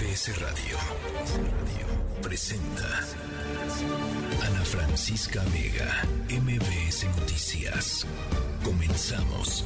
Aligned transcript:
MBS 0.00 0.40
Radio 0.40 0.78
presenta 2.22 2.86
Ana 4.46 4.64
Francisca 4.64 5.42
Vega, 5.52 6.04
MBS 6.40 7.04
Noticias. 7.18 8.06
Comenzamos. 8.64 9.62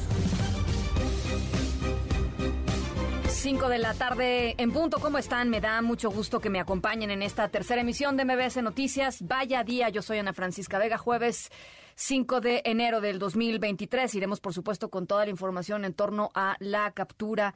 5 3.29 3.69
de 3.69 3.77
la 3.77 3.93
tarde 3.93 4.55
en 4.57 4.73
punto. 4.73 4.99
¿Cómo 4.99 5.19
están? 5.19 5.49
Me 5.49 5.61
da 5.61 5.81
mucho 5.81 6.11
gusto 6.11 6.41
que 6.41 6.49
me 6.49 6.59
acompañen 6.59 7.11
en 7.11 7.21
esta 7.21 7.47
tercera 7.47 7.79
emisión 7.79 8.17
de 8.17 8.25
MBS 8.25 8.61
Noticias. 8.61 9.21
Vaya 9.21 9.63
día, 9.63 9.87
yo 9.87 10.01
soy 10.01 10.17
Ana 10.17 10.33
Francisca 10.33 10.77
Vega, 10.79 10.97
jueves 10.97 11.49
5 11.95 12.41
de 12.41 12.61
enero 12.65 12.99
del 12.99 13.19
2023. 13.19 14.13
Iremos, 14.15 14.41
por 14.41 14.53
supuesto, 14.53 14.89
con 14.89 15.07
toda 15.07 15.23
la 15.23 15.31
información 15.31 15.85
en 15.85 15.93
torno 15.93 16.31
a 16.35 16.57
la 16.59 16.91
captura 16.91 17.55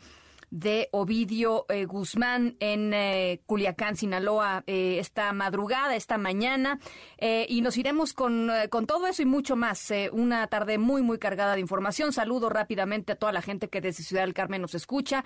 de 0.52 0.90
Ovidio 0.92 1.66
eh, 1.70 1.86
Guzmán 1.86 2.56
en 2.60 2.94
eh, 2.94 3.42
Culiacán, 3.46 3.96
Sinaloa, 3.96 4.64
eh, 4.68 4.98
esta 5.00 5.32
madrugada, 5.34 5.96
esta 5.96 6.18
mañana. 6.18 6.80
y 7.20 7.62
nos 7.62 7.78
iremos 7.78 8.14
con, 8.14 8.50
con, 8.70 8.86
todo 8.86 9.08
eso 9.08 9.22
y 9.22 9.26
mucho 9.26 9.56
más. 9.56 9.92
una 10.12 10.48
tarde 10.48 10.78
muy, 10.78 11.02
muy 11.02 11.20
cargada 11.20 11.56
de 11.56 11.62
información. 11.62 12.14
Saludo 12.14 12.50
rápidamente 12.50 13.14
a 13.14 13.16
toda 13.16 13.32
la 13.32 13.42
gente 13.42 13.70
que 13.70 13.82
desde 13.82 14.04
Ciudad 14.04 14.24
del 14.24 14.34
Carmen 14.34 14.62
nos 14.62 14.76
escucha. 14.76 15.24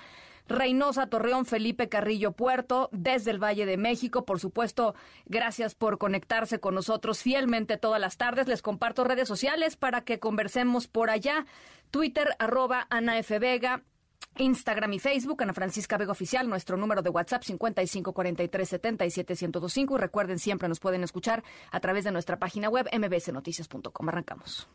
Reynosa, 0.48 1.08
Torreón, 1.08 1.46
Felipe 1.46 1.88
Carrillo 1.88 2.34
Puerto, 2.34 2.90
desde 2.92 3.32
el 3.32 3.42
Valle 3.42 3.66
de 3.66 3.78
México. 3.78 4.26
Por 4.26 4.40
supuesto, 4.40 4.94
gracias 5.26 5.74
por 5.74 5.98
conectarse 5.98 6.60
con 6.60 6.76
nosotros 6.76 7.22
fielmente 7.22 7.78
todas 7.78 8.02
las 8.02 8.18
tardes. 8.18 8.48
Les 8.48 8.62
comparto 8.62 9.04
redes 9.04 9.28
sociales 9.28 9.78
para 9.78 10.02
que 10.02 10.20
conversemos 10.20 10.88
por 10.88 11.10
allá. 11.10 11.46
Twitter, 11.92 12.36
arroba 12.40 12.88
Ana 12.90 13.20
F. 13.20 13.40
Vega, 13.40 13.84
Instagram 14.38 14.94
y 14.94 15.00
Facebook, 15.00 15.44
Ana 15.44 15.54
Francisca 15.54 15.98
Vega 15.98 16.12
Oficial, 16.12 16.50
nuestro 16.50 16.78
número 16.78 17.02
de 17.02 17.10
WhatsApp 17.10 17.44
5543771025 17.44 19.96
y 19.96 19.98
recuerden 19.98 20.40
siempre 20.40 20.68
nos 20.68 20.80
pueden 20.80 21.04
escuchar 21.04 21.44
a 21.72 21.80
través 21.80 22.04
de 22.04 22.12
nuestra 22.12 22.40
página 22.40 22.70
web 22.70 22.88
mbsnoticias.com. 22.92 24.10
Arrancamos. 24.10 24.68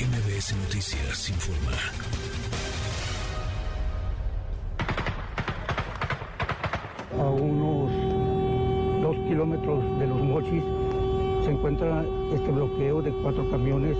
MBS 0.00 0.56
Noticias 0.56 1.28
informa. 1.28 1.76
A 7.18 7.24
unos 7.24 7.92
dos 9.02 9.16
kilómetros 9.28 9.98
de 10.00 10.06
los 10.06 10.22
mochis 10.22 10.64
se 11.44 11.50
encuentra 11.52 12.02
este 12.34 12.50
bloqueo 12.50 13.02
de 13.02 13.12
cuatro 13.22 13.50
camiones 13.50 13.98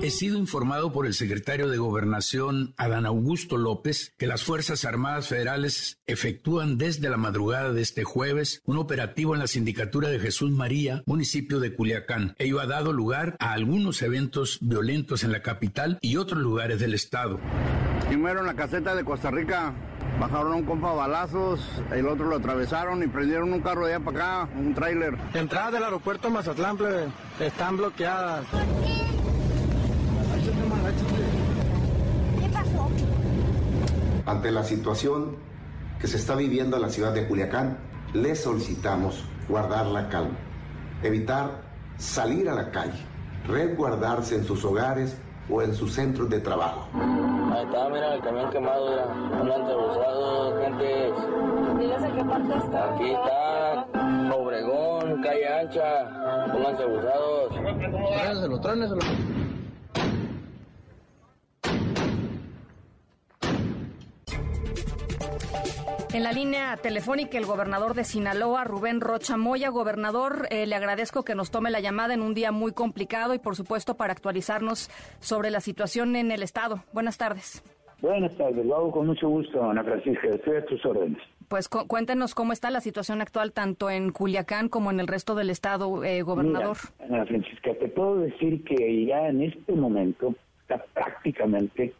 He 0.00 0.10
sido 0.10 0.38
informado 0.38 0.92
por 0.92 1.06
el 1.06 1.12
secretario 1.12 1.68
de 1.68 1.76
Gobernación, 1.76 2.72
Adán 2.78 3.04
Augusto 3.04 3.58
López, 3.58 4.14
que 4.16 4.26
las 4.26 4.42
Fuerzas 4.44 4.86
Armadas 4.86 5.28
Federales 5.28 6.00
efectúan 6.06 6.78
desde 6.78 7.10
la 7.10 7.18
madrugada 7.18 7.70
de 7.70 7.82
este 7.82 8.02
jueves 8.02 8.62
un 8.64 8.78
operativo 8.78 9.34
en 9.34 9.40
la 9.40 9.46
sindicatura 9.46 10.08
de 10.08 10.20
Jesús 10.20 10.50
María, 10.50 11.02
municipio 11.04 11.60
de 11.60 11.74
Culiacán. 11.74 12.34
Ello 12.38 12.60
ha 12.60 12.66
dado 12.66 12.94
lugar 12.94 13.36
a 13.40 13.52
algunos 13.52 14.00
eventos 14.00 14.58
violentos 14.62 15.22
en 15.22 15.32
la 15.32 15.42
capital 15.42 15.98
y 16.00 16.16
otros 16.16 16.40
lugares 16.40 16.80
del 16.80 16.94
estado. 16.94 17.38
Primero 18.08 18.40
en 18.40 18.46
la 18.46 18.54
caseta 18.54 18.94
de 18.94 19.04
Costa 19.04 19.30
Rica, 19.30 19.74
Bajaron 20.20 20.52
a 20.52 20.56
un 20.56 20.64
compa 20.64 20.92
balazos, 20.92 21.60
el 21.90 22.06
otro 22.06 22.26
lo 22.26 22.36
atravesaron 22.36 23.02
y 23.02 23.06
prendieron 23.06 23.52
un 23.52 23.60
carro 23.60 23.86
de 23.86 23.94
allá 23.94 24.04
para 24.04 24.42
acá, 24.42 24.52
un 24.56 24.74
tráiler. 24.74 25.16
Entrada 25.34 25.70
del 25.72 25.84
aeropuerto 25.84 26.30
Mazatlán, 26.30 26.76
están 27.40 27.78
bloqueadas. 27.78 28.44
¿Qué 28.52 29.41
Ante 34.26 34.50
la 34.50 34.62
situación 34.62 35.36
que 36.00 36.06
se 36.06 36.16
está 36.16 36.34
viviendo 36.36 36.76
en 36.76 36.82
la 36.82 36.88
ciudad 36.88 37.12
de 37.12 37.26
Culiacán, 37.26 37.78
le 38.12 38.34
solicitamos 38.36 39.24
guardar 39.48 39.86
la 39.86 40.08
calma, 40.08 40.36
evitar 41.02 41.62
salir 41.96 42.48
a 42.48 42.54
la 42.54 42.70
calle, 42.70 43.00
resguardarse 43.46 44.36
en 44.36 44.44
sus 44.44 44.64
hogares 44.64 45.16
o 45.50 45.60
en 45.62 45.74
sus 45.74 45.92
centros 45.92 46.30
de 46.30 46.40
trabajo. 46.40 46.88
Ahí 46.94 47.64
está, 47.64 47.88
mira, 47.88 48.14
el 48.14 48.20
camión 48.20 48.50
quemado, 48.50 48.90
mira, 48.90 49.40
andan 49.40 49.62
abusado, 49.62 50.60
gente. 50.62 51.12
¿Diles 51.78 52.02
en 52.02 52.16
qué 52.16 52.24
parte 52.24 52.58
está? 52.58 52.94
Aquí 52.94 53.10
está, 53.10 54.34
Obregón, 54.34 55.22
calle 55.22 55.48
ancha, 55.48 56.48
pónganse 56.52 56.82
abusados. 56.84 57.54
Tráneselo, 58.22 58.60
tráneselo. 58.60 59.00
En 66.14 66.24
la 66.24 66.32
línea 66.32 66.76
telefónica, 66.76 67.38
el 67.38 67.46
gobernador 67.46 67.94
de 67.94 68.04
Sinaloa, 68.04 68.64
Rubén 68.64 69.00
Rocha 69.00 69.38
Moya. 69.38 69.70
Gobernador, 69.70 70.46
eh, 70.50 70.66
le 70.66 70.74
agradezco 70.74 71.24
que 71.24 71.34
nos 71.34 71.50
tome 71.50 71.70
la 71.70 71.80
llamada 71.80 72.12
en 72.12 72.20
un 72.20 72.34
día 72.34 72.52
muy 72.52 72.72
complicado 72.72 73.32
y, 73.32 73.38
por 73.38 73.56
supuesto, 73.56 73.96
para 73.96 74.12
actualizarnos 74.12 74.90
sobre 75.20 75.50
la 75.50 75.60
situación 75.60 76.14
en 76.16 76.30
el 76.30 76.42
Estado. 76.42 76.84
Buenas 76.92 77.16
tardes. 77.16 77.62
Buenas 78.02 78.36
tardes, 78.36 78.66
lo 78.66 78.76
hago 78.76 78.90
con 78.90 79.06
mucho 79.06 79.26
gusto, 79.26 79.62
Ana 79.70 79.82
Francisca. 79.84 80.28
Estoy 80.28 80.56
a 80.56 80.66
tus 80.66 80.84
órdenes. 80.84 81.22
Pues 81.48 81.68
cuéntenos 81.68 82.34
cómo 82.34 82.52
está 82.52 82.70
la 82.70 82.82
situación 82.82 83.22
actual 83.22 83.52
tanto 83.52 83.88
en 83.88 84.10
Culiacán 84.10 84.68
como 84.68 84.90
en 84.90 85.00
el 85.00 85.06
resto 85.06 85.34
del 85.34 85.48
Estado, 85.48 86.04
eh, 86.04 86.20
gobernador. 86.20 86.76
Ana 86.98 87.24
Francisca, 87.24 87.72
te 87.80 87.88
puedo 87.88 88.18
decir 88.18 88.62
que 88.64 89.06
ya 89.06 89.28
en 89.28 89.42
este 89.42 89.72
momento 89.72 90.34
está 90.60 90.84
prácticamente 90.92 91.94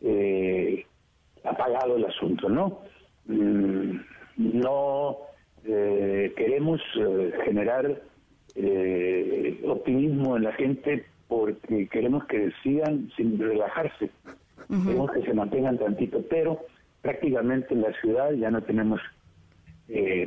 eh, 0.00 0.86
apagado 1.44 1.96
el 1.96 2.06
asunto, 2.06 2.48
¿no? 2.48 2.80
Mm, 3.26 4.00
no 4.36 5.18
eh, 5.64 6.32
queremos 6.36 6.80
eh, 6.98 7.32
generar 7.44 8.02
eh, 8.56 9.60
optimismo 9.64 10.36
en 10.36 10.44
la 10.44 10.52
gente 10.54 11.04
porque 11.28 11.88
queremos 11.88 12.24
que 12.26 12.50
sigan 12.62 13.10
sin 13.16 13.38
relajarse, 13.38 14.10
queremos 14.68 15.10
que 15.12 15.22
se 15.22 15.32
mantengan 15.32 15.78
tantito, 15.78 16.22
pero 16.28 16.60
prácticamente 17.00 17.72
en 17.74 17.82
la 17.82 17.92
ciudad 18.00 18.32
ya 18.32 18.50
no 18.50 18.62
tenemos 18.62 19.00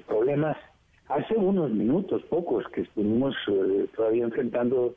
problemas. 0.07 0.57
Hace 1.07 1.35
unos 1.35 1.71
minutos, 1.71 2.23
pocos, 2.23 2.67
que 2.69 2.81
estuvimos 2.81 3.35
todavía 3.95 4.23
enfrentando 4.23 4.95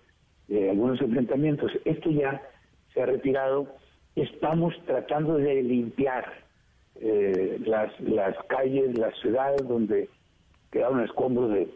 algunos 0.51 1.01
enfrentamientos, 1.03 1.73
esto 1.85 2.11
ya 2.11 2.43
se 2.95 3.03
ha 3.03 3.07
retirado, 3.07 3.67
estamos 4.17 4.75
tratando 4.87 5.37
de 5.37 5.63
limpiar 5.63 6.25
eh, 7.01 7.61
las, 7.65 7.93
las 8.01 8.35
calles, 8.49 8.99
las 8.99 9.17
ciudades 9.21 9.67
donde 9.69 10.09
quedaron 10.73 11.01
escombros 11.05 11.53
de, 11.53 11.69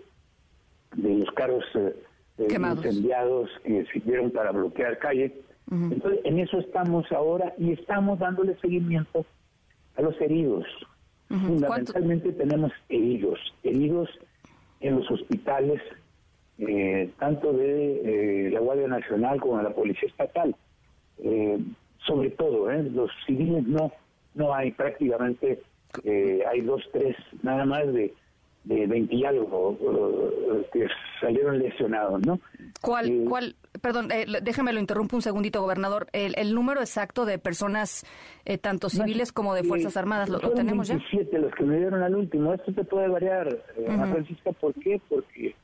de 0.97 1.15
los 1.15 1.31
carros 1.33 1.65
eh, 1.75 1.95
eh, 2.39 2.49
incendiados 2.51 3.49
que 3.63 3.85
sirvieron 3.93 4.33
para 4.33 4.51
bloquear 4.51 4.99
calles. 4.99 5.33
Entonces, 5.71 6.21
en 6.25 6.39
eso 6.39 6.59
estamos 6.59 7.11
ahora 7.13 7.55
y 7.57 7.73
estamos 7.73 8.19
dándole 8.19 8.57
seguimiento 8.57 9.25
a 9.97 10.03
los 10.03 10.21
heridos. 10.21 10.67
Fundamentalmente 11.29 12.33
tenemos 12.33 12.73
heridos, 12.91 13.39
heridos 13.63 14.11
en 14.81 14.97
los 14.97 15.11
hospitales, 15.11 15.81
tanto 17.19 17.55
de 17.55 18.51
la 18.53 18.61
Guardia 18.61 18.89
Nacional 18.89 19.41
como 19.41 19.57
de 19.59 19.63
la 19.63 19.71
Policía 19.71 20.11
Estatal. 20.11 20.55
sobre 22.07 22.31
todo, 22.31 22.71
los 22.71 23.11
civiles 23.25 23.67
no, 23.67 23.91
no 24.35 24.55
hay 24.55 24.73
prácticamente, 24.73 25.63
eh, 26.05 26.43
hay 26.51 26.61
dos, 26.63 26.83
tres, 26.93 27.17
nada 27.43 27.65
más 27.65 27.93
de, 27.93 28.15
de 28.65 28.87
20 28.87 29.15
y 29.15 29.25
algo 29.25 29.77
que 30.73 30.87
salieron 31.21 31.59
lesionados, 31.59 32.25
¿no? 32.25 32.39
¿Cuál, 32.81 33.11
eh, 33.11 33.25
cuál, 33.29 33.57
perdón, 33.81 34.11
eh, 34.13 34.27
déjeme 34.43 34.73
lo 34.73 34.81
interrumpo 34.81 35.17
un 35.17 35.23
segundito, 35.23 35.61
gobernador, 35.61 36.07
el, 36.13 36.35
el 36.37 36.55
número 36.55 36.81
exacto 36.81 37.25
de 37.25 37.39
personas, 37.39 38.05
eh, 38.45 38.59
tanto 38.59 38.89
civiles 38.89 39.33
como 39.33 39.55
de 39.55 39.65
Fuerzas 39.65 39.97
Armadas, 39.97 40.29
¿lo, 40.29 40.39
tenemos 40.53 40.89
27 40.89 41.29
ya? 41.33 41.39
los 41.39 41.55
que 41.55 41.65
me 41.65 41.77
dieron 41.77 42.03
al 42.03 42.15
último, 42.15 42.55
esto 42.55 42.73
te 42.73 42.85
puede 42.85 43.09
variar, 43.09 43.49
Francisca, 43.87 44.53
¿por 44.53 44.75
qué? 44.75 45.01
Porque 45.09 45.55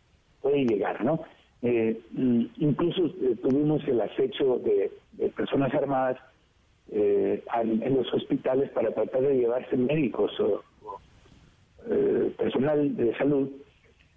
puede 0.41 0.65
llegar, 0.65 1.05
¿no? 1.05 1.21
Mm, 1.63 2.47
incluso 2.59 3.11
tuvimos 3.43 3.83
el 3.89 4.01
acecho 4.01 4.59
de, 4.59 4.93
de 5.13 5.29
personas 5.31 5.73
armadas 5.75 6.19
eh, 6.91 7.43
en 7.55 7.97
los 7.97 8.13
hospitales 8.15 8.71
para 8.71 8.93
tratar 8.93 9.23
de 9.23 9.37
llevarse 9.37 9.77
médicos 9.77 10.33
o, 10.41 10.63
eh, 11.91 12.33
personal 12.39 12.97
de 12.97 13.17
salud, 13.17 13.51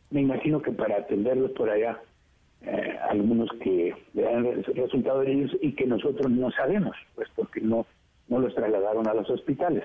me 0.09 0.21
imagino 0.21 0.62
que 0.62 0.71
para 0.71 0.97
atenderlos 0.97 1.51
por 1.51 1.69
allá, 1.69 2.00
eh, 2.62 2.97
algunos 3.09 3.50
que 3.62 3.94
le 4.13 4.27
han 4.27 4.63
resultado 4.63 5.21
de 5.21 5.31
ellos 5.31 5.51
y 5.62 5.73
que 5.73 5.85
nosotros 5.85 6.29
no 6.31 6.51
sabemos, 6.51 6.95
pues 7.15 7.27
porque 7.35 7.62
no, 7.62 7.85
no 8.27 8.39
los 8.39 8.53
trasladaron 8.56 9.07
a 9.07 9.13
los 9.13 9.29
hospitales. 9.29 9.83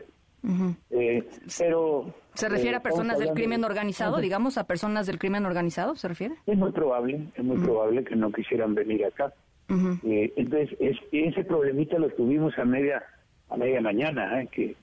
pero 1.58 2.14
¿Se 2.34 2.48
refiere 2.48 2.76
a 2.76 2.82
personas 2.82 3.18
del 3.18 3.30
crimen 3.30 3.64
organizado, 3.64 4.18
digamos, 4.18 4.58
a 4.58 4.66
personas 4.66 5.06
del 5.06 5.18
crimen 5.18 5.46
organizado, 5.46 5.96
se 5.96 6.06
refiere? 6.06 6.34
Es 6.46 6.56
muy 6.56 6.70
probable, 6.70 7.28
es 7.34 7.44
muy 7.44 7.58
probable 7.58 8.04
que 8.04 8.14
no 8.14 8.30
quisieran 8.30 8.74
venir 8.74 9.04
acá. 9.06 9.32
Eh, 9.68 10.32
entonces, 10.36 10.76
ese 11.10 11.44
problemita 11.44 11.98
lo 11.98 12.08
tuvimos 12.10 12.56
a 12.58 12.64
media 12.64 13.02
a 13.48 13.56
media 13.56 13.80
mañana, 13.80 14.40
¿eh? 14.40 14.48
que 14.50 14.76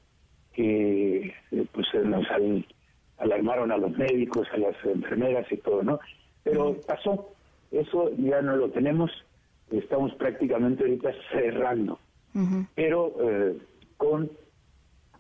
que 0.53 1.33
eh, 1.51 1.65
pues 1.71 1.87
nos 2.05 2.25
alarmaron 3.17 3.71
a 3.71 3.77
los 3.77 3.97
médicos, 3.97 4.47
a 4.53 4.57
las 4.57 4.75
enfermeras 4.85 5.51
y 5.51 5.57
todo, 5.57 5.83
¿no? 5.83 5.99
Pero 6.43 6.77
pasó, 6.87 7.33
eso 7.71 8.11
ya 8.17 8.41
no 8.41 8.55
lo 8.55 8.69
tenemos, 8.69 9.11
estamos 9.71 10.13
prácticamente 10.15 10.83
ahorita 10.83 11.11
cerrando, 11.31 11.99
pero 12.75 13.13
eh, 13.21 13.57
con, 13.97 14.29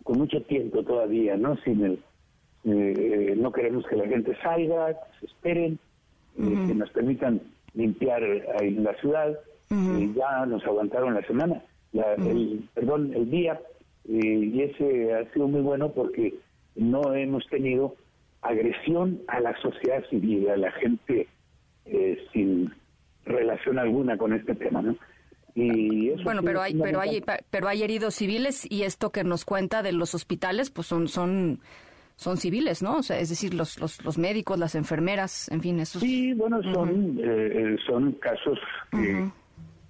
con 0.03 0.17
mucho 0.19 0.41
tiempo 0.43 0.83
todavía, 0.83 1.35
¿no? 1.35 1.57
Sin 1.57 1.83
el, 1.83 1.99
eh, 2.65 3.33
no 3.37 3.51
queremos 3.51 3.85
que 3.87 3.95
la 3.95 4.07
gente 4.07 4.35
salga, 4.41 4.93
que 4.93 5.19
se 5.19 5.25
esperen, 5.27 5.79
que 6.35 6.75
nos 6.75 6.89
permitan 6.91 7.41
limpiar 7.75 8.23
ahí 8.59 8.71
la 8.71 8.93
ciudad, 8.95 9.39
ya 9.69 10.45
nos 10.45 10.63
aguantaron 10.65 11.13
la 11.13 11.25
semana, 11.25 11.61
el, 11.93 12.67
perdón, 12.73 13.13
el 13.13 13.29
día, 13.29 13.59
y 14.05 14.61
ese 14.61 15.13
ha 15.13 15.31
sido 15.33 15.47
muy 15.47 15.61
bueno 15.61 15.91
porque 15.91 16.35
no 16.75 17.13
hemos 17.13 17.45
tenido 17.47 17.95
agresión 18.41 19.21
a 19.27 19.39
la 19.39 19.55
sociedad 19.61 20.03
civil, 20.09 20.49
a 20.49 20.57
la 20.57 20.71
gente 20.73 21.27
eh, 21.85 22.17
sin 22.31 22.73
relación 23.25 23.79
alguna 23.79 24.17
con 24.17 24.33
este 24.33 24.53
tema, 24.55 24.81
¿no? 24.81 24.95
Y 25.55 26.09
bueno, 26.23 26.41
pero 26.43 26.61
hay, 26.61 26.73
pero 26.73 26.99
hay, 26.99 27.23
pero 27.49 27.67
hay 27.67 27.83
heridos 27.83 28.15
civiles 28.15 28.69
y 28.69 28.83
esto 28.83 29.11
que 29.11 29.23
nos 29.23 29.45
cuenta 29.45 29.83
de 29.83 29.91
los 29.91 30.15
hospitales, 30.15 30.71
pues 30.71 30.87
son, 30.87 31.07
son, 31.07 31.59
son 32.15 32.37
civiles, 32.37 32.81
¿no? 32.81 32.97
O 32.97 33.03
sea, 33.03 33.19
es 33.19 33.29
decir, 33.29 33.53
los, 33.53 33.79
los, 33.79 34.03
los 34.03 34.17
médicos, 34.17 34.57
las 34.57 34.73
enfermeras, 34.73 35.49
en 35.51 35.61
fin, 35.61 35.79
esos. 35.79 36.01
Sí, 36.01 36.33
bueno, 36.33 36.61
son, 36.73 37.19
eh, 37.23 37.77
son 37.85 38.13
casos 38.13 38.57
que, 38.91 39.29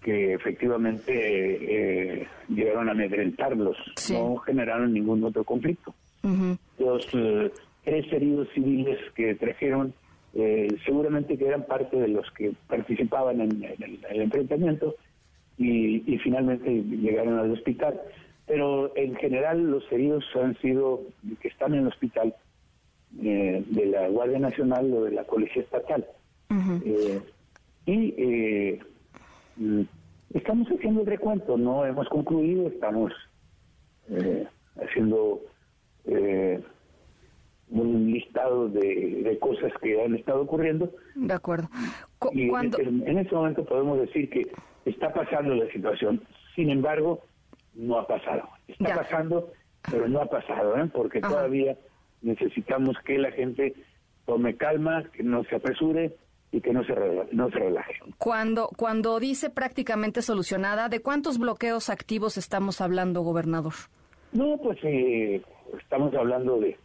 que 0.03 0.33
efectivamente 0.33 1.11
eh, 1.11 2.27
llegaron 2.49 2.89
a 2.89 2.91
amedrentarlos, 2.91 3.77
no 4.11 4.37
generaron 4.37 4.93
ningún 4.93 5.23
otro 5.23 5.43
conflicto. 5.43 5.93
Los 6.77 7.07
eh, 7.13 7.51
tres 7.83 8.13
heridos 8.13 8.47
civiles 8.53 8.99
que 9.15 9.35
trajeron 9.35 9.93
eh, 10.35 10.67
seguramente 10.85 11.37
que 11.37 11.47
eran 11.47 11.65
parte 11.65 11.97
de 11.97 12.07
los 12.07 12.29
que 12.31 12.53
participaban 12.67 13.41
en, 13.41 13.63
el, 13.63 14.21
enfrentamiento 14.21 14.95
y, 15.57 16.17
finalmente 16.19 16.69
llegaron 16.69 17.39
al 17.39 17.51
hospital. 17.51 17.99
Pero 18.45 18.91
en 18.95 19.15
general 19.15 19.71
los 19.71 19.89
heridos 19.91 20.25
han 20.35 20.57
sido 20.59 21.01
que 21.41 21.47
están 21.47 21.73
en 21.73 21.81
el 21.81 21.87
hospital 21.87 22.35
de 23.11 23.85
la 23.85 24.07
Guardia 24.09 24.39
Nacional 24.39 24.91
o 24.93 25.03
de 25.03 25.11
la 25.11 25.23
Policía 25.23 25.61
Estatal. 25.61 26.05
y 27.85 28.79
Mm, 28.79 28.92
estamos 30.33 30.67
haciendo 30.67 31.01
el 31.01 31.07
recuento, 31.07 31.57
no 31.57 31.85
hemos 31.85 32.07
concluido, 32.09 32.67
estamos 32.67 33.11
eh, 34.09 34.47
haciendo 34.75 35.41
eh, 36.05 36.61
un 37.69 38.11
listado 38.11 38.69
de, 38.69 39.37
cosas 39.39 39.71
que 39.81 40.01
han 40.03 40.15
estado 40.15 40.41
ocurriendo. 40.41 40.91
De 41.15 41.33
acuerdo. 41.33 41.69
Y 42.31 42.49
en, 42.49 43.17
este 43.17 43.35
momento 43.35 43.65
podemos 43.65 43.99
decir 43.99 44.29
que 44.29 44.47
está 44.85 45.11
pasando 45.13 45.55
la 45.55 45.69
situación, 45.71 46.21
sin 46.55 46.69
embargo, 46.69 47.21
no 47.73 47.97
ha 47.97 48.07
pasado. 48.07 48.47
Está 48.67 48.95
pasando, 48.95 49.51
pero 49.89 50.07
no 50.07 50.21
ha 50.21 50.25
pasado, 50.25 50.77
¿eh? 50.77 50.89
porque 50.93 51.19
todavía 51.19 51.75
necesitamos 52.21 52.97
que 53.05 53.17
la 53.17 53.31
gente 53.31 53.73
tome 54.25 54.55
calma, 54.55 55.03
que 55.11 55.23
no 55.23 55.43
se 55.45 55.55
apresure, 55.55 56.15
y 56.53 56.61
que 56.61 56.71
no 56.71 56.83
se, 56.85 56.93
no 57.31 57.49
se 57.49 57.57
relaje. 57.57 57.95
Cuando, 58.19 58.69
cuando 58.77 59.19
dice 59.19 59.49
prácticamente 59.49 60.21
solucionada, 60.21 60.87
¿de 60.87 61.01
cuántos 61.01 61.39
bloqueos 61.39 61.89
activos 61.89 62.37
estamos 62.37 62.79
hablando, 62.79 63.21
gobernador? 63.21 63.73
No, 64.31 64.57
pues 64.61 64.77
eh, 64.83 65.41
estamos 65.81 66.13
hablando 66.13 66.59
de, 66.59 66.77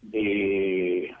de 0.00 1.14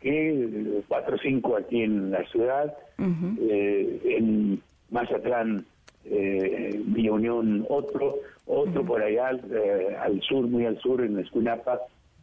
¿qué? 0.00 0.82
cuatro 0.88 1.16
o 1.16 1.18
cinco 1.18 1.56
aquí 1.56 1.82
en 1.82 2.10
la 2.10 2.24
ciudad, 2.30 2.74
eh, 2.98 4.00
en 4.16 4.62
Mazatlán, 4.90 5.66
eh, 6.06 6.80
Villa 6.86 7.12
Unión 7.12 7.66
otro, 7.68 8.16
otro 8.46 8.84
por 8.86 9.02
allá 9.02 9.32
eh, 9.32 9.96
al 10.00 10.18
sur, 10.22 10.46
muy 10.46 10.64
al 10.64 10.78
sur, 10.80 11.04
en 11.04 11.18
Escunapa, 11.18 11.78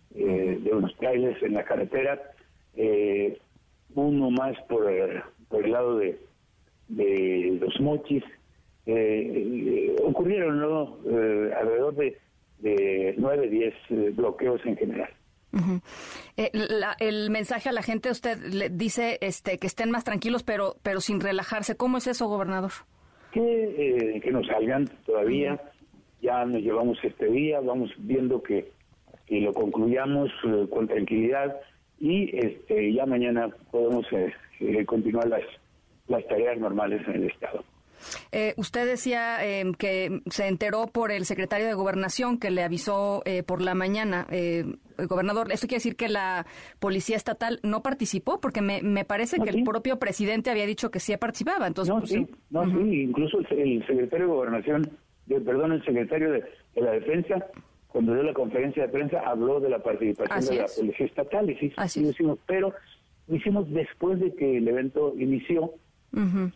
de 0.10 0.72
unos 0.74 0.96
trailers 0.98 1.44
en 1.44 1.54
la 1.54 1.64
carretera, 1.64 2.20
eh, 2.76 3.38
uno 3.96 4.30
más 4.32 4.56
por, 4.68 4.86
por 5.50 5.66
el 5.66 5.72
lado 5.72 5.98
de, 5.98 6.20
de 6.88 7.58
los 7.60 7.80
mochis. 7.80 8.24
Eh, 8.86 8.94
eh, 8.96 9.96
ocurrieron 10.02 10.60
¿no? 10.60 10.98
Eh, 11.06 11.52
alrededor 11.60 11.96
de, 11.96 12.18
de 12.60 13.16
9, 13.18 13.50
10 13.90 14.16
bloqueos 14.16 14.62
en 14.66 14.78
general. 14.78 15.10
el 17.00 17.30
mensaje 17.30 17.70
a 17.70 17.74
la 17.74 17.82
gente, 17.82 18.10
usted 18.10 18.38
le 18.38 18.70
dice 18.70 19.18
este, 19.22 19.58
que 19.58 19.68
estén 19.68 19.92
más 19.92 20.04
tranquilos, 20.04 20.44
pero, 20.44 20.76
pero 20.84 21.02
sin 21.02 21.20
relajarse. 21.20 21.76
¿Cómo 21.76 21.98
es 21.98 22.08
eso, 22.08 22.28
gobernador? 22.28 22.72
Que, 23.34 24.22
que 24.24 24.32
nos 24.32 24.48
salgan 24.48 24.88
todavía. 25.06 25.60
Ya 26.22 26.46
nos 26.46 26.62
llevamos 26.62 26.98
este 27.04 27.28
día, 27.28 27.60
vamos 27.60 27.92
viendo 27.98 28.42
que, 28.42 28.72
que 29.28 29.42
lo 29.42 29.54
concluyamos 29.54 30.32
con 30.70 30.88
tranquilidad 30.88 31.58
y 32.00 32.36
este, 32.38 32.94
ya 32.94 33.06
mañana 33.06 33.50
podemos 33.72 34.06
eh, 34.12 34.34
eh, 34.60 34.86
continuar 34.86 35.28
las, 35.28 35.44
las 36.08 36.26
tareas 36.28 36.60
normales 36.60 37.02
en 37.08 37.16
el 37.16 37.24
Estado. 37.30 37.64
Eh, 38.32 38.54
usted 38.58 38.86
decía 38.86 39.44
em, 39.44 39.74
que 39.74 40.22
se 40.30 40.48
enteró 40.48 40.86
por 40.86 41.12
el 41.12 41.26
secretario 41.26 41.66
de 41.66 41.74
Gobernación 41.74 42.38
que 42.38 42.52
le 42.52 42.62
avisó 42.62 43.24
por 43.48 43.62
la 43.62 43.74
mañana. 43.74 44.28
el 44.30 44.78
gobernador, 45.10 45.52
¿esto 45.52 45.66
quiere 45.66 45.78
decir 45.78 45.96
que 45.96 46.08
la 46.08 46.46
Policía 46.80 47.16
Estatal 47.16 47.60
no 47.64 47.82
participó? 47.82 48.40
Porque 48.40 48.62
me, 48.62 48.84
me 48.84 49.04
parece 49.04 49.38
que 49.40 49.50
el 49.50 49.64
propio 49.64 49.98
presidente 49.98 50.52
había 50.52 50.68
dicho 50.68 50.92
que 50.92 51.00
sí 51.00 51.18
participaba. 51.18 51.66
Entonces, 51.66 51.92
no, 51.92 52.00
pues, 52.02 52.12
sí, 52.12 52.28
no, 52.52 52.66
sí, 52.66 53.02
incluso 53.02 53.40
el, 53.50 53.86
secretario 53.88 54.28
de 54.28 54.32
Gobernación, 54.32 54.92
perdón, 55.28 55.72
el 55.72 55.84
secretario 55.84 56.32
de 56.34 56.44
la 56.76 56.92
Defensa 56.92 57.48
cuando 57.98 58.14
dio 58.14 58.22
la 58.22 58.34
conferencia 58.34 58.84
de 58.84 58.90
prensa, 58.90 59.22
habló 59.22 59.60
de 59.60 59.70
la 59.70 59.80
participación 59.80 60.56
de 60.56 60.62
la 60.62 60.68
Policía 60.68 61.08
Estatal. 61.08 61.50
Y 61.50 61.56
sí, 61.56 61.74
Así 61.78 62.08
hicimos, 62.08 62.38
pero 62.46 62.72
lo 63.28 63.36
hicimos 63.36 63.68
después 63.72 64.20
de 64.20 64.36
que 64.36 64.58
el 64.58 64.68
evento 64.68 65.16
inició. 65.18 65.74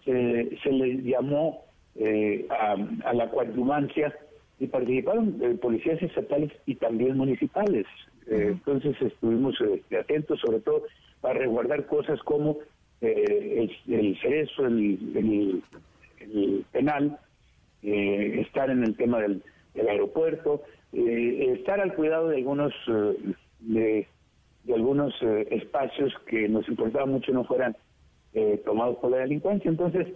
se, 0.06 0.72
le 0.72 1.02
llamó 1.02 1.66
eh, 1.96 2.46
a, 2.52 3.12
la 3.14 3.28
coadyuvancia 3.32 4.16
y 4.60 4.68
participaron 4.68 5.40
eh, 5.42 5.58
policías 5.60 6.00
estatales 6.04 6.52
y 6.68 6.76
también 6.76 7.18
municipales. 7.18 7.88
Eh, 8.28 8.50
entonces 8.52 8.96
estuvimos 9.02 9.56
atentos, 10.00 10.40
sobre 10.42 10.60
todo 10.60 10.84
para 11.22 11.40
resguardar 11.40 11.88
cosas 11.88 12.20
como 12.22 12.60
el, 13.02 13.76
el, 13.88 14.20
cerezo, 14.22 14.68
el, 14.68 15.64
el 16.20 16.66
penal, 16.72 17.18
estar 17.82 18.70
en 18.70 18.84
el 18.84 18.96
tema 18.96 19.20
del, 19.22 19.42
del 19.74 19.88
aeropuerto, 19.88 20.62
eh, 20.94 21.54
estar 21.58 21.80
al 21.80 21.94
cuidado 21.94 22.30
de 22.30 22.38
algunos 22.38 22.74
eh, 22.88 23.34
de, 23.60 24.08
algunos 24.74 25.14
eh, 25.22 25.48
espacios 25.52 26.14
que 26.28 26.48
nos 26.48 26.68
importaba 26.68 27.06
mucho 27.06 27.32
no 27.32 27.44
fueran 27.46 27.76
tomados 28.64 28.98
por 29.00 29.12
la 29.12 29.18
delincuencia. 29.18 29.70
Entonces, 29.70 30.08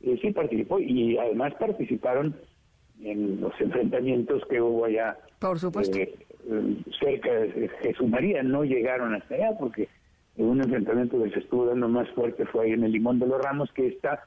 sí 0.00 0.32
participó 0.32 0.80
y 0.80 1.16
además 1.18 1.54
participaron 1.54 2.34
en 3.00 3.40
los 3.40 3.52
enfrentamientos 3.60 4.42
que 4.50 4.60
hubo 4.60 4.86
allá. 4.86 5.16
Por 5.38 5.58
supuesto. 5.60 5.96
cerca 6.98 7.32
de 7.32 7.70
Jesús 7.82 8.08
María, 8.08 8.42
no 8.42 8.64
llegaron 8.64 9.14
hasta 9.14 9.36
allá 9.36 9.56
porque 9.56 9.88
un 10.36 10.60
enfrentamiento 10.60 11.22
que 11.22 11.30
se 11.30 11.40
estuvo 11.40 11.66
dando 11.66 11.88
más 11.88 12.08
fuerte 12.10 12.46
fue 12.46 12.64
ahí 12.66 12.72
en 12.72 12.84
el 12.84 12.92
Limón 12.92 13.18
de 13.18 13.26
los 13.26 13.40
Ramos, 13.40 13.70
que 13.72 13.86
está 13.88 14.24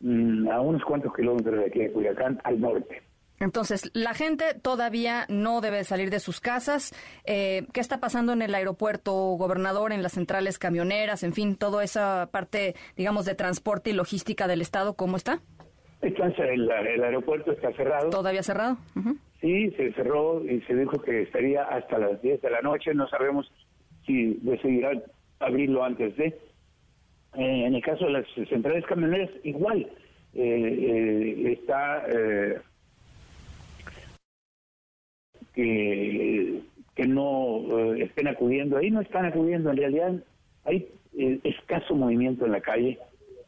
mm, 0.00 0.48
a 0.48 0.60
unos 0.60 0.84
cuantos 0.84 1.14
kilómetros 1.14 1.56
de 1.56 1.66
aquí 1.66 1.78
de 1.80 1.92
Culiacán, 1.92 2.40
al 2.44 2.60
norte. 2.60 3.02
Entonces, 3.38 3.90
la 3.94 4.14
gente 4.14 4.54
todavía 4.60 5.26
no 5.28 5.60
debe 5.60 5.84
salir 5.84 6.10
de 6.10 6.20
sus 6.20 6.40
casas. 6.40 6.94
Eh, 7.24 7.66
¿Qué 7.72 7.80
está 7.80 8.00
pasando 8.00 8.32
en 8.32 8.42
el 8.42 8.54
aeropuerto, 8.54 9.12
gobernador, 9.12 9.92
en 9.92 10.02
las 10.02 10.12
centrales 10.12 10.58
camioneras, 10.58 11.22
en 11.22 11.32
fin, 11.32 11.56
toda 11.56 11.84
esa 11.84 12.30
parte, 12.32 12.74
digamos, 12.96 13.26
de 13.26 13.34
transporte 13.34 13.90
y 13.90 13.92
logística 13.92 14.46
del 14.46 14.60
Estado, 14.62 14.94
cómo 14.94 15.16
está? 15.16 15.40
el, 16.02 16.70
aeropuerto 16.70 17.52
está 17.52 17.72
cerrado. 17.72 18.10
¿Todavía 18.10 18.42
cerrado? 18.42 18.76
Sí, 19.40 19.70
se 19.72 19.92
cerró 19.92 20.42
y 20.44 20.60
se 20.62 20.74
dijo 20.74 21.00
que 21.02 21.22
estaría 21.22 21.64
hasta 21.64 21.98
las 21.98 22.20
10 22.22 22.40
de 22.42 22.50
la 22.50 22.60
noche. 22.62 22.94
No 22.94 23.08
sabemos 23.08 23.50
si 24.06 24.34
decidirán 24.42 25.02
abrirlo 25.40 25.84
antes 25.84 26.16
de. 26.16 26.26
Eh, 26.26 27.66
en 27.66 27.74
el 27.74 27.82
caso 27.82 28.06
de 28.06 28.12
las 28.12 28.26
centrales 28.48 28.84
camioneras, 28.86 29.30
igual. 29.42 29.90
Eh, 30.34 31.56
está 31.58 32.04
que, 35.56 36.62
que 36.94 37.06
no 37.06 37.62
eh, 37.78 38.04
estén 38.04 38.28
acudiendo. 38.28 38.76
Ahí 38.76 38.90
no 38.90 39.00
están 39.00 39.24
acudiendo, 39.24 39.70
en 39.70 39.76
realidad 39.76 40.12
hay 40.64 40.88
eh, 41.18 41.40
escaso 41.42 41.96
movimiento 41.96 42.46
en 42.46 42.52
la 42.52 42.60
calle 42.60 42.98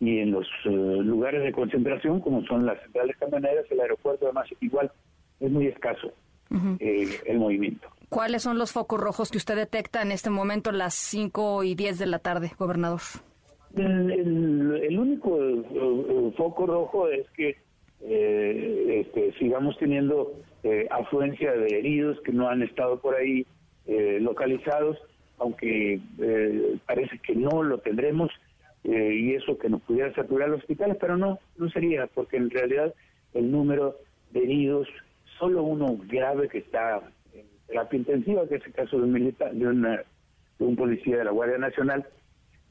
y 0.00 0.18
en 0.18 0.32
los 0.32 0.46
eh, 0.64 0.70
lugares 0.70 1.44
de 1.44 1.52
concentración, 1.52 2.20
como 2.20 2.42
son 2.46 2.66
las 2.66 2.80
centrales 2.82 3.16
camioneras, 3.18 3.64
el 3.70 3.80
aeropuerto, 3.80 4.24
además, 4.24 4.48
igual 4.60 4.90
es 5.38 5.50
muy 5.50 5.66
escaso. 5.66 6.12
el 6.80 7.38
movimiento. 7.38 7.88
¿Cuáles 8.08 8.42
son 8.42 8.58
los 8.58 8.72
focos 8.72 8.98
rojos 8.98 9.30
que 9.30 9.36
usted 9.36 9.54
detecta 9.54 10.00
en 10.00 10.12
este 10.12 10.30
momento, 10.30 10.72
las 10.72 10.94
5 10.94 11.62
y 11.64 11.74
10 11.74 11.98
de 11.98 12.06
la 12.06 12.18
tarde, 12.18 12.52
gobernador? 12.58 13.00
El, 13.76 14.98
único 14.98 15.38
foco 16.36 16.66
rojo 16.66 17.08
es 17.08 17.28
que 17.36 17.56
eh, 18.00 19.00
este, 19.00 19.32
sigamos 19.38 19.76
teniendo 19.78 20.32
eh, 20.62 20.86
afluencia 20.90 21.52
de 21.52 21.78
heridos 21.78 22.20
que 22.22 22.32
no 22.32 22.48
han 22.48 22.62
estado 22.62 23.00
por 23.00 23.14
ahí 23.14 23.46
eh, 23.86 24.18
localizados, 24.20 24.98
aunque 25.38 26.00
parece 26.86 27.18
que 27.20 27.36
no 27.36 27.62
lo 27.62 27.78
tendremos 27.78 28.30
y 28.82 29.34
eso 29.34 29.56
que 29.56 29.68
nos 29.68 29.82
pudiera 29.82 30.12
saturar 30.14 30.48
los 30.48 30.60
hospitales, 30.60 30.96
pero 31.00 31.16
no, 31.16 31.38
no 31.58 31.70
sería, 31.70 32.08
porque 32.08 32.38
en 32.38 32.50
realidad 32.50 32.92
el 33.34 33.50
número 33.50 33.96
de 34.32 34.42
heridos, 34.42 34.88
solo 35.38 35.62
uno 35.62 35.96
grave 36.08 36.48
que 36.48 36.58
está 36.58 37.02
terapia 37.68 37.98
intensiva, 37.98 38.48
que 38.48 38.56
es 38.56 38.66
el 38.66 38.72
caso 38.72 38.96
de 38.96 39.04
un 39.04 39.12
militar, 39.12 39.52
de, 39.52 39.66
una, 39.66 40.02
un 40.58 40.74
policía 40.74 41.18
de 41.18 41.24
la 41.24 41.30
Guardia 41.30 41.58
Nacional. 41.58 42.06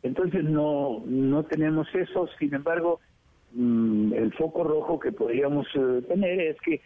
Entonces 0.04 0.44
no, 0.44 1.04
no 1.06 1.44
tenemos 1.44 1.88
eso, 1.96 2.28
sin 2.40 2.54
embargo, 2.54 3.00
mm, 3.54 4.14
el 4.14 4.34
foco 4.34 4.64
rojo 4.64 5.00
que 5.00 5.12
podríamos 5.12 5.68
eh, 5.76 6.02
tener 6.08 6.40
es 6.42 6.58
que 6.62 6.82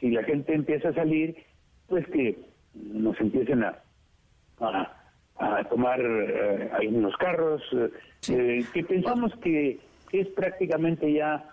si 0.00 0.10
la 0.10 0.22
gente 0.24 0.54
empieza 0.54 0.90
a 0.90 0.94
salir, 0.94 1.36
pues 1.88 2.06
que 2.08 2.38
nos 2.74 3.18
empiecen 3.20 3.64
a, 3.64 3.78
a, 5.38 5.64
tomar 5.70 6.00
eh, 6.00 6.70
algunos 6.72 7.16
carros, 7.16 7.62
eh, 8.28 8.64
que 8.72 8.84
pensamos 8.84 9.32
que, 9.42 9.80
es 10.12 10.28
prácticamente 10.28 11.12
ya 11.12 11.50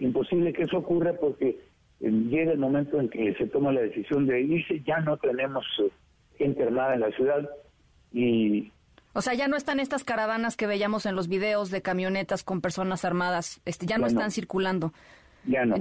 imposible 0.00 0.54
que 0.54 0.62
eso 0.62 0.78
ocurra 0.78 1.12
porque 1.20 1.58
llega 2.00 2.52
el 2.52 2.58
momento 2.58 3.00
en 3.00 3.08
que 3.08 3.34
se 3.34 3.46
toma 3.46 3.72
la 3.72 3.82
decisión 3.82 4.26
de 4.26 4.40
irse, 4.40 4.82
ya 4.86 5.00
no 5.00 5.16
tenemos 5.16 5.64
eh, 5.80 5.90
gente 6.38 6.62
armada 6.62 6.94
en 6.94 7.00
la 7.00 7.10
ciudad 7.12 7.48
y... 8.12 8.72
O 9.12 9.22
sea, 9.22 9.32
ya 9.32 9.48
no 9.48 9.56
están 9.56 9.80
estas 9.80 10.04
caravanas 10.04 10.58
que 10.58 10.66
veíamos 10.66 11.06
en 11.06 11.16
los 11.16 11.26
videos 11.28 11.70
de 11.70 11.80
camionetas 11.80 12.44
con 12.44 12.60
personas 12.60 13.04
armadas, 13.06 13.62
este, 13.64 13.86
ya, 13.86 13.96
no, 13.96 14.06
están 14.06 14.30
circulando. 14.30 14.92
Ya 15.46 15.64
no. 15.64 15.76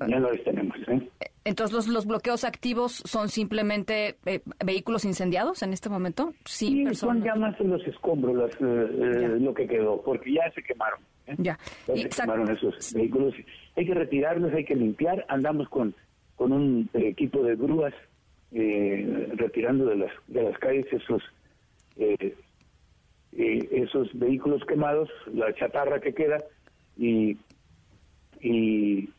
Ya 0.00 0.18
no 0.18 0.30
las 0.30 0.42
tenemos. 0.44 0.76
¿eh? 0.88 1.08
Entonces, 1.44 1.74
los, 1.74 1.88
los 1.88 2.06
bloqueos 2.06 2.44
activos 2.44 3.02
son 3.04 3.28
simplemente 3.28 4.16
eh, 4.24 4.40
vehículos 4.64 5.04
incendiados 5.04 5.62
en 5.62 5.72
este 5.72 5.88
momento? 5.90 6.32
Sí, 6.44 6.86
son 6.94 7.22
ya 7.22 7.34
más 7.34 7.58
los 7.60 7.86
escombros 7.86 8.50
lo 8.60 9.54
que 9.54 9.66
quedó, 9.66 10.00
porque 10.02 10.32
ya 10.32 10.50
se 10.52 10.62
quemaron. 10.62 11.00
¿eh? 11.26 11.34
Ya, 11.38 11.58
se 11.86 12.08
quemaron 12.08 12.50
esos 12.50 12.92
vehículos 12.94 13.34
hay 13.76 13.86
que 13.86 13.94
retirarlos, 13.94 14.52
hay 14.54 14.64
que 14.64 14.74
limpiar. 14.74 15.24
Andamos 15.28 15.68
con, 15.68 15.94
con 16.36 16.52
un 16.52 16.88
equipo 16.94 17.42
de 17.42 17.56
grúas 17.56 17.92
eh, 18.52 19.28
retirando 19.34 19.86
de 19.86 19.96
las, 19.96 20.12
de 20.28 20.42
las 20.44 20.58
calles 20.58 20.86
esos, 20.92 21.22
eh, 21.96 22.36
eh, 23.32 23.68
esos 23.72 24.08
vehículos 24.18 24.64
quemados, 24.64 25.10
la 25.32 25.52
chatarra 25.54 26.00
que 26.00 26.14
queda 26.14 26.42
y... 26.96 27.36
y 28.40 29.10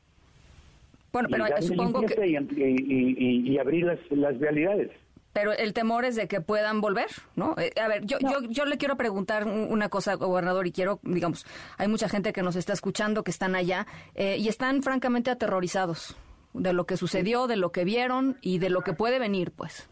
bueno, 1.15 1.29
pero 1.31 1.61
supongo 1.61 2.01
que... 2.01 2.27
Y, 2.27 3.57
abrir 3.57 3.85
las, 3.85 3.99
las 4.11 4.37
realidades 4.37 4.91
pero 5.31 5.51
el 5.51 5.73
temor 5.73 6.05
es 6.05 6.15
de 6.15 6.29
que 6.29 6.39
puedan 6.39 6.79
volver, 6.79 7.07
¿no? 7.35 7.55
Eh, 7.57 7.73
a 7.81 7.89
ver, 7.89 8.05
yo, 8.05 8.17
yo, 8.19 8.41
yo 8.49 8.63
le 8.63 8.77
quiero 8.77 8.95
preguntar 8.95 9.45
una 9.45 9.89
cosa, 9.89 10.13
gobernador, 10.13 10.65
y 10.65 10.71
quiero, 10.71 11.01
digamos, 11.03 11.45
hay 11.77 11.89
mucha 11.89 12.07
gente 12.07 12.31
que 12.31 12.41
nos 12.41 12.55
está 12.55 12.71
escuchando, 12.71 13.25
que 13.25 13.31
están 13.31 13.53
allá, 13.53 13.85
eh, 14.13 14.37
y 14.37 14.47
están 14.47 14.81
francamente 14.81 15.29
aterrorizados 15.31 16.15
de 16.53 16.71
lo 16.71 16.85
que 16.85 16.95
sucedió, 16.95 17.47
de 17.47 17.57
lo 17.57 17.73
que 17.73 17.83
vieron 17.83 18.37
y 18.39 18.59
de 18.59 18.69
lo 18.69 18.79
que 18.79 18.93
puede 18.93 19.19
venir, 19.19 19.51
pues. 19.51 19.89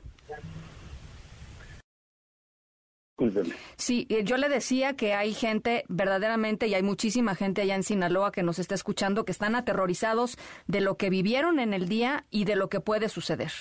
Sí, 3.76 4.08
eh, 4.10 4.24
yo 4.24 4.38
le 4.38 4.50
decía 4.50 4.94
que 4.96 5.14
hay 5.14 5.34
gente 5.34 5.84
verdaderamente 5.88 6.68
y 6.68 6.74
hay 6.74 6.84
muchísima 6.84 7.36
gente 7.36 7.62
allá 7.62 7.76
en 7.76 7.84
Sinaloa 7.84 8.32
que 8.32 8.44
nos 8.44 8.60
está 8.60 8.76
escuchando 8.76 9.26
que 9.26 9.32
están 9.32 9.56
aterrorizados 9.56 10.38
de 10.68 10.82
lo 10.82 10.96
que 10.96 11.10
vivieron 11.10 11.60
en 11.60 11.74
el 11.74 11.88
día 11.88 12.26
y 12.30 12.46
de 12.46 12.56
lo 12.56 12.70
que 12.70 12.80
puede 12.80 13.10
suceder. 13.10 13.52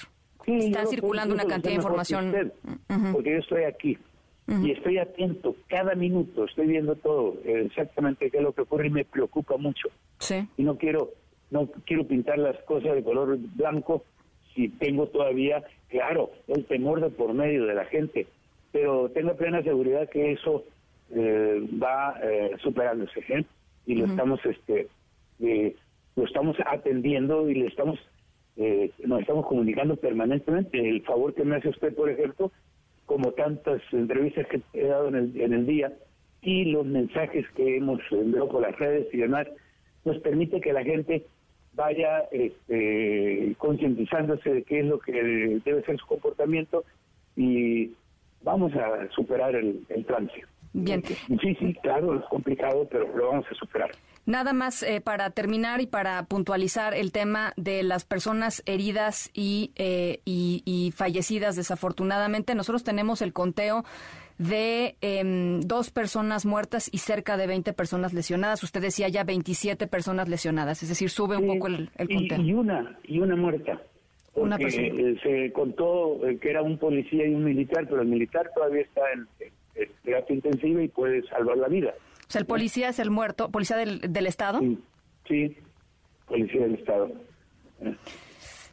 Está 0.46 0.86
circulando 0.86 1.34
una 1.34 1.44
cantidad 1.44 1.70
de 1.70 1.76
información. 1.76 2.52
Porque 3.12 3.32
yo 3.32 3.38
estoy 3.38 3.64
aquí 3.64 3.98
y 4.48 4.72
estoy 4.72 4.98
atento 4.98 5.54
cada 5.68 5.94
minuto, 5.94 6.44
estoy 6.44 6.66
viendo 6.66 6.94
todo, 6.96 7.36
exactamente 7.44 8.30
qué 8.30 8.38
es 8.38 8.42
lo 8.42 8.52
que 8.52 8.62
ocurre 8.62 8.88
y 8.88 8.90
me 8.90 9.04
preocupa 9.04 9.56
mucho. 9.56 9.88
Sí. 10.18 10.46
Y 10.56 10.64
no 10.64 10.76
quiero, 10.76 11.10
no 11.50 11.68
quiero 11.86 12.06
pintar 12.06 12.38
las 12.38 12.58
cosas 12.64 12.94
de 12.94 13.04
color 13.04 13.38
blanco 13.56 14.04
si 14.54 14.68
tengo 14.68 15.06
todavía, 15.06 15.62
claro, 15.88 16.30
el 16.48 16.64
temor 16.66 17.00
de 17.00 17.10
por 17.10 17.32
medio 17.32 17.64
de 17.66 17.74
la 17.74 17.84
gente, 17.86 18.26
pero 18.72 19.10
tengo 19.10 19.36
plena 19.36 19.62
seguridad 19.62 20.08
que 20.08 20.32
eso 20.32 20.64
eh, 21.14 21.68
va 21.82 22.18
eh, 22.22 22.52
superándose 22.62 23.20
¿eh? 23.28 23.44
y 23.86 23.94
lo 23.94 24.06
estamos 24.06 24.40
este 24.44 24.88
eh, 25.40 25.76
lo 26.16 26.24
estamos 26.24 26.56
atendiendo 26.66 27.48
y 27.48 27.54
le 27.54 27.66
estamos 27.66 27.98
eh, 28.56 28.90
nos 29.04 29.20
estamos 29.20 29.46
comunicando 29.46 29.96
permanentemente. 29.96 30.78
El 30.78 31.02
favor 31.02 31.34
que 31.34 31.44
me 31.44 31.56
hace 31.56 31.70
usted, 31.70 31.94
por 31.94 32.10
ejemplo, 32.10 32.52
como 33.06 33.32
tantas 33.32 33.80
entrevistas 33.92 34.46
que 34.48 34.60
he 34.74 34.86
dado 34.86 35.08
en 35.08 35.14
el, 35.16 35.40
en 35.40 35.52
el 35.52 35.66
día 35.66 35.92
y 36.42 36.66
los 36.66 36.84
mensajes 36.84 37.46
que 37.56 37.76
hemos 37.76 38.00
enviado 38.10 38.48
por 38.48 38.62
las 38.62 38.78
redes 38.78 39.06
y 39.12 39.18
demás, 39.18 39.46
nos 40.04 40.18
permite 40.18 40.60
que 40.60 40.72
la 40.72 40.84
gente 40.84 41.24
vaya 41.74 42.20
este, 42.30 43.54
concientizándose 43.58 44.52
de 44.52 44.62
qué 44.64 44.80
es 44.80 44.86
lo 44.86 44.98
que 44.98 45.12
debe 45.64 45.82
ser 45.84 45.98
su 45.98 46.06
comportamiento 46.06 46.84
y 47.36 47.92
vamos 48.42 48.72
a 48.74 49.08
superar 49.14 49.54
el, 49.54 49.84
el 49.88 50.04
tránsito. 50.04 50.46
Bien. 50.74 51.02
Sí, 51.04 51.54
sí, 51.58 51.74
claro, 51.82 52.18
es 52.18 52.24
complicado, 52.30 52.88
pero 52.90 53.14
lo 53.14 53.28
vamos 53.28 53.46
a 53.50 53.54
superar. 53.54 53.90
Nada 54.24 54.52
más 54.52 54.82
eh, 54.82 55.00
para 55.00 55.30
terminar 55.30 55.80
y 55.80 55.86
para 55.86 56.24
puntualizar 56.24 56.94
el 56.94 57.12
tema 57.12 57.52
de 57.56 57.82
las 57.82 58.04
personas 58.04 58.62
heridas 58.66 59.30
y, 59.34 59.72
eh, 59.74 60.20
y, 60.24 60.92
fallecidas, 60.96 61.56
desafortunadamente, 61.56 62.54
nosotros 62.54 62.84
tenemos 62.84 63.20
el 63.20 63.32
conteo 63.32 63.84
de 64.38 64.96
em, 65.00 65.60
dos 65.60 65.90
personas 65.90 66.46
muertas 66.46 66.88
y 66.92 66.98
cerca 66.98 67.36
de 67.36 67.46
20 67.46 67.72
personas 67.72 68.12
lesionadas. 68.12 68.62
Usted 68.62 68.80
decía 68.80 69.08
ya 69.08 69.24
27 69.24 69.86
personas 69.88 70.28
lesionadas, 70.28 70.82
es 70.82 70.88
decir, 70.88 71.10
sube 71.10 71.36
un 71.36 71.46
poco 71.46 71.66
el, 71.66 71.90
conteo. 71.96 72.40
Y, 72.40 72.54
una, 72.54 72.98
y 73.04 73.18
una 73.18 73.36
muerta. 73.36 73.82
Una 74.34 74.56
persona. 74.56 74.86
Eh, 74.86 75.16
se 75.22 75.52
contó 75.52 76.20
que 76.40 76.50
era 76.50 76.62
un 76.62 76.78
policía 76.78 77.26
y 77.26 77.34
un 77.34 77.44
militar, 77.44 77.86
pero 77.88 78.02
el 78.02 78.08
militar 78.08 78.50
todavía 78.54 78.82
está 78.82 79.02
en, 79.12 79.26
en 79.74 79.88
terapia 80.04 80.34
intensiva 80.34 80.82
y 80.82 80.88
puede 80.88 81.22
salvar 81.24 81.58
la 81.58 81.68
vida. 81.68 81.94
O 82.26 82.30
sea, 82.32 82.40
el 82.40 82.46
policía 82.46 82.88
es 82.88 82.98
el 82.98 83.10
muerto, 83.10 83.50
policía 83.50 83.76
del, 83.76 84.00
del 84.00 84.26
Estado. 84.26 84.60
Sí, 85.28 85.56
policía 86.26 86.62
del 86.62 86.74
Estado. 86.74 87.12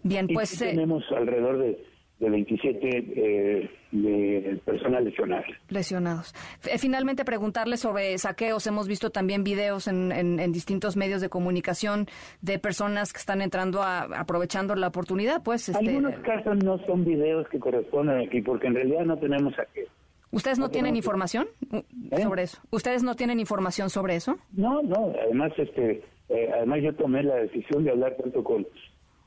Bien, 0.04 0.28
pues... 0.34 0.62
Eh, 0.62 0.68
tenemos 0.68 1.04
alrededor 1.12 1.58
de, 1.58 1.84
de 2.20 2.30
27 2.30 2.90
eh, 3.16 3.70
de 3.92 4.62
personas 4.66 5.04
lesionadas. 5.04 5.46
Lesionados. 5.70 6.34
Finalmente, 6.78 7.24
preguntarle 7.24 7.78
sobre 7.78 8.18
saqueos. 8.18 8.68
Hemos 8.68 8.88
visto 8.88 9.10
también 9.10 9.44
videos 9.44 9.88
en, 9.88 10.12
en, 10.12 10.52
distintos 10.52 10.98
medios 10.98 11.22
de 11.22 11.30
comunicación 11.30 12.08
de 12.42 12.60
personas 12.60 13.14
que 13.14 13.20
están 13.20 13.42
entrando 13.42 13.82
a, 13.82 14.02
aprovechando 14.20 14.76
la 14.76 14.88
oportunidad. 14.88 15.42
Pues, 15.44 15.70
este... 15.70 15.90
Algunos 15.90 16.20
casos 16.20 16.62
no 16.64 16.78
son 16.86 17.06
videos 17.06 17.48
que 17.48 17.60
corresponden 17.60 18.28
aquí, 18.28 18.42
porque 18.42 18.68
en 18.68 18.76
realidad 18.76 19.06
no 19.06 19.18
tenemos 19.18 19.56
saqueos. 19.56 19.90
¿Ustedes 20.32 20.60
no, 20.60 20.70
tienen 20.70 20.96
información 20.96 21.48
¿Eh? 22.12 22.22
sobre 22.22 22.44
eso? 22.44 22.62
¿Ustedes 22.70 23.02
no 23.02 23.16
tienen 23.16 23.40
información 23.40 23.90
sobre 23.90 24.16
eso? 24.16 24.38
No, 24.52 24.82
no. 24.84 25.14
Además, 25.24 25.52
este, 25.58 26.04
eh, 26.30 26.52
además 26.54 26.82
yo 26.84 26.94
tomé 26.94 27.24
la 27.24 27.36
decisión 27.38 27.84
de 27.84 27.92
hablar 27.92 28.16
tanto 28.22 28.44
con 28.44 28.68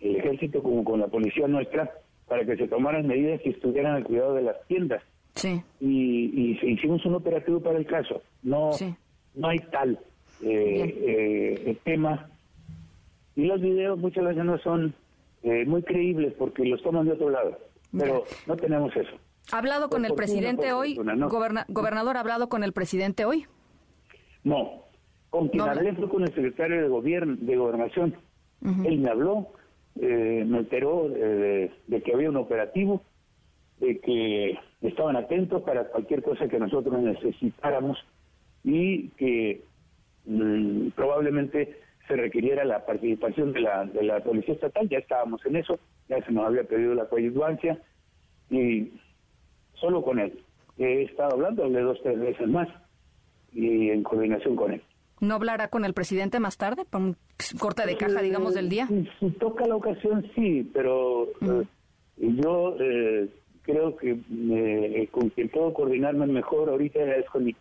el 0.01 0.17
ejército 0.17 0.63
como 0.63 0.85
con 0.85 1.01
la 1.01 1.09
policía 1.09 1.49
nuestra 1.49 1.91
para 2.29 2.45
que 2.45 2.57
se 2.57 2.69
tomaran 2.69 3.07
medidas 3.07 3.41
y 3.45 3.50
estuvieran 3.50 3.97
al 3.97 4.05
cuidado 4.05 4.35
de 4.35 4.43
las 4.43 4.57
tiendas. 4.67 5.02
Sí. 5.35 5.62
Y, 5.81 6.59
hicimos 6.62 7.05
un 7.07 7.14
operativo 7.14 7.61
para 7.61 7.79
el 7.79 7.87
caso. 7.87 8.23
No, 8.43 8.71
no 9.35 9.49
hay 9.49 9.59
tal 9.71 9.99
eh, 10.43 11.76
tema. 11.85 12.29
Y 13.35 13.47
los 13.47 13.61
videos 13.61 13.99
muchas 13.99 14.25
veces 14.25 14.45
no 14.45 14.59
son 14.59 14.95
muy 15.67 15.83
creíbles 15.83 16.35
porque 16.38 16.64
los 16.64 16.83
toman 16.83 17.07
de 17.07 17.12
otro 17.12 17.31
lado. 17.31 17.59
Pero 17.97 18.25
no 18.47 18.57
tenemos 18.57 18.95
eso. 18.97 19.17
¿Ha 19.50 19.59
hablado 19.59 19.91
con 19.91 20.05
el 20.05 20.14
presidente 20.14 20.73
hoy? 20.73 20.95
gobernador, 20.97 22.17
¿ha 22.17 22.21
hablado 22.21 22.49
con 22.49 22.62
el 22.62 22.73
presidente 22.73 23.25
hoy? 23.25 23.47
No. 24.45 24.85
Con 25.31 25.49
quien 25.49 25.62
hablé 25.62 25.95
fue 25.95 26.09
con 26.09 26.23
el 26.23 26.35
secretario 26.35 26.83
de 26.83 26.88
gobierno 26.88 27.37
de 27.41 27.57
gobernación. 27.57 28.14
Él 28.85 28.99
me 28.99 29.11
habló, 29.11 29.49
eh, 30.01 30.45
me 30.47 30.59
enteró 30.59 31.09
de, 31.09 31.71
que 32.05 32.15
había 32.15 32.31
un 32.31 32.37
operativo, 32.37 33.03
de 33.79 33.99
que 34.01 34.59
estaban 34.81 35.17
atentos 35.17 35.63
para 35.63 35.89
cualquier 35.89 36.23
cosa 36.23 36.49
que 36.49 36.59
nosotros 36.59 37.01
necesitáramos 37.03 37.99
y 38.65 39.09
que 39.11 39.65
mm, 40.27 40.89
probablemente 40.91 41.81
se 42.09 42.17
requiriera 42.17 42.65
la 42.65 42.85
participación 42.85 43.53
de 43.53 43.61
la, 43.61 43.85
de 43.85 44.03
la 44.03 44.21
policía 44.21 44.55
estatal. 44.55 44.89
Ya 44.89 44.99
estábamos 44.99 45.45
en 45.47 45.57
eso 45.57 45.79
ya 46.09 46.25
se 46.25 46.33
nos 46.33 46.47
había 46.47 46.65
pedido 46.65 46.95
la 46.95 47.07
coadyuvancia 47.07 47.79
y 48.51 48.93
solo 49.75 50.03
con 50.03 50.19
él. 50.19 50.43
He 50.79 51.03
estado 51.03 51.35
hablando, 51.35 51.65
hablé 51.65 51.81
dos, 51.81 51.99
tres 52.03 52.19
veces 52.19 52.49
más 52.49 52.69
y 53.53 53.91
en 53.91 54.03
coordinación 54.03 54.57
con 54.57 54.73
él. 54.73 54.83
¿No 55.23 55.37
hablará 55.37 55.69
con 55.69 55.85
el 55.85 55.95
presidente 55.95 56.41
más 56.41 56.57
tarde? 56.57 56.85
¿Por 56.85 57.00
un 57.00 57.17
corte 57.61 57.87
de 57.87 57.97
caja, 57.97 58.21
digamos, 58.23 58.55
del 58.55 58.69
día? 58.69 58.88
Si, 59.21 59.31
toca 59.31 59.64
la 59.69 59.76
ocasión, 59.76 60.29
sí, 60.35 60.69
pero 60.75 61.29
eh, 61.41 61.64
yo 62.19 62.75
eh, 62.81 63.29
creo 63.62 63.95
que 63.97 64.19
eh, 64.50 65.09
con 65.12 65.29
quien 65.29 65.49
puedo 65.49 65.73
coordinarme 65.75 66.26
mejor 66.26 66.71
ahorita 66.71 66.99
es 67.14 67.31
con 67.31 67.45
mi, 67.45 67.55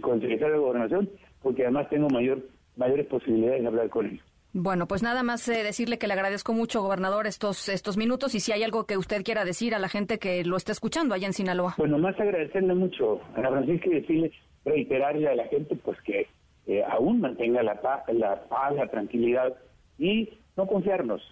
con 0.00 0.14
el 0.14 0.20
secretario 0.20 0.54
de 0.54 0.60
Gobernación, 0.60 1.10
porque 1.42 1.64
además 1.64 1.90
tengo 1.90 2.08
mayor 2.08 2.40
mayores 2.76 3.06
posibilidades 3.06 3.62
de 3.62 3.66
hablar 3.66 3.88
con 3.88 4.06
él. 4.06 4.20
Bueno, 4.52 4.86
pues 4.86 5.02
nada 5.02 5.24
más 5.24 5.44
decirle 5.46 5.98
que 5.98 6.06
le 6.06 6.12
agradezco 6.12 6.52
mucho, 6.52 6.82
gobernador, 6.82 7.26
estos 7.26 7.68
estos 7.68 7.96
minutos 7.96 8.36
y 8.36 8.38
si 8.38 8.52
hay 8.52 8.62
algo 8.62 8.86
que 8.86 8.96
usted 8.96 9.24
quiera 9.24 9.44
decir 9.44 9.74
a 9.74 9.80
la 9.80 9.88
gente 9.88 10.20
que 10.20 10.44
lo 10.44 10.56
está 10.56 10.70
escuchando 10.70 11.16
allá 11.16 11.26
en 11.26 11.32
Sinaloa. 11.32 11.74
Bueno, 11.78 11.98
más 11.98 12.14
agradecerle 12.20 12.74
mucho 12.74 13.20
a 13.34 13.40
Francisca 13.40 13.88
y 13.88 13.94
decirle, 13.94 14.32
reiterarle 14.64 15.28
a 15.28 15.34
la 15.34 15.48
gente 15.48 15.74
pues 15.74 16.00
que 16.02 16.28
eh, 16.66 16.82
aún 16.88 17.20
mantenga 17.20 17.62
la 17.62 17.80
paz, 17.80 18.04
la 18.08 18.42
paz, 18.48 18.74
la 18.74 18.88
tranquilidad 18.88 19.54
y 19.98 20.30
no 20.56 20.66
confiarnos. 20.66 21.22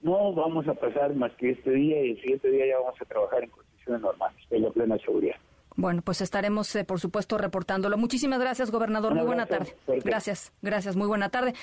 No 0.00 0.32
vamos 0.32 0.66
a 0.68 0.74
pasar 0.74 1.14
más 1.14 1.32
que 1.32 1.50
este 1.50 1.70
día 1.72 2.02
y 2.04 2.10
el 2.12 2.20
siguiente 2.20 2.50
día 2.50 2.66
ya 2.68 2.78
vamos 2.78 3.00
a 3.00 3.04
trabajar 3.04 3.44
en 3.44 3.50
condiciones 3.50 4.02
normales, 4.02 4.38
en 4.50 4.62
la 4.62 4.70
plena 4.70 4.98
seguridad. 4.98 5.36
Bueno, 5.74 6.00
pues 6.02 6.22
estaremos, 6.22 6.74
eh, 6.74 6.84
por 6.84 7.00
supuesto, 7.00 7.36
reportándolo. 7.36 7.98
Muchísimas 7.98 8.40
gracias, 8.40 8.70
gobernador. 8.70 9.14
muy 9.14 9.26
buena 9.26 9.44
tarde. 9.44 9.74
Gracias, 10.04 10.52
gracias. 10.62 10.96
Muy 10.96 11.06
buena 11.06 11.28
tarde. 11.28 11.54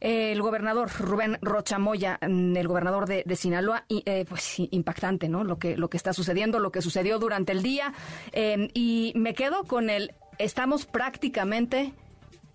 el 0.00 0.40
gobernador 0.40 0.88
Rubén 1.00 1.38
Rochamoya, 1.42 2.20
mm, 2.22 2.56
el 2.56 2.68
gobernador 2.68 3.06
de, 3.06 3.34
Sinaloa, 3.34 3.84
y, 3.88 4.04
eh, 4.06 4.24
pues 4.28 4.60
impactante, 4.70 5.28
¿no? 5.28 5.42
Lo 5.42 5.58
que, 5.58 5.76
lo 5.76 5.90
que 5.90 5.96
está 5.96 6.12
sucediendo, 6.12 6.60
lo 6.60 6.70
que 6.70 6.82
sucedió 6.82 7.18
durante 7.18 7.50
el 7.50 7.64
día. 7.64 7.92
y 8.32 9.12
me 9.16 9.34
quedo 9.34 9.64
con 9.64 9.90
el, 9.90 10.12
estamos 10.38 10.86
prácticamente 10.86 11.94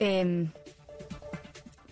Em, 0.03 0.51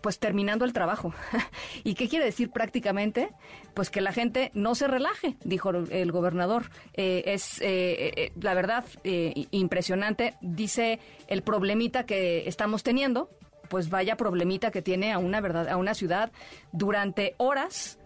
pues 0.01 0.19
terminando 0.19 0.65
el 0.65 0.73
trabajo. 0.73 1.13
¿Y 1.85 1.93
qué 1.93 2.09
quiere 2.09 2.25
decir 2.25 2.51
prácticamente? 2.51 3.29
Pues 3.73 3.89
que 3.89 4.01
la 4.01 4.11
gente 4.11 4.51
no 4.53 4.75
se 4.75 4.87
relaje, 4.87 5.37
dijo 5.45 5.69
el 5.69 6.11
gobernador. 6.11 6.65
Eh, 6.93 7.23
es 7.27 7.61
eh, 7.61 8.11
eh, 8.17 8.31
la 8.41 8.53
verdad 8.53 8.83
impresionante. 9.03 10.33
Dice 10.41 10.99
el 11.27 11.41
problemita 11.41 12.05
que 12.05 12.49
estamos 12.49 12.83
teniendo, 12.83 13.29
pues 13.69 13.89
vaya 13.89 14.17
problemita 14.17 14.71
que 14.71 14.81
tiene 14.81 15.13
a 15.13 15.17
una 15.17 15.39
verdad, 15.39 15.69
a 15.69 15.77
una 15.77 15.93
ciudad 15.93 16.33
durante 16.73 17.35
horas 17.37 17.97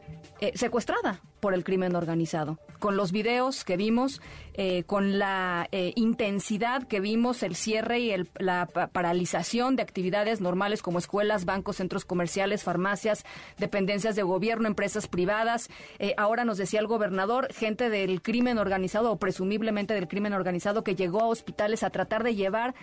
secuestrada 0.53 1.21
por 1.45 1.53
el 1.53 1.63
crimen 1.63 1.95
organizado. 1.95 2.57
Con 2.79 2.97
los 2.97 3.11
videos 3.11 3.63
que 3.65 3.77
vimos, 3.77 4.19
eh, 4.55 4.81
con 4.85 5.19
la 5.19 5.67
eh, 5.71 5.93
intensidad 5.95 6.87
que 6.87 6.99
vimos, 6.99 7.43
el 7.43 7.55
cierre 7.55 7.99
y 7.99 8.15
la 8.39 8.65
paralización 8.65 9.75
de 9.75 9.83
actividades 9.83 10.41
normales 10.41 10.81
como 10.81 10.97
escuelas, 10.97 11.45
bancos, 11.45 11.75
centros 11.75 12.03
comerciales, 12.03 12.63
farmacias, 12.63 13.25
dependencias 13.59 14.15
de 14.15 14.23
gobierno, 14.23 14.67
empresas 14.67 15.07
privadas. 15.07 15.69
Eh, 15.99 16.15
ahora 16.17 16.45
nos 16.45 16.57
decía 16.57 16.79
el 16.79 16.87
gobernador, 16.87 17.53
gente 17.53 17.91
del 17.91 18.23
crimen 18.23 18.57
organizado 18.57 19.11
o 19.11 19.17
presumiblemente 19.17 19.93
del 19.93 20.07
crimen 20.07 20.33
organizado 20.33 20.83
que 20.83 20.95
llegó 20.95 21.21
a 21.21 21.27
hospitales 21.27 21.83
a 21.83 21.91
tratar 21.91 22.23
de 22.23 22.33
llevar 22.33 22.73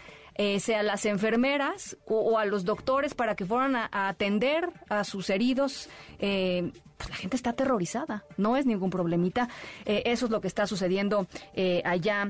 sea 0.58 0.82
las 0.82 1.04
enfermeras 1.06 1.96
o, 2.06 2.38
a 2.38 2.44
los 2.44 2.64
doctores 2.64 3.14
para 3.14 3.36
que 3.36 3.44
fueran 3.44 3.76
a, 3.76 3.88
atender 4.08 4.70
a 4.88 5.04
sus 5.04 5.30
heridos. 5.30 5.88
Pues 7.02 7.10
la 7.10 7.16
gente 7.16 7.36
está 7.36 7.50
aterrorizada, 7.50 8.24
no 8.36 8.56
es 8.56 8.64
ningún 8.64 8.90
problemita. 8.90 9.48
Eh, 9.84 10.04
eso 10.06 10.26
es 10.26 10.30
lo 10.30 10.40
que 10.40 10.46
está 10.46 10.68
sucediendo 10.68 11.26
eh, 11.52 11.82
allá 11.84 12.28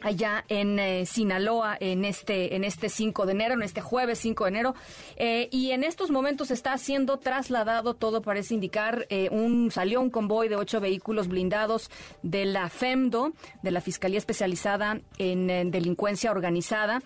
allá 0.00 0.44
en 0.48 0.78
eh, 0.78 1.06
Sinaloa 1.06 1.76
en 1.80 2.04
este 2.04 2.56
en 2.56 2.64
este 2.64 2.88
5 2.88 3.26
de 3.26 3.32
enero, 3.32 3.54
en 3.54 3.62
este 3.62 3.80
jueves 3.80 4.18
5 4.18 4.44
de 4.44 4.50
enero. 4.50 4.74
Eh, 5.16 5.48
y 5.50 5.70
en 5.72 5.84
estos 5.84 6.10
momentos 6.10 6.50
está 6.50 6.76
siendo 6.78 7.18
trasladado, 7.18 7.94
todo 7.94 8.22
parece 8.22 8.54
indicar, 8.54 9.06
eh, 9.10 9.28
un 9.30 9.70
salió 9.70 10.00
un 10.00 10.10
convoy 10.10 10.48
de 10.48 10.56
ocho 10.56 10.80
vehículos 10.80 11.28
blindados 11.28 11.90
de 12.22 12.44
la 12.44 12.68
FEMDO, 12.68 13.32
de 13.62 13.70
la 13.70 13.80
Fiscalía 13.80 14.18
Especializada 14.18 15.00
en, 15.18 15.50
en 15.50 15.70
Delincuencia 15.70 16.30
Organizada. 16.30 17.02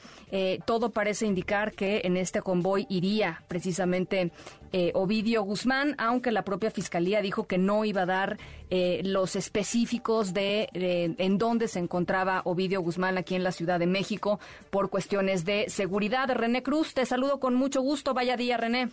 todo 0.64 0.90
parece 0.90 1.26
indicar 1.26 1.72
que 1.72 2.02
en 2.04 2.16
este 2.16 2.42
convoy 2.42 2.86
iría 2.88 3.42
precisamente 3.48 4.32
Ovidio 4.94 5.42
Guzmán, 5.42 5.94
aunque 5.98 6.30
la 6.30 6.42
propia 6.42 6.70
Fiscalía 6.70 7.20
dijo 7.22 7.46
que 7.46 7.58
no 7.58 7.84
iba 7.84 8.02
a 8.02 8.06
dar 8.06 8.38
los 9.02 9.36
específicos 9.36 10.32
de 10.32 10.68
en 10.72 11.38
dónde 11.38 11.68
se 11.68 11.80
encontraba 11.80 12.42
Ovidio 12.44 12.80
Guzmán 12.80 13.18
aquí 13.18 13.34
en 13.34 13.44
la 13.44 13.52
Ciudad 13.52 13.78
de 13.78 13.86
México 13.86 14.40
por 14.70 14.90
cuestiones 14.90 15.44
de 15.44 15.68
seguridad. 15.68 16.28
René 16.32 16.62
Cruz, 16.62 16.94
te 16.94 17.04
saludo 17.06 17.40
con 17.40 17.54
mucho 17.54 17.80
gusto. 17.80 18.14
Vaya 18.14 18.36
día, 18.36 18.56
René. 18.56 18.88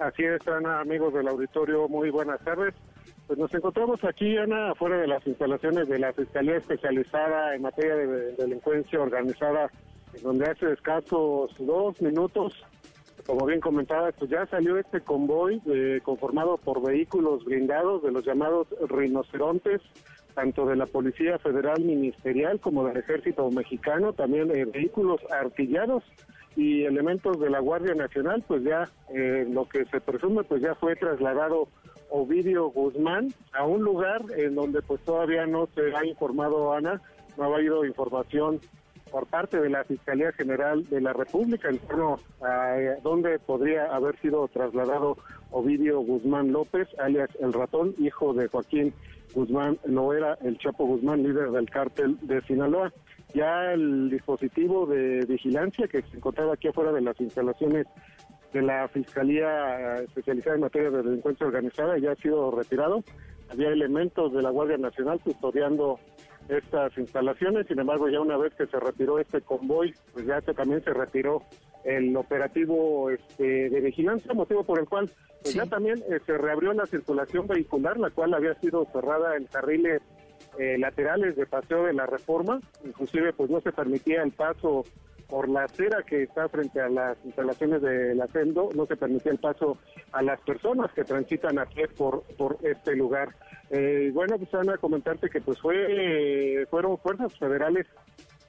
Así 0.00 0.24
es, 0.24 0.46
Ana, 0.48 0.80
amigos 0.80 1.12
del 1.14 1.28
auditorio, 1.28 1.88
muy 1.88 2.10
buenas 2.10 2.42
tardes. 2.42 2.74
Pues 3.26 3.38
nos 3.38 3.54
encontramos 3.54 4.02
aquí, 4.04 4.36
Ana, 4.36 4.72
afuera 4.72 4.96
de 4.96 5.06
las 5.06 5.24
instalaciones 5.26 5.88
de 5.88 5.98
la 5.98 6.12
Fiscalía 6.12 6.56
Especializada 6.56 7.54
en 7.54 7.62
materia 7.62 7.94
de 7.94 8.32
delincuencia 8.32 9.00
organizada, 9.00 9.70
donde 10.22 10.50
hace 10.50 10.72
escasos 10.72 11.52
dos 11.58 12.02
minutos, 12.02 12.52
como 13.26 13.46
bien 13.46 13.60
comentaba, 13.60 14.10
pues 14.12 14.30
ya 14.30 14.46
salió 14.46 14.78
este 14.78 15.00
convoy 15.00 15.60
eh, 15.66 16.00
conformado 16.02 16.56
por 16.56 16.82
vehículos 16.82 17.44
blindados 17.44 18.02
de 18.02 18.10
los 18.10 18.24
llamados 18.24 18.66
rinocerontes, 18.88 19.80
tanto 20.34 20.66
de 20.66 20.76
la 20.76 20.86
Policía 20.86 21.38
Federal 21.38 21.82
Ministerial 21.82 22.58
como 22.58 22.84
del 22.84 22.96
Ejército 22.96 23.48
Mexicano, 23.50 24.12
también 24.12 24.50
eh, 24.50 24.64
vehículos 24.64 25.20
artillados 25.30 26.02
y 26.56 26.84
elementos 26.84 27.38
de 27.40 27.50
la 27.50 27.60
Guardia 27.60 27.94
Nacional, 27.94 28.44
pues 28.46 28.62
ya 28.64 28.88
eh, 29.14 29.46
lo 29.48 29.68
que 29.68 29.84
se 29.86 30.00
presume, 30.00 30.42
pues 30.44 30.62
ya 30.62 30.74
fue 30.74 30.96
trasladado 30.96 31.68
Ovidio 32.10 32.66
Guzmán 32.66 33.32
a 33.52 33.64
un 33.64 33.82
lugar 33.82 34.22
en 34.36 34.54
donde 34.54 34.82
pues 34.82 35.00
todavía 35.02 35.46
no 35.46 35.66
se 35.74 35.94
ha 35.96 36.04
informado 36.04 36.72
Ana, 36.74 37.00
no 37.38 37.44
ha 37.44 37.56
habido 37.56 37.86
información 37.86 38.60
por 39.12 39.26
parte 39.26 39.60
de 39.60 39.68
la 39.68 39.84
Fiscalía 39.84 40.32
General 40.32 40.88
de 40.88 41.00
la 41.02 41.12
República 41.12 41.68
en 41.68 41.78
torno 41.78 42.16
a 42.40 42.80
eh, 42.80 42.96
dónde 43.04 43.38
podría 43.38 43.94
haber 43.94 44.18
sido 44.20 44.48
trasladado 44.48 45.18
Ovidio 45.50 46.00
Guzmán 46.00 46.50
López, 46.50 46.88
alias 46.98 47.28
El 47.38 47.52
Ratón, 47.52 47.94
hijo 47.98 48.32
de 48.32 48.48
Joaquín 48.48 48.94
Guzmán 49.34 49.78
no 49.86 50.12
era 50.12 50.38
el 50.42 50.58
Chapo 50.58 50.86
Guzmán, 50.86 51.22
líder 51.22 51.50
del 51.50 51.68
cártel 51.68 52.18
de 52.22 52.40
Sinaloa. 52.42 52.92
Ya 53.34 53.72
el 53.72 54.10
dispositivo 54.10 54.86
de 54.86 55.24
vigilancia 55.26 55.88
que 55.88 56.02
se 56.02 56.16
encontraba 56.16 56.54
aquí 56.54 56.68
afuera 56.68 56.92
de 56.92 57.00
las 57.00 57.18
instalaciones 57.20 57.86
de 58.52 58.62
la 58.62 58.88
Fiscalía 58.88 59.96
Especializada 60.00 60.56
en 60.56 60.62
Materia 60.62 60.90
de 60.90 61.02
Delincuencia 61.02 61.46
Organizada 61.46 61.98
ya 61.98 62.12
ha 62.12 62.16
sido 62.16 62.50
retirado. 62.50 63.02
Había 63.50 63.68
elementos 63.68 64.32
de 64.32 64.42
la 64.42 64.50
Guardia 64.50 64.76
Nacional 64.76 65.20
custodiando 65.20 65.98
estas 66.48 66.96
instalaciones, 66.98 67.66
sin 67.66 67.78
embargo 67.78 68.08
ya 68.08 68.20
una 68.20 68.36
vez 68.36 68.54
que 68.54 68.66
se 68.66 68.78
retiró 68.78 69.18
este 69.18 69.40
convoy, 69.40 69.94
pues 70.12 70.26
ya 70.26 70.40
también 70.40 70.82
se 70.82 70.92
retiró 70.92 71.42
el 71.84 72.16
operativo 72.16 73.10
este, 73.10 73.70
de 73.70 73.80
vigilancia, 73.80 74.32
motivo 74.34 74.64
por 74.64 74.78
el 74.78 74.88
cual 74.88 75.10
pues 75.42 75.54
ya 75.54 75.66
también 75.66 75.98
eh, 76.08 76.20
se 76.24 76.38
reabrió 76.38 76.72
la 76.72 76.86
circulación 76.86 77.46
vehicular, 77.46 77.98
la 77.98 78.10
cual 78.10 78.34
había 78.34 78.54
sido 78.60 78.86
cerrada 78.92 79.36
en 79.36 79.46
carriles 79.46 80.00
eh, 80.58 80.78
laterales 80.78 81.34
de 81.34 81.46
paseo 81.46 81.84
de 81.84 81.94
la 81.94 82.06
reforma, 82.06 82.60
inclusive 82.84 83.32
pues 83.32 83.50
no 83.50 83.60
se 83.60 83.72
permitía 83.72 84.22
el 84.22 84.32
paso 84.32 84.84
por 85.32 85.48
la 85.48 85.64
acera 85.64 86.02
que 86.02 86.24
está 86.24 86.46
frente 86.50 86.78
a 86.78 86.90
las 86.90 87.16
instalaciones 87.24 87.80
de 87.80 88.14
la 88.14 88.26
CENDO, 88.26 88.68
no 88.74 88.84
se 88.84 88.98
permitía 88.98 89.32
el 89.32 89.38
paso 89.38 89.78
a 90.12 90.20
las 90.20 90.38
personas 90.42 90.92
que 90.92 91.04
transitan 91.04 91.58
a 91.58 91.64
pie 91.64 91.88
por, 91.88 92.22
por 92.36 92.58
este 92.60 92.94
lugar. 92.94 93.34
Eh, 93.70 94.10
bueno, 94.12 94.36
pues 94.36 94.50
van 94.52 94.76
comentarte 94.76 95.30
que 95.30 95.40
pues 95.40 95.58
fue 95.58 96.66
fueron 96.68 96.98
fuerzas 96.98 97.34
federales 97.38 97.86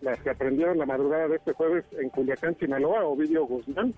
las 0.01 0.19
que 0.19 0.31
aprendieron 0.31 0.77
la 0.77 0.85
madrugada 0.85 1.29
de 1.29 1.37
este 1.37 1.53
jueves 1.53 1.85
en 1.97 2.09
Culiacán, 2.09 2.57
Sinaloa, 2.59 3.05
Ovidio 3.05 3.45
Guzmán 3.45 3.93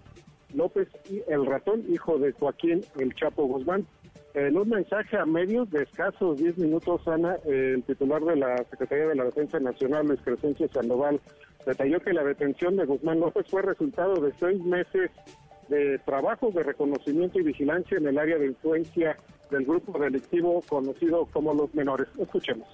López 0.54 0.88
y 1.10 1.24
el 1.28 1.44
ratón, 1.48 1.84
hijo 1.90 2.20
de 2.20 2.34
Joaquín 2.34 2.86
El 3.00 3.16
Chapo 3.16 3.48
Guzmán. 3.48 3.88
En 4.36 4.58
un 4.58 4.70
mensaje 4.70 5.18
a 5.18 5.26
medios 5.26 5.72
de 5.72 5.84
escasos 5.84 6.38
10 6.38 6.60
minutos, 6.60 7.08
Ana, 7.08 7.38
el 7.46 7.82
titular 7.84 8.22
de 8.22 8.36
la 8.36 8.58
Secretaría 8.70 9.08
de 9.08 9.16
la 9.16 9.24
Defensa 9.24 9.60
Nacional, 9.60 10.06
Luis 10.06 10.20
Crescencio 10.22 10.68
Sandoval, 10.68 11.20
detalló 11.66 12.00
que 12.00 12.14
la 12.14 12.24
detención 12.24 12.78
de 12.78 12.86
Guzmán 12.86 13.20
López 13.20 13.46
fue 13.50 13.62
resultado 13.62 14.16
de 14.16 14.34
seis 14.40 14.62
meses 14.64 15.12
de 15.68 16.00
trabajo 16.00 16.52
de 16.52 16.64
reconocimiento 16.64 17.40
y 17.40 17.44
vigilancia 17.44 17.98
en 17.98 18.08
el 18.08 18.18
área 18.18 18.38
de 18.38 18.48
influencia 18.48 19.18
del 19.50 19.66
grupo 19.66 19.98
delictivo 19.98 20.62
conocido 20.68 21.26
como 21.32 21.54
los 21.54 21.74
menores. 21.74 22.08
Escuchemos. 22.20 22.68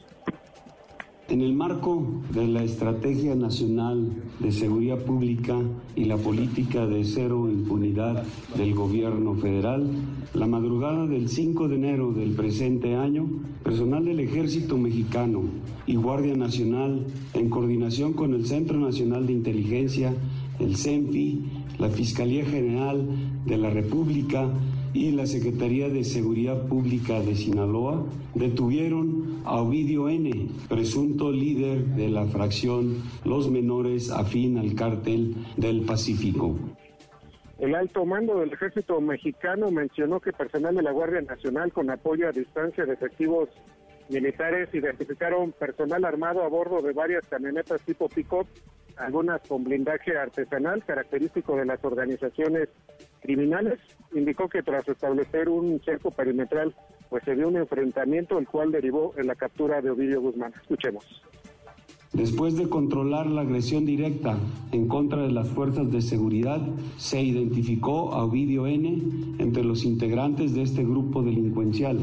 En 1.32 1.42
el 1.42 1.54
marco 1.54 2.06
de 2.34 2.46
la 2.46 2.62
Estrategia 2.62 3.36
Nacional 3.36 4.22
de 4.42 4.52
Seguridad 4.52 4.98
Pública 4.98 5.62
y 5.96 6.04
la 6.04 6.18
política 6.18 6.86
de 6.86 7.06
cero 7.06 7.48
impunidad 7.50 8.26
del 8.58 8.76
gobierno 8.76 9.36
federal, 9.36 9.90
la 10.34 10.46
madrugada 10.46 11.08
del 11.08 11.30
5 11.30 11.70
de 11.70 11.76
enero 11.76 12.12
del 12.12 12.32
presente 12.32 12.96
año, 12.96 13.30
personal 13.64 14.04
del 14.04 14.20
Ejército 14.20 14.78
Mexicano 14.78 15.44
y 15.88 15.96
Guardia 15.96 16.36
Nacional, 16.36 17.08
en 17.34 17.50
coordinación 17.50 18.12
con 18.12 18.34
el 18.34 18.46
Centro 18.46 18.78
Nacional 18.78 19.26
de 19.26 19.32
Inteligencia, 19.32 20.14
el 20.60 20.76
CENPI, 20.76 21.46
la 21.80 21.88
Fiscalía 21.88 22.44
General 22.44 23.08
de 23.46 23.58
la 23.58 23.70
República, 23.70 24.50
y 24.94 25.12
la 25.12 25.26
Secretaría 25.26 25.90
de 25.90 26.04
Seguridad 26.04 26.68
Pública 26.68 27.20
de 27.20 27.36
Sinaloa 27.36 28.06
detuvieron 28.36 29.42
a 29.46 29.62
Ovidio 29.62 30.10
N., 30.10 30.50
presunto 30.68 31.32
líder 31.32 31.86
de 31.96 32.10
la 32.10 32.26
fracción 32.26 32.98
Los 33.24 33.50
Menores 33.50 34.12
afín 34.12 34.58
al 34.58 34.76
cártel 34.76 35.36
del 35.58 35.82
Pacífico. 35.82 36.56
El 37.60 37.76
alto 37.76 38.06
mando 38.06 38.40
del 38.40 38.52
ejército 38.52 39.00
mexicano 39.00 39.70
mencionó 39.70 40.20
que 40.20 40.34
personal 40.34 40.76
de 40.76 40.82
la 40.82 40.92
Guardia 40.92 41.22
Nacional 41.22 41.72
con 41.72 41.90
apoyo 41.90 42.28
a 42.28 42.32
distancia 42.32 42.86
de 42.86 42.94
efectivos 42.94 43.50
militares 44.10 44.70
identificaron 44.74 45.52
personal 45.54 46.04
armado 46.04 46.44
a 46.44 46.50
bordo 46.50 46.82
de 46.82 46.92
varias 46.92 47.26
camionetas 47.28 47.82
tipo 47.84 48.10
pick-up, 48.10 48.48
algunas 48.98 49.42
con 49.48 49.64
blindaje 49.64 50.18
artesanal 50.18 50.84
característico 50.84 51.56
de 51.56 51.66
las 51.66 51.84
organizaciones 51.86 52.68
criminales. 53.22 53.80
Indicó 54.14 54.50
que 54.50 54.64
tras 54.64 54.88
establecer 54.88 55.50
un 55.50 55.80
cerco 55.86 56.12
perimetral, 56.12 56.76
pues 57.10 57.24
se 57.24 57.36
dio 57.36 57.48
un 57.48 57.58
enfrentamiento, 57.58 58.38
el 58.38 58.48
cual 58.48 58.72
derivó 58.72 59.14
en 59.18 59.28
la 59.28 59.36
captura 59.36 59.82
de 59.82 59.92
Ovidio 59.92 60.22
Guzmán. 60.22 60.54
Escuchemos. 60.62 61.06
Después 62.14 62.58
de 62.58 62.68
controlar 62.68 63.26
la 63.28 63.40
agresión 63.40 63.86
directa 63.86 64.38
en 64.74 64.90
contra 64.90 65.22
de 65.22 65.32
las 65.32 65.48
fuerzas 65.48 65.90
de 65.94 66.02
seguridad, 66.02 66.60
se 66.98 67.22
identificó 67.22 68.14
a 68.14 68.26
Ovidio 68.26 68.68
N. 68.68 69.02
entre 69.40 69.64
los 69.64 69.86
integrantes 69.86 70.54
de 70.54 70.64
este 70.64 70.84
grupo 70.84 71.24
delincuencial, 71.24 72.00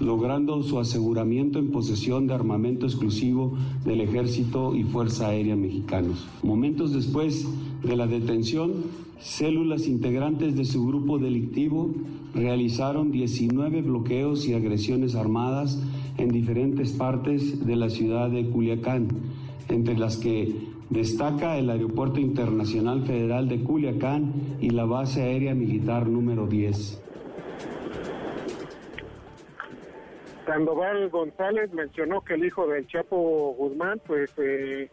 logrando 0.00 0.62
su 0.62 0.78
aseguramiento 0.78 1.58
en 1.58 1.72
posesión 1.72 2.26
de 2.26 2.32
armamento 2.32 2.86
exclusivo 2.86 3.52
del 3.84 4.00
Ejército 4.00 4.74
y 4.74 4.84
Fuerza 4.84 5.28
Aérea 5.28 5.56
Mexicanos. 5.56 6.26
Momentos 6.42 6.94
después 6.94 7.46
de 7.82 7.96
la 7.96 8.06
detención, 8.06 8.84
células 9.18 9.86
integrantes 9.86 10.56
de 10.56 10.64
su 10.64 10.86
grupo 10.86 11.18
delictivo 11.18 11.90
realizaron 12.34 13.10
19 13.10 13.82
bloqueos 13.82 14.46
y 14.46 14.54
agresiones 14.54 15.14
armadas 15.14 15.82
en 16.18 16.28
diferentes 16.28 16.92
partes 16.92 17.64
de 17.66 17.76
la 17.76 17.88
ciudad 17.88 18.30
de 18.30 18.48
Culiacán 18.48 19.08
entre 19.68 19.96
las 19.96 20.16
que 20.16 20.54
destaca 20.90 21.56
el 21.56 21.70
Aeropuerto 21.70 22.20
Internacional 22.20 23.02
Federal 23.04 23.48
de 23.48 23.62
Culiacán 23.62 24.32
y 24.60 24.70
la 24.70 24.84
Base 24.84 25.22
Aérea 25.22 25.54
Militar 25.54 26.08
número 26.08 26.46
10. 26.46 27.02
Sandoval 30.44 31.08
González 31.10 31.72
mencionó 31.72 32.22
que 32.22 32.34
el 32.34 32.44
hijo 32.44 32.66
del 32.66 32.84
Chapo 32.88 33.54
Guzmán, 33.56 34.00
pues 34.04 34.32
eh, 34.38 34.90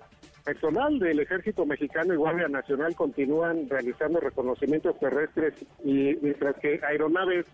personal 0.48 0.98
del 0.98 1.20
Ejército 1.20 1.66
Mexicano 1.66 2.14
y 2.14 2.16
Guardia 2.16 2.48
Nacional 2.48 2.96
continúan 2.96 3.68
realizando 3.70 4.22
reconocimientos 4.22 4.98
terrestres 4.98 5.54
y 5.84 6.16
mientras 6.22 6.56
que 6.62 6.80
aeronaves 6.88 7.46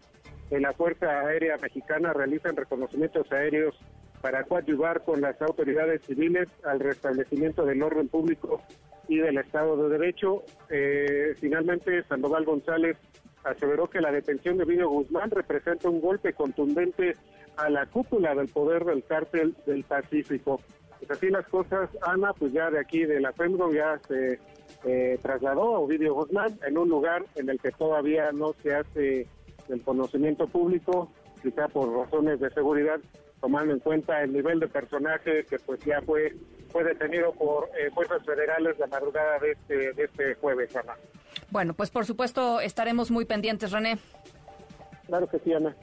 de 0.51 0.59
la 0.59 0.73
Fuerza 0.73 1.21
Aérea 1.21 1.57
Mexicana 1.57 2.13
realizan 2.13 2.55
reconocimientos 2.55 3.31
aéreos 3.31 3.75
para 4.21 4.43
coadyuvar 4.43 5.03
con 5.03 5.21
las 5.21 5.41
autoridades 5.41 6.03
civiles 6.03 6.47
al 6.63 6.79
restablecimiento 6.79 7.65
del 7.65 7.81
orden 7.81 8.09
público 8.09 8.61
y 9.07 9.17
del 9.17 9.39
Estado 9.39 9.75
de 9.75 9.97
Derecho. 9.97 10.43
Eh, 10.69 11.33
finalmente, 11.39 12.03
Sandoval 12.03 12.45
González 12.45 12.95
aseveró 13.43 13.89
que 13.89 14.01
la 14.01 14.11
detención 14.11 14.59
de 14.59 14.65
Vidio 14.65 14.87
Guzmán 14.87 15.31
representa 15.31 15.89
un 15.89 15.99
golpe 15.99 16.33
contundente 16.33 17.15
a 17.57 17.71
la 17.71 17.87
cúpula 17.87 18.35
del 18.35 18.49
poder 18.49 18.85
del 18.85 19.03
cártel 19.03 19.55
del 19.65 19.83
Pacífico. 19.83 20.61
Pues 21.05 21.17
así 21.17 21.29
las 21.29 21.45
cosas, 21.47 21.89
Ana, 22.01 22.31
pues 22.33 22.53
ya 22.53 22.69
de 22.71 22.79
aquí 22.79 23.03
de 23.03 23.19
la 23.19 23.33
FEMRO 23.33 23.73
ya 23.73 23.99
se 24.07 24.39
eh, 24.85 25.19
trasladó 25.21 25.75
a 25.75 25.79
Ovidio 25.79 26.13
Guzmán 26.13 26.57
en 26.65 26.77
un 26.77 26.87
lugar 26.87 27.25
en 27.35 27.49
el 27.49 27.59
que 27.59 27.71
todavía 27.71 28.31
no 28.31 28.53
se 28.63 28.73
hace 28.73 29.27
el 29.67 29.81
conocimiento 29.81 30.47
público, 30.47 31.11
quizá 31.41 31.67
por 31.67 31.93
razones 31.93 32.39
de 32.39 32.49
seguridad, 32.51 33.01
tomando 33.41 33.73
en 33.73 33.79
cuenta 33.79 34.21
el 34.23 34.31
nivel 34.31 34.61
de 34.61 34.67
personaje 34.67 35.45
que 35.45 35.59
pues 35.59 35.81
ya 35.81 36.01
fue 36.01 36.33
fue 36.71 36.83
detenido 36.83 37.31
por 37.33 37.69
eh, 37.77 37.91
fuerzas 37.93 38.25
federales 38.25 38.79
la 38.79 38.87
madrugada 38.87 39.37
de 39.39 39.51
este, 39.51 39.93
de 39.93 40.03
este 40.05 40.35
jueves, 40.35 40.75
Ana. 40.75 40.95
Bueno, 41.51 41.73
pues 41.75 41.91
por 41.91 42.05
supuesto 42.05 42.61
estaremos 42.61 43.11
muy 43.11 43.25
pendientes, 43.25 43.71
René. 43.71 43.99
Claro 45.05 45.27
que 45.27 45.37
sí, 45.39 45.53
Ana. 45.53 45.75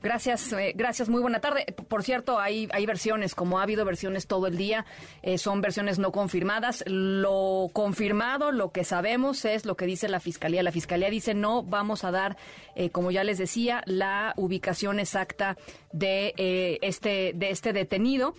Gracias, 0.00 0.52
eh, 0.52 0.74
gracias, 0.76 1.08
muy 1.08 1.20
buena 1.20 1.40
tarde. 1.40 1.66
Por 1.88 2.04
cierto, 2.04 2.38
hay, 2.38 2.68
hay 2.72 2.86
versiones, 2.86 3.34
como 3.34 3.58
ha 3.58 3.64
habido 3.64 3.84
versiones 3.84 4.28
todo 4.28 4.46
el 4.46 4.56
día, 4.56 4.86
eh, 5.22 5.38
son 5.38 5.60
versiones 5.60 5.98
no 5.98 6.12
confirmadas. 6.12 6.84
Lo 6.86 7.68
confirmado, 7.72 8.52
lo 8.52 8.70
que 8.70 8.84
sabemos 8.84 9.44
es 9.44 9.66
lo 9.66 9.76
que 9.76 9.86
dice 9.86 10.08
la 10.08 10.20
Fiscalía. 10.20 10.62
La 10.62 10.70
Fiscalía 10.70 11.10
dice 11.10 11.34
no 11.34 11.64
vamos 11.64 12.04
a 12.04 12.12
dar, 12.12 12.36
eh, 12.76 12.90
como 12.90 13.10
ya 13.10 13.24
les 13.24 13.38
decía, 13.38 13.82
la 13.86 14.34
ubicación 14.36 15.00
exacta 15.00 15.56
de, 15.92 16.78
este, 16.82 17.32
de 17.34 17.50
este 17.50 17.72
detenido. 17.72 18.34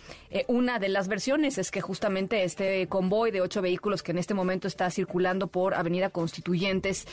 una 0.46 0.78
de 0.78 0.88
las 0.88 1.08
versiones 1.08 1.58
es 1.58 1.70
que 1.70 1.80
justamente 1.80 2.44
este 2.44 2.86
convoy 2.86 3.32
de 3.32 3.40
ocho 3.40 3.60
vehículos 3.60 4.02
que 4.02 4.12
en 4.12 4.18
este 4.18 4.34
momento 4.34 4.66
está 4.68 4.88
circulando 4.90 5.48
por 5.48 5.74
Avenida 5.74 6.10
Constituyentes, 6.10 7.06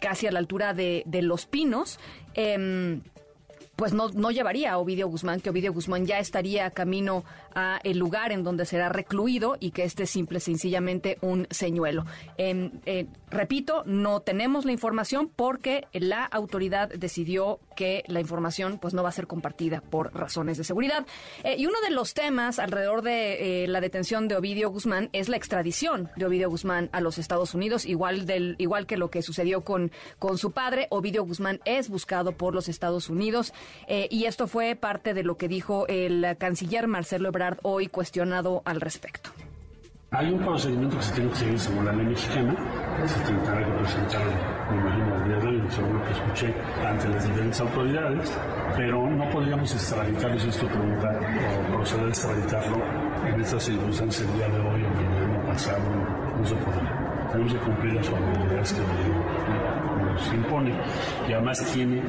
casi 0.00 0.26
a 0.26 0.32
la 0.32 0.38
altura 0.38 0.74
de, 0.74 1.02
de 1.06 1.22
Los 1.22 1.46
Pinos, 1.46 1.98
em, 2.34 3.02
pues 3.78 3.92
no, 3.92 4.08
no 4.08 4.32
llevaría 4.32 4.72
a 4.72 4.78
Ovidio 4.78 5.06
Guzmán, 5.06 5.40
que 5.40 5.50
Ovidio 5.50 5.72
Guzmán 5.72 6.04
ya 6.04 6.18
estaría 6.18 6.68
camino 6.72 7.22
a 7.54 7.80
el 7.84 7.98
lugar 7.98 8.32
en 8.32 8.44
donde 8.44 8.66
será 8.66 8.88
recluido 8.88 9.56
y 9.60 9.70
que 9.70 9.84
este 9.84 10.04
es 10.04 10.10
simple 10.10 10.40
sencillamente 10.40 11.18
un 11.20 11.46
señuelo. 11.50 12.04
Eh, 12.36 13.06
repito, 13.30 13.82
no 13.86 14.20
tenemos 14.20 14.64
la 14.64 14.72
información 14.72 15.30
porque 15.34 15.86
la 15.92 16.24
autoridad 16.24 16.88
decidió 16.88 17.60
que 17.76 18.04
la 18.06 18.20
información 18.20 18.78
pues 18.78 18.94
no 18.94 19.02
va 19.02 19.10
a 19.10 19.12
ser 19.12 19.26
compartida 19.26 19.80
por 19.80 20.14
razones 20.14 20.58
de 20.58 20.64
seguridad. 20.64 21.06
Eh, 21.44 21.56
y 21.58 21.66
uno 21.66 21.80
de 21.80 21.90
los 21.90 22.14
temas 22.14 22.58
alrededor 22.58 23.02
de 23.02 23.64
eh, 23.64 23.68
la 23.68 23.80
detención 23.80 24.28
de 24.28 24.36
Ovidio 24.36 24.70
Guzmán 24.70 25.10
es 25.12 25.28
la 25.28 25.36
extradición 25.36 26.10
de 26.16 26.26
Ovidio 26.26 26.50
Guzmán 26.50 26.88
a 26.92 27.00
los 27.00 27.18
Estados 27.18 27.54
Unidos, 27.54 27.86
igual 27.86 28.26
del 28.26 28.56
igual 28.58 28.86
que 28.86 28.96
lo 28.96 29.10
que 29.10 29.22
sucedió 29.22 29.62
con 29.62 29.92
con 30.18 30.38
su 30.38 30.52
padre. 30.52 30.86
Ovidio 30.90 31.24
Guzmán 31.24 31.60
es 31.64 31.88
buscado 31.88 32.32
por 32.32 32.54
los 32.54 32.68
Estados 32.68 33.08
Unidos. 33.08 33.52
Y 34.10 34.24
esto 34.24 34.46
fue 34.46 34.74
parte 34.76 35.14
de 35.14 35.22
lo 35.22 35.36
que 35.36 35.48
dijo 35.48 35.86
el 35.88 36.36
canciller 36.38 36.86
Marcelo 36.86 37.28
Ebrard 37.28 37.47
hoy 37.62 37.88
cuestionado 37.88 38.62
al 38.64 38.80
respecto. 38.80 39.30
Hay 40.10 40.32
un 40.32 40.38
procedimiento 40.38 40.96
que 40.96 41.02
se 41.02 41.12
tiene 41.12 41.30
que 41.30 41.36
seguir 41.36 41.60
según 41.60 41.84
la 41.84 41.92
ley 41.92 42.06
mexicana. 42.06 42.56
Se 43.06 43.20
tendrá 43.20 43.58
que 43.58 43.72
presentar, 43.72 44.22
me 44.70 44.76
imagino, 44.80 45.16
el 45.16 45.24
día 45.24 45.36
de 45.36 45.48
hoy, 45.48 45.70
según 45.70 45.98
lo 45.98 46.04
que 46.04 46.12
escuché, 46.12 46.54
ante 46.86 47.08
las 47.10 47.28
diferentes 47.28 47.60
autoridades, 47.60 48.38
pero 48.74 49.06
no 49.06 49.28
podríamos 49.28 49.70
extraditarlo, 49.70 50.40
si 50.40 50.48
esto 50.48 50.66
pregunta, 50.66 51.20
o 51.58 51.72
proceder 51.74 52.06
a 52.06 52.08
extraditarlo 52.08 52.76
en 53.26 53.40
estas 53.42 53.62
circunstancias 53.62 54.26
el 54.26 54.34
día 54.34 54.48
de 54.48 54.60
hoy 54.60 54.82
o 54.82 54.88
mañana 54.88 55.42
pasado, 55.46 55.82
no 56.38 56.46
se 56.46 56.54
podría. 56.54 57.28
Tenemos 57.30 57.52
que 57.52 57.58
cumplir 57.58 57.92
las 57.92 58.08
formalidades 58.08 58.72
que 58.72 58.80
se 60.18 60.34
impone 60.34 60.74
y 61.28 61.32
además 61.32 61.64
tiene 61.72 62.02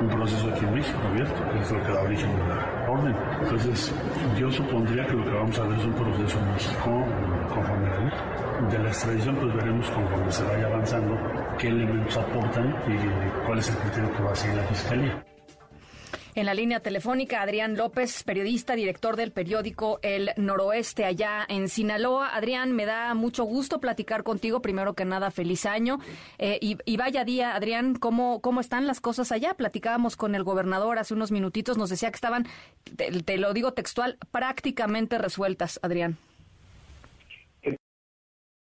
un 0.00 0.08
proceso 0.08 0.48
aquí 0.48 0.64
en 0.64 0.74
México 0.74 0.98
abierto, 1.08 1.52
que 1.52 1.58
es 1.60 1.70
lo 1.70 1.82
que 1.82 1.92
da 1.92 2.02
origen 2.02 2.30
a 2.30 2.48
la 2.48 2.90
orden. 2.90 3.16
Entonces, 3.42 3.94
yo 4.38 4.50
supondría 4.50 5.06
que 5.06 5.14
lo 5.14 5.24
que 5.24 5.30
vamos 5.30 5.58
a 5.58 5.64
ver 5.64 5.78
es 5.78 5.84
un 5.84 5.92
proceso 5.92 6.38
en 6.38 6.50
conforme 7.48 7.88
a 7.88 8.00
la. 8.00 8.40
De 8.70 8.78
la 8.78 8.88
extradición, 8.88 9.36
pues 9.36 9.54
veremos 9.54 9.90
conforme 9.90 10.30
se 10.30 10.44
vaya 10.44 10.66
avanzando 10.66 11.16
qué 11.58 11.68
elementos 11.68 12.16
aportan 12.16 12.74
y 12.86 13.46
cuál 13.46 13.58
es 13.58 13.68
el 13.70 13.76
criterio 13.76 14.12
que 14.12 14.22
va 14.22 14.32
a 14.32 14.34
seguir 14.34 14.56
la 14.56 14.64
Fiscalía. 14.64 15.29
En 16.34 16.46
la 16.46 16.54
línea 16.54 16.80
telefónica, 16.80 17.42
Adrián 17.42 17.76
López, 17.76 18.22
periodista, 18.22 18.74
director 18.74 19.16
del 19.16 19.32
periódico 19.32 19.98
El 20.02 20.30
Noroeste, 20.36 21.04
allá 21.04 21.44
en 21.48 21.68
Sinaloa. 21.68 22.36
Adrián, 22.36 22.72
me 22.72 22.86
da 22.86 23.14
mucho 23.14 23.44
gusto 23.44 23.80
platicar 23.80 24.22
contigo. 24.22 24.62
Primero 24.62 24.94
que 24.94 25.04
nada, 25.04 25.30
feliz 25.30 25.66
año. 25.66 25.98
Eh, 26.38 26.58
y, 26.60 26.96
vaya 26.96 27.24
día, 27.24 27.56
Adrián, 27.56 27.96
¿cómo, 27.96 28.40
¿cómo 28.40 28.60
están 28.60 28.86
las 28.86 29.00
cosas 29.00 29.32
allá? 29.32 29.54
Platicábamos 29.54 30.16
con 30.16 30.34
el 30.34 30.44
gobernador 30.44 30.98
hace 30.98 31.14
unos 31.14 31.32
minutitos, 31.32 31.76
nos 31.76 31.90
decía 31.90 32.10
que 32.10 32.16
estaban, 32.16 32.46
te 32.96 33.38
lo 33.38 33.52
digo 33.52 33.72
textual, 33.72 34.18
prácticamente 34.30 35.18
resueltas, 35.18 35.80
Adrián. 35.82 36.18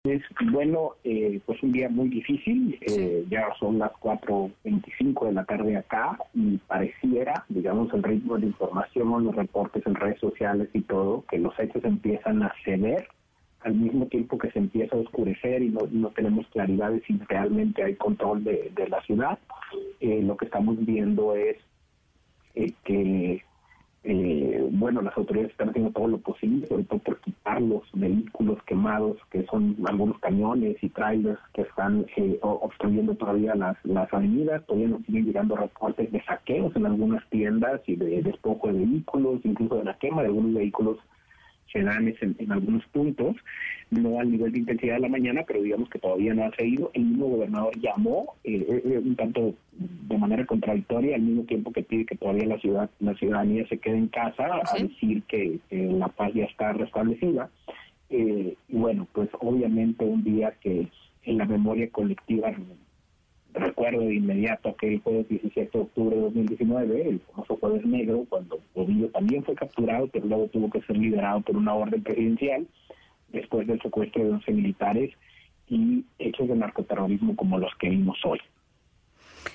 Es 0.04 0.20
bueno, 0.50 0.96
eh, 1.04 1.40
pues 1.46 1.62
un 1.62 1.70
día 1.70 1.88
muy 1.88 2.08
difícil, 2.08 2.76
eh, 2.80 3.24
ya 3.30 3.46
son 3.60 3.78
las 3.78 3.92
4.25 4.00 5.26
de 5.26 5.32
la 5.32 5.44
tarde 5.44 5.76
acá 5.76 6.18
y 6.34 6.56
pareciera, 6.56 7.44
digamos, 7.48 7.94
el 7.94 8.02
ritmo 8.02 8.36
de 8.36 8.46
información, 8.46 9.22
los 9.22 9.36
reportes 9.36 9.86
en 9.86 9.94
redes 9.94 10.18
sociales 10.18 10.68
y 10.72 10.80
todo, 10.80 11.24
que 11.30 11.38
los 11.38 11.56
hechos 11.56 11.84
empiezan 11.84 12.42
a 12.42 12.52
ceder 12.64 13.06
al 13.60 13.74
mismo 13.74 14.06
tiempo 14.06 14.38
que 14.38 14.50
se 14.50 14.58
empieza 14.58 14.96
a 14.96 14.98
oscurecer 14.98 15.62
y 15.62 15.68
no, 15.68 15.82
no 15.92 16.08
tenemos 16.08 16.48
claridad 16.48 16.90
de 16.90 17.00
si 17.02 17.16
realmente 17.28 17.84
hay 17.84 17.94
control 17.94 18.42
de, 18.42 18.72
de 18.74 18.88
la 18.88 19.00
ciudad. 19.02 19.38
Eh, 20.00 20.20
lo 20.24 20.36
que 20.36 20.46
estamos 20.46 20.84
viendo 20.84 21.36
es 21.36 21.58
que 22.82 23.44
eh, 24.04 24.68
bueno, 24.72 25.00
las 25.00 25.16
autoridades 25.16 25.52
están 25.52 25.68
haciendo 25.68 25.92
todo 25.92 26.08
lo 26.08 26.18
posible, 26.18 26.66
sobre 26.66 26.84
todo 26.84 26.98
por 27.00 27.20
quitar 27.20 27.62
los 27.62 27.82
vehículos 27.92 28.60
quemados, 28.64 29.16
que 29.30 29.44
son 29.46 29.76
algunos 29.86 30.18
camiones 30.18 30.76
y 30.82 30.88
trailers 30.88 31.38
que 31.54 31.62
están 31.62 32.06
eh, 32.16 32.38
obstruyendo 32.42 33.14
todavía 33.14 33.54
las, 33.54 33.76
las 33.84 34.12
avenidas. 34.12 34.64
Todavía 34.66 34.88
nos 34.88 35.02
siguen 35.06 35.26
llegando 35.26 35.54
reportes 35.54 36.10
de 36.10 36.22
saqueos 36.24 36.74
en 36.74 36.86
algunas 36.86 37.24
tiendas 37.30 37.80
y 37.86 37.94
de 37.94 38.22
despojo 38.22 38.68
de 38.68 38.80
vehículos, 38.80 39.40
incluso 39.44 39.76
de 39.76 39.84
la 39.84 39.98
quema 39.98 40.22
de 40.22 40.28
algunos 40.28 40.54
vehículos 40.54 40.98
sedanes 41.72 42.16
en, 42.22 42.52
algunos 42.52 42.84
puntos, 42.86 43.36
no 43.92 44.18
al 44.18 44.30
nivel 44.30 44.52
de 44.52 44.58
intensidad 44.58 44.94
de 44.94 45.00
la 45.00 45.08
mañana, 45.08 45.44
pero 45.46 45.62
digamos 45.62 45.88
que 45.90 45.98
todavía 45.98 46.32
no 46.34 46.44
ha 46.44 46.56
seguido. 46.56 46.90
El 46.94 47.04
mismo 47.04 47.28
gobernador 47.28 47.78
llamó 47.78 48.34
eh, 48.42 48.64
eh, 48.68 48.82
eh, 48.84 48.98
un 48.98 49.14
tanto 49.16 49.54
de 49.72 50.18
manera 50.18 50.46
contradictoria 50.46 51.16
al 51.16 51.22
mismo 51.22 51.44
tiempo 51.44 51.72
que 51.72 51.82
pide 51.82 52.06
que 52.06 52.16
todavía 52.16 52.46
la 52.46 52.58
ciudad 52.58 52.90
la 53.00 53.14
ciudadanía 53.14 53.66
se 53.68 53.78
quede 53.78 53.98
en 53.98 54.08
casa 54.08 54.46
a 54.46 54.78
decir 54.78 55.22
que 55.24 55.58
la 55.70 56.08
paz 56.08 56.32
ya 56.34 56.44
está 56.44 56.72
restablecida. 56.72 57.50
y 58.10 58.56
bueno, 58.68 59.06
pues 59.12 59.28
obviamente 59.40 60.04
un 60.04 60.24
día 60.24 60.54
que 60.60 60.88
en 61.24 61.38
la 61.38 61.44
memoria 61.44 61.88
colectiva 61.90 62.52
recuerdo 63.54 64.00
de 64.00 64.14
inmediato 64.14 64.74
que 64.76 64.94
el 64.94 65.00
jueves 65.00 65.28
17 65.28 65.70
de 65.72 65.84
octubre 65.84 66.16
de 66.16 66.22
2019, 66.22 67.08
el 67.08 67.20
famoso 67.20 67.56
jueves 67.56 67.84
negro, 67.84 68.24
cuando 68.28 68.58
Ovidio 68.74 69.08
también 69.10 69.44
fue 69.44 69.54
capturado, 69.54 70.06
pero 70.08 70.26
luego 70.26 70.46
tuvo 70.48 70.70
que 70.70 70.80
ser 70.82 70.96
liberado 70.96 71.42
por 71.42 71.56
una 71.56 71.74
orden 71.74 72.02
presidencial 72.02 72.66
después 73.32 73.66
del 73.66 73.80
secuestro 73.80 74.24
de 74.24 74.30
11 74.30 74.52
militares 74.52 75.12
y 75.68 76.04
hechos 76.18 76.48
de 76.48 76.56
narcoterrorismo 76.56 77.34
como 77.36 77.58
los 77.58 77.74
que 77.76 77.88
vimos 77.88 78.18
hoy. 78.24 78.40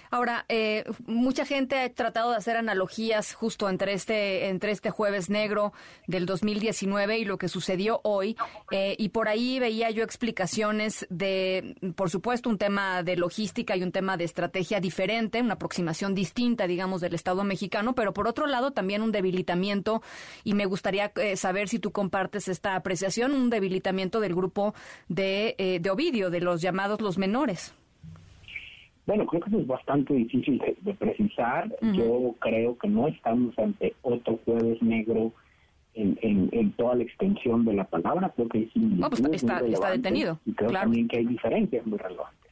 Ahora, 0.10 0.46
eh, 0.50 0.86
mucha 1.06 1.46
gente 1.46 1.80
ha 1.80 1.94
tratado 1.94 2.32
de 2.32 2.38
hacer 2.38 2.58
analogías 2.58 3.34
justo 3.34 3.70
entre 3.70 3.94
este, 3.94 4.48
entre 4.48 4.72
este 4.72 4.90
jueves 4.90 5.30
negro 5.30 5.74
del 6.08 6.26
2019 6.26 7.20
y 7.20 7.26
lo 7.26 7.38
que 7.38 7.50
sucedió 7.50 8.00
hoy. 8.04 8.38
Eh, 8.72 8.96
y 8.98 9.10
por 9.10 9.28
ahí 9.28 9.60
veía 9.60 9.90
yo 9.92 10.04
explicaciones 10.04 11.06
de, 11.10 11.76
por 11.96 12.10
supuesto, 12.10 12.50
un 12.50 12.58
tema 12.58 13.04
de 13.04 13.18
logística 13.18 13.76
y 13.76 13.84
un 13.84 13.92
tema 13.92 14.18
de 14.18 14.24
estrategia 14.24 14.80
diferente, 14.80 15.42
una 15.42 15.56
aproximación 15.56 16.16
distinta, 16.16 16.68
digamos, 16.68 17.02
del 17.02 17.14
Estado 17.14 17.44
mexicano, 17.44 17.94
pero 17.94 18.14
por 18.14 18.28
otro 18.28 18.48
lado 18.48 18.72
también 18.72 19.02
un 19.02 19.12
debilitamiento, 19.12 20.02
y 20.44 20.54
me 20.54 20.66
gustaría 20.66 21.12
eh, 21.16 21.36
saber 21.36 21.70
si 21.70 21.80
tú 21.80 21.92
compartes 21.92 22.48
esta 22.48 22.76
apreciación, 22.76 23.34
un 23.34 23.50
debilitamiento 23.50 24.20
del 24.20 24.36
grupo 24.36 24.74
de, 25.10 25.80
de 25.82 25.90
Ovidio, 25.90 26.30
de 26.30 26.42
los 26.42 26.62
llamados 26.62 27.02
los 27.02 27.18
menores. 27.18 27.74
Bueno, 29.08 29.26
creo 29.26 29.42
que 29.42 29.50
eso 29.50 29.60
es 29.60 29.68
bastante 29.68 30.14
difícil 30.14 30.62
de, 30.82 30.94
precisar. 30.94 31.74
Yo 31.94 32.36
creo 32.40 32.78
que 32.78 32.90
no 32.90 33.08
estamos 33.08 33.58
ante 33.58 33.96
otro 34.02 34.38
jueves 34.44 34.82
negro 34.82 35.32
en, 35.94 36.20
en, 36.52 36.72
toda 36.74 36.96
la 36.96 37.04
extensión 37.04 37.64
de 37.64 37.74
la 37.74 37.86
palabra. 37.86 38.34
Creo 38.36 38.50
que 38.50 38.70
sí. 38.74 39.00
pues 39.00 39.22
está, 39.32 39.60
está, 39.62 39.92
detenido. 39.92 40.40
Y 40.46 40.52
creo 40.52 40.72
también 40.72 41.08
que 41.08 41.20
hay 41.20 41.26
diferencias 41.26 41.86
muy 41.88 41.98
relevantes. 41.98 42.52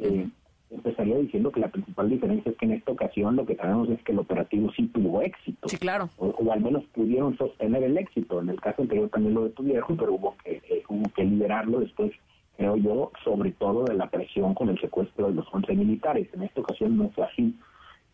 Eh, 0.00 0.28
empezaría 0.70 1.16
diciendo 1.16 1.52
que 1.52 1.60
la 1.60 1.68
principal 1.68 2.10
diferencia 2.10 2.50
es 2.50 2.58
que 2.58 2.66
en 2.66 2.72
esta 2.72 2.92
ocasión 2.92 3.36
lo 3.36 3.46
que 3.46 3.54
sabemos 3.54 3.88
es 3.88 4.02
que 4.02 4.12
el 4.12 4.18
operativo 4.18 4.72
sí 4.72 4.88
tuvo 4.88 5.22
éxito. 5.22 5.68
Sí, 5.68 5.76
claro. 5.78 6.10
O, 6.18 6.34
al 6.52 6.60
menos 6.60 6.82
pudieron 6.92 7.38
sostener 7.38 7.84
el 7.84 7.96
éxito. 7.96 8.40
En 8.40 8.48
el 8.48 8.60
caso 8.60 8.82
anterior 8.82 9.08
también 9.10 9.34
lo 9.34 9.44
detuvieron, 9.44 9.96
pero 9.96 10.12
hubo 10.14 10.36
que, 10.44 10.60
eh, 10.68 10.82
hubo 10.88 11.08
que 11.14 11.24
liberarlo 11.24 11.78
después 11.78 12.10
creo 12.58 12.76
yo, 12.76 13.12
sobre 13.22 13.52
todo 13.52 13.84
de 13.84 13.94
la 13.94 14.10
presión 14.10 14.52
con 14.52 14.68
el 14.68 14.80
secuestro 14.80 15.28
de 15.28 15.34
los 15.34 15.46
11 15.52 15.74
militares. 15.74 16.28
En 16.34 16.42
esta 16.42 16.60
ocasión 16.60 16.98
no 16.98 17.08
fue 17.10 17.24
así. 17.24 17.56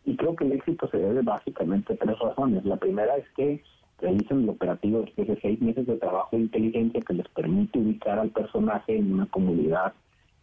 Y 0.05 0.15
creo 0.15 0.35
que 0.35 0.45
el 0.45 0.51
éxito 0.51 0.87
se 0.87 0.97
debe 0.97 1.23
básicamente 1.23 1.93
a 1.93 1.97
tres 1.97 2.17
razones. 2.19 2.63
La 2.63 2.77
primera 2.77 3.17
es 3.17 3.27
que 3.35 3.63
realizan 3.99 4.43
el 4.43 4.49
operativo 4.49 5.01
después 5.01 5.27
de 5.27 5.41
seis 5.41 5.59
meses 5.61 5.87
de 5.87 5.97
trabajo 5.97 6.29
de 6.33 6.43
inteligencia 6.43 7.01
que 7.01 7.15
les 7.15 7.27
permite 7.29 7.79
ubicar 7.79 8.19
al 8.19 8.29
personaje 8.29 8.95
en 8.95 9.13
una 9.13 9.25
comunidad 9.25 9.93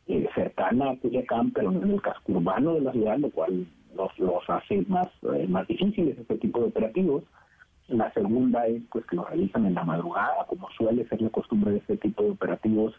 eh, 0.09 0.29
cercana 0.35 0.91
a 0.91 0.97
Culiacán, 0.97 1.53
pero 1.53 1.71
no 1.71 1.83
en 1.83 1.93
el 1.93 2.03
casco 2.03 2.33
urbano 2.33 2.75
de 2.75 2.81
la 2.81 2.91
ciudad, 2.91 3.19
lo 3.19 3.31
cual 3.31 3.69
los, 3.95 4.19
los 4.19 4.43
hace 4.51 4.85
más, 4.89 5.07
eh, 5.33 5.47
más 5.49 5.69
difíciles 5.69 6.19
este 6.19 6.39
tipo 6.39 6.59
de 6.59 6.67
operativos. 6.67 7.23
La 7.87 8.13
segunda 8.15 8.67
es 8.67 8.83
pues 8.91 9.07
que 9.07 9.15
lo 9.15 9.27
realizan 9.27 9.65
en 9.65 9.75
la 9.75 9.85
madrugada, 9.85 10.45
como 10.49 10.69
suele 10.71 11.07
ser 11.07 11.23
la 11.23 11.31
costumbre 11.31 11.71
de 11.71 11.79
este 11.79 11.99
tipo 11.99 12.25
de 12.25 12.31
operativos 12.31 12.95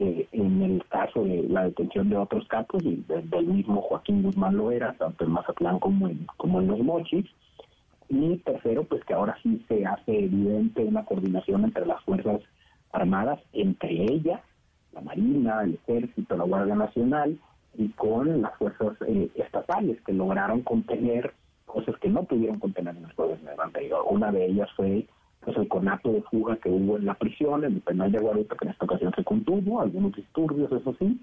eh, 0.00 0.26
en 0.32 0.62
el 0.62 0.84
caso 0.88 1.22
de 1.24 1.42
la 1.48 1.64
detención 1.64 2.08
de 2.08 2.16
otros 2.16 2.48
capos 2.48 2.82
y 2.82 3.04
del 3.06 3.46
mismo 3.46 3.82
Joaquín 3.82 4.22
Guzmán 4.22 4.56
lo 4.56 4.70
era, 4.70 4.94
tanto 4.94 5.24
en 5.24 5.30
Mazatlán 5.30 5.78
como 5.78 6.08
en, 6.08 6.26
como 6.38 6.60
en 6.60 6.68
Los 6.68 6.80
Mochis. 6.80 7.26
Y 8.08 8.38
tercero, 8.38 8.84
pues 8.84 9.04
que 9.04 9.14
ahora 9.14 9.36
sí 9.42 9.64
se 9.68 9.86
hace 9.86 10.24
evidente 10.24 10.82
una 10.82 11.04
coordinación 11.04 11.64
entre 11.64 11.86
las 11.86 12.02
Fuerzas 12.04 12.40
Armadas, 12.92 13.40
entre 13.52 13.90
ellas, 13.90 14.40
la 14.92 15.02
Marina, 15.02 15.62
el 15.62 15.74
Ejército, 15.74 16.36
la 16.36 16.44
Guardia 16.44 16.74
Nacional, 16.74 17.38
y 17.76 17.88
con 17.90 18.42
las 18.42 18.56
fuerzas 18.56 18.96
eh, 19.06 19.30
estatales 19.36 20.00
que 20.02 20.12
lograron 20.12 20.62
contener 20.62 21.34
cosas 21.66 21.94
que 22.00 22.08
no 22.08 22.24
pudieron 22.24 22.58
contener 22.58 22.96
en 22.96 23.04
el 23.04 23.12
jueves 23.12 23.38
anterior. 23.62 24.04
Una 24.08 24.32
de 24.32 24.46
ellas 24.46 24.68
fue 24.74 25.06
pues 25.40 25.56
el 25.56 25.68
conato 25.68 26.12
de 26.12 26.22
fuga 26.22 26.56
que 26.56 26.68
hubo 26.68 26.96
en 26.96 27.06
la 27.06 27.14
prisión, 27.14 27.64
en 27.64 27.74
el 27.74 27.80
penal 27.80 28.12
de 28.12 28.18
Guadalupe, 28.18 28.56
que 28.56 28.64
en 28.66 28.72
esta 28.72 28.84
ocasión 28.84 29.12
se 29.14 29.24
contuvo, 29.24 29.80
algunos 29.80 30.12
disturbios, 30.14 30.70
eso 30.70 30.94
sí, 30.98 31.20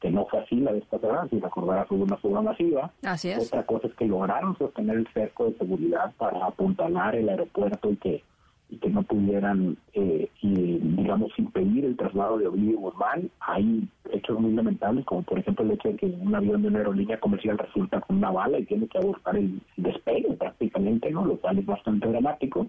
que 0.00 0.10
no 0.10 0.26
fue 0.26 0.40
así 0.40 0.56
la 0.56 0.72
vez 0.72 0.84
pasada, 0.86 1.26
si 1.28 1.40
recordarás 1.40 1.90
hubo 1.90 2.04
una 2.04 2.16
fuga 2.18 2.42
masiva. 2.42 2.92
Así 3.02 3.30
es. 3.30 3.48
Otra 3.48 3.64
cosa 3.64 3.88
es 3.88 3.94
que 3.94 4.06
lograron 4.06 4.56
sostener 4.56 4.98
el 4.98 5.08
cerco 5.12 5.46
de 5.46 5.58
seguridad 5.58 6.12
para 6.18 6.46
apuntalar 6.46 7.16
el 7.16 7.28
aeropuerto 7.28 7.90
y 7.90 7.96
que 7.96 8.22
y 8.68 8.78
que 8.78 8.90
no 8.90 9.02
pudieran, 9.04 9.76
eh, 9.94 10.28
y, 10.42 10.78
digamos, 10.78 11.30
impedir 11.38 11.84
el 11.84 11.96
traslado 11.96 12.38
de 12.38 12.48
Ovidio 12.48 12.78
Guzmán. 12.78 13.30
Hay 13.40 13.88
hechos 14.10 14.40
muy 14.40 14.52
lamentables, 14.54 15.04
como 15.04 15.22
por 15.22 15.38
ejemplo 15.38 15.64
el 15.64 15.72
hecho 15.72 15.88
de 15.88 15.96
que 15.96 16.06
un 16.06 16.34
avión 16.34 16.62
de 16.62 16.68
una 16.68 16.78
aerolínea 16.78 17.20
comercial 17.20 17.58
resulta 17.58 18.00
con 18.00 18.16
una 18.16 18.30
bala 18.30 18.58
y 18.58 18.64
tiene 18.64 18.88
que 18.88 18.98
abortar 18.98 19.36
el 19.36 19.60
despegue 19.76 20.32
prácticamente, 20.34 21.10
¿no? 21.10 21.24
Lo 21.24 21.36
cual 21.36 21.58
es 21.58 21.66
bastante 21.66 22.08
dramático 22.08 22.66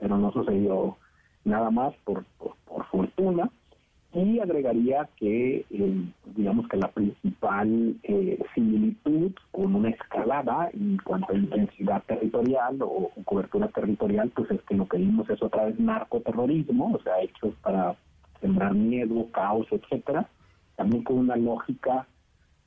pero 0.00 0.16
no 0.16 0.32
sucedió 0.32 0.96
nada 1.44 1.70
más 1.70 1.94
por, 2.04 2.24
por, 2.38 2.84
fortuna. 2.86 3.50
Y 4.12 4.40
agregaría 4.40 5.08
que, 5.16 5.64
eh, 5.70 6.04
digamos 6.34 6.66
que 6.66 6.76
la 6.76 6.88
principal 6.88 7.94
eh, 8.02 8.42
similitud 8.54 9.32
con 9.52 9.76
una 9.76 9.90
escalada 9.90 10.68
en 10.72 10.96
cuanto 11.04 11.32
a 11.32 11.36
intensidad 11.36 12.02
territorial 12.04 12.78
o, 12.82 13.12
cobertura 13.24 13.68
territorial, 13.68 14.32
pues 14.34 14.50
es 14.50 14.60
que 14.62 14.74
lo 14.74 14.88
que 14.88 14.96
vimos 14.96 15.30
es 15.30 15.40
otra 15.40 15.66
vez 15.66 15.78
narcoterrorismo, 15.78 16.94
o 16.94 17.02
sea, 17.02 17.20
hechos 17.20 17.54
para 17.62 17.94
sembrar 18.40 18.74
miedo, 18.74 19.28
caos, 19.30 19.68
etcétera, 19.70 20.28
también 20.74 21.04
con 21.04 21.18
una 21.18 21.36
lógica 21.36 22.06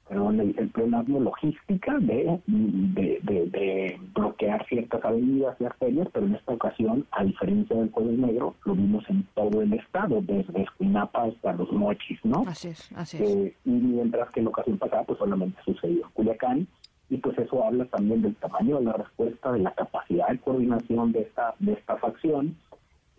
perdón, 0.08 0.40
el, 0.40 0.56
el 0.58 1.24
logística 1.24 1.98
de, 2.00 2.40
de, 2.46 4.00
bloquear 4.14 4.66
ciertas 4.68 5.04
avenidas 5.04 5.56
y 5.60 5.66
arterias, 5.66 6.08
pero 6.12 6.26
en 6.26 6.36
esta 6.36 6.54
ocasión, 6.54 7.06
a 7.12 7.24
diferencia 7.24 7.76
del 7.76 7.92
Jueves 7.92 8.18
Negro, 8.18 8.56
lo 8.66 8.76
vimos 8.76 9.04
en 9.10 9.26
todo 9.34 9.62
el 9.62 9.74
estado, 9.74 10.22
desde 10.22 10.62
Escuinapa 10.62 11.24
hasta 11.24 11.54
Los 11.54 11.72
Mochis, 11.72 12.20
¿no? 12.24 12.44
Así 12.48 12.70
es, 12.70 12.92
así 12.96 13.18
es. 13.18 13.30
Eh, 13.30 13.56
y 13.66 13.70
mientras 13.70 14.30
que 14.32 14.42
en 14.42 14.46
la 14.46 14.50
ocasión 14.52 14.78
pasada, 14.78 15.04
pues 15.04 15.20
solamente 15.20 15.60
sucedió 15.64 16.04
en 16.04 16.12
Culiacán, 16.14 16.68
y 17.10 17.18
pues 17.18 17.38
eso 17.38 17.64
habla 17.64 17.86
también 17.86 18.22
del 18.22 18.36
tamaño 18.36 18.80
de 18.80 18.86
la 18.86 18.94
respuesta, 18.94 19.52
de 19.52 19.60
la 19.60 19.72
capacidad 19.72 20.28
de 20.30 20.40
coordinación 20.40 21.12
de 21.12 21.22
esta, 21.22 21.54
de 21.60 21.74
esta 21.74 21.98
facción. 21.98 22.56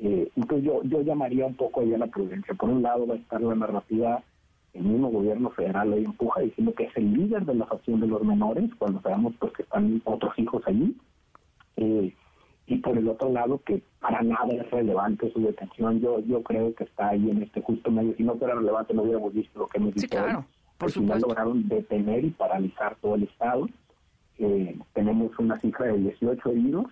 Eh, 0.01 0.29
entonces 0.37 0.67
yo, 0.67 0.83
yo 0.85 1.03
llamaría 1.03 1.47
un 1.47 1.55
poco 1.55 1.81
ahí 1.81 1.95
a 1.95 1.99
la 1.99 2.09
prudencia. 2.09 2.55
Por 2.55 2.71
un 2.71 2.83
lado 2.83 3.07
va 3.07 3.15
a 3.15 3.19
estar 3.19 3.41
la 3.41 3.55
narrativa 3.55 4.23
el 4.75 4.83
mismo 4.83 5.09
gobierno 5.11 5.51
federal 5.51 5.93
hoy 5.93 6.05
empuja 6.05 6.41
diciendo 6.41 6.75
que 6.75 6.85
es 6.85 6.97
el 6.97 7.13
líder 7.13 7.45
de 7.45 7.55
la 7.55 7.67
facción 7.67 8.01
de 8.01 8.09
los 8.09 8.23
menores, 8.23 8.71
cuando 8.77 9.01
sabemos 9.01 9.35
pues 9.39 9.53
que 9.53 9.63
están 9.63 10.03
otros 10.05 10.37
hijos 10.39 10.63
allí. 10.67 10.97
Eh, 11.77 12.15
y 12.67 12.77
por 12.79 12.97
el 12.97 13.09
otro 13.09 13.31
lado 13.31 13.61
que 13.65 13.83
para 14.01 14.23
nada 14.23 14.49
es 14.53 14.71
relevante 14.71 15.31
su 15.33 15.41
detención. 15.43 16.01
Yo 16.01 16.21
yo 16.21 16.43
creo 16.43 16.75
que 16.75 16.85
está 16.85 17.11
ahí 17.11 17.31
en 17.31 17.43
este 17.43 17.61
justo 17.61 17.91
medio. 17.91 18.15
Si 18.17 18.23
no 18.23 18.37
fuera 18.37 18.55
relevante 18.55 18.95
no 18.95 19.03
hubiéramos 19.03 19.33
visto 19.33 19.59
lo 19.59 19.67
que 19.69 19.79
hemos 19.79 19.95
visto. 19.95 20.01
Sí, 20.01 20.09
claro, 20.09 20.45
por 20.79 20.91
supuesto. 20.91 21.29
lograron 21.29 21.69
detener 21.69 22.25
y 22.25 22.31
paralizar 22.31 22.97
todo 23.01 23.17
el 23.17 23.25
Estado. 23.25 23.69
Eh, 24.39 24.77
tenemos 24.95 25.39
una 25.39 25.61
cifra 25.61 25.87
de 25.87 25.99
18 25.99 26.51
heridos 26.51 26.87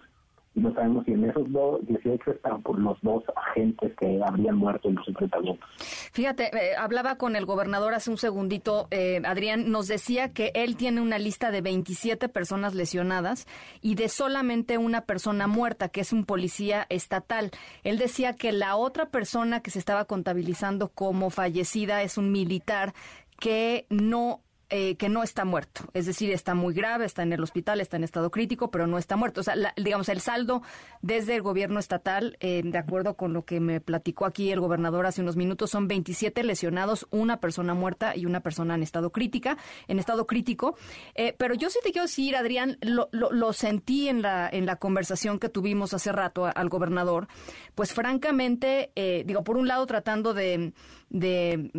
y 0.55 0.61
no 0.61 0.75
sabemos 0.75 1.05
si 1.07 1.13
en 1.13 1.25
esos 1.25 1.51
dos, 1.51 1.81
18 1.87 2.31
están 2.31 2.63
por 2.63 2.79
los 2.79 2.99
dos 3.01 3.25
agentes 3.37 3.93
que 3.99 4.21
habrían 4.25 4.57
muerto 4.57 4.89
en 4.89 4.97
los 4.97 5.09
enfrentamientos. 5.09 5.69
Fíjate, 6.13 6.45
eh, 6.55 6.77
hablaba 6.79 7.17
con 7.17 7.37
el 7.37 7.47
gobernador 7.47 7.95
hace 7.95 8.11
un 8.11 8.19
segundito, 8.19 8.87
eh, 8.91 9.23
Adrián, 9.25 9.71
nos 9.71 9.89
decía 9.89 10.33
que 10.33 10.53
él 10.55 10.77
tiene 10.77 11.01
una 11.01 11.19
lista 11.19 11.51
de 11.51 11.63
27 11.63 12.29
personas 12.29 12.75
lesionadas 12.75 13.47
y 13.81 13.95
de 13.95 14.09
solamente 14.09 14.77
una 14.77 15.03
persona 15.03 15.47
muerta, 15.47 15.89
que 15.89 16.03
es 16.03 16.13
un 16.13 16.25
policía 16.25 16.87
estatal. 16.91 17.51
Él 17.83 17.99
decía 17.99 18.35
que 18.35 18.53
la 18.53 18.77
otra 18.77 19.07
persona 19.07 19.61
que 19.61 19.71
se 19.71 19.79
estaba 19.79 20.05
contabilizando 20.05 20.89
como 20.89 21.31
fallecida 21.31 22.03
es 22.03 22.19
un 22.19 22.31
militar 22.31 22.93
que 23.39 23.87
no 23.89 24.43
eh, 24.75 24.97
que 24.97 25.11
no 25.11 25.23
está 25.23 25.45
muerto. 25.45 25.85
Es 25.93 26.07
decir, 26.07 26.33
está 26.33 26.55
muy 26.55 26.73
grave, 26.73 27.05
está 27.05 27.23
en 27.23 27.35
el 27.35 27.43
hospital, 27.43 27.83
está 27.83 27.99
en 27.99 28.05
estado 28.05 28.31
crítico, 28.31 28.71
pero 28.71 28.87
no 28.87 28.97
está 28.97 29.17
muerto. 29.17 29.43
O 29.43 29.45
sea, 29.45 29.55
digamos, 29.77 30.09
el 30.09 30.23
saldo 30.23 30.63
desde 31.03 31.35
el 31.35 31.43
gobierno 31.43 31.79
estatal, 31.79 32.39
eh, 32.41 32.63
de 32.65 32.79
acuerdo 32.79 33.15
con 33.15 33.35
lo 33.35 33.45
que 33.45 33.61
me 33.61 33.83
platicó 33.83 34.25
aquí 34.25 34.51
el 34.51 34.61
gobernador 34.61 35.05
hace 35.05 35.21
unos 35.21 35.37
minutos, 35.37 35.69
son 35.69 35.89
27 35.89 36.43
lesionados, 36.43 37.07
una 37.11 37.39
persona 37.39 37.75
muerta 37.75 38.17
y 38.17 38.25
una 38.25 38.41
persona 38.41 38.75
en 38.75 38.83
estado 38.83 39.13
crítica, 39.13 39.59
en 39.89 39.99
estado 39.99 40.27
crítico. 40.27 40.75
Eh, 41.17 41.35
pero 41.37 41.53
yo 41.53 41.69
sí 41.69 41.79
te 41.85 41.93
quiero 41.93 42.07
decir, 42.07 42.35
Adrián, 42.35 42.79
lo, 42.81 43.11
lo, 43.11 43.53
sentí 43.53 44.09
en 44.09 44.23
la, 44.23 44.49
en 44.51 44.65
la 44.65 44.77
conversación 44.77 45.39
que 45.39 45.51
tuvimos 45.51 45.93
hace 45.93 46.13
rato 46.13 46.47
al 46.47 46.71
gobernador, 46.71 47.29
pues 47.75 47.93
francamente, 47.93 48.91
digo, 49.27 49.45
por 49.45 49.59
un 49.59 49.69
lado 49.69 49.85
tratando 49.85 50.33
de 50.33 50.73
de, 51.13 51.71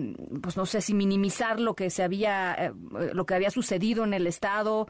pues 0.43 0.57
no 0.57 0.67
sé 0.67 0.79
si 0.79 0.93
minimizar 0.93 1.59
lo 1.59 1.75
que 1.75 1.89
se 1.89 2.03
había, 2.03 2.71
lo 2.91 3.25
que 3.25 3.35
había 3.35 3.49
sucedido 3.51 4.03
en 4.03 4.13
el 4.13 4.27
estado 4.27 4.87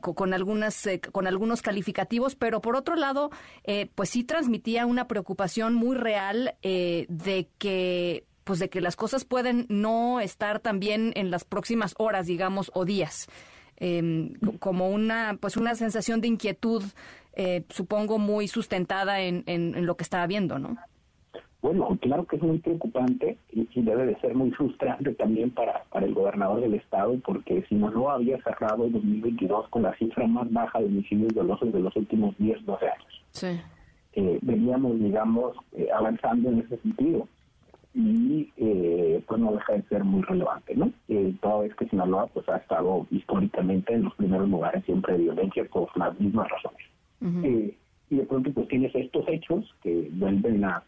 con, 0.00 0.34
algunas, 0.34 0.86
eh, 0.86 1.00
con 1.00 1.26
algunos 1.26 1.62
calificativos, 1.62 2.34
pero 2.34 2.60
por 2.60 2.76
otro 2.76 2.96
lado, 2.96 3.30
eh, 3.64 3.90
pues 3.94 4.10
sí 4.10 4.24
transmitía 4.24 4.86
una 4.86 5.08
preocupación 5.08 5.74
muy 5.74 5.96
real 5.96 6.54
de 6.62 7.48
que 7.58 8.24
pues 8.44 8.58
de 8.58 8.68
que 8.68 8.80
las 8.80 8.96
cosas 8.96 9.24
pueden 9.24 9.66
no 9.68 10.18
estar 10.18 10.58
también 10.60 11.12
en 11.14 11.30
las 11.30 11.44
próximas 11.44 11.94
horas, 11.98 12.26
digamos, 12.26 12.70
o 12.74 12.84
días. 12.84 13.28
Em, 13.76 14.34
como 14.58 14.90
una 14.90 15.38
pues 15.40 15.56
una 15.56 15.74
sensación 15.74 16.20
de 16.20 16.28
inquietud 16.28 16.82
supongo 17.70 18.18
muy 18.18 18.48
sustentada 18.48 19.20
en, 19.20 19.44
en, 19.46 19.74
en, 19.74 19.86
lo 19.86 19.96
que 19.96 20.02
estaba 20.02 20.26
viendo, 20.26 20.58
¿no? 20.58 20.76
Bueno, 21.62 21.98
claro 22.00 22.24
que 22.24 22.36
es 22.36 22.42
muy 22.42 22.58
preocupante 22.58 23.36
y, 23.52 23.66
debe 23.82 24.06
de 24.06 24.18
ser 24.20 24.34
muy 24.34 24.50
frustrante 24.52 25.12
también 25.14 25.50
para, 25.50 25.84
para 25.90 26.06
el 26.06 26.14
gobernador 26.14 26.60
del 26.60 26.74
estado, 26.74 27.18
porque 27.24 27.64
si 27.68 27.74
no 27.74 27.90
no 27.90 28.10
había 28.10 28.42
cerrado 28.42 28.86
el 28.86 28.92
2022 28.92 29.68
con 29.68 29.82
la 29.82 29.94
cifra 29.96 30.26
más 30.26 30.50
baja 30.50 30.78
de 30.78 30.86
homicidios 30.86 31.34
dolosos 31.34 31.72
de 31.72 31.80
los 31.80 31.94
últimos 31.96 32.36
10, 32.38 32.64
12 32.64 32.86
años. 32.86 33.24
Sí. 33.32 33.60
Eh, 34.14 34.38
veníamos, 34.42 34.98
digamos, 34.98 35.56
eh, 35.72 35.88
avanzando 35.94 36.48
en 36.48 36.60
ese 36.60 36.78
sentido 36.78 37.28
y 37.92 38.50
eh, 38.56 39.22
pues 39.26 39.40
no 39.40 39.52
deja 39.52 39.74
de 39.74 39.82
ser 39.82 40.02
muy 40.02 40.22
relevante, 40.22 40.74
¿no? 40.74 40.92
Eh, 41.08 41.34
toda 41.42 41.60
vez 41.62 41.74
que 41.74 41.88
Sinaloa 41.88 42.26
pues 42.28 42.48
ha 42.48 42.56
estado 42.56 43.06
históricamente 43.10 43.92
en 43.92 44.04
los 44.04 44.14
primeros 44.14 44.48
lugares 44.48 44.84
siempre 44.84 45.14
de 45.14 45.24
violencia 45.24 45.64
por 45.70 45.94
las 45.96 46.18
mismas 46.18 46.48
razones. 46.48 47.76
y 48.10 48.16
de 48.16 48.24
pronto 48.24 48.50
pues 48.52 48.66
tienes 48.68 48.94
estos 48.94 49.28
hechos 49.28 49.72
que 49.82 50.08
vuelven 50.12 50.64
a 50.64 50.82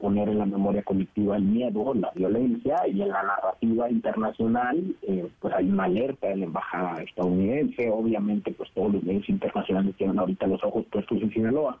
poner 0.00 0.28
en 0.28 0.38
la 0.38 0.46
memoria 0.46 0.82
colectiva 0.82 1.36
el 1.36 1.44
miedo, 1.44 1.94
la 1.94 2.10
violencia 2.14 2.76
y 2.88 3.02
en 3.02 3.08
la 3.08 3.22
narrativa 3.22 3.90
internacional 3.90 4.96
eh, 5.02 5.28
pues 5.40 5.54
hay 5.54 5.68
una 5.68 5.84
alerta 5.84 6.28
de 6.28 6.36
la 6.36 6.44
embajada 6.46 7.02
estadounidense, 7.02 7.90
obviamente 7.90 8.52
pues 8.52 8.70
todos 8.72 8.94
los 8.94 9.02
medios 9.02 9.28
internacionales 9.28 9.94
tienen 9.96 10.18
ahorita 10.18 10.46
los 10.46 10.62
ojos 10.64 10.84
puestos 10.90 11.20
en 11.20 11.30
Sinaloa 11.32 11.78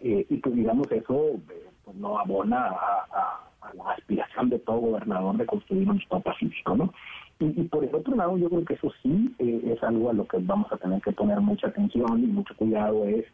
eh, 0.00 0.24
y 0.28 0.36
pues 0.36 0.54
digamos 0.54 0.90
eso 0.90 1.30
eh, 1.50 1.68
pues 1.84 1.96
no 1.96 2.18
abona 2.18 2.68
a, 2.68 3.48
la 3.74 3.92
aspiración 3.92 4.50
de 4.50 4.58
todo 4.58 4.78
gobernador 4.78 5.36
de 5.36 5.46
construir 5.46 5.88
un 5.88 5.96
Estado 5.96 6.20
pacífico, 6.20 6.76
¿no? 6.76 6.92
Y, 7.38 7.60
y, 7.60 7.64
por 7.64 7.84
el 7.84 7.94
otro 7.94 8.14
lado 8.14 8.36
yo 8.36 8.50
creo 8.50 8.64
que 8.64 8.74
eso 8.74 8.92
sí 9.02 9.34
es 9.38 9.82
algo 9.82 10.10
a 10.10 10.12
lo 10.12 10.26
que 10.26 10.38
vamos 10.38 10.70
a 10.72 10.76
tener 10.76 11.00
que 11.00 11.12
poner 11.12 11.40
mucha 11.40 11.68
atención 11.68 12.22
y 12.22 12.26
mucho 12.26 12.54
cuidado 12.56 13.04
es 13.06 13.24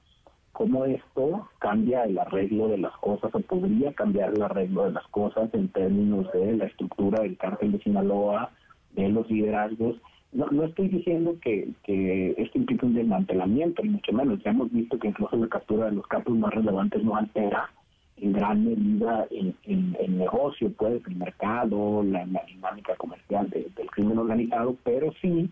cómo 0.58 0.84
esto 0.86 1.48
cambia 1.60 2.02
el 2.02 2.18
arreglo 2.18 2.66
de 2.66 2.78
las 2.78 2.92
cosas 2.96 3.32
o 3.32 3.38
podría 3.38 3.92
cambiar 3.92 4.34
el 4.34 4.42
arreglo 4.42 4.86
de 4.86 4.90
las 4.90 5.06
cosas 5.06 5.48
en 5.54 5.68
términos 5.68 6.26
de 6.32 6.56
la 6.56 6.64
estructura 6.64 7.22
del 7.22 7.36
cártel 7.36 7.70
de 7.70 7.78
Sinaloa, 7.78 8.50
de 8.96 9.08
los 9.08 9.30
liderazgos. 9.30 9.94
No, 10.32 10.48
no 10.50 10.64
estoy 10.64 10.88
diciendo 10.88 11.36
que, 11.40 11.68
que 11.84 12.34
esto 12.36 12.58
implique 12.58 12.84
un 12.84 12.94
desmantelamiento, 12.94 13.84
ni 13.84 13.90
mucho 13.90 14.12
menos. 14.12 14.42
Ya 14.42 14.50
hemos 14.50 14.72
visto 14.72 14.98
que 14.98 15.06
incluso 15.06 15.36
la 15.36 15.46
captura 15.46 15.86
de 15.86 15.92
los 15.92 16.06
capos 16.08 16.36
más 16.36 16.52
relevantes 16.52 17.04
no 17.04 17.14
altera 17.14 17.70
en 18.16 18.32
gran 18.32 18.64
medida 18.64 19.28
el, 19.30 19.54
el, 19.62 20.18
negocio, 20.18 20.72
pues, 20.76 21.00
el 21.06 21.14
mercado, 21.14 22.02
la, 22.02 22.26
dinámica 22.48 22.96
comercial 22.96 23.48
del 23.48 23.90
crimen 23.92 24.18
organizado, 24.18 24.76
pero 24.82 25.12
sí, 25.22 25.48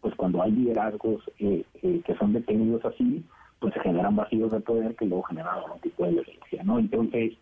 pues 0.00 0.12
cuando 0.16 0.42
hay 0.42 0.50
liderazgos 0.50 1.22
eh, 1.38 1.62
eh, 1.82 2.00
que 2.04 2.16
son 2.16 2.32
detenidos 2.32 2.84
así, 2.84 3.22
pues 3.60 3.74
se 3.74 3.80
generan 3.80 4.16
vacíos 4.16 4.50
de 4.50 4.60
poder 4.60 4.96
que 4.96 5.04
luego 5.04 5.22
generan 5.24 5.58
algún 5.58 5.80
tipo 5.80 6.04
de 6.04 6.12
violencia, 6.12 6.62
¿no? 6.64 6.78
Entonces, 6.78 7.34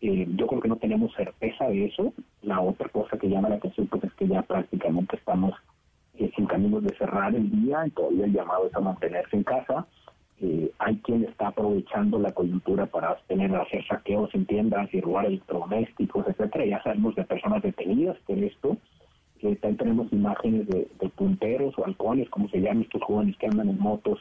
eh, 0.00 0.26
yo 0.36 0.46
creo 0.46 0.60
que 0.60 0.68
no 0.68 0.76
tenemos 0.76 1.14
certeza 1.14 1.68
de 1.68 1.86
eso. 1.86 2.12
La 2.42 2.60
otra 2.60 2.88
cosa 2.88 3.16
que 3.18 3.28
llama 3.28 3.48
la 3.48 3.56
atención 3.56 3.86
pues 3.86 4.04
es 4.04 4.12
que 4.14 4.26
ya 4.26 4.42
prácticamente 4.42 5.16
estamos 5.16 5.54
eh, 6.18 6.30
en 6.36 6.46
caminos 6.46 6.82
de 6.82 6.96
cerrar 6.96 7.34
el 7.34 7.50
día 7.50 7.86
y 7.86 7.90
todavía 7.90 8.24
el 8.24 8.32
llamado 8.32 8.66
es 8.66 8.74
a 8.74 8.80
mantenerse 8.80 9.36
en 9.36 9.44
casa. 9.44 9.86
Eh, 10.40 10.72
hay 10.78 10.96
quien 10.98 11.24
está 11.24 11.48
aprovechando 11.48 12.18
la 12.18 12.32
coyuntura 12.32 12.86
para 12.86 13.16
tener 13.28 13.54
hacer 13.54 13.86
saqueos 13.86 14.34
en 14.34 14.46
tiendas 14.46 14.92
y 14.94 15.00
robar 15.00 15.26
electrodomésticos, 15.26 16.26
etcétera. 16.26 16.64
Ya 16.64 16.82
sabemos 16.82 17.14
de 17.14 17.24
personas 17.24 17.62
detenidas 17.62 18.16
por 18.26 18.38
esto. 18.38 18.76
también 19.40 19.76
tenemos 19.76 20.12
imágenes 20.12 20.66
de, 20.66 20.88
de 20.98 21.08
punteros 21.10 21.78
o 21.78 21.84
halcones, 21.84 22.28
como 22.30 22.48
se 22.48 22.60
llaman 22.60 22.82
estos 22.82 23.02
jóvenes 23.02 23.36
que 23.36 23.46
andan 23.46 23.68
en 23.68 23.78
motos 23.78 24.18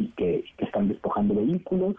y 0.00 0.08
que, 0.16 0.44
están 0.58 0.88
despojando 0.88 1.34
vehículos. 1.34 1.96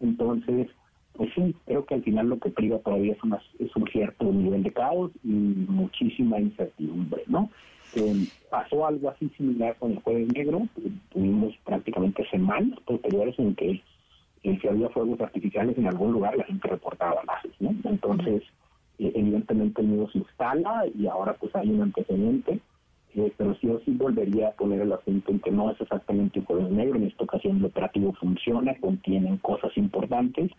Entonces, 0.00 0.68
pues 1.14 1.30
sí, 1.34 1.54
creo 1.66 1.86
que 1.86 1.94
al 1.94 2.02
final 2.02 2.28
lo 2.28 2.38
que 2.38 2.50
priva 2.50 2.78
todavía 2.78 3.12
es, 3.12 3.20
es 3.60 3.76
un 3.76 3.86
cierto 3.86 4.24
nivel 4.24 4.64
de 4.64 4.72
caos 4.72 5.12
y 5.22 5.28
muchísima 5.28 6.40
incertidumbre, 6.40 7.22
¿no? 7.28 7.48
Eh, 7.94 8.26
pasó 8.50 8.86
algo 8.86 9.08
así 9.08 9.28
similar 9.36 9.76
con 9.78 9.92
el 9.92 10.00
Jueves 10.00 10.28
Negro, 10.34 10.66
tuvimos 11.10 11.54
prácticamente 11.64 12.28
semanas 12.28 12.78
posteriores 12.84 13.38
en 13.38 13.54
que 13.54 13.80
eh, 14.42 14.58
si 14.60 14.68
había 14.68 14.88
fuegos 14.88 15.20
artificiales 15.20 15.78
en 15.78 15.86
algún 15.86 16.12
lugar 16.12 16.36
la 16.36 16.44
gente 16.44 16.66
reportaba 16.66 17.22
balas, 17.24 17.44
¿no? 17.60 17.72
Entonces, 17.84 18.42
eh, 18.98 19.12
evidentemente 19.14 19.80
el 19.80 19.88
miedo 19.88 20.10
se 20.10 20.18
instala 20.18 20.84
y 20.92 21.06
ahora 21.06 21.34
pues 21.34 21.54
hay 21.54 21.70
un 21.70 21.82
antecedente 21.82 22.60
eh, 23.14 23.32
pero 23.36 23.54
sí 23.56 23.68
o 23.68 23.80
sí 23.80 23.92
volvería 23.92 24.48
a 24.48 24.52
poner 24.52 24.80
el 24.80 24.92
acento 24.92 25.30
en 25.30 25.40
que 25.40 25.50
no 25.50 25.70
es 25.70 25.80
exactamente 25.80 26.40
un 26.40 26.44
jueves 26.46 26.70
negro, 26.70 26.96
en 26.96 27.04
esta 27.04 27.24
ocasión 27.24 27.58
el 27.58 27.66
operativo 27.66 28.12
funciona, 28.14 28.74
contienen 28.80 29.38
cosas 29.38 29.76
importantes, 29.76 30.50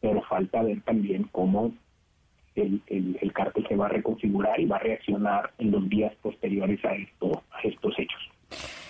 pero 0.00 0.22
falta 0.22 0.62
ver 0.62 0.80
también 0.82 1.28
cómo 1.32 1.72
el, 2.54 2.82
el, 2.88 3.32
cártel 3.32 3.66
se 3.66 3.76
va 3.76 3.86
a 3.86 3.90
reconfigurar 3.90 4.60
y 4.60 4.66
va 4.66 4.76
a 4.76 4.80
reaccionar 4.80 5.52
en 5.58 5.70
los 5.70 5.88
días 5.88 6.12
posteriores 6.20 6.84
a, 6.84 6.94
esto, 6.94 7.42
a 7.50 7.66
estos 7.66 7.98
hechos. 7.98 8.81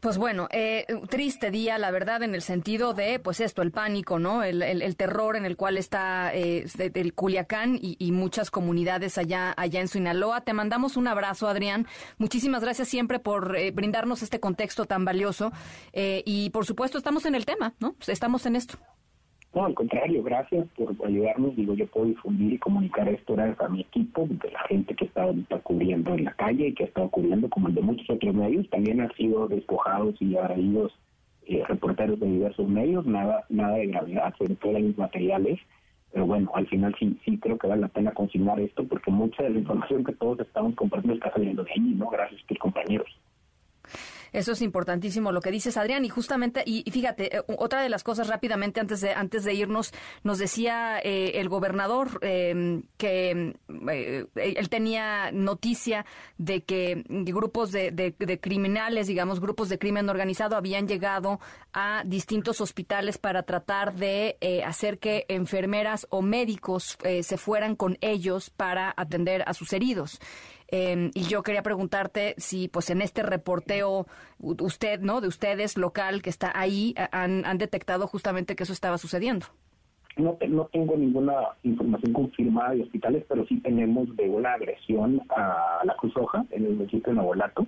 Pues 0.00 0.16
bueno, 0.16 0.48
eh, 0.50 0.86
triste 1.10 1.50
día, 1.50 1.76
la 1.76 1.90
verdad, 1.90 2.22
en 2.22 2.34
el 2.34 2.40
sentido 2.40 2.94
de, 2.94 3.18
pues 3.18 3.38
esto, 3.40 3.60
el 3.60 3.70
pánico, 3.70 4.18
¿no? 4.18 4.42
El, 4.42 4.96
terror 4.96 5.36
en 5.36 5.44
el 5.44 5.58
cual 5.58 5.76
está 5.76 6.34
eh, 6.34 6.66
el 6.94 7.12
Culiacán 7.12 7.78
y, 7.80 8.10
muchas 8.10 8.50
comunidades 8.50 9.18
allá, 9.18 9.52
allá 9.58 9.80
en 9.80 9.88
Sinaloa. 9.88 10.40
Te 10.40 10.54
mandamos 10.54 10.96
un 10.96 11.06
abrazo, 11.06 11.48
Adrián. 11.48 11.86
Muchísimas 12.16 12.62
gracias 12.62 12.88
siempre 12.88 13.18
por 13.18 13.56
eh, 13.56 13.72
brindarnos 13.72 14.22
este 14.22 14.40
contexto 14.40 14.86
tan 14.86 15.04
valioso. 15.04 15.52
Eh, 15.92 16.22
y 16.24 16.48
por 16.48 16.64
supuesto, 16.64 16.96
estamos 16.96 17.26
en 17.26 17.34
el 17.34 17.44
tema, 17.44 17.74
¿no? 17.78 17.94
Estamos 18.06 18.46
en 18.46 18.56
esto. 18.56 18.78
No, 19.52 19.64
al 19.64 19.74
contrario, 19.74 20.22
gracias 20.22 20.68
por 20.76 20.94
ayudarnos. 21.04 21.56
Digo, 21.56 21.74
yo 21.74 21.86
puedo 21.88 22.06
difundir 22.06 22.52
y 22.52 22.58
comunicar 22.58 23.08
esto 23.08 23.34
gracias 23.34 23.60
a 23.60 23.68
mi 23.68 23.80
equipo, 23.80 24.26
de 24.28 24.50
la 24.50 24.60
gente 24.68 24.94
que 24.94 25.06
está 25.06 25.24
ahorita 25.24 25.58
cubriendo 25.60 26.14
en 26.14 26.24
la 26.24 26.32
calle 26.34 26.68
y 26.68 26.74
que 26.74 26.84
ha 26.84 26.86
estado 26.86 27.08
cubriendo, 27.10 27.50
como 27.50 27.68
el 27.68 27.74
de 27.74 27.82
muchos 27.82 28.08
otros 28.08 28.32
medios. 28.32 28.70
También 28.70 29.00
han 29.00 29.12
sido 29.14 29.48
despojados 29.48 30.14
y 30.20 30.36
agredidos 30.36 30.92
eh, 31.46 31.64
reporteros 31.66 32.20
de 32.20 32.26
diversos 32.26 32.68
medios, 32.68 33.04
nada 33.06 33.44
nada 33.48 33.76
de 33.76 33.88
gravedad, 33.88 34.32
sobre 34.38 34.54
todo 34.54 34.76
en 34.76 34.88
los 34.88 34.98
materiales. 34.98 35.58
Pero 36.12 36.26
bueno, 36.26 36.50
al 36.54 36.68
final 36.68 36.94
sí, 36.98 37.18
sí 37.24 37.38
creo 37.38 37.58
que 37.58 37.66
vale 37.66 37.82
la 37.82 37.88
pena 37.88 38.12
consignar 38.12 38.60
esto, 38.60 38.84
porque 38.84 39.10
mucha 39.10 39.42
de 39.42 39.50
la 39.50 39.58
información 39.58 40.04
que 40.04 40.12
todos 40.12 40.38
estamos 40.40 40.76
compartiendo 40.76 41.14
está 41.14 41.32
saliendo 41.32 41.64
de 41.64 41.72
ahí, 41.72 41.94
¿no? 41.96 42.08
Gracias 42.08 42.40
a 42.42 42.46
tus 42.46 42.58
compañeros. 42.58 43.08
Eso 44.32 44.52
es 44.52 44.62
importantísimo 44.62 45.32
lo 45.32 45.40
que 45.40 45.50
dices, 45.50 45.76
Adrián. 45.76 46.04
Y 46.04 46.08
justamente, 46.08 46.62
y, 46.64 46.88
fíjate, 46.90 47.36
eh, 47.36 47.42
otra 47.58 47.82
de 47.82 47.88
las 47.88 48.04
cosas 48.04 48.28
rápidamente 48.28 48.80
antes 48.80 49.00
de, 49.00 49.12
antes 49.12 49.44
de 49.44 49.54
irnos, 49.54 49.92
nos 50.22 50.38
decía 50.38 50.98
eh, 51.02 51.32
el 51.36 51.48
gobernador 51.48 52.18
em, 52.22 52.82
que 52.96 53.54
eh, 53.90 54.26
él 54.34 54.68
tenía 54.68 55.30
noticia 55.32 56.06
de 56.38 56.62
que 56.62 57.04
grupos 57.08 57.72
de, 57.72 57.90
de, 57.90 58.40
criminales, 58.40 59.06
digamos, 59.06 59.40
grupos 59.40 59.68
de 59.68 59.78
crimen 59.78 60.08
organizado 60.08 60.56
habían 60.56 60.86
llegado 60.86 61.40
a 61.72 62.02
distintos 62.06 62.60
hospitales 62.60 63.18
para 63.18 63.42
tratar 63.42 63.94
de 63.94 64.36
hacer 64.66 64.98
que 64.98 65.24
enfermeras 65.28 66.06
o 66.10 66.22
médicos 66.22 66.98
se 67.22 67.36
fueran 67.36 67.76
con 67.76 67.98
ellos 68.00 68.50
para 68.50 68.92
atender 68.96 69.42
a 69.46 69.54
sus 69.54 69.72
heridos. 69.72 70.20
Em, 70.72 71.10
y 71.14 71.22
yo 71.22 71.42
quería 71.42 71.62
preguntarte 71.62 72.34
si, 72.36 72.68
pues, 72.68 72.90
en 72.90 73.02
este 73.02 73.22
reporteo, 73.22 74.06
usted, 74.38 75.00
¿no? 75.00 75.20
De 75.20 75.26
ustedes, 75.26 75.76
local, 75.76 76.22
que 76.22 76.30
está 76.30 76.52
ahí, 76.54 76.94
han, 77.10 77.58
detectado 77.58 78.06
justamente 78.06 78.54
que 78.54 78.62
eso 78.62 78.72
estaba 78.72 78.96
sucediendo. 78.96 79.46
No, 80.16 80.36
no 80.48 80.66
tengo 80.66 80.96
ninguna 80.96 81.34
información 81.62 82.12
confirmada 82.12 82.74
de 82.74 82.82
hospitales, 82.82 83.24
pero 83.28 83.44
sí 83.46 83.60
tenemos 83.60 84.14
de 84.16 84.28
una 84.28 84.54
agresión 84.54 85.20
a 85.36 85.80
la 85.84 85.94
Cruz 85.96 86.14
Roja 86.14 86.44
en 86.50 86.66
el 86.66 86.76
municipio 86.76 87.12
de 87.12 87.16
Navolato, 87.16 87.66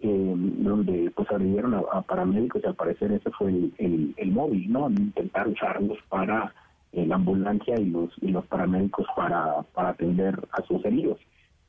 em, 0.00 0.64
donde 0.64 1.12
pues 1.14 1.30
agredieron 1.30 1.74
a, 1.74 2.02
paramédicos 2.02 2.62
y 2.62 2.66
al 2.66 2.74
parecer 2.74 3.12
ese 3.12 3.30
fue 3.30 3.50
el, 3.50 4.14
el, 4.16 4.30
móvil, 4.32 4.72
¿no? 4.72 4.90
Intentar 4.90 5.46
usarlos 5.48 5.98
para 6.08 6.52
eh, 6.92 7.06
la 7.06 7.16
ambulancia 7.16 7.78
y 7.78 7.86
los, 7.86 8.10
y 8.20 8.28
los 8.28 8.44
paramédicos 8.46 9.06
para, 9.14 9.62
para 9.74 9.90
atender 9.90 10.48
a 10.52 10.62
sus 10.62 10.84
heridos. 10.84 11.18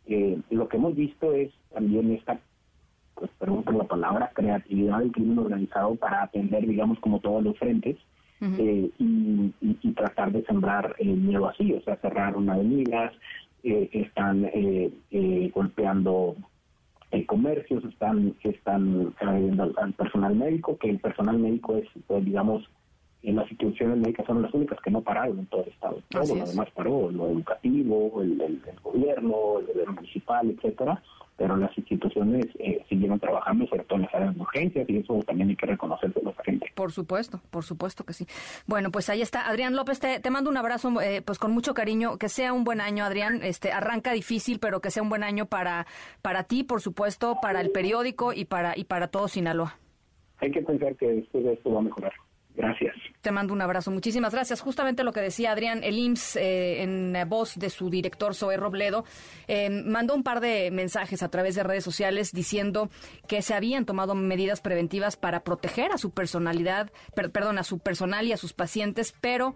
Eh, 0.08 0.38
lo 0.49 0.68
que 0.68 0.78
hemos 0.78 0.95
visto 0.95 1.34
es 1.34 1.51
también 1.74 2.12
esta, 2.12 2.39
pues 3.16 3.32
perdón 3.39 3.64
por 3.64 3.76
la 3.76 3.86
palabra, 3.86 4.32
creatividad 4.34 4.99
del 4.99 5.12
crimen 5.12 5.39
organizado 5.39 5.95
para 5.95 6.24
atender, 6.24 6.68
digamos, 6.68 6.99
como 6.99 7.20
todos 7.20 7.43
los 7.43 7.58
frentes 7.58 7.97
eh, 8.41 8.89
y, 8.99 9.54
y, 9.62 9.91
tratar 9.93 10.34
de 10.34 10.43
sembrar 10.43 10.95
el 10.99 11.16
miedo 11.16 11.47
así, 11.47 11.72
o 11.72 11.82
sea, 11.82 11.95
cerrar 11.97 12.36
una 12.36 12.56
avenidas, 12.56 13.14
eh, 13.64 13.89
están 13.93 14.49
golpeando 15.54 16.36
comercios, 17.26 17.86
están, 17.86 18.36
están 18.43 19.14
al, 19.22 19.74
al, 19.78 19.93
personal 19.93 20.36
médico, 20.36 20.78
que 20.78 20.89
el 20.89 20.99
personal 20.99 21.38
médico 21.38 21.78
es, 21.78 21.88
pues, 22.06 22.26
digamos, 22.26 22.70
en 23.24 23.38
las 23.38 23.49
instituciones 23.49 23.97
médicas 23.97 24.26
son 24.26 24.41
las 24.41 24.53
únicas 24.53 24.80
que 24.82 24.91
no 24.91 25.01
pararon 25.01 25.39
en 25.39 25.45
todo 25.47 25.63
el 25.63 25.69
estado. 25.69 26.01
Todo 26.09 26.36
lo 26.36 26.45
demás 26.45 26.69
paró, 26.71 27.09
lo 27.09 27.30
educativo, 27.30 28.21
el, 28.21 28.39
el, 28.41 28.61
gobierno, 28.84 29.59
el 29.59 29.67
gobierno 29.67 29.93
municipal, 29.93 30.49
etcétera, 30.49 31.01
pero 31.38 31.55
las 31.55 31.76
instituciones 31.78 32.45
eh, 32.59 32.84
siguieron 32.89 33.19
trabajando, 33.19 33.65
sobre 33.67 33.84
todo 33.86 33.95
en 33.95 34.03
las 34.03 34.13
áreas 34.13 34.36
de 34.36 34.41
urgencias, 34.41 34.89
y 34.89 34.97
eso 34.97 35.19
también 35.26 35.49
hay 35.49 35.55
que 35.55 35.65
reconocerse 35.65 36.19
a 36.19 36.24
los 36.24 36.38
agentes. 36.38 36.69
Por 36.76 36.91
supuesto, 36.91 37.39
por 37.49 37.63
supuesto 37.63 38.03
que 38.03 38.13
sí. 38.13 38.26
Bueno, 38.67 38.91
pues 38.91 39.09
ahí 39.09 39.21
está. 39.21 39.47
Adrián 39.47 39.76
López, 39.76 39.99
te, 39.99 40.19
te 40.19 40.30
mando 40.30 40.49
un 40.49 40.57
abrazo, 40.57 41.01
eh, 41.01 41.21
pues 41.21 41.39
con 41.39 41.51
mucho 41.51 41.74
cariño. 41.74 42.17
Que 42.17 42.30
sea 42.30 42.53
un 42.53 42.63
buen 42.63 42.82
año, 42.82 43.05
Adrián. 43.05 43.39
Este 43.41 43.71
Arranca 43.71 44.11
difícil, 44.11 44.59
pero 44.59 44.82
que 44.82 44.91
sea 44.91 45.01
un 45.01 45.09
buen 45.09 45.24
año 45.24 45.45
para, 45.45 45.88
para 46.21 46.43
ti, 46.43 46.63
por 46.63 46.82
supuesto, 46.82 47.38
para 47.41 47.61
el 47.61 47.71
periódico 47.71 48.34
y 48.34 48.45
para, 48.45 48.78
y 48.78 48.84
para 48.84 49.07
todo 49.07 49.28
Sinaloa. 49.28 49.78
Hay 50.39 50.51
que 50.51 50.61
pensar 50.61 50.95
que 50.95 51.07
después 51.07 51.43
de 51.43 51.53
esto 51.53 51.71
va 51.71 51.80
a 51.80 51.84
mejorar. 51.84 52.13
Gracias. 52.56 52.95
Te 53.22 53.32
mando 53.32 53.54
un 53.54 53.62
abrazo. 53.62 53.89
Muchísimas 53.89 54.34
gracias. 54.34 54.62
Justamente 54.62 55.04
lo 55.04 55.12
que 55.12 55.22
decía 55.22 55.51
Adrián, 55.51 55.84
el 55.84 55.97
IMSS, 55.97 56.36
eh, 56.36 56.84
en 56.84 57.18
voz 57.28 57.56
de 57.56 57.70
su 57.70 57.89
director 57.89 58.36
Zoe 58.36 58.58
Robledo, 58.58 59.06
eh, 59.47 59.70
mandó 59.70 60.14
un 60.14 60.24
par 60.24 60.39
de 60.39 60.70
mensajes 60.70 61.24
a 61.24 61.30
través 61.30 61.56
de 61.56 61.64
redes 61.64 61.84
sociales 61.84 62.32
diciendo 62.32 62.89
que 63.28 63.41
se 63.41 63.56
habían 63.56 63.86
tomado 63.86 64.14
medidas 64.14 64.62
preventivas 64.62 65.18
para 65.18 65.43
proteger 65.43 65.91
a 65.91 65.97
su 65.97 66.12
personalidad, 66.12 66.91
perdón, 67.16 67.58
a 67.58 67.64
su 67.64 67.80
personal 67.80 68.28
y 68.28 68.34
a 68.34 68.38
sus 68.38 68.54
pacientes, 68.54 69.16
pero 69.20 69.56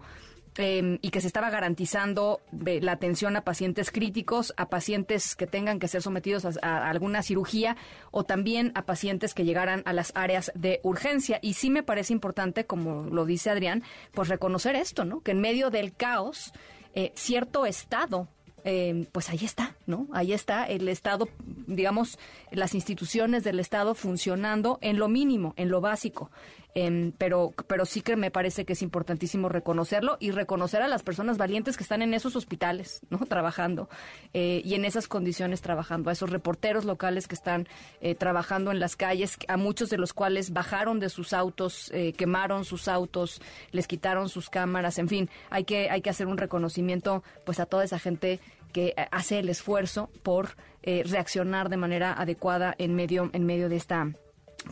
Em, 0.60 0.98
y 1.02 1.10
que 1.10 1.20
se 1.20 1.28
estaba 1.28 1.50
garantizando 1.50 2.40
la 2.50 2.90
atención 2.90 3.36
a 3.36 3.44
pacientes 3.44 3.92
críticos, 3.92 4.52
a 4.56 4.68
pacientes 4.68 5.36
que 5.36 5.46
tengan 5.46 5.78
que 5.78 5.86
ser 5.86 6.02
sometidos 6.02 6.44
a, 6.44 6.88
alguna 6.90 7.22
cirugía 7.22 7.76
o 8.10 8.24
también 8.24 8.72
a 8.74 8.82
pacientes 8.82 9.34
que 9.34 9.44
llegaran 9.44 9.84
a 9.84 9.92
las 9.92 10.10
áreas 10.16 10.50
de 10.56 10.80
urgencia. 10.82 11.38
Y 11.42 11.54
sí 11.54 11.70
me 11.70 11.84
parece 11.84 12.12
importante, 12.12 12.66
como 12.66 13.04
lo 13.04 13.24
dice 13.24 13.50
Adrián, 13.50 13.84
pues 14.10 14.26
reconocer 14.28 14.74
esto, 14.74 15.04
¿no? 15.04 15.20
Que 15.20 15.30
en 15.30 15.40
medio 15.40 15.70
del 15.70 15.94
caos, 15.94 16.52
eh, 16.92 17.12
cierto 17.14 17.64
estado 17.64 18.26
em, 18.68 19.06
pues 19.06 19.30
ahí 19.30 19.40
está, 19.42 19.76
¿no? 19.86 20.06
Ahí 20.12 20.34
está 20.34 20.66
el 20.66 20.88
Estado, 20.88 21.26
digamos, 21.66 22.18
las 22.50 22.74
instituciones 22.74 23.42
del 23.42 23.60
Estado 23.60 23.94
funcionando 23.94 24.78
en 24.82 24.98
lo 24.98 25.08
mínimo, 25.08 25.54
en 25.56 25.70
lo 25.70 25.80
básico. 25.80 26.30
Em, 26.74 27.12
pero, 27.18 27.54
pero 27.66 27.86
sí 27.86 28.02
que 28.02 28.14
me 28.14 28.30
parece 28.30 28.64
que 28.64 28.74
es 28.74 28.82
importantísimo 28.82 29.48
reconocerlo 29.48 30.16
y 30.20 30.30
reconocer 30.30 30.82
a 30.82 30.86
las 30.86 31.02
personas 31.02 31.38
valientes 31.38 31.76
que 31.76 31.82
están 31.82 32.02
en 32.02 32.12
esos 32.12 32.36
hospitales, 32.36 33.00
¿no? 33.10 33.18
Trabajando 33.26 33.88
eh, 34.34 34.60
y 34.64 34.74
en 34.74 34.84
esas 34.84 35.08
condiciones 35.08 35.62
trabajando, 35.62 36.10
a 36.10 36.12
esos 36.12 36.30
reporteros 36.30 36.84
locales 36.84 37.26
que 37.26 37.34
están 37.34 37.66
eh, 38.00 38.14
trabajando 38.14 38.70
en 38.70 38.80
las 38.80 38.96
calles, 38.96 39.38
a 39.48 39.56
muchos 39.56 39.88
de 39.88 39.98
los 39.98 40.12
cuales 40.12 40.52
bajaron 40.52 41.00
de 41.00 41.08
sus 41.08 41.32
autos, 41.32 41.90
eh, 41.92 42.12
quemaron 42.12 42.64
sus 42.64 42.86
autos, 42.86 43.40
les 43.72 43.88
quitaron 43.88 44.28
sus 44.28 44.50
cámaras, 44.50 44.98
en 44.98 45.08
fin, 45.08 45.30
hay 45.50 45.64
que, 45.64 45.90
hay 45.90 46.02
que 46.02 46.10
hacer 46.10 46.26
un 46.26 46.36
reconocimiento 46.36 47.24
pues 47.44 47.60
a 47.60 47.66
toda 47.66 47.82
esa 47.82 47.98
gente 47.98 48.40
que 48.72 48.94
hace 49.10 49.38
el 49.38 49.48
esfuerzo 49.48 50.10
por 50.22 50.56
reaccionar 50.82 51.68
de 51.68 51.76
manera 51.76 52.12
adecuada 52.12 52.74
en 52.78 52.94
medio, 52.94 53.30
en 53.32 53.44
medio 53.44 53.68
de 53.68 53.76
esta 53.76 54.10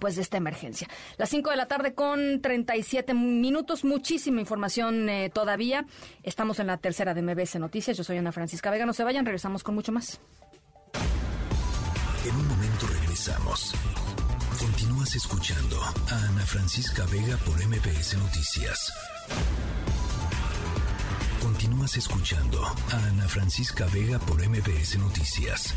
pues 0.01 0.17
de 0.17 0.23
esta 0.23 0.37
emergencia. 0.37 0.89
Las 1.17 1.31
5 1.31 1.51
de 1.51 1.57
la 1.57 1.67
tarde 1.67 1.95
con 1.95 2.41
37 2.41 3.15
minutos, 3.15 3.85
muchísima 3.85 4.41
información 4.41 5.09
eh, 5.09 5.31
todavía. 5.33 5.87
Estamos 6.23 6.59
en 6.59 6.67
la 6.67 6.77
tercera 6.79 7.15
de 7.15 7.23
MBS 7.23 7.57
Noticias. 7.57 7.97
Yo 7.97 8.05
soy 8.05 8.19
Ana 8.19 8.33
Francisca 8.33 8.71
Vega. 8.71 8.87
No 8.87 8.93
se 8.93 9.05
vayan, 9.05 9.25
regresamos 9.25 9.63
con 9.63 9.75
mucho 9.75 9.93
más. 9.93 10.21
En 12.25 12.35
un 12.35 12.49
momento 12.49 12.87
regresamos. 12.89 13.75
Continúas 14.59 15.15
escuchando 15.15 15.81
a 15.83 16.29
Ana 16.29 16.45
Francisca 16.47 17.05
Vega 17.07 17.37
por 17.39 17.55
MBS 17.65 18.17
Noticias. 18.19 18.93
Continúas 21.87 21.97
escuchando 21.99 22.65
a 22.65 22.97
Ana 22.97 23.29
Francisca 23.29 23.87
Vega 23.87 24.19
por 24.19 24.43
MBS 24.43 24.99
Noticias. 24.99 25.73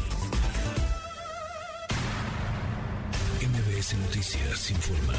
MBS 3.39 3.93
Noticias 3.93 4.72
informa. 4.72 5.14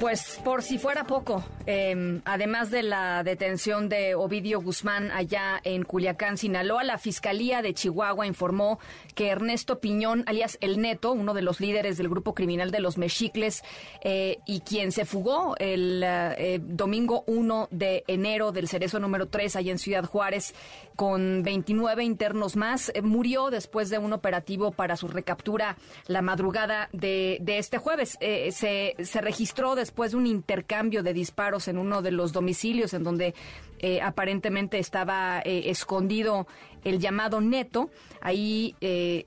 Pues 0.00 0.40
por 0.44 0.62
si 0.62 0.78
fuera 0.78 1.04
poco, 1.08 1.44
em, 1.66 2.22
además 2.24 2.70
de 2.70 2.84
la 2.84 3.24
detención 3.24 3.88
de 3.88 4.14
Ovidio 4.14 4.60
Guzmán 4.60 5.10
allá 5.10 5.60
en 5.64 5.82
Culiacán, 5.82 6.38
Sinaloa, 6.38 6.84
la 6.84 6.98
Fiscalía 6.98 7.62
de 7.62 7.74
Chihuahua 7.74 8.24
informó 8.24 8.78
que 9.16 9.28
Ernesto 9.28 9.80
Piñón, 9.80 10.22
alias 10.26 10.56
El 10.60 10.80
Neto, 10.80 11.10
uno 11.10 11.34
de 11.34 11.42
los 11.42 11.58
líderes 11.58 11.98
del 11.98 12.08
grupo 12.08 12.32
criminal 12.32 12.70
de 12.70 12.78
los 12.78 12.96
Mexicles 12.96 13.64
eh, 14.04 14.38
y 14.46 14.60
quien 14.60 14.92
se 14.92 15.04
fugó 15.04 15.56
el 15.58 16.04
eh, 16.04 16.60
domingo 16.62 17.24
1 17.26 17.66
de 17.72 18.04
enero 18.06 18.52
del 18.52 18.68
cerezo 18.68 19.00
número 19.00 19.26
3 19.26 19.56
allá 19.56 19.72
en 19.72 19.78
Ciudad 19.80 20.04
Juárez 20.04 20.54
con 20.94 21.42
29 21.42 22.04
internos 22.04 22.54
más, 22.54 22.92
eh, 22.94 23.02
murió 23.02 23.50
después 23.50 23.90
de 23.90 23.98
un 23.98 24.12
operativo 24.12 24.70
para 24.70 24.96
su 24.96 25.08
recaptura 25.08 25.76
la 26.06 26.22
madrugada 26.22 26.88
de, 26.92 27.40
este 27.46 27.78
jueves. 27.78 28.16
se, 28.20 28.94
se 29.02 29.20
registró 29.20 29.74
después 29.74 29.87
después 29.88 30.10
de 30.10 30.18
un 30.18 30.26
intercambio 30.26 31.02
de 31.02 31.14
disparos 31.14 31.66
en 31.66 31.78
uno 31.78 32.02
de 32.02 32.10
los 32.10 32.34
domicilios 32.34 32.92
en 32.92 33.04
donde 33.04 33.34
eh, 33.78 34.02
aparentemente 34.02 34.78
estaba 34.78 35.40
eh, 35.42 35.70
escondido 35.70 36.46
el 36.84 36.98
llamado 36.98 37.40
Neto. 37.40 37.88
Ahí 38.20 38.76
eh, 38.82 39.24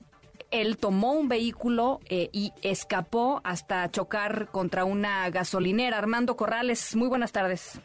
él 0.52 0.76
tomó 0.76 1.14
un 1.14 1.28
vehículo 1.28 1.98
y 2.10 2.52
escapó 2.62 3.40
hasta 3.42 3.90
chocar 3.90 4.50
contra 4.52 4.84
una 4.84 5.28
gasolinera. 5.30 5.98
Armando 5.98 6.36
Corrales, 6.36 6.94
muy 6.94 7.08
buenas 7.08 7.32
tardes. 7.32 7.80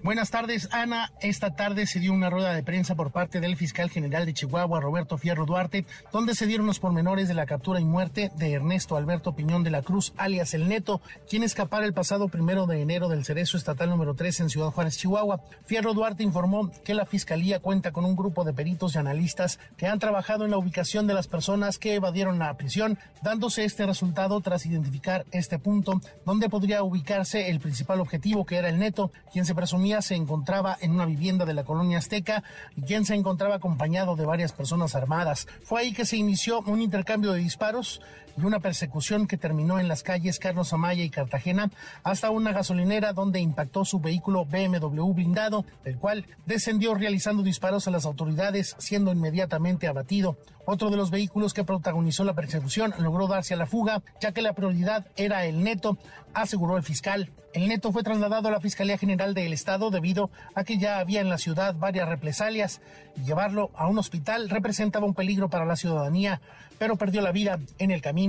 Buenas 0.00 0.30
tardes, 0.30 0.68
Ana. 0.70 1.10
Esta 1.20 1.56
tarde 1.56 1.84
se 1.88 1.98
dio 1.98 2.12
una 2.12 2.30
rueda 2.30 2.54
de 2.54 2.62
prensa 2.62 2.94
por 2.94 3.10
parte 3.10 3.40
del 3.40 3.56
fiscal 3.56 3.90
general 3.90 4.26
de 4.26 4.32
Chihuahua, 4.32 4.80
Roberto 4.80 5.18
Fierro 5.18 5.44
Duarte, 5.44 5.86
donde 6.12 6.36
se 6.36 6.46
dieron 6.46 6.66
los 6.66 6.78
pormenores 6.78 7.26
de 7.26 7.34
la 7.34 7.46
captura 7.46 7.80
y 7.80 7.84
muerte 7.84 8.30
de 8.36 8.52
Ernesto 8.52 8.96
Alberto 8.96 9.34
Piñón 9.34 9.64
de 9.64 9.72
la 9.72 9.82
Cruz, 9.82 10.12
alias 10.16 10.54
El 10.54 10.68
Neto, 10.68 11.02
quien 11.28 11.42
escapara 11.42 11.84
el 11.84 11.94
pasado 11.94 12.28
primero 12.28 12.66
de 12.66 12.80
enero 12.80 13.08
del 13.08 13.24
Cerezo 13.24 13.56
Estatal 13.56 13.90
número 13.90 14.14
3 14.14 14.38
en 14.38 14.50
Ciudad 14.50 14.70
Juárez, 14.70 14.98
Chihuahua. 14.98 15.40
Fierro 15.66 15.94
Duarte 15.94 16.22
informó 16.22 16.70
que 16.84 16.94
la 16.94 17.04
fiscalía 17.04 17.58
cuenta 17.58 17.90
con 17.90 18.04
un 18.04 18.14
grupo 18.14 18.44
de 18.44 18.52
peritos 18.52 18.94
y 18.94 18.98
analistas 18.98 19.58
que 19.76 19.88
han 19.88 19.98
trabajado 19.98 20.44
en 20.44 20.52
la 20.52 20.58
ubicación 20.58 21.08
de 21.08 21.14
las 21.14 21.26
personas 21.26 21.76
que 21.76 21.94
evadieron 21.94 22.38
la 22.38 22.56
prisión, 22.56 22.98
dándose 23.20 23.64
este 23.64 23.84
resultado 23.84 24.40
tras 24.42 24.64
identificar 24.64 25.24
este 25.32 25.58
punto 25.58 26.00
donde 26.24 26.48
podría 26.48 26.84
ubicarse 26.84 27.50
el 27.50 27.58
principal 27.58 28.00
objetivo, 28.00 28.46
que 28.46 28.58
era 28.58 28.68
el 28.68 28.78
Neto, 28.78 29.10
quien 29.32 29.44
se 29.44 29.56
presumía 29.56 29.87
se 30.02 30.14
encontraba 30.14 30.76
en 30.80 30.92
una 30.92 31.06
vivienda 31.06 31.44
de 31.44 31.54
la 31.54 31.64
colonia 31.64 31.98
Azteca 31.98 32.42
y 32.76 32.82
quien 32.82 33.04
se 33.04 33.14
encontraba 33.14 33.56
acompañado 33.56 34.16
de 34.16 34.26
varias 34.26 34.52
personas 34.52 34.94
armadas. 34.94 35.48
Fue 35.62 35.80
ahí 35.80 35.92
que 35.92 36.06
se 36.06 36.16
inició 36.16 36.60
un 36.60 36.80
intercambio 36.80 37.32
de 37.32 37.40
disparos 37.40 38.00
y 38.40 38.44
una 38.44 38.60
persecución 38.60 39.26
que 39.26 39.36
terminó 39.36 39.78
en 39.78 39.88
las 39.88 40.02
calles 40.02 40.38
Carlos 40.38 40.72
Amaya 40.72 41.02
y 41.02 41.10
Cartagena 41.10 41.70
hasta 42.02 42.30
una 42.30 42.52
gasolinera 42.52 43.12
donde 43.12 43.40
impactó 43.40 43.84
su 43.84 44.00
vehículo 44.00 44.44
BMW 44.44 45.12
blindado, 45.12 45.64
el 45.84 45.98
cual 45.98 46.26
descendió 46.46 46.94
realizando 46.94 47.42
disparos 47.42 47.88
a 47.88 47.90
las 47.90 48.06
autoridades, 48.06 48.76
siendo 48.78 49.12
inmediatamente 49.12 49.86
abatido. 49.86 50.36
Otro 50.64 50.90
de 50.90 50.96
los 50.96 51.10
vehículos 51.10 51.54
que 51.54 51.64
protagonizó 51.64 52.24
la 52.24 52.34
persecución 52.34 52.92
logró 52.98 53.26
darse 53.26 53.54
a 53.54 53.56
la 53.56 53.66
fuga, 53.66 54.02
ya 54.20 54.32
que 54.32 54.42
la 54.42 54.52
prioridad 54.52 55.06
era 55.16 55.46
el 55.46 55.62
neto, 55.64 55.96
aseguró 56.34 56.76
el 56.76 56.82
fiscal. 56.82 57.30
El 57.54 57.68
neto 57.68 57.90
fue 57.92 58.02
trasladado 58.02 58.48
a 58.48 58.50
la 58.50 58.60
Fiscalía 58.60 58.98
General 58.98 59.32
del 59.32 59.54
Estado 59.54 59.90
debido 59.90 60.30
a 60.54 60.64
que 60.64 60.76
ya 60.76 60.98
había 60.98 61.22
en 61.22 61.30
la 61.30 61.38
ciudad 61.38 61.74
varias 61.74 62.06
represalias 62.06 62.82
llevarlo 63.24 63.70
a 63.74 63.88
un 63.88 63.98
hospital 63.98 64.48
representaba 64.48 65.06
un 65.06 65.14
peligro 65.14 65.48
para 65.48 65.64
la 65.64 65.76
ciudadanía, 65.76 66.40
pero 66.78 66.96
perdió 66.96 67.20
la 67.20 67.32
vida 67.32 67.58
en 67.78 67.90
el 67.90 68.02
camino. 68.02 68.27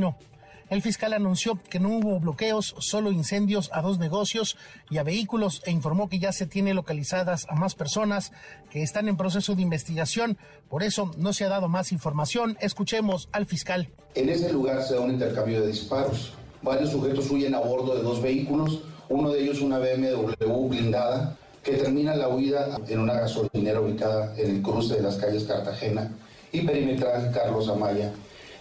El 0.69 0.83
fiscal 0.83 1.13
anunció 1.13 1.59
que 1.67 1.79
no 1.79 1.89
hubo 1.89 2.19
bloqueos, 2.19 2.75
solo 2.77 3.11
incendios 3.11 3.71
a 3.73 3.81
dos 3.81 3.97
negocios 3.97 4.55
y 4.91 4.99
a 4.99 5.03
vehículos 5.03 5.63
e 5.65 5.71
informó 5.71 6.09
que 6.09 6.19
ya 6.19 6.31
se 6.31 6.45
tiene 6.45 6.75
localizadas 6.75 7.47
a 7.49 7.55
más 7.55 7.73
personas 7.73 8.31
que 8.69 8.83
están 8.83 9.07
en 9.07 9.17
proceso 9.17 9.55
de 9.55 9.63
investigación. 9.63 10.37
Por 10.69 10.83
eso 10.83 11.11
no 11.17 11.33
se 11.33 11.43
ha 11.43 11.49
dado 11.49 11.69
más 11.69 11.91
información. 11.91 12.55
Escuchemos 12.61 13.29
al 13.31 13.47
fiscal. 13.47 13.89
En 14.13 14.29
ese 14.29 14.53
lugar 14.53 14.83
se 14.83 14.93
da 14.93 15.01
un 15.01 15.11
intercambio 15.11 15.61
de 15.61 15.67
disparos. 15.67 16.33
Varios 16.61 16.91
sujetos 16.91 17.31
huyen 17.31 17.55
a 17.55 17.59
bordo 17.59 17.95
de 17.95 18.03
dos 18.03 18.21
vehículos, 18.21 18.83
uno 19.07 19.31
de 19.31 19.41
ellos 19.41 19.61
una 19.61 19.79
BMW 19.79 20.67
blindada 20.67 21.35
que 21.63 21.77
termina 21.77 22.15
la 22.15 22.27
huida 22.27 22.77
en 22.87 22.99
una 22.99 23.13
gasolinera 23.13 23.81
ubicada 23.81 24.35
en 24.37 24.57
el 24.57 24.61
cruce 24.61 24.95
de 24.95 25.01
las 25.01 25.15
calles 25.15 25.45
Cartagena 25.45 26.11
y 26.51 26.61
perimetral 26.61 27.31
Carlos 27.33 27.69
Amaya, 27.69 28.11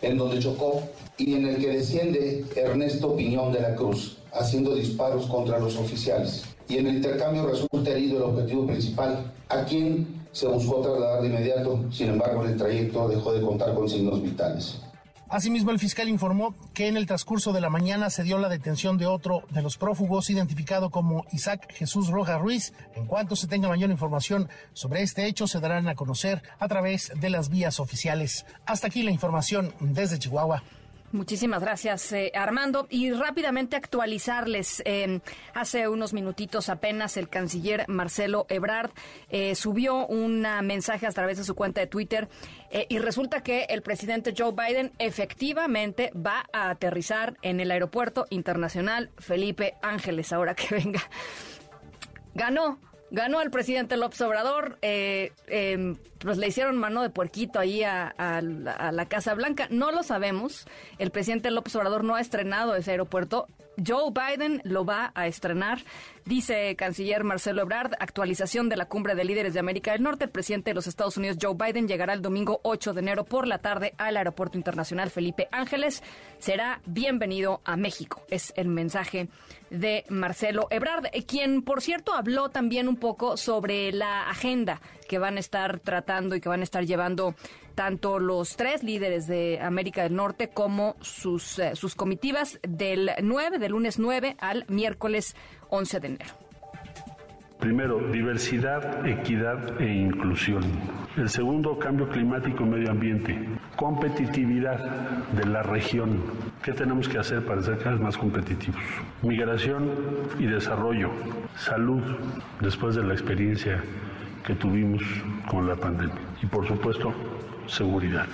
en 0.00 0.16
donde 0.16 0.38
chocó 0.38 0.82
y 1.18 1.34
en 1.34 1.46
el 1.46 1.58
que 1.58 1.68
desciende 1.68 2.44
Ernesto 2.56 3.14
Piñón 3.16 3.52
de 3.52 3.60
la 3.60 3.74
Cruz, 3.74 4.18
haciendo 4.32 4.74
disparos 4.74 5.26
contra 5.26 5.58
los 5.58 5.76
oficiales. 5.76 6.44
Y 6.68 6.78
en 6.78 6.86
el 6.86 6.96
intercambio 6.96 7.46
resulta 7.46 7.90
herido 7.90 8.18
el 8.18 8.22
objetivo 8.24 8.66
principal, 8.66 9.32
a 9.48 9.64
quien 9.64 10.22
se 10.32 10.46
buscó 10.46 10.80
trasladar 10.80 11.22
de 11.22 11.28
inmediato, 11.28 11.84
sin 11.90 12.10
embargo 12.10 12.44
en 12.44 12.52
el 12.52 12.56
trayecto 12.56 13.08
dejó 13.08 13.32
de 13.32 13.40
contar 13.40 13.74
con 13.74 13.88
signos 13.88 14.22
vitales. 14.22 14.80
Asimismo, 15.30 15.72
el 15.72 15.78
fiscal 15.78 16.08
informó 16.08 16.54
que 16.72 16.88
en 16.88 16.96
el 16.96 17.06
transcurso 17.06 17.52
de 17.52 17.60
la 17.60 17.68
mañana 17.68 18.08
se 18.08 18.22
dio 18.22 18.38
la 18.38 18.48
detención 18.48 18.96
de 18.96 19.04
otro 19.04 19.42
de 19.50 19.60
los 19.60 19.76
prófugos 19.76 20.30
identificado 20.30 20.88
como 20.88 21.26
Isaac 21.32 21.70
Jesús 21.74 22.08
Roja 22.08 22.38
Ruiz. 22.38 22.72
En 22.94 23.04
cuanto 23.04 23.36
se 23.36 23.46
tenga 23.46 23.68
mayor 23.68 23.90
información 23.90 24.48
sobre 24.72 25.02
este 25.02 25.26
hecho, 25.26 25.46
se 25.46 25.60
darán 25.60 25.86
a 25.86 25.96
conocer 25.96 26.42
a 26.58 26.66
través 26.66 27.12
de 27.14 27.28
las 27.28 27.50
vías 27.50 27.78
oficiales. 27.78 28.46
Hasta 28.64 28.86
aquí 28.86 29.02
la 29.02 29.10
información 29.10 29.74
desde 29.80 30.18
Chihuahua. 30.18 30.62
Muchísimas 31.10 31.62
gracias, 31.62 32.12
eh, 32.12 32.32
Armando. 32.34 32.86
Y 32.90 33.12
rápidamente 33.12 33.76
actualizarles, 33.76 34.82
eh, 34.84 35.20
hace 35.54 35.88
unos 35.88 36.12
minutitos 36.12 36.68
apenas 36.68 37.16
el 37.16 37.30
canciller 37.30 37.86
Marcelo 37.88 38.44
Ebrard 38.50 38.90
eh, 39.30 39.54
subió 39.54 40.06
un 40.06 40.42
mensaje 40.62 41.06
a 41.06 41.10
través 41.10 41.38
de 41.38 41.44
su 41.44 41.54
cuenta 41.54 41.80
de 41.80 41.86
Twitter 41.86 42.28
y 42.88 42.98
resulta 42.98 43.42
que 43.42 43.64
el 43.70 43.80
presidente 43.80 44.34
Joe 44.36 44.52
Biden 44.52 44.92
efectivamente 44.98 46.12
va 46.14 46.44
a 46.52 46.68
aterrizar 46.68 47.38
en 47.40 47.60
el 47.60 47.70
aeropuerto 47.70 48.26
internacional 48.28 49.10
Felipe 49.16 49.76
Ángeles, 49.80 50.32
ahora 50.34 50.54
que 50.54 50.74
venga. 50.74 51.00
Ganó 52.34 52.78
ganó 53.10 53.40
el 53.40 53.50
presidente 53.50 53.96
López 53.96 54.20
Obrador, 54.20 54.78
eh, 54.82 55.32
em, 55.46 55.96
pues 56.18 56.38
le 56.38 56.48
hicieron 56.48 56.76
mano 56.76 57.02
de 57.02 57.10
puerquito 57.10 57.58
ahí 57.58 57.82
a, 57.84 58.14
la 58.18 59.06
Casa 59.06 59.34
Blanca. 59.34 59.68
No 59.70 59.92
lo 59.92 60.02
sabemos. 60.02 60.66
El 60.98 61.10
presidente 61.10 61.50
López 61.50 61.74
Obrador 61.76 62.04
no 62.04 62.14
ha 62.16 62.20
estrenado 62.20 62.74
ese 62.74 62.92
aeropuerto. 62.92 63.46
Joe 63.84 64.12
Biden 64.12 64.60
lo 64.64 64.84
va 64.84 65.12
a 65.14 65.26
estrenar. 65.26 65.78
Dice 66.24 66.76
canciller 66.76 67.24
Marcelo 67.24 67.62
Ebrard, 67.62 67.92
actualización 67.98 68.68
de 68.68 68.76
la 68.76 68.86
cumbre 68.86 69.14
de 69.14 69.24
líderes 69.24 69.54
de 69.54 69.60
América 69.60 69.92
del 69.92 70.02
Norte. 70.02 70.24
El 70.24 70.30
presidente 70.30 70.70
de 70.70 70.74
los 70.74 70.86
Estados 70.86 71.16
Unidos, 71.16 71.38
Joe 71.40 71.54
Biden, 71.54 71.88
llegará 71.88 72.12
el 72.12 72.22
domingo 72.22 72.60
8 72.64 72.92
de 72.92 73.00
enero 73.00 73.24
por 73.24 73.46
la 73.46 73.58
tarde 73.58 73.94
al 73.96 74.16
Aeropuerto 74.16 74.58
Internacional 74.58 75.10
Felipe 75.10 75.48
Ángeles. 75.52 76.02
Será 76.38 76.80
bienvenido 76.86 77.60
a 77.64 77.76
México. 77.76 78.22
Es 78.28 78.52
el 78.56 78.68
mensaje 78.68 79.28
de 79.70 80.04
Marcelo 80.08 80.66
Ebrard, 80.70 81.06
quien, 81.26 81.62
por 81.62 81.80
cierto, 81.80 82.14
habló 82.14 82.48
también 82.50 82.88
un 82.88 82.96
poco 82.96 83.36
sobre 83.36 83.92
la 83.92 84.28
agenda 84.28 84.80
que 85.08 85.18
van 85.18 85.36
a 85.36 85.40
estar 85.40 85.80
tratando 85.80 86.36
y 86.36 86.40
que 86.40 86.48
van 86.48 86.60
a 86.60 86.64
estar 86.64 86.84
llevando 86.84 87.34
tanto 87.78 88.18
los 88.18 88.56
tres 88.56 88.82
líderes 88.82 89.28
de 89.28 89.60
América 89.60 90.02
del 90.02 90.16
Norte 90.16 90.48
como 90.48 90.96
sus, 91.00 91.60
eh, 91.60 91.76
sus 91.76 91.94
comitivas 91.94 92.58
del 92.68 93.12
9, 93.22 93.60
del 93.60 93.70
lunes 93.70 94.00
9 94.00 94.34
al 94.40 94.64
miércoles 94.66 95.36
11 95.70 96.00
de 96.00 96.08
enero. 96.08 96.30
Primero, 97.60 98.00
diversidad, 98.10 99.06
equidad 99.06 99.80
e 99.80 99.86
inclusión. 99.86 100.64
El 101.16 101.28
segundo, 101.28 101.78
cambio 101.78 102.08
climático 102.08 102.64
y 102.64 102.66
medio 102.66 102.90
ambiente. 102.90 103.38
Competitividad 103.76 104.80
de 105.30 105.46
la 105.46 105.62
región. 105.62 106.20
¿Qué 106.64 106.72
tenemos 106.72 107.08
que 107.08 107.18
hacer 107.18 107.46
para 107.46 107.62
ser 107.62 107.78
cada 107.78 107.92
vez 107.92 108.00
más 108.00 108.18
competitivos? 108.18 108.82
Migración 109.22 109.88
y 110.40 110.46
desarrollo. 110.46 111.10
Salud, 111.56 112.02
después 112.60 112.96
de 112.96 113.04
la 113.04 113.12
experiencia 113.12 113.80
que 114.44 114.56
tuvimos 114.56 115.02
con 115.48 115.68
la 115.68 115.76
pandemia. 115.76 116.16
Y 116.42 116.46
por 116.46 116.66
supuesto, 116.66 117.14
seguridad. 117.68 118.26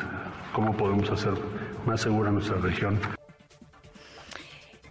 ¿Cómo 0.53 0.77
podemos 0.77 1.11
hacer 1.11 1.35
más 1.85 2.01
segura 2.01 2.31
nuestra 2.31 2.57
región? 2.59 2.99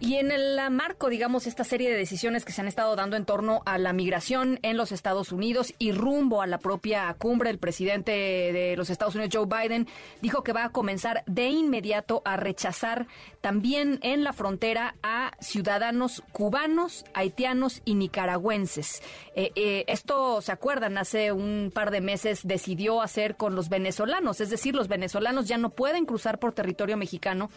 Y 0.04 0.16
en 0.16 0.30
el 0.30 0.60
marco, 0.70 1.08
digamos, 1.08 1.46
esta 1.46 1.64
serie 1.64 1.88
de 1.88 1.96
decisiones 1.96 2.44
que 2.44 2.52
se 2.52 2.60
han 2.60 2.68
estado 2.68 2.94
dando 2.94 3.16
en 3.16 3.24
torno 3.24 3.62
a 3.64 3.78
la 3.78 3.94
migración 3.94 4.58
en 4.60 4.76
los 4.76 4.92
Estados 4.92 5.32
Unidos 5.32 5.72
y 5.78 5.92
rumbo 5.92 6.42
a 6.42 6.46
la 6.46 6.58
propia 6.58 7.14
cumbre, 7.18 7.48
el 7.48 7.56
presidente 7.56 8.12
de 8.12 8.76
los 8.76 8.90
Estados 8.90 9.14
Unidos, 9.14 9.32
Joe 9.34 9.46
Biden, 9.46 9.88
dijo 10.20 10.44
que 10.44 10.52
va 10.52 10.66
a 10.66 10.72
comenzar 10.72 11.24
de 11.24 11.48
inmediato 11.48 12.20
a 12.26 12.36
rechazar 12.36 13.06
también 13.40 13.98
en 14.02 14.24
la 14.24 14.34
frontera 14.34 14.94
a 15.02 15.32
ciudadanos 15.40 16.22
cubanos, 16.32 17.06
haitianos 17.14 17.80
y 17.86 17.94
nicaragüenses. 17.94 19.02
Eh, 19.34 19.52
eh, 19.54 19.84
esto, 19.88 20.42
¿se 20.42 20.52
acuerdan? 20.52 20.98
Hace 20.98 21.32
un 21.32 21.72
par 21.74 21.90
de 21.90 22.02
meses 22.02 22.40
decidió 22.44 23.00
hacer 23.00 23.36
con 23.36 23.54
los 23.54 23.70
venezolanos, 23.70 24.42
es 24.42 24.50
decir, 24.50 24.74
los 24.74 24.88
venezolanos 24.88 25.48
ya 25.48 25.56
no 25.56 25.70
pueden 25.70 26.04
cruzar 26.04 26.38
por 26.38 26.52
territorio 26.52 26.98
mexicano 26.98 27.48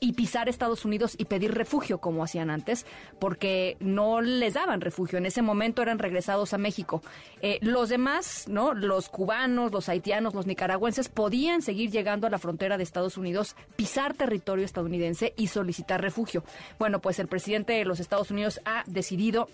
y 0.00 0.14
pisar 0.14 0.48
Estados 0.48 0.84
Unidos 0.84 1.14
y 1.16 1.26
pedir 1.26 1.54
refugio 1.54 1.91
como 1.98 2.24
hacían 2.24 2.50
antes, 2.50 2.86
porque 3.18 3.76
no 3.80 4.20
les 4.20 4.54
daban 4.54 4.80
refugio. 4.80 5.18
En 5.18 5.26
ese 5.26 5.42
momento 5.42 5.82
eran 5.82 5.98
regresados 5.98 6.54
a 6.54 6.58
México. 6.58 7.02
Eh, 7.40 7.58
los 7.60 7.88
demás, 7.88 8.46
¿no? 8.48 8.74
Los 8.74 9.08
cubanos, 9.08 9.72
los 9.72 9.88
haitianos, 9.88 10.34
los 10.34 10.46
nicaragüenses 10.46 11.08
podían 11.08 11.62
seguir 11.62 11.90
llegando 11.90 12.26
a 12.26 12.30
la 12.30 12.38
frontera 12.38 12.76
de 12.76 12.82
Estados 12.82 13.16
Unidos, 13.16 13.56
pisar 13.76 14.14
territorio 14.14 14.64
estadounidense 14.64 15.34
y 15.36 15.48
solicitar 15.48 16.00
refugio. 16.00 16.44
Bueno, 16.78 17.00
pues 17.00 17.18
el 17.18 17.28
presidente 17.28 17.74
de 17.74 17.84
los 17.84 18.00
Estados 18.00 18.30
Unidos 18.30 18.60
ha 18.64 18.84
decidido 18.86 19.48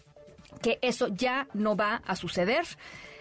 que 0.62 0.78
eso 0.82 1.08
ya 1.08 1.46
no 1.54 1.76
va 1.76 2.02
a 2.06 2.16
suceder 2.16 2.64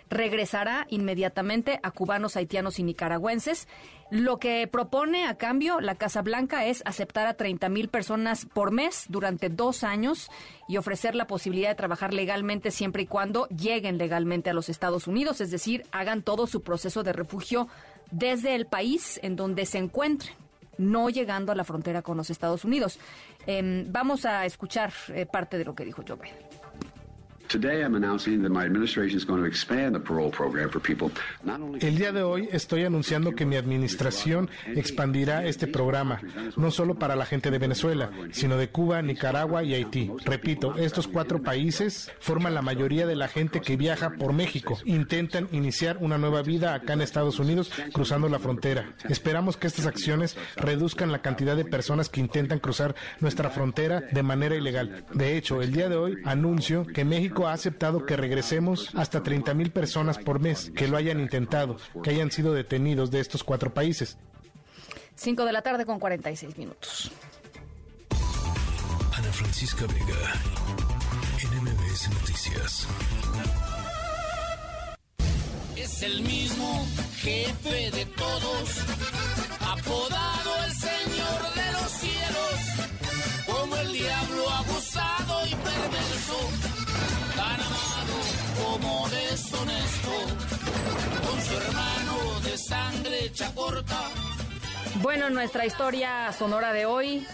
regresará 0.09 0.87
inmediatamente 0.89 1.79
a 1.83 1.91
cubanos, 1.91 2.35
haitianos 2.35 2.79
y 2.79 2.83
nicaragüenses. 2.83 3.67
Lo 4.09 4.39
que 4.39 4.67
propone 4.67 5.25
a 5.25 5.35
cambio 5.35 5.81
la 5.81 5.95
Casa 5.95 6.21
Blanca 6.21 6.65
es 6.65 6.81
aceptar 6.85 7.27
a 7.27 7.33
30 7.33 7.67
mil 7.69 7.89
personas 7.89 8.45
por 8.45 8.71
mes 8.71 9.05
durante 9.09 9.49
dos 9.49 9.83
años 9.83 10.29
y 10.67 10.77
ofrecer 10.77 11.13
la 11.15 11.27
posibilidad 11.27 11.69
de 11.69 11.75
trabajar 11.75 12.13
legalmente 12.13 12.71
siempre 12.71 13.03
y 13.03 13.07
cuando 13.07 13.47
lleguen 13.49 13.97
legalmente 13.97 14.49
a 14.49 14.53
los 14.53 14.69
Estados 14.69 15.07
Unidos, 15.07 15.41
es 15.41 15.51
decir, 15.51 15.85
hagan 15.91 16.21
todo 16.21 16.47
su 16.47 16.61
proceso 16.61 17.03
de 17.03 17.13
refugio 17.13 17.67
desde 18.11 18.55
el 18.55 18.65
país 18.65 19.19
en 19.23 19.35
donde 19.35 19.65
se 19.65 19.77
encuentren 19.77 20.33
no 20.77 21.09
llegando 21.09 21.51
a 21.51 21.55
la 21.55 21.63
frontera 21.63 22.01
con 22.01 22.17
los 22.17 22.29
Estados 22.29 22.63
Unidos. 22.63 22.99
Em, 23.45 23.91
vamos 23.91 24.25
a 24.25 24.45
escuchar 24.45 24.93
eh, 25.09 25.25
parte 25.25 25.57
de 25.57 25.65
lo 25.65 25.75
que 25.75 25.85
dijo 25.85 26.03
Joe 26.07 26.17
Biden. 26.17 26.46
El 31.79 31.97
día 31.97 32.11
de 32.11 32.23
hoy 32.23 32.49
estoy 32.51 32.83
anunciando 32.83 33.35
que 33.35 33.45
mi 33.45 33.55
administración 33.55 34.49
expandirá 34.75 35.45
este 35.45 35.67
programa, 35.67 36.19
no 36.55 36.71
solo 36.71 36.95
para 36.95 37.15
la 37.15 37.25
gente 37.25 37.49
de 37.49 37.57
Venezuela, 37.57 38.11
sino 38.31 38.57
de 38.57 38.69
Cuba, 38.69 39.01
Nicaragua 39.01 39.63
y 39.63 39.73
Haití. 39.73 40.11
Repito, 40.25 40.75
estos 40.75 41.07
cuatro 41.07 41.41
países 41.41 42.11
forman 42.19 42.53
la 42.53 42.61
mayoría 42.61 43.07
de 43.07 43.15
la 43.15 43.27
gente 43.27 43.61
que 43.61 43.77
viaja 43.77 44.11
por 44.11 44.33
México. 44.33 44.77
Intentan 44.83 45.47
iniciar 45.51 45.97
una 46.01 46.17
nueva 46.17 46.41
vida 46.41 46.73
acá 46.73 46.93
en 46.93 47.01
Estados 47.01 47.39
Unidos 47.39 47.71
cruzando 47.93 48.27
la 48.27 48.39
frontera. 48.39 48.93
Esperamos 49.07 49.55
que 49.57 49.67
estas 49.67 49.85
acciones 49.85 50.35
reduzcan 50.57 51.11
la 51.11 51.21
cantidad 51.21 51.55
de 51.55 51.65
personas 51.65 52.09
que 52.09 52.19
intentan 52.19 52.59
cruzar 52.59 52.95
nuestra 53.19 53.49
frontera 53.49 54.01
de 54.11 54.23
manera 54.23 54.55
ilegal. 54.55 55.05
De 55.13 55.37
hecho, 55.37 55.61
el 55.61 55.71
día 55.71 55.87
de 55.87 55.95
hoy 55.95 56.17
anuncio 56.25 56.85
que 56.85 57.05
México 57.05 57.36
México 57.37 57.49
ha 57.49 57.53
aceptado 57.53 58.03
que 58.03 58.17
regresemos 58.17 58.89
hasta 58.95 59.21
30 59.21 59.53
mil 59.53 59.69
personas 59.69 60.17
por 60.17 60.39
mes 60.39 60.71
que 60.75 60.87
lo 60.87 60.97
hayan 60.97 61.19
intentado, 61.19 61.77
que 62.01 62.09
hayan 62.09 62.31
sido 62.31 62.51
detenidos 62.51 63.11
de 63.11 63.19
estos 63.19 63.43
cuatro 63.43 63.71
países. 63.71 64.17
5 65.15 65.45
de 65.45 65.51
la 65.51 65.61
tarde 65.61 65.85
con 65.85 65.99
46 65.99 66.57
minutos. 66.57 67.11
Ana 69.15 69.31
Francisca 69.31 69.85
Vega, 69.85 70.33
NMBS 71.61 72.09
Noticias. 72.09 72.87
Es 75.75 76.01
el 76.01 76.23
mismo 76.23 76.87
jefe 77.17 77.91
de 77.91 78.05
todos, 78.17 78.69
apodado 79.61 80.63
el 80.65 80.71
Señor 80.73 81.53
de 81.53 81.71
los 81.73 81.91
cielos, 82.01 82.57
como 83.45 83.75
el 83.75 83.93
diablo 83.93 84.49
abusado 84.49 85.45
y 85.45 85.53
perverso, 85.53 86.76
con 89.51 91.41
su 91.41 91.57
hermano 91.57 92.39
de 92.41 92.57
sangre. 92.57 93.31
Bueno, 95.01 95.29
nuestra 95.29 95.65
historia 95.65 96.31
sonora 96.33 96.73
de 96.73 96.85
hoy 96.85 97.25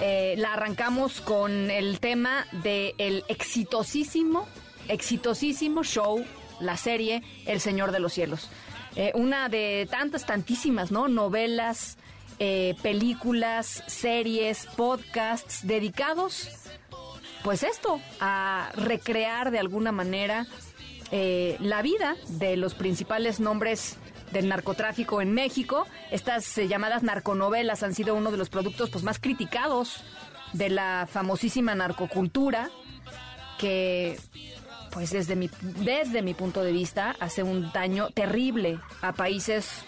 eh, 0.00 0.34
la 0.38 0.54
arrancamos 0.54 1.20
con 1.20 1.70
el 1.70 2.00
tema 2.00 2.46
del 2.52 2.94
el 2.98 3.24
exitosísimo, 3.28 4.46
exitosísimo 4.88 5.82
show, 5.84 6.24
la 6.60 6.76
serie 6.76 7.22
El 7.46 7.60
Señor 7.60 7.92
de 7.92 8.00
los 8.00 8.12
Cielos. 8.12 8.48
Eh, 8.94 9.12
una 9.14 9.48
de 9.48 9.88
tantas, 9.90 10.26
tantísimas, 10.26 10.92
¿no? 10.92 11.08
Novelas, 11.08 11.96
eh, 12.38 12.76
películas, 12.82 13.82
series, 13.86 14.66
podcasts 14.76 15.66
dedicados, 15.66 16.50
pues 17.42 17.62
esto, 17.62 18.00
a 18.20 18.70
recrear 18.76 19.50
de 19.50 19.58
alguna 19.58 19.90
manera 19.92 20.46
la 21.12 21.82
vida 21.82 22.16
de 22.28 22.56
los 22.56 22.74
principales 22.74 23.38
nombres 23.38 23.98
del 24.32 24.48
narcotráfico 24.48 25.20
en 25.20 25.32
México. 25.32 25.86
Estas 26.10 26.58
eh, 26.58 26.66
llamadas 26.66 27.02
narconovelas 27.02 27.82
han 27.82 27.94
sido 27.94 28.14
uno 28.14 28.30
de 28.30 28.38
los 28.38 28.48
productos 28.48 28.90
pues, 28.90 29.04
más 29.04 29.18
criticados 29.18 30.02
de 30.52 30.70
la 30.70 31.08
famosísima 31.10 31.74
narcocultura 31.74 32.70
que 33.58 34.18
pues 34.90 35.10
desde 35.10 35.36
mi, 35.36 35.48
desde 35.62 36.20
mi 36.20 36.34
punto 36.34 36.62
de 36.62 36.72
vista 36.72 37.16
hace 37.20 37.42
un 37.42 37.72
daño 37.72 38.10
terrible 38.10 38.78
a 39.00 39.12
países, 39.12 39.84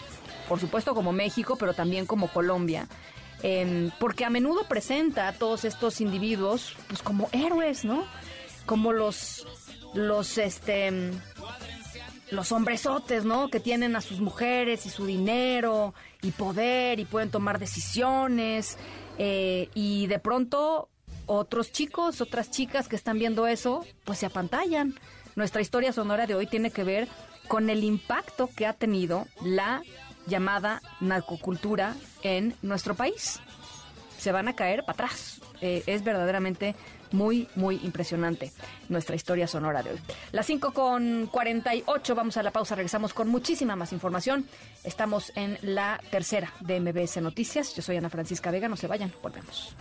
por 0.49 0.59
supuesto 0.59 0.95
como 0.95 1.13
México, 1.13 1.57
pero 1.59 1.75
también 1.75 2.07
como 2.07 2.29
Colombia. 2.29 2.89
Em, 3.43 3.91
porque 4.01 4.25
a 4.25 4.31
menudo 4.31 4.65
presenta 4.67 5.29
a 5.29 5.33
todos 5.35 5.67
estos 5.67 6.01
individuos 6.01 6.75
pues 6.89 7.03
como 7.03 7.29
héroes, 7.33 7.85
¿no? 7.85 8.07
Como 8.65 8.95
los 8.95 9.47
los 9.95 10.39
este 10.39 11.13
los 12.31 12.53
hombresotes, 12.53 13.25
¿no? 13.25 13.49
Que 13.49 13.61
tienen 13.61 13.97
a 13.97 14.01
sus 14.01 14.21
mujeres 14.21 14.87
y 14.87 14.91
su 14.91 15.07
dinero 15.07 15.95
y 16.23 16.33
poder 16.33 16.99
y 17.01 17.05
pueden 17.05 17.31
tomar 17.31 17.59
decisiones. 17.59 18.77
Eh, 19.19 19.69
y 19.75 20.07
de 20.09 20.19
pronto 20.19 20.89
otros 21.27 21.73
chicos, 21.73 22.21
otras 22.21 22.51
chicas 22.51 22.89
que 22.89 22.97
están 22.97 23.19
viendo 23.19 23.47
eso, 23.47 23.85
pues 24.05 24.19
se 24.19 24.27
apantallan. 24.27 24.95
Nuestra 25.37 25.61
historia 25.61 25.93
sonora 25.93 26.27
de 26.27 26.35
hoy 26.35 26.47
tiene 26.47 26.71
que 26.71 26.85
ver 26.85 27.09
con 27.49 27.71
el 27.71 27.85
impacto 27.85 28.49
que 28.55 28.67
ha 28.67 28.73
tenido 28.73 29.27
la 29.43 29.83
llamada 30.27 30.81
narcocultura 31.01 31.95
en 32.23 32.55
nuestro 32.63 32.95
país. 32.95 33.41
Se 34.19 34.33
van 34.33 34.49
a 34.49 34.57
caer 34.57 34.81
para 34.81 34.93
atrás. 34.93 35.41
Eh, 35.61 35.83
es 35.87 36.03
verdaderamente 36.03 36.75
muy, 37.15 37.49
muy 37.55 37.81
impresionante 37.83 38.53
nuestra 38.89 39.17
historia 39.17 39.47
sonora 39.47 39.83
de 39.83 39.93
hoy. 39.93 40.01
Las 40.33 40.47
5 40.47 40.73
con 40.73 41.29
48, 41.29 42.15
vamos 42.15 42.37
a 42.37 42.43
la 42.43 42.51
pausa, 42.51 42.75
regresamos 42.75 43.15
con 43.15 43.29
muchísima 43.29 43.77
más 43.77 43.93
información. 43.93 44.47
Estamos 44.83 45.33
en 45.37 45.59
la 45.63 46.01
tercera 46.11 46.53
de 46.61 46.81
MBS 46.81 47.23
Noticias. 47.23 47.75
Yo 47.75 47.83
soy 47.83 47.97
Ana 47.97 48.11
Francisca 48.11 48.51
Vega, 48.51 48.69
no 48.69 48.77
se 48.77 48.89
vayan, 48.89 49.13
volvemos. 49.23 49.75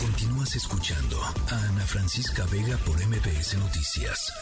Continúas 0.00 0.56
escuchando 0.56 1.20
a 1.22 1.54
Ana 1.68 1.82
Francisca 1.82 2.46
Vega 2.50 2.78
por 2.78 2.96
MBS 2.96 3.58
Noticias. 3.58 4.32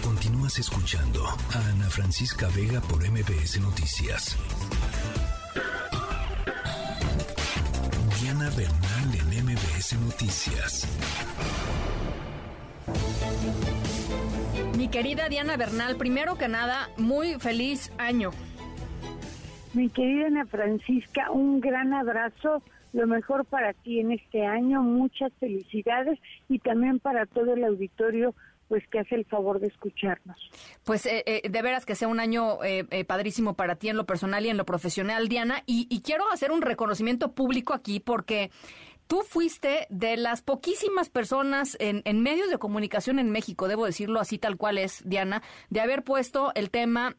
Continúas 0.00 0.56
escuchando 0.60 1.26
a 1.26 1.58
Ana 1.70 1.90
Francisca 1.90 2.48
Vega 2.54 2.80
por 2.80 3.02
MBS 3.02 3.60
Noticias. 3.60 4.36
Diana 8.20 8.50
Bernal 8.50 9.14
en 9.14 9.44
MBS 9.46 9.92
Noticias. 9.94 10.86
Mi 14.76 14.86
querida 14.86 15.28
Diana 15.28 15.56
Bernal, 15.56 15.96
primero 15.96 16.38
que 16.38 16.46
nada, 16.46 16.88
muy 16.96 17.40
feliz 17.40 17.90
año. 17.98 18.30
Mi 19.72 19.88
querida 19.88 20.26
Ana 20.26 20.46
Francisca, 20.46 21.30
un 21.30 21.60
gran 21.60 21.94
abrazo, 21.94 22.62
lo 22.92 23.06
mejor 23.06 23.44
para 23.44 23.72
ti 23.72 24.00
en 24.00 24.12
este 24.12 24.44
año, 24.44 24.82
muchas 24.82 25.32
felicidades 25.38 26.18
y 26.48 26.58
también 26.58 26.98
para 26.98 27.26
todo 27.26 27.54
el 27.54 27.64
auditorio 27.64 28.34
pues 28.68 28.86
que 28.86 29.00
hace 29.00 29.16
el 29.16 29.24
favor 29.24 29.58
de 29.58 29.66
escucharnos. 29.66 30.38
Pues 30.84 31.04
eh, 31.04 31.24
eh, 31.26 31.48
de 31.48 31.62
veras 31.62 31.84
que 31.84 31.96
sea 31.96 32.06
un 32.06 32.20
año 32.20 32.62
eh, 32.62 33.04
padrísimo 33.04 33.54
para 33.54 33.74
ti 33.74 33.88
en 33.88 33.96
lo 33.96 34.06
personal 34.06 34.46
y 34.46 34.48
en 34.48 34.56
lo 34.56 34.64
profesional, 34.64 35.28
Diana, 35.28 35.64
y, 35.66 35.88
y 35.90 36.02
quiero 36.02 36.30
hacer 36.32 36.52
un 36.52 36.62
reconocimiento 36.62 37.32
público 37.32 37.74
aquí 37.74 37.98
porque 37.98 38.52
tú 39.08 39.22
fuiste 39.22 39.88
de 39.90 40.16
las 40.16 40.40
poquísimas 40.42 41.10
personas 41.10 41.76
en, 41.80 42.02
en, 42.04 42.22
medios 42.22 42.48
de 42.48 42.58
comunicación 42.58 43.18
en 43.18 43.30
México, 43.30 43.66
debo 43.66 43.86
decirlo 43.86 44.20
así 44.20 44.38
tal 44.38 44.56
cual 44.56 44.78
es, 44.78 45.02
Diana, 45.04 45.42
de 45.68 45.80
haber 45.80 46.04
puesto 46.04 46.52
el 46.54 46.70
tema 46.70 47.16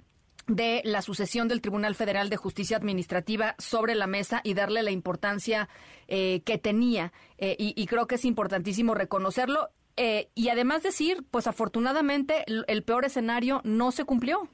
de 0.47 0.81
la 0.83 1.01
sucesión 1.01 1.47
del 1.47 1.61
Tribunal 1.61 1.95
Federal 1.95 2.29
de 2.29 2.37
Justicia 2.37 2.77
Administrativa 2.77 3.55
sobre 3.57 3.95
la 3.95 4.07
mesa 4.07 4.41
y 4.43 4.53
darle 4.53 4.83
la 4.83 4.91
importancia 4.91 5.69
eh, 6.07 6.41
que 6.45 6.57
tenía. 6.57 7.11
Eh, 7.37 7.55
y, 7.57 7.85
creo 7.87 8.07
que 8.07 8.15
es 8.15 8.25
importantísimo 8.25 8.93
reconocerlo. 8.93 9.69
Eh, 9.97 10.29
y 10.35 10.49
además 10.49 10.83
decir, 10.83 11.23
pues 11.31 11.47
afortunadamente 11.47 12.43
el, 12.47 12.65
el 12.67 12.83
peor 12.83 13.05
escenario 13.05 13.61
no 13.63 13.91
se 13.91 14.05
cumplió. 14.05 14.47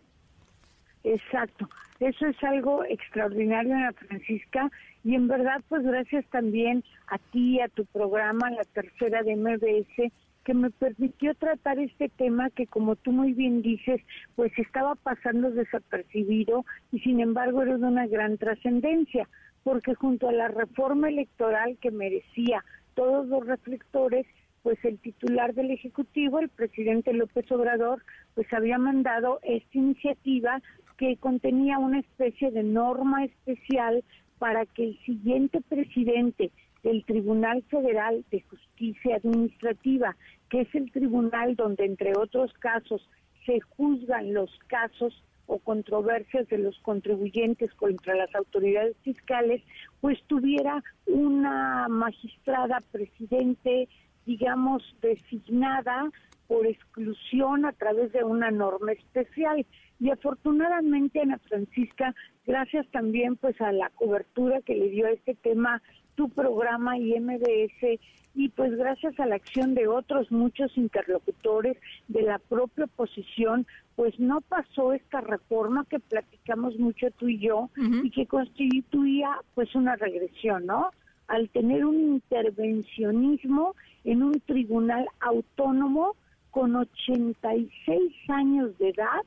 Exacto. 1.03 1.69
Eso 1.99 2.27
es 2.27 2.43
algo 2.43 2.83
extraordinario, 2.85 3.73
Ana 3.73 3.93
Francisca. 3.93 4.69
Y 5.03 5.15
en 5.15 5.27
verdad, 5.27 5.61
pues 5.69 5.83
gracias 5.83 6.25
también 6.31 6.83
a 7.07 7.17
ti, 7.17 7.59
a 7.61 7.69
tu 7.69 7.85
programa, 7.85 8.51
la 8.51 8.63
tercera 8.65 9.23
de 9.23 9.35
MBS, 9.35 10.11
que 10.47 10.53
me 10.53 10.69
permitió 10.69 11.35
tratar 11.35 11.77
este 11.77 12.07
tema 12.07 12.49
que 12.51 12.67
como 12.67 12.95
tú 12.95 13.11
muy 13.11 13.33
bien 13.33 13.61
dices, 13.61 13.99
pues 14.37 14.49
estaba 14.57 14.95
pasando 14.95 15.51
desapercibido 15.51 16.63
y 16.93 16.99
sin 16.99 17.19
embargo 17.19 17.63
era 17.63 17.77
de 17.77 17.83
una 17.83 18.07
gran 18.07 18.37
trascendencia, 18.37 19.27
porque 19.65 19.93
junto 19.93 20.29
a 20.29 20.31
la 20.31 20.47
reforma 20.47 21.09
electoral 21.09 21.77
que 21.81 21.91
merecía 21.91 22.63
todos 22.93 23.27
los 23.27 23.45
reflectores, 23.45 24.25
pues 24.63 24.77
el 24.85 24.99
titular 24.99 25.53
del 25.53 25.71
Ejecutivo, 25.71 26.39
el 26.39 26.47
presidente 26.47 27.11
López 27.11 27.51
Obrador, 27.51 28.01
pues 28.33 28.47
había 28.53 28.77
mandado 28.77 29.41
esta 29.43 29.77
iniciativa 29.77 30.61
que 30.97 31.17
contenía 31.17 31.77
una 31.77 31.99
especie 31.99 32.51
de 32.51 32.63
norma 32.63 33.25
especial 33.25 34.01
para 34.39 34.65
que 34.65 34.85
el 34.85 34.99
siguiente 34.99 35.59
presidente 35.59 36.51
del 36.83 37.03
Tribunal 37.05 37.63
Federal 37.69 38.23
de 38.31 38.41
Justicia 38.41 39.15
Administrativa 39.17 40.15
que 40.49 40.61
es 40.61 40.75
el 40.75 40.91
tribunal 40.91 41.55
donde, 41.55 41.85
entre 41.85 42.13
otros 42.17 42.53
casos, 42.53 43.07
se 43.45 43.59
juzgan 43.61 44.33
los 44.33 44.49
casos 44.67 45.23
o 45.45 45.59
controversias 45.59 46.47
de 46.49 46.57
los 46.57 46.77
contribuyentes 46.79 47.73
contra 47.75 48.15
las 48.15 48.33
autoridades 48.35 48.97
fiscales, 49.03 49.61
pues 50.01 50.21
tuviera 50.27 50.83
una 51.05 51.87
magistrada 51.87 52.81
presidente, 52.91 53.87
digamos, 54.25 54.83
designada 55.01 56.11
por 56.47 56.65
exclusión 56.65 57.65
a 57.65 57.71
través 57.73 58.11
de 58.11 58.23
una 58.23 58.51
norma 58.51 58.91
especial. 58.91 59.65
Y 59.99 60.09
afortunadamente, 60.09 61.21
Ana 61.21 61.39
Francisca, 61.39 62.13
gracias 62.45 62.85
también 62.91 63.37
pues 63.37 63.59
a 63.61 63.71
la 63.71 63.89
cobertura 63.91 64.61
que 64.61 64.75
le 64.75 64.89
dio 64.89 65.07
a 65.07 65.11
este 65.11 65.35
tema 65.35 65.81
tu 66.17 66.27
programa 66.29 66.97
y 66.97 67.17
MBS 67.17 67.99
y 68.33 68.49
pues 68.49 68.75
gracias 68.75 69.19
a 69.19 69.25
la 69.27 69.35
acción 69.35 69.75
de 69.75 69.87
otros 69.87 70.31
muchos 70.31 70.75
interlocutores 70.77 71.77
de 72.07 72.23
la 72.23 72.39
propia 72.39 72.85
oposición, 72.85 73.65
pues 73.95 74.19
no 74.19 74.41
pasó 74.41 74.93
esta 74.93 75.21
reforma 75.21 75.85
que 75.89 75.99
platicamos 75.99 76.77
mucho 76.77 77.09
tú 77.11 77.29
y 77.29 77.39
yo 77.39 77.69
y 78.03 78.09
que 78.11 78.25
constituía 78.25 79.29
pues 79.55 79.73
una 79.75 79.95
regresión, 79.95 80.65
¿no? 80.65 80.89
Al 81.27 81.49
tener 81.49 81.85
un 81.85 81.99
intervencionismo 81.99 83.75
en 84.03 84.23
un 84.23 84.39
tribunal 84.41 85.07
autónomo 85.19 86.15
con 86.51 86.75
86 86.75 88.13
años 88.29 88.77
de 88.79 88.89
edad 88.89 89.21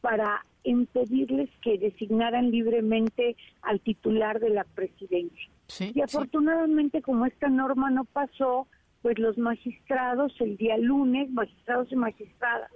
para 0.00 0.44
impedirles 0.62 1.50
que 1.62 1.78
designaran 1.78 2.50
libremente 2.50 3.36
al 3.62 3.80
titular 3.80 4.38
de 4.38 4.50
la 4.50 4.64
presidencia. 4.64 5.55
Y 5.78 6.00
afortunadamente, 6.00 7.02
como 7.02 7.26
esta 7.26 7.48
norma 7.48 7.90
no 7.90 8.04
pasó, 8.04 8.66
pues 9.02 9.18
los 9.18 9.36
magistrados 9.38 10.32
el 10.40 10.56
día 10.56 10.76
lunes, 10.78 11.30
magistrados 11.30 11.90
y 11.92 11.96
magistradas, 11.96 12.70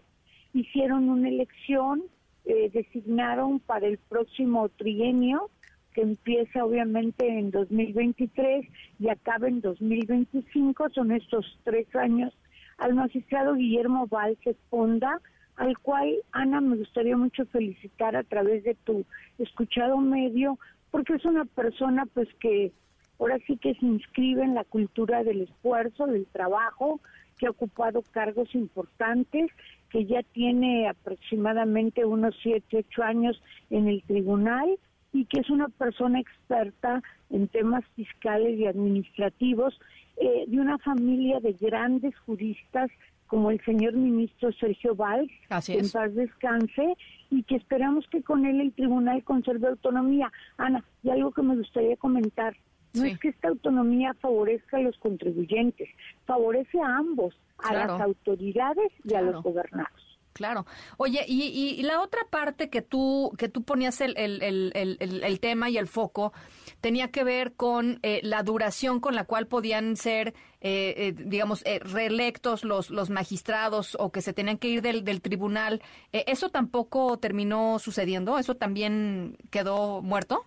hicieron 0.53 1.09
una 1.09 1.28
elección, 1.28 2.03
eh, 2.45 2.70
designaron 2.72 3.61
para 3.61 3.86
el 3.86 3.99
próximo 3.99 4.68
trienio, 4.68 5.51
que 5.93 6.03
empieza 6.03 6.64
obviamente 6.64 7.26
en 7.26 7.51
2023 7.51 8.66
y 8.99 9.09
acaba 9.09 9.49
en 9.49 9.61
2025, 9.61 10.91
son 10.91 11.12
estos 11.12 11.59
tres 11.64 11.93
años, 11.95 12.32
al 12.78 12.95
magistrado 12.95 13.55
Guillermo 13.55 14.07
Valls 14.07 14.38
Esponda, 14.47 15.20
al 15.57 15.76
cual, 15.78 16.16
Ana, 16.32 16.61
me 16.61 16.76
gustaría 16.76 17.16
mucho 17.16 17.45
felicitar 17.47 18.16
a 18.16 18.22
través 18.22 18.64
de 18.64 18.74
tu 18.74 19.05
escuchado 19.38 19.99
medio, 19.99 20.59
porque 20.91 21.14
es 21.14 21.24
una 21.24 21.45
persona 21.45 22.07
pues 22.07 22.28
que 22.41 22.72
ahora 23.18 23.38
sí 23.47 23.57
que 23.57 23.74
se 23.74 23.86
inscribe 23.86 24.43
en 24.43 24.55
la 24.55 24.64
cultura 24.64 25.22
del 25.22 25.43
esfuerzo, 25.43 26.07
del 26.07 26.26
trabajo, 26.26 27.01
que 27.38 27.47
ha 27.47 27.51
ocupado 27.51 28.03
cargos 28.12 28.55
importantes, 28.55 29.51
que 29.91 30.05
ya 30.07 30.22
tiene 30.22 30.88
aproximadamente 30.88 32.05
unos 32.05 32.34
siete, 32.43 32.78
ocho 32.78 33.03
años 33.03 33.43
en 33.70 33.88
el 33.88 34.03
tribunal 34.03 34.78
y 35.12 35.24
que 35.24 35.41
es 35.41 35.51
una 35.51 35.68
persona 35.68 36.20
experta 36.20 37.03
en 37.30 37.49
temas 37.49 37.84
fiscales 37.97 38.59
y 38.59 38.66
administrativos 38.66 39.78
eh, 40.16 40.45
de 40.47 40.61
una 40.61 40.78
familia 40.78 41.41
de 41.41 41.53
grandes 41.53 42.16
juristas 42.20 42.91
como 43.30 43.52
el 43.52 43.64
señor 43.64 43.94
ministro 43.94 44.50
Sergio 44.54 44.96
Valls, 44.96 45.30
en 45.68 45.88
paz 45.88 46.12
descanse, 46.16 46.96
y 47.30 47.44
que 47.44 47.54
esperamos 47.54 48.04
que 48.08 48.24
con 48.24 48.44
él 48.44 48.60
el 48.60 48.72
tribunal 48.72 49.22
conserve 49.22 49.68
autonomía. 49.68 50.32
Ana, 50.58 50.84
y 51.04 51.10
algo 51.10 51.30
que 51.30 51.42
me 51.42 51.54
gustaría 51.54 51.96
comentar, 51.96 52.56
no 52.92 53.04
es 53.04 53.16
que 53.20 53.28
esta 53.28 53.46
autonomía 53.46 54.14
favorezca 54.14 54.78
a 54.78 54.80
los 54.80 54.98
contribuyentes, 54.98 55.88
favorece 56.26 56.80
a 56.80 56.96
ambos, 56.96 57.36
a 57.58 57.72
las 57.72 58.00
autoridades 58.00 58.90
y 59.04 59.14
a 59.14 59.22
los 59.22 59.40
gobernados. 59.44 60.09
Claro. 60.32 60.64
Oye, 60.96 61.24
y, 61.26 61.82
la 61.82 62.00
otra 62.00 62.20
parte 62.30 62.70
que 62.70 62.82
tú, 62.82 63.32
que 63.36 63.48
tú 63.48 63.62
ponías 63.62 64.00
el, 64.00 64.16
el, 64.16 64.40
el, 64.74 64.98
el 65.00 65.40
tema 65.40 65.70
y 65.70 65.76
el 65.76 65.88
foco 65.88 66.32
tenía 66.80 67.08
que 67.08 67.24
ver 67.24 67.52
con 67.52 67.98
eh, 68.02 68.20
la 68.22 68.42
duración 68.42 69.00
con 69.00 69.14
la 69.14 69.24
cual 69.24 69.46
podían 69.46 69.96
ser, 69.96 70.34
eh, 70.60 70.94
eh, 70.96 71.12
digamos, 71.16 71.64
reelectos 71.92 72.64
los, 72.64 72.90
los 72.90 73.10
magistrados 73.10 73.96
o 74.00 74.10
que 74.12 74.22
se 74.22 74.32
tenían 74.32 74.58
que 74.58 74.68
ir 74.68 74.82
del, 74.82 75.04
del 75.04 75.20
tribunal. 75.20 75.82
¿Eso 76.12 76.48
tampoco 76.48 77.18
terminó 77.18 77.78
sucediendo? 77.78 78.38
¿Eso 78.38 78.54
también 78.54 79.36
quedó 79.50 80.00
muerto? 80.00 80.44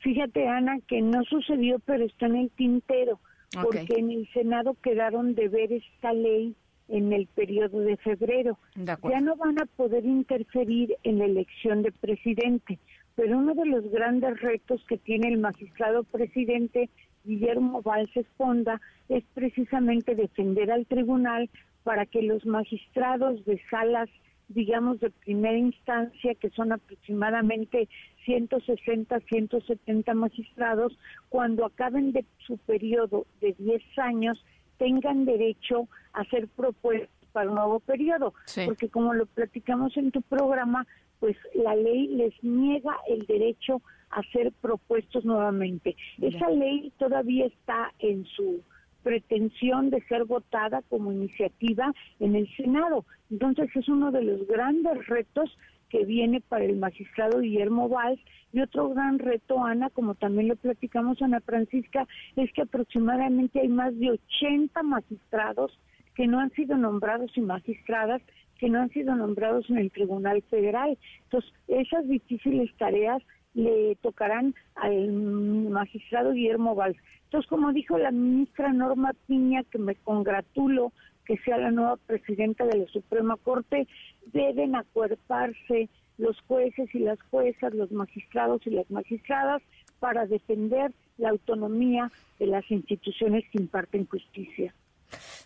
Fíjate, 0.00 0.46
Ana, 0.46 0.78
que 0.86 1.00
no 1.00 1.24
sucedió, 1.24 1.78
pero 1.80 2.04
está 2.04 2.26
en 2.26 2.36
el 2.36 2.50
tintero, 2.50 3.18
porque 3.62 3.86
en 3.96 4.10
el 4.10 4.28
Senado 4.34 4.76
quedaron 4.82 5.34
de 5.34 5.48
ver 5.48 5.72
esta 5.72 6.12
ley 6.12 6.54
en 6.88 7.12
el 7.12 7.26
periodo 7.26 7.80
de 7.80 7.96
febrero. 7.96 8.58
ya 8.76 9.20
no 9.20 9.36
van 9.36 9.60
a 9.60 9.66
poder 9.66 10.04
interferir 10.04 10.94
en 11.02 11.18
la 11.18 11.24
elección 11.26 11.82
de 11.82 11.92
presidente, 11.92 12.78
pero 13.14 13.38
uno 13.38 13.54
de 13.54 13.66
los 13.66 13.88
grandes 13.90 14.40
retos 14.40 14.84
que 14.88 14.98
tiene 14.98 15.28
el 15.28 15.38
magistrado 15.38 16.04
presidente 16.04 16.90
Guillermo 17.24 17.80
Valls 17.82 18.14
Esponda 18.16 18.80
es 19.08 19.24
precisamente 19.34 20.14
defender 20.14 20.70
al 20.70 20.86
tribunal 20.86 21.48
para 21.82 22.06
que 22.06 22.22
los 22.22 22.44
magistrados 22.46 23.44
de 23.44 23.60
salas, 23.70 24.08
digamos, 24.48 25.00
de 25.00 25.10
primera 25.10 25.56
instancia, 25.56 26.34
que 26.34 26.50
son 26.50 26.72
aproximadamente 26.72 27.88
160, 28.24 29.20
170 29.20 30.14
magistrados, 30.14 30.98
cuando 31.28 31.64
acaben 31.64 32.12
de 32.12 32.24
su 32.46 32.58
periodo 32.58 33.26
de 33.40 33.54
10 33.58 33.82
años, 33.98 34.42
tengan 34.78 35.24
derecho 35.24 35.88
a 36.12 36.20
hacer 36.20 36.48
propuestas 36.48 37.10
para 37.32 37.48
un 37.48 37.56
nuevo 37.56 37.80
periodo, 37.80 38.32
porque 38.64 38.88
como 38.88 39.12
lo 39.12 39.26
platicamos 39.26 39.96
en 39.96 40.12
tu 40.12 40.22
programa, 40.22 40.86
pues 41.18 41.36
la 41.54 41.74
ley 41.74 42.08
les 42.08 42.32
niega 42.44 42.96
el 43.08 43.26
derecho 43.26 43.82
a 44.10 44.22
ser 44.30 44.52
propuestos 44.52 45.24
nuevamente. 45.24 45.96
Esa 46.20 46.48
ley 46.50 46.92
todavía 46.98 47.46
está 47.46 47.92
en 47.98 48.24
su 48.26 48.60
pretensión 49.02 49.90
de 49.90 50.00
ser 50.02 50.24
votada 50.24 50.82
como 50.88 51.12
iniciativa 51.12 51.92
en 52.20 52.36
el 52.36 52.48
Senado. 52.56 53.04
Entonces 53.30 53.68
es 53.74 53.88
uno 53.88 54.12
de 54.12 54.22
los 54.22 54.46
grandes 54.46 55.06
retos 55.06 55.56
que 55.94 56.04
viene 56.04 56.40
para 56.40 56.64
el 56.64 56.76
magistrado 56.76 57.38
Guillermo 57.38 57.88
Valls. 57.88 58.20
Y 58.52 58.60
otro 58.60 58.88
gran 58.88 59.20
reto, 59.20 59.62
Ana, 59.64 59.90
como 59.90 60.16
también 60.16 60.48
lo 60.48 60.56
platicamos 60.56 61.22
Ana 61.22 61.40
Francisca, 61.40 62.08
es 62.34 62.52
que 62.52 62.62
aproximadamente 62.62 63.60
hay 63.60 63.68
más 63.68 63.96
de 63.96 64.10
80 64.10 64.82
magistrados 64.82 65.78
que 66.16 66.26
no 66.26 66.40
han 66.40 66.50
sido 66.50 66.76
nombrados 66.76 67.30
y 67.36 67.42
magistradas 67.42 68.22
que 68.58 68.68
no 68.68 68.80
han 68.80 68.90
sido 68.90 69.14
nombrados 69.14 69.70
en 69.70 69.78
el 69.78 69.92
Tribunal 69.92 70.42
Federal. 70.50 70.98
Entonces, 71.24 71.52
esas 71.68 72.08
difíciles 72.08 72.74
tareas 72.76 73.22
le 73.54 73.94
tocarán 74.02 74.52
al 74.74 75.12
magistrado 75.12 76.32
Guillermo 76.32 76.74
Valls. 76.74 76.98
Entonces, 77.26 77.48
como 77.48 77.72
dijo 77.72 77.98
la 77.98 78.10
ministra 78.10 78.72
Norma 78.72 79.12
Piña, 79.28 79.62
que 79.70 79.78
me 79.78 79.94
congratulo 79.94 80.92
que 81.24 81.36
sea 81.38 81.58
la 81.58 81.70
nueva 81.70 81.96
presidenta 81.96 82.64
de 82.64 82.78
la 82.78 82.86
Suprema 82.86 83.36
Corte, 83.36 83.86
deben 84.32 84.76
acuerparse 84.76 85.88
los 86.18 86.40
jueces 86.42 86.94
y 86.94 87.00
las 87.00 87.20
juezas, 87.30 87.74
los 87.74 87.90
magistrados 87.90 88.66
y 88.66 88.70
las 88.70 88.90
magistradas 88.90 89.62
para 89.98 90.26
defender 90.26 90.92
la 91.18 91.30
autonomía 91.30 92.10
de 92.38 92.46
las 92.46 92.70
instituciones 92.70 93.44
que 93.50 93.58
imparten 93.58 94.06
justicia. 94.06 94.74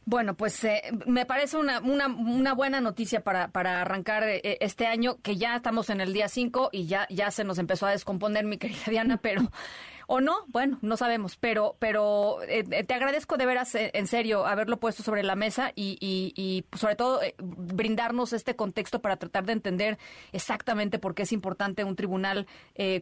Bueno, 0.04 0.34
pues 0.34 0.64
eh, 0.64 0.80
me 1.06 1.26
parece 1.26 1.58
una, 1.58 1.80
una, 1.80 2.54
buena 2.54 2.80
noticia 2.80 3.22
para, 3.22 3.48
para 3.48 3.82
arrancar 3.82 4.24
eh, 4.24 4.56
este 4.60 4.86
año, 4.86 5.18
que 5.22 5.36
ya 5.36 5.56
estamos 5.56 5.90
en 5.90 6.00
el 6.00 6.14
día 6.14 6.28
5 6.28 6.70
y 6.72 6.86
ya, 6.86 7.06
ya 7.10 7.30
se 7.30 7.44
nos 7.44 7.58
empezó 7.58 7.86
a 7.86 7.90
descomponer, 7.90 8.44
mi 8.46 8.56
querida 8.56 8.84
Diana, 8.88 9.18
pero 9.18 9.42
o 10.10 10.22
no, 10.22 10.46
bueno, 10.48 10.78
no 10.80 10.96
sabemos, 10.96 11.36
pero, 11.36 11.76
pero 11.78 12.42
eh, 12.44 12.64
eh, 12.70 12.82
te 12.82 12.94
agradezco 12.94 13.36
de 13.36 13.44
veras, 13.44 13.74
eh, 13.74 13.90
en 13.92 14.06
serio, 14.06 14.46
haberlo 14.46 14.78
puesto 14.78 15.02
sobre 15.02 15.22
la 15.22 15.36
mesa 15.36 15.70
y, 15.76 15.98
y, 16.00 16.64
sobre 16.76 16.96
todo 16.96 17.20
brindarnos 17.38 18.32
este 18.32 18.56
contexto 18.56 19.02
para 19.02 19.18
tratar 19.18 19.44
de 19.44 19.52
entender 19.52 19.98
exactamente 20.32 20.98
por 20.98 21.14
qué 21.14 21.24
es 21.24 21.32
importante 21.32 21.84
un 21.84 21.94
tribunal 21.94 22.46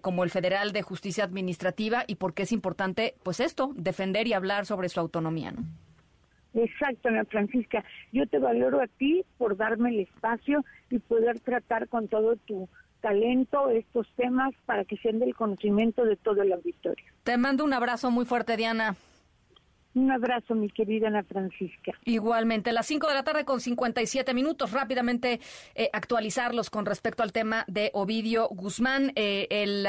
como 0.00 0.24
el 0.24 0.30
Federal 0.30 0.72
de 0.72 0.82
Justicia 0.82 1.22
Administrativa 1.22 2.02
y 2.08 2.16
por 2.16 2.34
qué 2.34 2.42
es 2.42 2.50
importante, 2.50 3.14
pues 3.22 3.38
esto, 3.38 3.70
defender 3.76 4.26
y 4.26 4.32
hablar 4.32 4.66
sobre 4.66 4.88
su 4.88 4.98
autonomía, 4.98 5.52
¿no? 5.52 5.62
Exacto, 6.54 7.08
Ana 7.08 7.24
Francisca. 7.26 7.84
Yo 8.12 8.26
te 8.26 8.38
valoro 8.38 8.80
a 8.80 8.86
ti 8.86 9.24
por 9.38 9.56
darme 9.56 9.90
el 9.90 10.00
espacio 10.00 10.64
y 10.90 10.98
poder 10.98 11.38
tratar 11.40 11.88
con 11.88 12.08
todo 12.08 12.36
tu 12.36 12.68
talento 13.00 13.70
estos 13.70 14.06
temas 14.16 14.54
para 14.66 14.84
que 14.84 14.96
sean 14.98 15.18
del 15.18 15.34
conocimiento 15.34 16.04
de 16.04 16.16
todo 16.16 16.42
el 16.42 16.52
auditorio. 16.52 17.04
Te 17.22 17.36
mando 17.36 17.64
un 17.64 17.72
abrazo 17.72 18.10
muy 18.10 18.24
fuerte, 18.24 18.56
Diana. 18.56 18.96
Un 19.96 20.10
abrazo, 20.10 20.54
mi 20.54 20.68
querida 20.68 21.08
Ana 21.08 21.24
Francisca. 21.24 21.92
Igualmente, 22.04 22.68
a 22.68 22.72
las 22.74 22.86
5 22.86 23.08
de 23.08 23.14
la 23.14 23.22
tarde 23.22 23.46
con 23.46 23.62
57 23.62 24.34
minutos, 24.34 24.72
rápidamente 24.72 25.40
eh, 25.74 25.88
actualizarlos 25.90 26.68
con 26.68 26.84
respecto 26.84 27.22
al 27.22 27.32
tema 27.32 27.64
de 27.66 27.90
Ovidio 27.94 28.46
Guzmán. 28.48 29.12
Eh, 29.16 29.46
el 29.48 29.88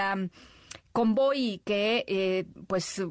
convoy 0.93 1.61
que, 1.65 2.05
eh, 2.07 2.45
pues, 2.67 3.03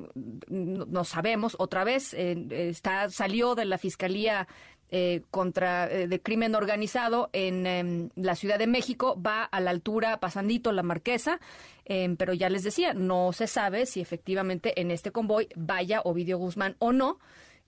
no 0.48 1.04
sabemos 1.04 1.54
otra 1.58 1.84
vez, 1.84 2.14
está 2.14 3.10
salió 3.10 3.54
de 3.54 3.66
la 3.66 3.76
Fiscalía 3.76 4.48
eh, 4.90 5.22
contra 5.30 5.90
eh, 5.90 6.06
de 6.06 6.22
crimen 6.22 6.54
organizado 6.54 7.28
en 7.32 7.66
em, 7.66 8.08
la 8.14 8.36
Ciudad 8.36 8.58
de 8.58 8.66
México 8.66 9.20
va 9.20 9.42
a 9.42 9.60
la 9.60 9.70
altura 9.70 10.20
pasandito 10.20 10.70
la 10.70 10.82
Marquesa, 10.82 11.40
em, 11.84 12.16
pero 12.16 12.34
ya 12.34 12.48
les 12.48 12.62
decía, 12.62 12.94
no 12.94 13.32
se 13.32 13.46
sabe 13.46 13.86
si 13.86 14.00
efectivamente 14.00 14.80
en 14.80 14.90
este 14.90 15.10
convoy 15.10 15.48
vaya 15.56 16.02
Ovidio 16.02 16.38
Guzmán 16.38 16.76
o 16.78 16.92
no. 16.92 17.18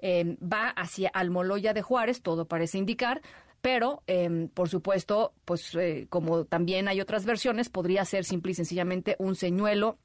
Em, 0.00 0.36
va 0.36 0.68
hacia 0.68 1.08
Almoloya 1.08 1.72
de 1.72 1.82
Juárez, 1.82 2.22
todo 2.22 2.46
parece 2.46 2.78
indicar, 2.78 3.20
pero 3.60 4.04
por 4.54 4.68
supuesto, 4.68 5.32
pues 5.44 5.74
eh, 5.74 6.06
como 6.08 6.44
también 6.44 6.86
hay 6.86 7.00
otras 7.00 7.26
versiones, 7.26 7.68
podría 7.68 8.04
ser 8.04 8.24
simple 8.24 8.52
y 8.52 8.54
sencillamente 8.54 9.16
un 9.18 9.34
señuelo 9.34 9.98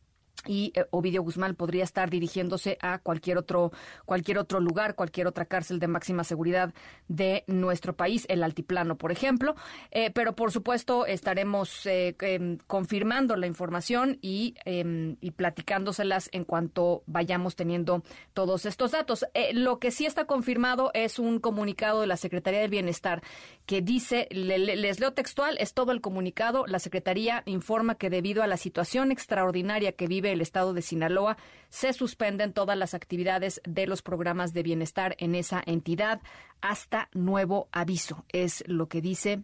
y 0.46 0.72
eh, 0.76 0.86
Ovidio 0.92 1.24
Guzmán 1.24 1.56
podría 1.56 1.84
estar 1.84 2.10
dirigiéndose 2.10 2.78
a 2.82 3.00
cualquier 3.00 3.38
otro 3.38 3.72
cualquier 4.06 4.38
otro 4.38 4.60
lugar, 4.60 4.96
cualquier 4.96 5.28
otra 5.28 5.46
cárcel 5.46 5.80
de 5.80 5.88
máxima 5.88 6.24
seguridad 6.24 6.74
de 7.08 7.44
nuestro 7.48 7.96
país, 7.96 8.26
el 8.30 8.44
altiplano, 8.44 8.98
por 8.98 9.12
ejemplo. 9.12 9.56
Eh, 9.92 10.12
pero 10.12 10.36
por 10.36 10.52
supuesto 10.52 11.06
estaremos 11.06 11.86
eh, 11.86 12.16
em, 12.22 12.58
confirmando 12.68 13.36
la 13.36 13.48
información 13.48 14.18
y, 14.22 14.56
em, 14.66 15.18
y, 15.22 15.32
platicándoselas 15.32 16.30
en 16.32 16.46
cuanto 16.46 17.04
vayamos 17.06 17.56
teniendo 17.56 18.04
todos 18.34 18.66
estos 18.66 18.92
datos. 18.92 19.26
lo 19.54 19.80
que 19.80 19.92
sí 19.92 20.06
está 20.06 20.26
confirmado 20.26 20.92
es 20.94 21.20
un 21.20 21.40
comunicado 21.40 22.02
de 22.02 22.08
la 22.08 22.18
Secretaría 22.18 22.62
del 22.62 22.70
Bienestar 22.70 23.22
que 23.66 23.82
dice, 23.82 24.28
les 24.32 25.00
leo 25.00 25.14
textual, 25.14 25.58
es 25.60 25.74
todo 25.74 25.92
el 25.92 26.02
comunicado. 26.02 26.66
La 26.68 26.80
Secretaría 26.80 27.44
informa 27.46 27.96
que 27.96 28.10
debido 28.10 28.44
a 28.44 28.48
la 28.48 28.58
situación 28.58 29.12
extraordinaria 29.12 29.94
que 29.94 30.08
vive 30.08 30.33
el 30.34 30.42
estado 30.42 30.74
de 30.74 30.82
Sinaloa, 30.82 31.38
se 31.70 31.94
suspenden 31.94 32.54
todas 32.54 32.78
las 32.78 32.94
actividades 32.94 33.62
de 33.66 33.88
los 33.88 34.02
programas 34.02 34.54
de 34.54 34.64
bienestar 34.64 35.16
en 35.20 35.36
esa 35.36 35.64
entidad 35.66 36.22
hasta 36.62 37.10
nuevo 37.14 37.68
aviso. 37.72 38.26
Es 38.30 38.64
lo 38.68 38.88
que 38.88 39.02
dice, 39.02 39.44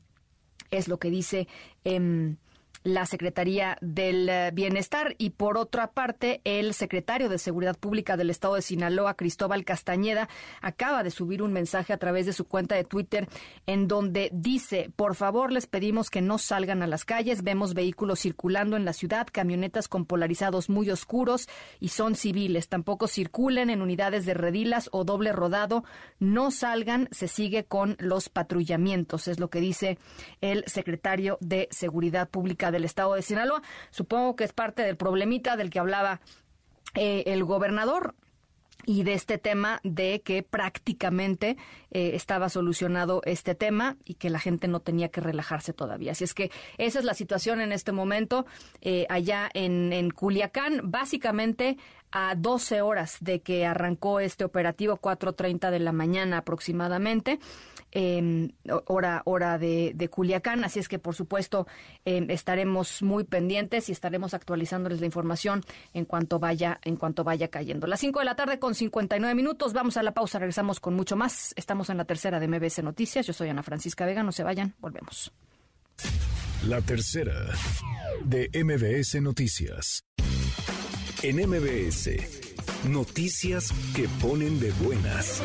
es 0.72 0.88
lo 0.88 1.00
que 1.00 1.10
dice. 1.10 1.48
Eh, 1.86 2.36
la 2.84 3.06
Secretaría 3.06 3.78
del 3.82 4.30
eh, 4.30 4.52
Bienestar 4.54 5.16
y 5.18 5.32
por 5.32 5.58
otra 5.58 5.92
parte 5.92 6.42
el 6.44 6.74
secretario 6.74 7.30
de 7.30 7.38
Seguridad 7.38 7.78
Pública 7.78 8.16
del 8.16 8.30
Estado 8.30 8.56
de 8.56 8.62
Sinaloa, 8.62 9.16
Cristóbal 9.16 9.66
Castañeda, 9.66 10.30
acaba 10.62 11.04
de 11.04 11.12
subir 11.12 11.42
un 11.42 11.52
mensaje 11.52 11.94
a 11.94 11.98
través 11.98 12.26
de 12.26 12.34
su 12.34 12.46
cuenta 12.46 12.76
de 12.76 12.84
Twitter 12.84 13.28
en 13.66 13.88
donde 13.88 14.30
dice, 14.34 14.92
por 14.96 15.16
favor 15.16 15.52
les 15.52 15.68
pedimos 15.68 16.10
que 16.10 16.22
no 16.22 16.38
salgan 16.38 16.82
a 16.82 16.88
las 16.88 17.06
calles, 17.06 17.44
vemos 17.44 17.74
vehículos 17.74 18.22
circulando 18.22 18.78
en 18.78 18.86
la 18.86 18.94
ciudad, 18.94 19.28
camionetas 19.32 19.88
con 19.88 20.06
polarizados 20.06 20.70
muy 20.70 20.90
oscuros 20.90 21.48
y 21.80 21.90
son 21.90 22.16
civiles, 22.16 22.70
tampoco 22.70 23.08
circulen 23.08 23.70
en 23.70 23.82
unidades 23.82 24.26
de 24.26 24.34
redilas 24.34 24.90
o 24.92 25.04
doble 25.04 25.34
rodado, 25.34 25.84
no 26.20 26.52
salgan, 26.52 27.10
se 27.12 27.28
sigue 27.28 27.66
con 27.66 27.98
los 28.00 28.30
patrullamientos, 28.30 29.28
es 29.28 29.40
lo 29.40 29.50
que 29.50 29.60
dice 29.60 29.98
el 30.42 30.64
secretario 30.66 31.38
de 31.42 31.68
Seguridad 31.72 32.30
Pública 32.30 32.69
del 32.72 32.86
estado 32.86 33.16
de 33.16 33.22
Sinaloa. 33.22 33.62
Supongo 33.92 34.36
que 34.36 34.44
es 34.44 34.54
parte 34.54 34.84
del 34.84 34.98
problemita 34.98 35.58
del 35.58 35.70
que 35.70 35.80
hablaba 35.80 36.22
eh, 36.96 37.24
el 37.28 37.44
gobernador 37.44 38.16
y 38.86 39.04
de 39.04 39.14
este 39.14 39.38
tema 39.38 39.80
de 39.84 40.22
que 40.22 40.42
prácticamente 40.42 41.58
eh, 41.92 42.12
estaba 42.14 42.50
solucionado 42.50 43.22
este 43.26 43.54
tema 43.54 43.98
y 44.06 44.16
que 44.16 44.30
la 44.30 44.40
gente 44.40 44.68
no 44.68 44.80
tenía 44.80 45.10
que 45.10 45.22
relajarse 45.22 45.74
todavía. 45.74 46.14
Así 46.14 46.24
es 46.24 46.34
que 46.34 46.50
esa 46.78 47.00
es 47.00 47.06
la 47.06 47.14
situación 47.14 47.62
en 47.62 47.72
este 47.72 47.92
momento 47.92 48.46
eh, 48.82 49.06
allá 49.10 49.50
en, 49.54 49.94
en 49.94 50.12
Culiacán. 50.12 50.82
Básicamente 50.90 51.78
a 52.12 52.34
12 52.36 52.82
horas 52.82 53.18
de 53.20 53.42
que 53.42 53.66
arrancó 53.66 54.20
este 54.20 54.44
operativo, 54.44 54.98
4.30 54.98 55.70
de 55.70 55.80
la 55.80 55.92
mañana 55.92 56.40
aproximadamente 56.40 57.40
eh, 57.92 58.52
hora, 58.86 59.22
hora 59.26 59.58
de, 59.58 59.94
de, 59.96 60.10
Culiacán. 60.10 60.64
Así 60.64 60.80
es 60.80 60.88
que, 60.88 61.00
por 61.00 61.16
supuesto, 61.16 61.68
eh, 62.06 62.26
estaremos 62.30 63.02
muy 63.02 63.24
pendientes 63.24 63.90
y 63.90 63.92
estaremos 63.92 64.34
actualizándoles 64.34 65.00
la 65.00 65.06
información 65.06 65.64
en 65.94 66.06
cuanto 66.06 66.40
vaya, 66.40 66.80
en 66.84 66.96
cuanto 66.96 67.24
vaya 67.24 67.48
cayendo. 67.50 67.88
Las 67.88 68.00
5 68.00 68.20
de 68.20 68.26
la 68.26 68.36
tarde 68.36 68.60
con 68.60 68.76
59 68.76 69.36
minutos. 69.36 69.74
Vamos 69.74 69.98
a 69.98 70.04
la 70.04 70.14
pausa, 70.14 70.40
regresamos 70.40 70.80
con 70.80 70.94
mucho 70.96 71.16
más. 71.16 71.54
Estamos 71.56 71.90
en 71.90 71.98
la 71.98 72.06
tercera 72.06 72.40
de 72.40 72.48
MBS 72.48 72.84
Noticias. 72.84 73.26
Yo 73.26 73.34
soy 73.34 73.50
Ana 73.50 73.64
Francisca 73.64 74.06
Vega. 74.06 74.24
No 74.24 74.32
se 74.32 74.44
vayan, 74.44 74.76
volvemos. 74.80 75.32
La 76.68 76.82
tercera 76.82 77.34
de 78.24 78.50
MBS 78.54 79.22
Noticias. 79.22 80.04
En 81.22 81.36
MBS, 81.36 82.10
noticias 82.86 83.74
que 83.94 84.08
ponen 84.22 84.60
de 84.60 84.72
buenas. 84.72 85.44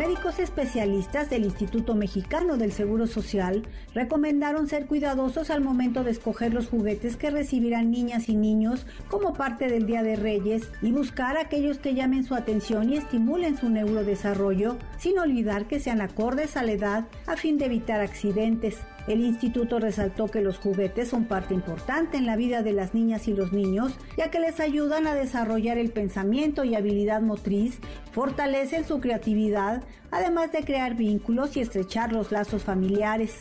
Médicos 0.00 0.38
especialistas 0.38 1.28
del 1.28 1.44
Instituto 1.44 1.94
Mexicano 1.94 2.56
del 2.56 2.72
Seguro 2.72 3.06
Social 3.06 3.64
recomendaron 3.92 4.66
ser 4.66 4.86
cuidadosos 4.86 5.50
al 5.50 5.60
momento 5.60 6.04
de 6.04 6.10
escoger 6.10 6.54
los 6.54 6.70
juguetes 6.70 7.18
que 7.18 7.28
recibirán 7.28 7.90
niñas 7.90 8.30
y 8.30 8.34
niños 8.34 8.86
como 9.10 9.34
parte 9.34 9.68
del 9.68 9.84
Día 9.84 10.02
de 10.02 10.16
Reyes 10.16 10.72
y 10.80 10.90
buscar 10.90 11.36
aquellos 11.36 11.76
que 11.76 11.92
llamen 11.92 12.24
su 12.24 12.34
atención 12.34 12.90
y 12.90 12.96
estimulen 12.96 13.58
su 13.58 13.68
neurodesarrollo, 13.68 14.78
sin 14.96 15.18
olvidar 15.18 15.66
que 15.66 15.80
sean 15.80 16.00
acordes 16.00 16.56
a 16.56 16.62
la 16.62 16.72
edad 16.72 17.04
a 17.26 17.36
fin 17.36 17.58
de 17.58 17.66
evitar 17.66 18.00
accidentes. 18.00 18.78
El 19.10 19.22
instituto 19.24 19.80
resaltó 19.80 20.28
que 20.28 20.40
los 20.40 20.58
juguetes 20.58 21.08
son 21.08 21.24
parte 21.24 21.52
importante 21.52 22.16
en 22.16 22.26
la 22.26 22.36
vida 22.36 22.62
de 22.62 22.72
las 22.72 22.94
niñas 22.94 23.26
y 23.26 23.34
los 23.34 23.52
niños, 23.52 23.92
ya 24.16 24.30
que 24.30 24.38
les 24.38 24.60
ayudan 24.60 25.08
a 25.08 25.16
desarrollar 25.16 25.78
el 25.78 25.90
pensamiento 25.90 26.62
y 26.62 26.76
habilidad 26.76 27.20
motriz, 27.20 27.80
fortalecen 28.12 28.84
su 28.84 29.00
creatividad, 29.00 29.82
además 30.12 30.52
de 30.52 30.62
crear 30.62 30.94
vínculos 30.94 31.56
y 31.56 31.60
estrechar 31.60 32.12
los 32.12 32.30
lazos 32.30 32.62
familiares. 32.62 33.36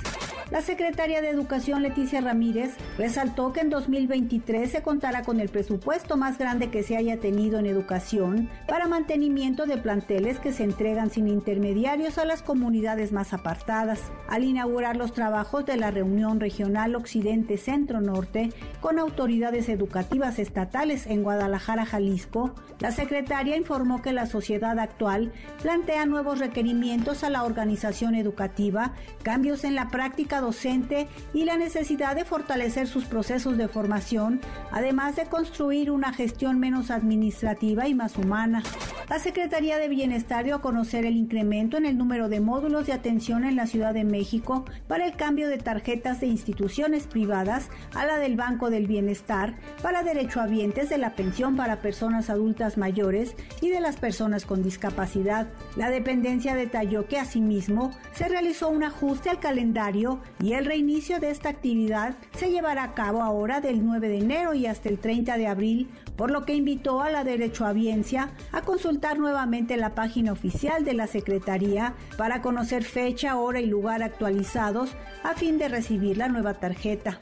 La 0.51 0.61
secretaria 0.63 1.21
de 1.21 1.29
Educación 1.29 1.83
Leticia 1.83 2.21
Ramírez 2.21 2.75
resaltó 2.97 3.53
que 3.53 3.59
en 3.59 3.69
2023 3.69 4.71
se 4.71 4.81
contará 4.81 5.21
con 5.21 5.39
el 5.39 5.49
presupuesto 5.49 6.17
más 6.17 6.39
grande 6.39 6.71
que 6.71 6.81
se 6.81 6.97
haya 6.97 7.19
tenido 7.19 7.59
en 7.59 7.67
educación 7.67 8.49
para 8.67 8.87
mantenimiento 8.87 9.67
de 9.67 9.77
planteles 9.77 10.39
que 10.39 10.51
se 10.51 10.63
entregan 10.63 11.11
sin 11.11 11.27
intermediarios 11.27 12.17
a 12.17 12.25
las 12.25 12.41
comunidades 12.41 13.11
más 13.11 13.31
apartadas. 13.31 14.11
Al 14.27 14.43
inaugurar 14.43 14.97
los 14.97 15.13
trabajos 15.13 15.58
de 15.65 15.77
la 15.77 15.91
reunión 15.91 16.39
regional 16.39 16.95
Occidente 16.95 17.57
Centro 17.57 18.01
Norte 18.01 18.51
con 18.81 18.99
autoridades 18.99 19.69
educativas 19.69 20.39
estatales 20.39 21.07
en 21.07 21.23
Guadalajara, 21.23 21.85
Jalisco, 21.85 22.53
la 22.79 22.91
secretaria 22.91 23.57
informó 23.57 24.01
que 24.01 24.13
la 24.13 24.25
sociedad 24.25 24.79
actual 24.79 25.31
plantea 25.61 26.05
nuevos 26.05 26.39
requerimientos 26.39 27.23
a 27.23 27.29
la 27.29 27.43
organización 27.43 28.15
educativa, 28.15 28.93
cambios 29.23 29.63
en 29.63 29.75
la 29.75 29.89
práctica 29.89 30.41
docente 30.41 31.07
y 31.33 31.45
la 31.45 31.57
necesidad 31.57 32.15
de 32.15 32.25
fortalecer 32.25 32.87
sus 32.87 33.05
procesos 33.05 33.57
de 33.57 33.67
formación, 33.67 34.39
además 34.71 35.15
de 35.15 35.25
construir 35.25 35.91
una 35.91 36.13
gestión 36.13 36.59
menos 36.59 36.91
administrativa 36.91 37.87
y 37.87 37.95
más 37.95 38.17
humana. 38.17 38.63
La 39.09 39.19
Secretaría 39.19 39.77
de 39.79 39.89
Bienestar 39.89 40.45
dio 40.45 40.55
a 40.55 40.61
conocer 40.61 41.05
el 41.05 41.17
incremento 41.17 41.77
en 41.77 41.85
el 41.85 41.97
número 41.97 42.29
de 42.29 42.39
módulos 42.39 42.85
de 42.85 42.93
atención 42.93 43.43
en 43.43 43.55
la 43.55 43.65
Ciudad 43.65 43.93
de 43.93 44.03
México 44.03 44.65
para 44.87 45.05
el 45.05 45.15
cambio 45.15 45.38
de 45.47 45.57
tarjetas 45.57 46.19
de 46.19 46.27
instituciones 46.27 47.07
privadas 47.07 47.69
a 47.93 48.05
la 48.05 48.17
del 48.17 48.35
Banco 48.35 48.69
del 48.69 48.87
Bienestar 48.87 49.55
para 49.81 50.03
derechohabientes 50.03 50.89
de 50.89 50.97
la 50.97 51.15
pensión 51.15 51.55
para 51.55 51.81
personas 51.81 52.29
adultas 52.29 52.77
mayores 52.77 53.35
y 53.61 53.69
de 53.69 53.79
las 53.79 53.97
personas 53.97 54.45
con 54.45 54.63
discapacidad. 54.63 55.47
La 55.75 55.89
dependencia 55.89 56.55
detalló 56.55 57.07
que 57.07 57.17
asimismo 57.17 57.91
se 58.13 58.27
realizó 58.27 58.69
un 58.69 58.83
ajuste 58.83 59.29
al 59.29 59.39
calendario 59.39 60.19
y 60.41 60.53
el 60.53 60.65
reinicio 60.65 61.19
de 61.19 61.31
esta 61.31 61.49
actividad 61.49 62.15
se 62.39 62.51
llevará 62.51 62.83
a 62.83 62.93
cabo 62.93 63.21
ahora 63.21 63.59
del 63.59 63.85
9 63.85 64.07
de 64.07 64.17
enero 64.19 64.53
y 64.53 64.65
hasta 64.65 64.87
el 64.87 64.97
30 64.97 65.37
de 65.37 65.47
abril, 65.47 65.89
por 66.15 66.31
lo 66.31 66.45
que 66.45 66.55
invitó 66.55 67.01
a 67.01 67.09
la 67.09 67.25
derechohabiencia 67.25 68.31
a 68.53 68.61
consultar 68.61 69.19
nuevamente 69.19 69.75
la 69.75 69.93
página 69.93 70.31
oficial 70.31 70.85
de 70.85 70.93
la 70.93 71.07
Secretaría 71.07 71.95
para 72.17 72.41
conocer 72.41 72.85
fecha, 72.85 73.35
hora 73.35 73.59
y 73.59 73.65
lugar 73.65 74.03
actualizados 74.03 74.91
a 75.23 75.35
fin 75.35 75.57
de 75.57 75.67
recibir 75.67 76.17
la 76.17 76.29
nueva 76.29 76.53
tarjeta. 76.53 77.17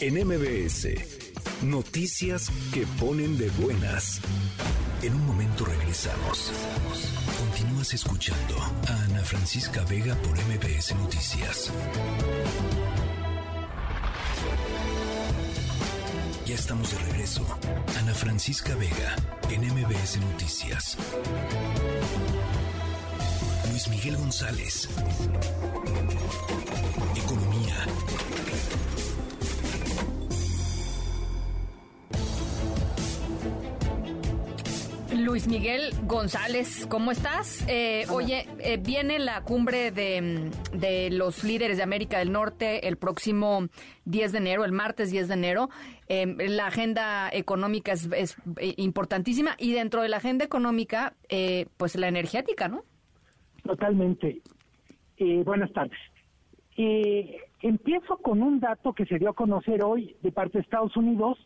En 0.00 0.14
MBS, 0.14 0.88
noticias 1.64 2.50
que 2.72 2.86
ponen 3.00 3.36
de 3.36 3.50
buenas. 3.50 4.20
En 5.02 5.12
un 5.14 5.26
momento 5.26 5.64
regresamos. 5.64 6.52
Continúas 7.40 7.92
escuchando 7.92 8.54
a 8.88 9.04
Ana 9.06 9.24
Francisca 9.24 9.84
Vega 9.84 10.14
por 10.22 10.32
MBS 10.32 10.94
Noticias. 10.94 11.72
Estamos 16.54 16.92
de 16.92 16.98
regreso. 16.98 17.44
Ana 17.98 18.14
Francisca 18.14 18.76
Vega 18.76 19.16
en 19.50 19.62
MBS 19.74 20.18
Noticias. 20.20 20.96
Luis 23.70 23.88
Miguel 23.88 24.16
González. 24.16 24.88
Economía. 27.16 27.43
Luis 35.24 35.48
Miguel 35.48 35.90
González, 36.06 36.86
¿cómo 36.90 37.10
estás? 37.10 37.66
Eh, 37.68 38.04
oye, 38.10 38.46
eh, 38.58 38.76
viene 38.76 39.18
la 39.18 39.42
cumbre 39.42 39.90
de, 39.90 40.50
de, 40.72 41.10
los 41.10 41.42
líderes 41.44 41.78
de 41.78 41.82
América 41.82 42.18
del 42.18 42.30
Norte 42.30 42.86
el 42.88 42.96
próximo 42.96 43.68
10 44.04 44.32
de 44.32 44.38
enero, 44.38 44.64
el 44.64 44.72
martes 44.72 45.10
10 45.10 45.28
de 45.28 45.34
enero. 45.34 45.68
Eh, 46.08 46.26
la 46.48 46.66
agenda 46.66 47.30
económica 47.32 47.92
es, 47.92 48.08
es, 48.16 48.36
importantísima 48.76 49.56
y 49.58 49.72
dentro 49.72 50.02
de 50.02 50.08
la 50.08 50.18
agenda 50.18 50.44
económica, 50.44 51.14
pues 51.76 51.96
la 51.96 52.08
energética, 52.08 52.68
¿no? 52.68 52.84
Totalmente. 53.64 54.42
Eh, 55.16 55.42
buenas 55.44 55.72
tardes. 55.72 55.98
Eh, 56.76 57.38
empiezo 57.62 58.18
con 58.18 58.42
un 58.42 58.60
dato 58.60 58.92
que 58.92 59.06
se 59.06 59.18
dio 59.18 59.30
a 59.30 59.34
conocer 59.34 59.82
hoy 59.84 60.16
de 60.22 60.32
parte 60.32 60.58
de 60.58 60.62
Estados 60.62 60.96
Unidos 60.96 61.38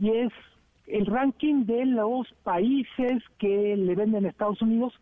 y 0.00 0.10
es 0.10 0.32
el 0.86 1.06
ranking 1.06 1.64
de 1.64 1.84
los 1.84 2.32
países 2.42 3.22
que 3.38 3.76
le 3.76 3.94
venden 3.94 4.24
a 4.24 4.28
Estados 4.28 4.62
Unidos. 4.62 4.94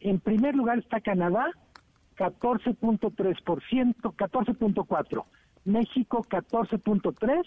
En 0.00 0.20
primer 0.20 0.54
lugar 0.54 0.78
está 0.78 1.00
Canadá, 1.00 1.50
14.3%, 2.16 3.94
14.4%, 4.02 5.24
México 5.64 6.24
14.3% 6.28 7.44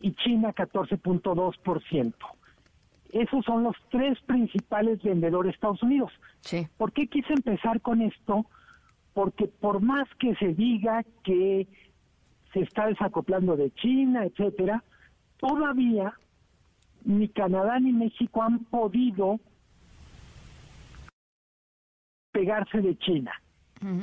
y 0.00 0.12
China 0.14 0.52
14.2%. 0.54 2.14
Esos 3.12 3.44
son 3.44 3.64
los 3.64 3.76
tres 3.90 4.18
principales 4.20 5.02
vendedores 5.02 5.50
de 5.50 5.54
Estados 5.54 5.82
Unidos. 5.82 6.12
Sí. 6.40 6.66
¿Por 6.78 6.92
qué 6.92 7.08
quise 7.08 7.32
empezar 7.34 7.80
con 7.80 8.00
esto? 8.02 8.46
Porque 9.12 9.46
por 9.46 9.80
más 9.80 10.08
que 10.18 10.34
se 10.36 10.54
diga 10.54 11.04
que 11.24 11.66
se 12.52 12.60
está 12.60 12.86
desacoplando 12.86 13.56
de 13.56 13.72
China, 13.72 14.24
etcétera, 14.24 14.84
todavía 15.38 16.14
ni 17.04 17.28
Canadá 17.28 17.78
ni 17.80 17.92
México 17.92 18.42
han 18.42 18.64
podido 18.64 19.40
pegarse 22.32 22.80
de 22.80 22.96
China. 22.98 23.32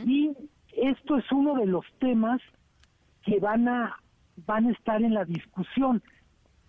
Y 0.05 0.31
esto 0.75 1.17
es 1.17 1.31
uno 1.31 1.55
de 1.55 1.67
los 1.67 1.85
temas 1.99 2.41
que 3.23 3.39
van 3.39 3.67
a 3.67 3.97
van 4.45 4.67
a 4.67 4.71
estar 4.71 5.01
en 5.01 5.13
la 5.13 5.25
discusión. 5.25 6.03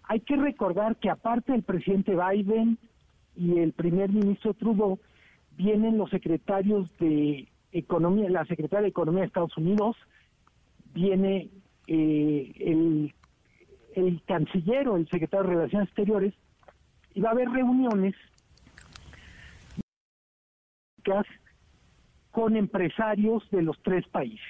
Hay 0.05 0.20
que 0.20 0.37
recordar 0.37 0.97
que 0.97 1.11
aparte 1.11 1.53
del 1.53 1.62
presidente 1.62 2.16
Biden 2.16 2.79
y 3.37 3.59
el 3.59 3.72
primer 3.72 4.11
ministro 4.11 4.55
Trudeau, 4.55 4.99
vienen 5.57 5.99
los 5.99 6.11
secretarios 6.11 6.97
de 6.99 7.49
Economía, 7.72 8.31
la 8.31 8.45
secretaria 8.47 8.83
de 8.83 8.89
Economía 8.89 9.20
de 9.20 9.26
Estados 9.26 9.57
Unidos, 9.57 9.97
viene 10.95 11.51
eh, 11.87 12.53
el, 12.59 13.14
el 13.99 14.23
canciller 14.25 14.89
o 14.89 14.97
el 14.97 15.09
secretario 15.09 15.49
de 15.49 15.57
Relaciones 15.57 15.89
Exteriores, 15.89 16.35
y 17.15 17.21
va 17.21 17.31
a 17.31 17.33
haber 17.33 17.49
reuniones 17.51 18.15
con 22.31 22.57
empresarios 22.57 23.49
de 23.51 23.63
los 23.63 23.81
tres 23.83 24.07
países. 24.09 24.41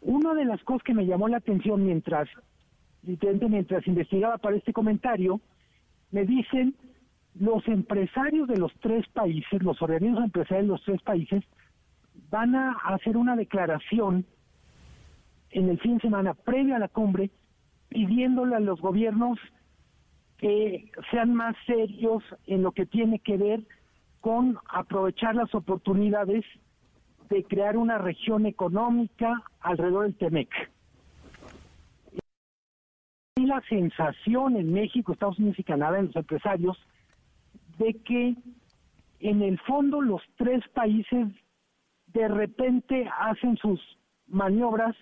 Una 0.00 0.34
de 0.34 0.44
las 0.44 0.62
cosas 0.64 0.82
que 0.82 0.94
me 0.94 1.06
llamó 1.06 1.28
la 1.28 1.36
atención 1.36 1.84
mientras, 1.84 2.28
mientras 3.02 3.86
investigaba 3.86 4.38
para 4.38 4.56
este 4.56 4.72
comentario, 4.72 5.40
me 6.10 6.24
dicen 6.24 6.74
los 7.34 7.66
empresarios 7.68 8.48
de 8.48 8.56
los 8.56 8.72
tres 8.80 9.06
países, 9.08 9.62
los 9.62 9.80
organismos 9.82 10.24
empresarios 10.24 10.66
de 10.66 10.72
los 10.72 10.82
tres 10.84 11.02
países, 11.02 11.44
van 12.30 12.54
a 12.54 12.72
hacer 12.84 13.16
una 13.16 13.36
declaración 13.36 14.24
en 15.50 15.68
el 15.68 15.78
fin 15.80 15.96
de 15.96 16.02
semana 16.02 16.34
previo 16.34 16.76
a 16.76 16.78
la 16.78 16.88
cumbre, 16.88 17.30
pidiéndole 17.94 18.56
a 18.56 18.60
los 18.60 18.80
gobiernos 18.80 19.38
que 20.38 20.90
sean 21.12 21.32
más 21.32 21.54
serios 21.64 22.24
en 22.48 22.62
lo 22.64 22.72
que 22.72 22.86
tiene 22.86 23.20
que 23.20 23.36
ver 23.36 23.60
con 24.20 24.58
aprovechar 24.68 25.36
las 25.36 25.54
oportunidades 25.54 26.44
de 27.30 27.44
crear 27.44 27.76
una 27.76 27.98
región 27.98 28.46
económica 28.46 29.40
alrededor 29.60 30.06
del 30.06 30.16
TEMEC. 30.16 30.50
Y 33.36 33.46
la 33.46 33.62
sensación 33.68 34.56
en 34.56 34.72
México, 34.72 35.12
Estados 35.12 35.38
Unidos 35.38 35.60
y 35.60 35.64
Canadá, 35.64 36.00
en 36.00 36.06
los 36.06 36.16
empresarios, 36.16 36.76
de 37.78 37.94
que 38.04 38.34
en 39.20 39.42
el 39.42 39.58
fondo 39.60 40.00
los 40.00 40.22
tres 40.36 40.66
países 40.74 41.28
de 42.08 42.26
repente 42.26 43.08
hacen 43.20 43.56
sus 43.58 43.80
maniobras, 44.26 44.96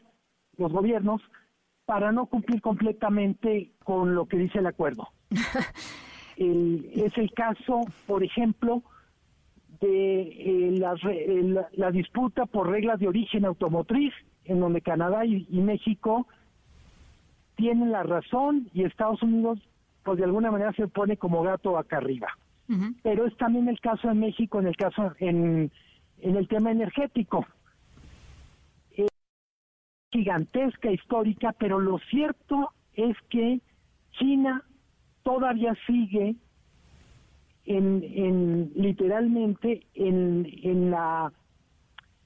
los 0.59 0.71
gobiernos, 0.71 1.23
para 1.87 2.13
no 2.13 2.27
cumplir 2.27 2.61
completamente 2.61 3.73
con 3.85 4.15
lo 4.15 4.27
que 4.27 4.39
dice 4.39 4.59
el 4.59 4.67
acuerdo. 4.67 5.09
es 6.37 7.19
el 7.19 7.33
caso, 7.33 7.81
por 8.07 8.25
ejemplo, 8.25 8.83
de 9.81 10.23
eh, 10.23 10.81
eh, 10.81 11.67
la, 11.73 11.91
disputa 11.91 12.47
por 12.47 12.71
reglas 12.71 13.01
de 13.01 13.09
origen 13.09 13.45
automotriz, 13.45 14.13
en 14.45 14.61
donde 14.61 14.81
Canadá 14.81 15.25
y, 15.25 15.45
México 15.51 16.27
tienen 17.57 17.93
la 17.93 18.03
razón 18.03 18.69
y 18.73 18.85
Estados 18.85 19.23
Unidos, 19.23 19.59
pues 20.05 20.19
de 20.19 20.25
alguna 20.25 20.51
manera 20.51 20.73
se 20.73 20.89
pone 20.89 21.17
como 21.17 21.43
gato 21.43 21.79
acá 21.79 21.99
arriba. 21.99 22.29
Pero 23.03 23.27
es 23.27 23.37
también 23.37 23.69
el 23.69 23.79
caso 23.81 24.09
de 24.09 24.15
México 24.15 24.59
en 24.59 24.67
el 24.67 24.77
caso 24.77 25.13
en, 25.19 25.71
en 26.21 26.37
el 26.37 26.49
tema 26.49 26.71
energético. 26.71 27.45
Es 30.13 30.19
gigantesca, 30.19 30.91
histórica, 30.91 31.53
pero 31.59 31.81
lo 31.81 31.99
cierto 32.11 32.71
es 32.95 33.17
que 33.31 33.61
China 34.19 34.63
todavía 35.23 35.75
sigue 35.87 36.37
en, 37.65 38.73
literalmente 38.75 39.87
en, 39.95 40.47
en 40.63 40.91
la 40.91 41.33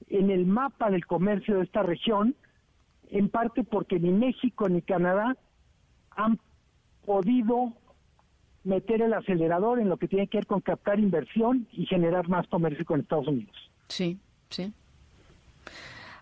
en 0.09 0.31
el 0.31 0.45
mapa 0.45 0.89
del 0.89 1.05
comercio 1.05 1.57
de 1.57 1.63
esta 1.63 1.83
región, 1.83 2.33
en 3.09 3.27
parte 3.29 3.63
porque 3.63 3.99
ni 3.99 4.11
México 4.11 4.69
ni 4.69 4.81
Canadá 4.81 5.35
han 6.11 6.39
podido 7.05 7.73
meter 8.63 9.01
el 9.01 9.13
acelerador 9.13 9.79
en 9.79 9.89
lo 9.89 9.97
que 9.97 10.07
tiene 10.07 10.27
que 10.27 10.37
ver 10.37 10.47
con 10.47 10.61
captar 10.61 10.99
inversión 10.99 11.67
y 11.73 11.85
generar 11.85 12.29
más 12.29 12.47
comercio 12.47 12.85
con 12.85 13.01
Estados 13.01 13.27
Unidos. 13.27 13.55
Sí, 13.89 14.17
sí. 14.49 14.73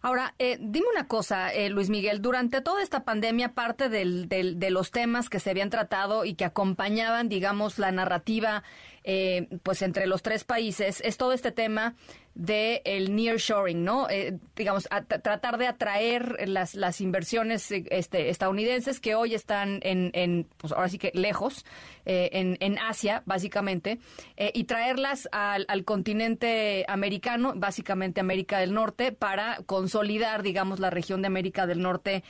Ahora, 0.06 0.36
eh, 0.38 0.60
dime 0.62 0.86
una 0.94 1.08
cosa, 1.08 1.52
eh, 1.52 1.68
Luis 1.72 1.90
Miguel, 1.90 2.22
durante 2.22 2.62
toda 2.62 2.84
esta 2.84 3.04
pandemia, 3.04 3.56
parte 3.56 3.90
del, 3.90 4.30
del, 4.30 4.60
de 4.60 4.70
los 4.70 4.92
temas 4.92 5.32
que 5.32 5.40
se 5.40 5.50
habían 5.50 5.72
tratado 5.72 6.26
y 6.26 6.36
que 6.36 6.46
acompañaban, 6.46 7.28
digamos, 7.28 7.80
la 7.80 7.92
narrativa, 7.92 8.62
eh, 9.06 9.48
pues 9.64 9.82
entre 9.82 10.08
los 10.08 10.22
tres 10.22 10.44
países, 10.44 11.02
es 11.02 11.18
todo 11.18 11.32
este 11.32 11.52
tema 11.52 11.96
de 12.36 12.82
el 12.84 13.16
nearshoring, 13.16 13.84
¿no? 13.84 14.10
Eh, 14.10 14.38
digamos, 14.58 14.90
tratar 15.08 15.58
de 15.58 15.68
atraer 15.68 16.48
las, 16.50 16.76
las 16.76 17.00
inversiones 17.00 17.72
este, 17.72 18.30
estadounidenses 18.30 19.00
que 19.00 19.16
hoy 19.16 19.34
están 19.34 19.80
en, 19.84 20.12
en, 20.14 20.46
pues 20.58 20.74
ahora 20.74 20.90
sí 20.90 20.98
que 20.98 21.12
lejos, 21.14 21.66
eh, 22.06 22.30
en, 22.34 22.58
en 22.60 22.78
Asia, 22.78 23.24
básicamente, 23.26 24.00
eh, 24.36 24.52
y 24.54 24.66
traerlas 24.66 25.30
al, 25.32 25.66
al 25.70 25.86
continente 25.86 26.86
americano, 26.90 27.54
básicamente 27.56 28.20
América 28.20 28.60
del 28.60 28.74
Norte, 28.74 29.14
para 29.14 29.60
consolidar, 29.66 30.44
digamos, 30.44 30.82
la 30.82 30.90
región 30.90 31.22
de 31.22 31.28
América 31.28 31.66
del 31.66 31.82
Norte 31.82 32.24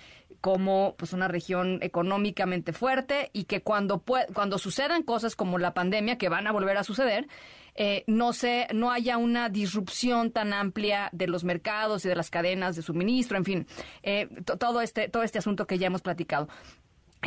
como 0.45 0.93
pues 0.95 1.11
una 1.11 1.27
región 1.27 1.79
económicamente 1.81 2.71
fuerte 2.71 3.31
y 3.33 3.45
que 3.45 3.63
cuando 3.63 4.03
cuando 4.31 4.59
sucedan 4.59 5.01
cosas 5.01 5.35
como 5.35 5.57
la 5.57 5.73
pandemia 5.73 6.19
que 6.19 6.29
van 6.29 6.45
a 6.45 6.51
volver 6.51 6.77
a 6.77 6.83
suceder 6.83 7.27
eh, 7.73 8.03
no 8.05 8.31
se 8.31 8.67
no 8.71 8.91
haya 8.91 9.17
una 9.17 9.49
disrupción 9.49 10.29
tan 10.29 10.53
amplia 10.53 11.09
de 11.13 11.25
los 11.25 11.43
mercados 11.43 12.05
y 12.05 12.09
de 12.09 12.15
las 12.15 12.29
cadenas 12.29 12.75
de 12.75 12.83
suministro 12.83 13.37
en 13.37 13.43
fin 13.43 13.67
eh, 14.03 14.29
todo 14.59 14.81
este 14.81 15.09
todo 15.09 15.23
este 15.23 15.39
asunto 15.39 15.65
que 15.65 15.79
ya 15.79 15.87
hemos 15.87 16.03
platicado. 16.03 16.47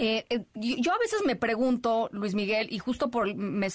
Eh, 0.01 0.25
eh 0.29 0.45
yo 0.55 0.93
a 0.93 0.99
veces 0.99 1.23
me 1.27 1.35
pregunto, 1.35 2.09
Luis 2.13 2.35
Miguel, 2.35 2.69
y 2.71 2.79
justo 2.79 3.11
por 3.11 3.35
me, 3.35 3.69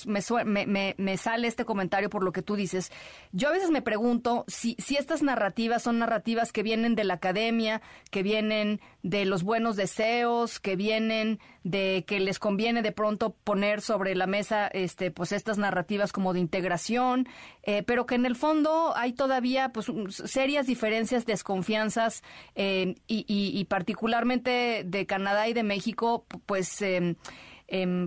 me, 0.46 0.96
me, 0.98 1.18
sale 1.18 1.48
este 1.48 1.66
comentario 1.66 2.10
por 2.10 2.24
lo 2.24 2.32
que 2.32 2.42
tú 2.42 2.56
dices, 2.56 2.92
yo 3.32 3.50
a 3.50 3.52
veces 3.52 3.72
me 3.72 3.82
pregunto 3.82 4.46
si, 4.48 4.76
si 4.80 4.96
estas 4.96 5.22
narrativas 5.22 5.84
son 5.84 6.00
narrativas 6.00 6.54
que 6.54 6.64
vienen 6.64 6.96
de 6.96 7.04
la 7.04 7.16
academia, 7.16 7.82
que 8.10 8.24
vienen 8.24 8.80
de 9.04 9.26
los 9.26 9.44
buenos 9.44 9.76
deseos, 9.76 10.62
que 10.62 10.78
vienen 10.78 11.40
de 11.64 12.06
que 12.08 12.22
les 12.22 12.40
conviene 12.40 12.82
de 12.82 12.94
pronto 12.94 13.36
poner 13.44 13.82
sobre 13.82 14.16
la 14.16 14.28
mesa 14.28 14.68
este, 14.68 15.12
pues 15.12 15.34
estas 15.34 15.58
narrativas 15.58 16.14
como 16.14 16.34
de 16.34 16.40
integración, 16.40 17.28
eh, 17.64 17.84
pero 17.84 18.06
que 18.06 18.16
en 18.16 18.26
el 18.26 18.38
fondo 18.38 18.94
hay 18.96 19.12
todavía 19.12 19.74
pues 19.74 19.92
serias 20.10 20.68
diferencias, 20.68 21.26
desconfianzas 21.26 22.24
eh, 22.56 22.96
y, 23.06 23.26
y 23.28 23.66
particularmente 23.66 24.84
de 24.86 25.06
Canadá 25.06 25.48
y 25.48 25.54
de 25.54 25.64
México 25.64 26.26
pues... 26.46 26.82
Eh, 26.82 27.16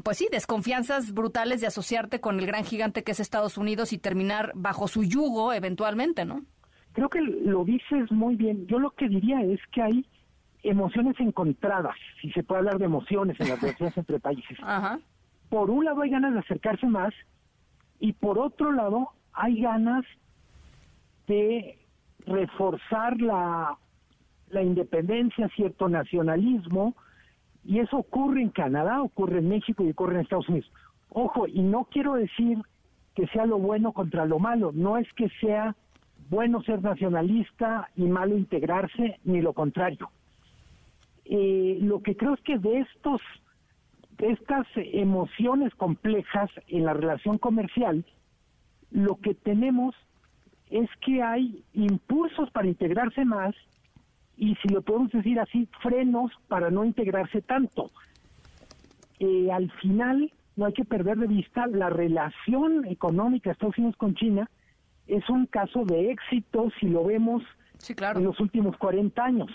pues 0.04 0.18
sí, 0.18 0.28
desconfianzas 0.30 1.12
brutales 1.12 1.60
de 1.60 1.66
asociarte 1.66 2.20
con 2.20 2.38
el 2.38 2.46
gran 2.46 2.62
gigante 2.62 3.02
que 3.02 3.10
es 3.10 3.18
Estados 3.18 3.58
Unidos 3.58 3.92
y 3.92 3.98
terminar 3.98 4.52
bajo 4.54 4.86
su 4.86 5.02
yugo 5.02 5.52
eventualmente, 5.52 6.24
¿no? 6.24 6.42
Creo 6.92 7.08
que 7.08 7.20
lo 7.20 7.64
dices 7.64 8.12
muy 8.12 8.36
bien. 8.36 8.68
Yo 8.68 8.78
lo 8.78 8.90
que 8.92 9.08
diría 9.08 9.42
es 9.42 9.58
que 9.72 9.82
hay 9.82 10.06
emociones 10.68 11.18
encontradas, 11.20 11.96
si 12.20 12.30
se 12.32 12.42
puede 12.42 12.60
hablar 12.60 12.78
de 12.78 12.86
emociones 12.86 13.38
en 13.40 13.48
las 13.48 13.60
relaciones 13.62 13.96
entre 13.96 14.20
países. 14.20 14.58
Por 15.48 15.70
un 15.70 15.84
lado 15.84 16.02
hay 16.02 16.10
ganas 16.10 16.32
de 16.34 16.40
acercarse 16.40 16.86
más 16.86 17.14
y 17.98 18.12
por 18.12 18.38
otro 18.38 18.72
lado 18.72 19.10
hay 19.32 19.60
ganas 19.60 20.04
de 21.26 21.78
reforzar 22.26 23.20
la, 23.20 23.76
la 24.50 24.62
independencia, 24.62 25.48
cierto 25.50 25.88
nacionalismo, 25.88 26.94
y 27.64 27.80
eso 27.80 27.98
ocurre 27.98 28.42
en 28.42 28.50
Canadá, 28.50 29.02
ocurre 29.02 29.38
en 29.38 29.48
México 29.48 29.84
y 29.84 29.90
ocurre 29.90 30.14
en 30.14 30.20
Estados 30.20 30.48
Unidos. 30.48 30.70
Ojo, 31.08 31.46
y 31.46 31.60
no 31.60 31.84
quiero 31.84 32.14
decir 32.14 32.58
que 33.14 33.26
sea 33.28 33.46
lo 33.46 33.58
bueno 33.58 33.92
contra 33.92 34.24
lo 34.24 34.38
malo, 34.38 34.72
no 34.72 34.98
es 34.98 35.10
que 35.14 35.28
sea 35.40 35.74
bueno 36.28 36.62
ser 36.62 36.82
nacionalista 36.82 37.88
y 37.96 38.02
malo 38.02 38.36
integrarse, 38.36 39.18
ni 39.24 39.40
lo 39.40 39.52
contrario. 39.52 40.10
Eh, 41.28 41.78
lo 41.80 42.02
que 42.02 42.16
creo 42.16 42.34
es 42.34 42.40
que 42.42 42.58
de 42.58 42.80
estos 42.80 43.20
de 44.18 44.30
estas 44.30 44.66
emociones 44.76 45.74
complejas 45.74 46.50
en 46.68 46.86
la 46.86 46.94
relación 46.94 47.36
comercial, 47.36 48.06
lo 48.90 49.16
que 49.16 49.34
tenemos 49.34 49.94
es 50.70 50.88
que 51.04 51.22
hay 51.22 51.62
impulsos 51.74 52.50
para 52.50 52.66
integrarse 52.66 53.26
más 53.26 53.54
y 54.38 54.54
si 54.56 54.68
lo 54.68 54.80
podemos 54.80 55.12
decir 55.12 55.38
así, 55.38 55.68
frenos 55.82 56.32
para 56.48 56.70
no 56.70 56.84
integrarse 56.84 57.42
tanto. 57.42 57.90
Eh, 59.18 59.50
al 59.52 59.70
final, 59.72 60.32
no 60.56 60.64
hay 60.64 60.72
que 60.72 60.84
perder 60.84 61.18
de 61.18 61.26
vista 61.26 61.66
la 61.66 61.90
relación 61.90 62.86
económica 62.86 63.50
de 63.50 63.52
Estados 63.52 63.76
Unidos 63.76 63.96
con 63.96 64.14
China 64.14 64.48
es 65.06 65.28
un 65.30 65.46
caso 65.46 65.84
de 65.84 66.10
éxito 66.10 66.68
si 66.80 66.88
lo 66.88 67.04
vemos 67.04 67.42
en 68.18 68.24
los 68.24 68.40
últimos 68.40 68.76
40 68.76 69.24
años. 69.24 69.50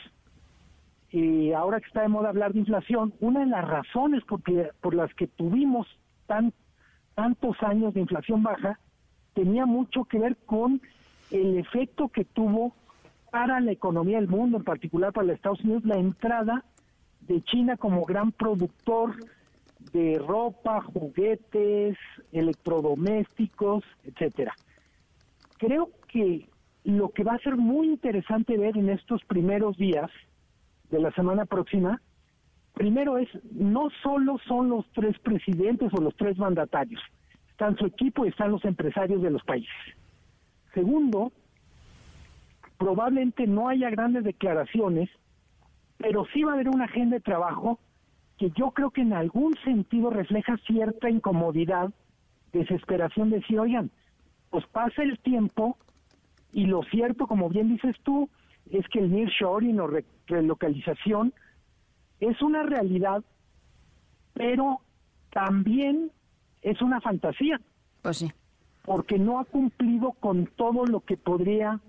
Y 1.12 1.52
ahora 1.52 1.80
que 1.80 1.88
está 1.88 2.02
de 2.02 2.08
moda 2.08 2.30
hablar 2.30 2.54
de 2.54 2.60
inflación, 2.60 3.14
una 3.20 3.42
de 3.42 3.48
las 3.48 3.68
razones 3.68 4.24
por, 4.24 4.42
por 4.80 4.96
las 4.96 5.14
que 5.14 5.28
tuvimos 5.28 5.88
tan, 6.26 6.54
tantos 7.16 7.62
años 7.62 7.94
de 7.94 8.00
inflación 8.00 8.44
baja 8.44 8.80
tenía 9.34 9.66
mucho 9.66 10.06
que 10.06 10.20
ver 10.20 10.38
con 10.46 10.82
el 11.32 11.58
efecto 11.58 12.10
que 12.10 12.26
tuvo 12.26 12.74
para 13.30 13.60
la 13.60 13.72
economía 13.72 14.18
del 14.18 14.28
mundo, 14.28 14.58
en 14.58 14.64
particular 14.64 15.14
para 15.14 15.28
los 15.28 15.36
Estados 15.36 15.62
Unidos, 15.62 15.86
la 15.86 15.98
entrada 15.98 16.66
de 17.22 17.42
China 17.44 17.78
como 17.78 18.04
gran 18.04 18.32
productor 18.32 19.16
de 19.94 20.20
ropa, 20.20 20.82
juguetes, 20.82 21.98
electrodomésticos, 22.32 23.84
etcétera. 24.04 24.54
Creo 25.58 25.90
que 26.08 26.50
lo 26.84 27.10
que 27.10 27.24
va 27.24 27.34
a 27.34 27.40
ser 27.40 27.56
muy 27.56 27.88
interesante 27.88 28.58
ver 28.58 28.78
en 28.78 28.90
estos 28.90 29.24
primeros 29.26 29.78
días 29.78 30.10
de 30.92 31.00
la 31.00 31.12
semana 31.12 31.46
próxima, 31.46 32.02
primero 32.74 33.18
es, 33.18 33.30
no 33.52 33.90
solo 34.04 34.38
son 34.48 34.70
los 34.70 34.86
tres 34.92 35.18
presidentes 35.20 35.92
o 35.94 36.02
los 36.02 36.16
tres 36.16 36.38
mandatarios, 36.38 37.02
están 37.50 37.78
su 37.78 37.86
equipo 37.86 38.26
y 38.26 38.30
están 38.30 38.52
los 38.52 38.64
empresarios 38.66 39.22
de 39.22 39.32
los 39.32 39.44
países. 39.44 39.74
Segundo, 40.74 41.32
probablemente 42.78 43.48
no 43.48 43.70
haya 43.70 43.90
grandes 43.90 44.24
declaraciones, 44.24 45.10
pero 45.98 46.26
sí 46.34 46.44
va 46.44 46.52
a 46.52 46.56
haber 46.56 46.70
una 46.70 46.86
agenda 46.86 47.18
de 47.18 47.22
trabajo 47.22 47.80
que 48.38 48.52
yo 48.52 48.72
creo 48.72 48.90
que 48.90 49.02
en 49.02 49.14
algún 49.14 49.56
sentido 49.64 50.10
refleja 50.10 50.58
cierta 50.66 51.10
incomodidad, 51.10 51.92
desesperación 52.52 53.30
de 53.30 53.38
decir, 53.38 53.60
oigan, 53.60 53.92
pues 54.50 54.66
pasa 54.68 55.04
el 55.04 55.20
tiempo 55.20 55.78
y 56.52 56.66
lo 56.66 56.84
cierto, 56.84 57.28
como 57.28 57.50
bien 57.50 57.70
dices 57.70 57.96
tú, 58.04 58.30
es 58.72 58.88
que 58.90 59.00
el 59.00 59.12
nearshoring 59.12 59.80
o 59.80 59.90
relocalización 60.28 61.34
es 62.20 62.42
una 62.42 62.64
realidad, 62.64 63.24
pero 64.34 64.82
también 65.32 66.12
es 66.62 66.82
una 66.82 67.02
fantasía. 67.02 67.60
Pues 68.02 68.18
sí. 68.18 68.32
Porque 68.84 69.20
no 69.20 69.40
ha 69.40 69.46
cumplido 69.46 70.14
con 70.14 70.48
todo 70.48 70.86
lo 70.86 71.02
que 71.02 71.18
podría 71.18 71.80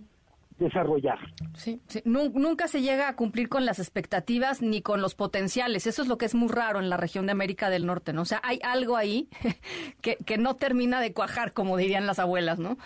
desarrollar. 0.59 1.19
Sí, 1.55 1.81
nunca 2.05 2.69
se 2.69 2.83
llega 2.83 3.09
a 3.09 3.17
cumplir 3.17 3.49
con 3.49 3.65
las 3.65 3.79
expectativas 3.79 4.63
ni 4.63 4.83
con 4.83 5.01
los 5.01 5.15
potenciales. 5.15 5.87
Eso 5.87 6.03
es 6.03 6.09
lo 6.09 6.19
que 6.19 6.27
es 6.27 6.35
muy 6.35 6.49
raro 6.49 6.79
en 6.79 6.91
la 6.91 6.97
región 6.97 7.27
de 7.27 7.33
América 7.33 7.71
del 7.71 7.87
Norte, 7.87 8.13
¿no? 8.13 8.23
O 8.23 8.27
sea, 8.27 8.41
hay 8.45 8.59
algo 8.63 8.97
ahí 8.97 9.29
que, 10.01 10.17
que 10.17 10.39
no 10.39 10.57
termina 10.57 11.01
de 11.01 11.13
cuajar, 11.13 11.53
como 11.53 11.77
dirían 11.77 12.07
las 12.07 12.19
abuelas, 12.19 12.59
¿no? 12.59 12.77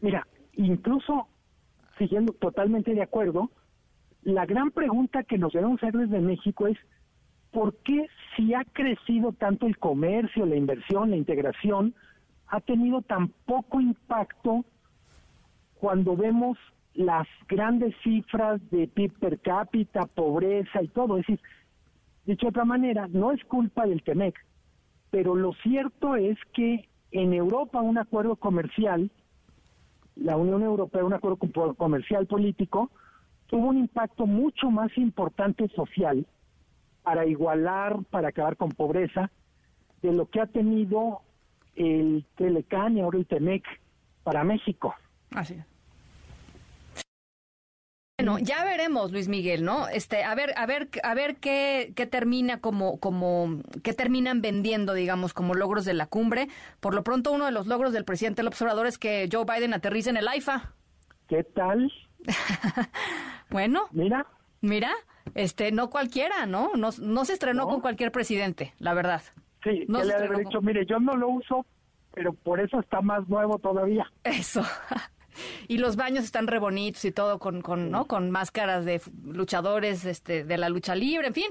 Mira, 0.00 0.26
incluso 0.54 1.28
siguiendo 1.98 2.32
totalmente 2.34 2.94
de 2.94 3.02
acuerdo, 3.02 3.50
la 4.22 4.46
gran 4.46 4.70
pregunta 4.70 5.24
que 5.24 5.38
nos 5.38 5.52
debemos 5.52 5.82
hacer 5.82 5.94
desde 5.94 6.20
México 6.20 6.66
es 6.66 6.78
¿por 7.50 7.76
qué 7.78 8.06
si 8.36 8.54
ha 8.54 8.64
crecido 8.64 9.32
tanto 9.32 9.66
el 9.66 9.78
comercio, 9.78 10.46
la 10.46 10.56
inversión, 10.56 11.10
la 11.10 11.16
integración, 11.16 11.94
ha 12.48 12.60
tenido 12.60 13.02
tan 13.02 13.28
poco 13.46 13.80
impacto 13.80 14.64
cuando 15.74 16.16
vemos 16.16 16.58
las 16.94 17.26
grandes 17.48 17.94
cifras 18.02 18.60
de 18.70 18.88
PIB 18.88 19.18
per 19.18 19.40
cápita, 19.40 20.06
pobreza 20.06 20.82
y 20.82 20.88
todo? 20.88 21.18
Es 21.18 21.26
decir, 21.26 21.40
dicho 22.24 22.46
de 22.46 22.50
otra 22.50 22.64
manera, 22.64 23.08
no 23.08 23.32
es 23.32 23.44
culpa 23.44 23.86
del 23.86 24.02
TEMEC, 24.02 24.34
pero 25.10 25.34
lo 25.34 25.52
cierto 25.62 26.16
es 26.16 26.38
que 26.54 26.88
en 27.10 27.34
Europa 27.34 27.80
un 27.82 27.98
acuerdo 27.98 28.36
comercial, 28.36 29.10
la 30.16 30.36
Unión 30.36 30.62
Europea 30.62 31.04
un 31.04 31.14
acuerdo 31.14 31.38
comercial 31.74 32.26
político, 32.26 32.90
tuvo 33.46 33.68
un 33.68 33.78
impacto 33.78 34.26
mucho 34.26 34.70
más 34.70 34.96
importante 34.96 35.68
social 35.68 36.26
para 37.02 37.26
igualar, 37.26 37.98
para 38.10 38.28
acabar 38.28 38.56
con 38.56 38.70
pobreza, 38.70 39.30
de 40.02 40.12
lo 40.12 40.26
que 40.26 40.40
ha 40.40 40.46
tenido 40.46 41.20
el 41.74 42.24
Telecán 42.36 42.96
y 42.96 43.00
ahora 43.00 43.18
el 43.18 43.26
Temec 43.26 43.64
para 44.22 44.44
México. 44.44 44.94
Así 45.34 45.56
Bueno, 48.24 48.38
ya 48.38 48.64
veremos, 48.64 49.10
Luis 49.10 49.26
Miguel, 49.26 49.64
¿no? 49.64 49.88
Este, 49.88 50.22
a 50.22 50.32
ver, 50.36 50.52
a 50.56 50.64
ver, 50.64 50.88
a 51.02 51.14
ver 51.14 51.36
qué, 51.36 51.92
qué 51.96 52.06
termina 52.06 52.60
como, 52.60 53.00
como, 53.00 53.58
qué 53.82 53.92
terminan 53.94 54.40
vendiendo, 54.40 54.94
digamos, 54.94 55.34
como 55.34 55.54
logros 55.54 55.84
de 55.84 55.94
la 55.94 56.06
cumbre. 56.06 56.46
Por 56.78 56.94
lo 56.94 57.02
pronto, 57.02 57.32
uno 57.32 57.46
de 57.46 57.50
los 57.50 57.66
logros 57.66 57.92
del 57.92 58.04
presidente 58.04 58.42
del 58.42 58.46
observador 58.46 58.86
es 58.86 58.96
que 58.96 59.28
Joe 59.30 59.44
Biden 59.44 59.74
aterriza 59.74 60.10
en 60.10 60.18
el 60.18 60.28
AIFA. 60.28 60.72
¿Qué 61.28 61.42
tal? 61.42 61.92
bueno. 63.50 63.88
Mira. 63.90 64.24
Mira, 64.60 64.92
este, 65.34 65.72
no 65.72 65.90
cualquiera, 65.90 66.46
¿no? 66.46 66.70
No, 66.76 66.90
no 67.00 67.24
se 67.24 67.32
estrenó 67.32 67.66
con 67.66 67.80
cualquier 67.80 68.12
presidente, 68.12 68.72
la 68.78 68.94
verdad. 68.94 69.22
Sí, 69.64 69.84
no 69.88 70.04
le 70.04 70.14
haber 70.14 70.36
dicho, 70.36 70.60
mire, 70.60 70.86
yo 70.86 71.00
no 71.00 71.16
lo 71.16 71.28
uso, 71.28 71.66
pero 72.14 72.32
por 72.32 72.60
eso 72.60 72.78
está 72.78 73.00
más 73.00 73.28
nuevo 73.28 73.58
todavía. 73.58 74.06
Eso. 74.22 74.62
y 75.68 75.78
los 75.78 75.96
baños 75.96 76.24
están 76.24 76.46
re 76.46 76.58
bonitos 76.58 77.04
y 77.04 77.12
todo 77.12 77.38
con, 77.38 77.62
con, 77.62 77.90
¿no? 77.90 78.06
con 78.06 78.30
máscaras 78.30 78.84
de 78.84 79.00
luchadores 79.24 80.04
este, 80.04 80.44
de 80.44 80.58
la 80.58 80.68
lucha 80.68 80.94
libre, 80.94 81.28
en 81.28 81.34
fin. 81.34 81.50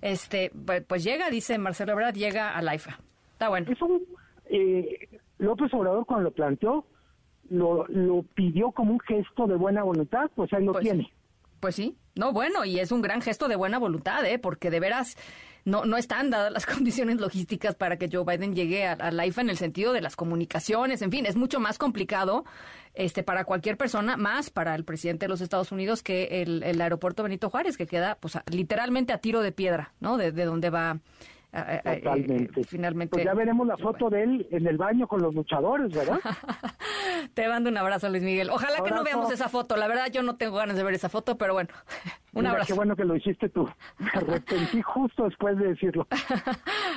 Este, 0.00 0.52
pues, 0.86 1.04
llega, 1.04 1.30
dice 1.30 1.58
Marcelo 1.58 1.92
Ebrard, 1.92 2.14
llega 2.14 2.56
a 2.56 2.62
la 2.62 2.74
IFA. 2.74 2.98
Está 3.32 3.48
bueno. 3.48 3.70
Eso, 3.70 4.00
eh, 4.46 5.08
López 5.38 5.72
Obrador 5.74 6.06
cuando 6.06 6.24
lo 6.24 6.30
planteó, 6.32 6.84
lo, 7.50 7.86
lo 7.88 8.22
pidió 8.34 8.70
como 8.72 8.92
un 8.92 9.00
gesto 9.00 9.46
de 9.46 9.56
buena 9.56 9.82
voluntad, 9.82 10.30
pues 10.34 10.52
ahí 10.52 10.64
lo 10.64 10.72
pues 10.72 10.84
tiene. 10.84 11.12
Pues 11.60 11.74
sí, 11.74 11.96
no, 12.14 12.32
bueno, 12.32 12.64
y 12.64 12.78
es 12.78 12.92
un 12.92 13.02
gran 13.02 13.20
gesto 13.20 13.48
de 13.48 13.56
buena 13.56 13.78
voluntad, 13.78 14.24
¿eh? 14.24 14.38
porque 14.38 14.70
de 14.70 14.80
veras 14.80 15.16
no, 15.64 15.84
no 15.84 15.96
están 15.96 16.30
dadas 16.30 16.52
las 16.52 16.66
condiciones 16.66 17.20
logísticas 17.20 17.74
para 17.74 17.96
que 17.96 18.08
Joe 18.10 18.24
Biden 18.24 18.54
llegue 18.54 18.86
a, 18.86 19.10
la 19.10 19.26
IFA 19.26 19.42
en 19.42 19.50
el 19.50 19.56
sentido 19.56 19.92
de 19.92 20.00
las 20.00 20.16
comunicaciones, 20.16 21.02
en 21.02 21.10
fin, 21.10 21.26
es 21.26 21.36
mucho 21.36 21.60
más 21.60 21.78
complicado 21.78 22.44
este, 22.98 23.22
para 23.22 23.44
cualquier 23.44 23.76
persona, 23.76 24.16
más 24.16 24.50
para 24.50 24.74
el 24.74 24.84
presidente 24.84 25.26
de 25.26 25.30
los 25.30 25.40
Estados 25.40 25.70
Unidos 25.70 26.02
que 26.02 26.42
el, 26.42 26.64
el 26.64 26.80
aeropuerto 26.80 27.22
Benito 27.22 27.48
Juárez, 27.48 27.76
que 27.76 27.86
queda 27.86 28.16
pues, 28.16 28.36
literalmente 28.50 29.12
a 29.12 29.18
tiro 29.18 29.40
de 29.40 29.52
piedra, 29.52 29.92
¿no? 30.00 30.16
De, 30.16 30.32
de 30.32 30.44
donde 30.44 30.68
va 30.68 30.98
Totalmente. 31.50 32.64
finalmente. 32.64 33.12
Pues 33.12 33.24
ya 33.24 33.34
veremos 33.34 33.66
la 33.66 33.76
foto 33.76 34.10
de 34.10 34.24
él 34.24 34.48
en 34.50 34.66
el 34.66 34.76
baño 34.76 35.06
con 35.06 35.22
los 35.22 35.32
luchadores, 35.32 35.94
¿verdad? 35.94 36.18
Te 37.34 37.48
mando 37.48 37.70
un 37.70 37.76
abrazo, 37.76 38.08
Luis 38.10 38.24
Miguel. 38.24 38.50
Ojalá 38.50 38.82
que 38.82 38.90
no 38.90 39.04
veamos 39.04 39.30
esa 39.32 39.48
foto. 39.48 39.76
La 39.76 39.86
verdad, 39.86 40.08
yo 40.12 40.22
no 40.22 40.36
tengo 40.36 40.56
ganas 40.56 40.76
de 40.76 40.82
ver 40.82 40.94
esa 40.94 41.08
foto, 41.08 41.38
pero 41.38 41.54
bueno, 41.54 41.70
un 42.34 42.46
abrazo. 42.46 42.66
Qué 42.66 42.72
bueno 42.74 42.96
que 42.96 43.04
lo 43.04 43.14
hiciste 43.14 43.48
tú. 43.48 43.68
Me 43.98 44.10
arrepentí 44.12 44.82
justo 44.82 45.24
después 45.24 45.56
de 45.56 45.68
decirlo. 45.68 46.06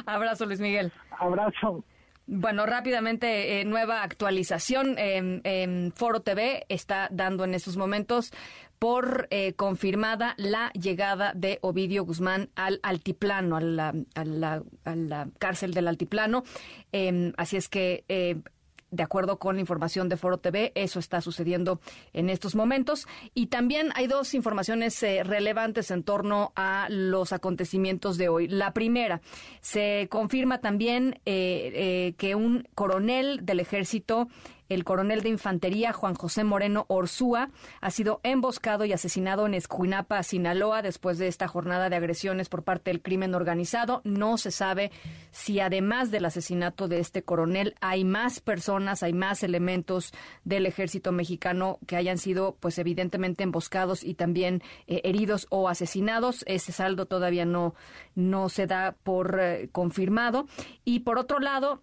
abrazo, 0.08 0.48
Luis 0.48 0.60
Miguel. 0.60 0.92
Abrazo. 1.12 1.84
Bueno, 2.28 2.66
rápidamente, 2.66 3.60
eh, 3.60 3.66
nueva 3.66 4.04
actualización. 4.04 4.96
en 4.98 5.92
Foro 5.96 6.22
TV 6.22 6.66
está 6.70 7.10
dando 7.12 7.44
en 7.44 7.54
estos 7.54 7.78
momentos 7.78 8.32
por 8.82 9.28
eh, 9.30 9.54
confirmada 9.54 10.34
la 10.38 10.72
llegada 10.72 11.34
de 11.36 11.60
Ovidio 11.62 12.04
Guzmán 12.04 12.50
al 12.56 12.80
altiplano, 12.82 13.58
a 13.58 13.62
la, 13.62 13.94
a 14.16 14.26
la, 14.26 14.64
a 14.86 14.96
la 14.96 15.30
cárcel 15.38 15.72
del 15.76 15.88
altiplano. 15.88 16.44
Em, 16.92 17.32
así 17.38 17.58
es 17.58 17.70
que 17.70 18.06
eh, 18.10 18.38
de 18.92 19.04
acuerdo 19.04 19.40
con 19.40 19.56
la 19.56 19.62
información 19.62 20.10
de 20.10 20.18
Foro 20.18 20.38
TV, 20.38 20.72
eso 20.76 21.00
está 21.00 21.22
sucediendo 21.22 21.80
en 22.14 22.30
estos 22.30 22.56
momentos. 22.56 23.08
Y 23.34 23.48
también 23.48 23.90
hay 23.96 24.08
dos 24.08 24.34
informaciones 24.34 25.02
eh, 25.02 25.24
relevantes 25.24 25.92
en 25.92 26.04
torno 26.04 26.52
a 26.56 26.88
los 26.90 27.34
acontecimientos 27.34 28.18
de 28.18 28.30
hoy. 28.30 28.48
La 28.48 28.74
primera, 28.74 29.22
se 29.62 30.08
confirma 30.10 30.60
también 30.60 31.20
eh, 31.26 31.72
eh, 31.74 32.14
que 32.18 32.36
un 32.36 32.68
coronel 32.76 33.46
del 33.46 33.62
ejército 33.62 34.28
el 34.74 34.86
coronel 34.86 35.22
de 35.22 35.30
infantería 35.30 35.92
Juan 35.92 36.16
José 36.16 36.44
Moreno 36.44 36.86
Orsúa 36.88 37.50
ha 37.82 37.92
sido 37.92 38.22
emboscado 38.24 38.86
y 38.86 38.94
asesinado 38.94 39.46
en 39.46 39.54
Escuinapa, 39.54 40.24
Sinaloa, 40.24 40.82
después 40.82 41.18
de 41.18 41.28
esta 41.28 41.48
jornada 41.48 41.90
de 41.90 41.98
agresiones 41.98 42.48
por 42.48 42.64
parte 42.64 42.92
del 42.92 43.02
crimen 43.02 43.36
organizado. 43.36 44.02
No 44.06 44.38
se 44.38 44.52
sabe 44.52 44.92
si 45.32 45.60
además 45.60 46.10
del 46.10 46.26
asesinato 46.26 46.88
de 46.88 47.00
este 47.00 47.24
coronel 47.24 47.76
hay 47.82 48.06
más 48.06 48.40
personas, 48.40 49.04
hay 49.04 49.14
más 49.14 49.44
elementos 49.44 50.14
del 50.46 50.66
ejército 50.66 51.12
mexicano 51.12 51.80
que 51.86 51.98
hayan 51.98 52.18
sido, 52.18 52.56
pues 52.60 52.78
evidentemente 52.80 53.44
emboscados 53.44 54.04
y 54.04 54.14
también 54.14 54.62
eh, 54.88 55.02
heridos 55.04 55.48
o 55.50 55.68
asesinados. 55.68 56.44
Ese 56.48 56.72
saldo 56.72 57.08
todavía 57.08 57.46
no, 57.46 57.76
no 58.16 58.48
se 58.48 58.68
da 58.68 58.96
por 59.04 59.38
eh, 59.40 59.70
confirmado. 59.72 60.48
Y 60.86 61.02
por 61.02 61.18
otro 61.18 61.40
lado, 61.40 61.82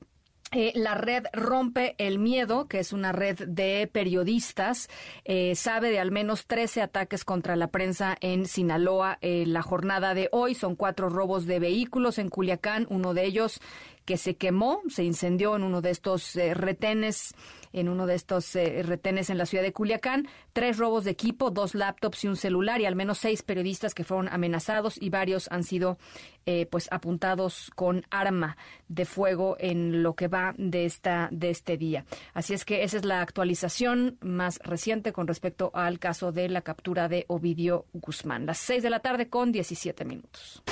eh, 0.52 0.72
la 0.74 0.94
red 0.94 1.24
Rompe 1.32 1.94
el 1.98 2.18
Miedo, 2.18 2.68
que 2.68 2.78
es 2.78 2.92
una 2.92 3.12
red 3.12 3.36
de 3.46 3.88
periodistas, 3.92 4.88
eh, 5.24 5.54
sabe 5.54 5.90
de 5.90 5.98
al 5.98 6.10
menos 6.10 6.46
13 6.46 6.80
ataques 6.80 7.24
contra 7.24 7.54
la 7.56 7.68
prensa 7.68 8.16
en 8.20 8.46
Sinaloa. 8.46 9.18
en 9.20 9.52
la 9.52 9.62
jornada 9.62 10.14
de 10.14 10.28
hoy 10.32 10.54
son 10.54 10.74
cuatro 10.74 11.10
robos 11.10 11.46
de 11.46 11.58
vehículos 11.58 12.18
en 12.18 12.30
Culiacán, 12.30 12.86
uno 12.88 13.12
de 13.12 13.24
ellos 13.24 13.60
que 14.08 14.16
se 14.16 14.36
quemó, 14.36 14.80
se 14.88 15.04
incendió 15.04 15.54
en 15.54 15.62
uno 15.62 15.82
de 15.82 15.90
estos 15.90 16.34
eh, 16.34 16.54
retenes, 16.54 17.34
en 17.74 17.90
uno 17.90 18.06
de 18.06 18.14
estos 18.14 18.56
eh, 18.56 18.82
retenes 18.82 19.28
en 19.28 19.36
la 19.36 19.44
ciudad 19.44 19.62
de 19.62 19.74
Culiacán, 19.74 20.26
tres 20.54 20.78
robos 20.78 21.04
de 21.04 21.10
equipo, 21.10 21.50
dos 21.50 21.74
laptops 21.74 22.24
y 22.24 22.28
un 22.28 22.36
celular 22.36 22.80
y 22.80 22.86
al 22.86 22.96
menos 22.96 23.18
seis 23.18 23.42
periodistas 23.42 23.92
que 23.92 24.04
fueron 24.04 24.30
amenazados 24.30 24.96
y 24.98 25.10
varios 25.10 25.52
han 25.52 25.62
sido 25.62 25.98
eh, 26.46 26.64
pues 26.70 26.88
apuntados 26.90 27.70
con 27.74 28.06
arma 28.08 28.56
de 28.88 29.04
fuego 29.04 29.58
en 29.60 30.02
lo 30.02 30.14
que 30.14 30.28
va 30.28 30.54
de 30.56 30.86
esta 30.86 31.28
de 31.30 31.50
este 31.50 31.76
día. 31.76 32.06
Así 32.32 32.54
es 32.54 32.64
que 32.64 32.84
esa 32.84 32.96
es 32.96 33.04
la 33.04 33.20
actualización 33.20 34.16
más 34.22 34.58
reciente 34.64 35.12
con 35.12 35.26
respecto 35.26 35.70
al 35.74 35.98
caso 35.98 36.32
de 36.32 36.48
la 36.48 36.62
captura 36.62 37.10
de 37.10 37.26
Ovidio 37.28 37.84
Guzmán. 37.92 38.46
Las 38.46 38.56
seis 38.56 38.82
de 38.82 38.88
la 38.88 39.00
tarde 39.00 39.28
con 39.28 39.52
17 39.52 40.06
minutos. 40.06 40.62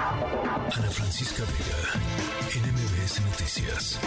Ana 0.00 0.90
Francisca 0.90 1.42
Vega, 1.44 1.92
NMBS 2.56 3.20
Noticias. 3.20 4.00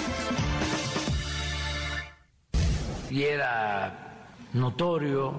Y 3.11 3.21
era 3.21 4.25
notorio 4.53 5.35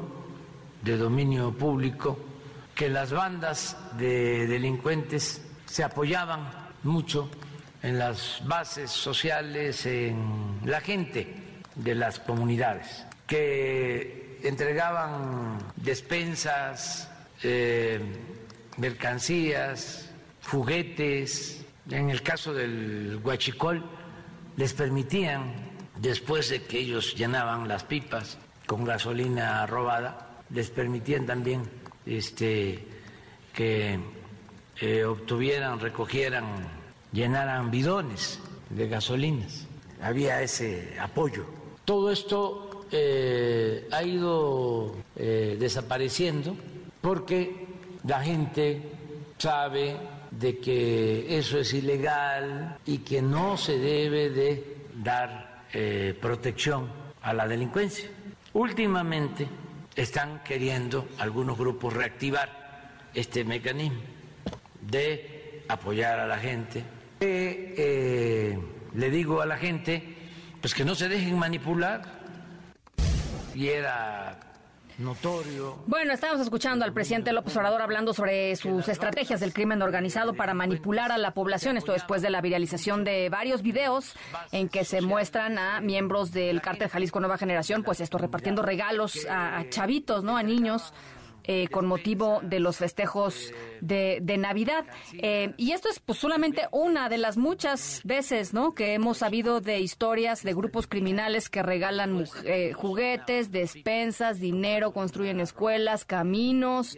de 0.83 0.97
dominio 0.97 1.53
público 1.53 2.17
que 2.73 2.89
las 2.89 3.11
bandas 3.11 3.77
de 3.99 4.47
delincuentes 4.47 5.43
se 5.67 5.83
apoyaban 5.83 6.49
mucho 6.85 7.29
en 7.83 7.99
las 7.99 8.41
bases 8.47 8.93
sociales, 8.93 9.87
en 9.87 10.61
la 10.65 10.81
gente 10.81 11.35
de 11.75 11.97
las 11.97 12.21
comunidades, 12.21 13.05
que 13.27 14.39
entregaban 14.45 15.59
despensas, 15.77 17.11
eh, 17.43 17.99
mercancías, 18.77 20.14
juguetes, 20.47 21.65
en 21.91 22.11
el 22.11 22.23
caso 22.23 22.53
del 22.53 23.21
huachicol, 23.23 23.85
les 24.57 24.73
permitían, 24.73 25.55
después 26.01 26.49
de 26.49 26.63
que 26.63 26.79
ellos 26.81 27.15
llenaban 27.17 27.69
las 27.69 27.85
pipas 27.85 28.39
con 28.67 28.85
gasolina 28.85 29.67
robada, 29.67 30.43
les 30.51 30.71
permitían 30.71 31.27
también 31.27 31.63
este, 32.07 32.87
que 33.53 33.99
eh, 34.81 35.05
obtuvieran, 35.05 35.81
recogieran, 35.81 36.45
llenaran 37.13 37.71
bidones 37.71 38.41
de 38.71 38.89
gasolinas. 38.89 39.67
Había 40.03 40.43
ese 40.43 40.97
apoyo. 41.01 41.47
Todo 41.85 42.11
esto 42.11 42.87
eh, 42.91 43.89
ha 43.93 44.03
ido 44.03 44.95
eh, 45.17 45.57
desapareciendo 45.59 46.57
porque 47.01 47.67
la 48.07 48.23
gente 48.23 48.83
sabe 49.39 49.97
de 50.39 50.59
que 50.59 51.39
eso 51.39 51.59
es 51.59 51.73
ilegal 51.73 52.79
y 52.87 52.99
que 52.99 53.23
no 53.23 53.57
se 53.57 53.79
debe 53.79 54.31
de 54.31 54.77
dar 54.97 55.65
eh, 55.73 56.17
protección 56.21 56.91
a 57.23 57.33
la 57.33 57.47
delincuencia. 57.47 58.09
Últimamente 58.53 59.49
están 59.95 60.43
queriendo 60.43 61.09
algunos 61.19 61.59
grupos 61.59 61.93
reactivar 61.93 63.01
este 63.15 63.45
mecanismo 63.45 64.01
de 64.81 65.65
apoyar 65.69 66.21
a 66.21 66.27
la 66.27 66.39
gente. 66.39 66.85
Eh, 67.21 68.59
le 68.95 69.11
digo 69.11 69.41
a 69.41 69.47
la 69.47 69.57
gente, 69.57 70.03
pues 70.61 70.75
que 70.75 70.85
no 70.85 70.95
se 70.95 71.09
dejen 71.09 71.39
manipular. 71.39 72.23
Y 73.55 73.69
era 73.69 74.44
notorio. 74.99 75.77
Bueno, 75.87 76.13
estamos 76.13 76.41
escuchando 76.41 76.85
al 76.85 76.93
presidente 76.93 77.33
López 77.33 77.57
Obrador 77.57 77.83
hablando 77.83 78.15
sobre 78.15 78.55
sus 78.57 78.89
estrategias 78.89 79.41
del 79.41 79.53
crimen 79.53 79.83
organizado 79.83 80.35
para 80.35 80.55
manipular 80.55 81.13
a 81.13 81.19
la 81.19 81.33
población. 81.33 81.77
Esto 81.77 81.93
después 81.93 82.23
de 82.23 82.31
la 82.31 82.41
viralización 82.41 83.05
de 83.05 83.29
varios 83.29 83.63
videos 83.63 84.15
en 84.53 84.69
que 84.69 84.85
se 84.85 85.01
muestran 85.01 85.59
a 85.59 85.81
miembros 85.81 86.33
del 86.33 86.61
cártel 86.61 86.89
Jalisco 86.89 87.21
Nueva 87.21 87.39
Generación, 87.39 87.83
pues 87.83 88.01
esto 88.01 88.19
repartiendo 88.19 88.63
regalos 88.63 89.27
a, 89.29 89.65
chavitos, 89.71 90.25
¿no? 90.25 90.37
A 90.37 90.43
niños. 90.43 90.93
Eh, 91.47 91.69
con 91.69 91.85
motivo 91.85 92.41
de 92.43 92.59
los 92.59 92.79
festejos 92.79 93.53
de, 93.83 94.37
Navidad. 94.39 94.87
Eh, 95.13 95.53
y 95.59 95.73
esto 95.73 95.91
es 95.91 96.01
pues, 96.01 96.19
solamente 96.19 96.69
una 96.73 97.11
de 97.11 97.19
las 97.19 97.37
muchas 97.37 98.01
veces 98.03 98.55
¿no? 98.55 98.75
que 98.75 98.95
hemos 98.95 99.19
sabido 99.19 99.61
de 99.61 99.81
historias 99.81 100.43
de 100.43 100.55
grupos 100.55 100.87
criminales 100.87 101.51
que 101.51 101.63
regalan 101.63 102.25
eh, 102.47 102.73
juguetes, 102.73 103.53
despensas, 103.53 104.41
dinero, 104.41 104.93
construyen 104.93 105.39
escuelas, 105.39 106.07
caminos. 106.07 106.97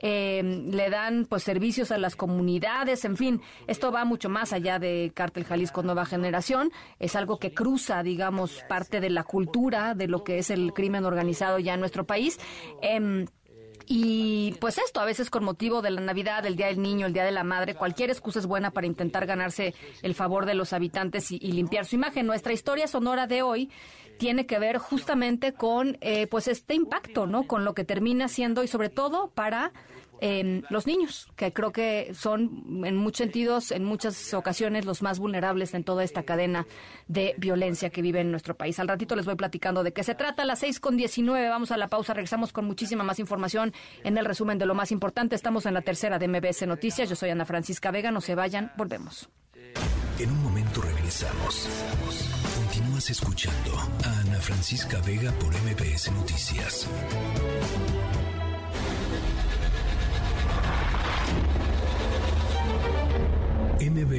le 0.00 0.88
dan 0.88 1.26
pues 1.28 1.42
servicios 1.42 1.90
a 1.90 1.98
las 1.98 2.14
comunidades, 2.14 3.04
en 3.04 3.16
fin, 3.16 3.42
esto 3.66 3.90
va 3.90 4.04
mucho 4.04 4.28
más 4.28 4.52
allá 4.52 4.78
de 4.78 5.10
Cártel 5.14 5.44
Jalisco 5.44 5.82
Nueva 5.82 6.06
Generación, 6.06 6.70
es 7.00 7.16
algo 7.16 7.38
que 7.38 7.52
cruza, 7.52 8.04
digamos, 8.04 8.64
parte 8.68 9.00
de 9.00 9.10
la 9.10 9.24
cultura 9.24 9.94
de 9.94 10.06
lo 10.06 10.22
que 10.22 10.38
es 10.38 10.50
el 10.50 10.72
crimen 10.72 11.04
organizado 11.04 11.58
ya 11.58 11.74
en 11.74 11.80
nuestro 11.80 12.04
país. 12.04 12.38
Em, 12.80 13.26
y 13.86 14.54
pues 14.60 14.78
esto, 14.78 15.00
a 15.00 15.04
veces 15.04 15.30
con 15.30 15.44
motivo 15.44 15.82
de 15.82 15.90
la 15.90 16.00
Navidad, 16.00 16.46
el 16.46 16.56
Día 16.56 16.66
del 16.66 16.82
Niño, 16.82 17.06
el 17.06 17.12
Día 17.12 17.24
de 17.24 17.30
la 17.30 17.44
Madre, 17.44 17.74
cualquier 17.74 18.10
excusa 18.10 18.38
es 18.38 18.46
buena 18.46 18.70
para 18.70 18.86
intentar 18.86 19.26
ganarse 19.26 19.74
el 20.02 20.14
favor 20.14 20.46
de 20.46 20.54
los 20.54 20.72
habitantes 20.72 21.30
y, 21.30 21.38
limpiar 21.38 21.84
su 21.86 21.96
imagen. 21.96 22.26
Nuestra 22.26 22.52
historia 22.52 22.86
sonora 22.86 23.26
de 23.26 23.42
hoy 23.42 23.70
tiene 24.18 24.46
que 24.46 24.58
ver 24.58 24.78
justamente 24.78 25.52
con 25.52 25.98
eh, 26.00 26.26
pues 26.26 26.46
este 26.48 26.74
impacto, 26.74 27.26
¿no? 27.26 27.46
Con 27.46 27.64
lo 27.64 27.74
que 27.74 27.84
termina 27.84 28.28
siendo 28.28 28.62
y 28.62 28.68
sobre 28.68 28.88
todo 28.88 29.30
para 29.30 29.72
los 30.20 30.86
niños, 30.86 31.28
que 31.36 31.52
creo 31.52 31.72
que 31.72 32.12
son 32.14 32.84
en 32.84 32.96
muchos 32.96 33.18
sentidos, 33.18 33.70
en 33.70 33.84
muchas 33.84 34.34
ocasiones, 34.34 34.84
los 34.84 35.02
más 35.02 35.18
vulnerables 35.18 35.74
en 35.74 35.84
toda 35.84 36.04
esta 36.04 36.22
cadena 36.22 36.66
de 37.08 37.34
violencia 37.38 37.90
que 37.90 38.02
vive 38.02 38.20
en 38.20 38.30
nuestro 38.30 38.54
país. 38.56 38.78
Al 38.78 38.88
ratito 38.88 39.16
les 39.16 39.26
voy 39.26 39.36
platicando 39.36 39.82
de 39.82 39.92
qué 39.92 40.04
se 40.04 40.14
trata. 40.14 40.42
A 40.42 40.46
las 40.46 40.60
seis 40.60 40.80
con 40.80 40.96
diecinueve 40.96 41.48
vamos 41.48 41.70
a 41.70 41.76
la 41.76 41.88
pausa, 41.88 42.14
regresamos 42.14 42.52
con 42.52 42.66
muchísima 42.66 43.04
más 43.04 43.18
información 43.18 43.72
en 44.04 44.18
el 44.18 44.24
resumen 44.24 44.58
de 44.58 44.66
lo 44.66 44.74
más 44.74 44.92
importante. 44.92 45.34
Estamos 45.34 45.66
en 45.66 45.74
la 45.74 45.82
tercera 45.82 46.18
de 46.18 46.28
MBS 46.28 46.66
Noticias. 46.66 47.08
Yo 47.08 47.16
soy 47.16 47.30
Ana 47.30 47.46
Francisca 47.46 47.90
Vega. 47.90 48.10
No 48.10 48.20
se 48.20 48.34
vayan, 48.34 48.72
volvemos. 48.76 49.28
En 50.18 50.30
un 50.30 50.42
momento 50.42 50.82
regresamos. 50.82 51.66
Continúas 52.56 53.08
escuchando 53.08 53.74
a 54.04 54.20
Ana 54.20 54.38
Francisca 54.38 55.00
Vega 55.00 55.32
por 55.32 55.54
MBS 55.54 56.12
Noticias. 56.12 56.86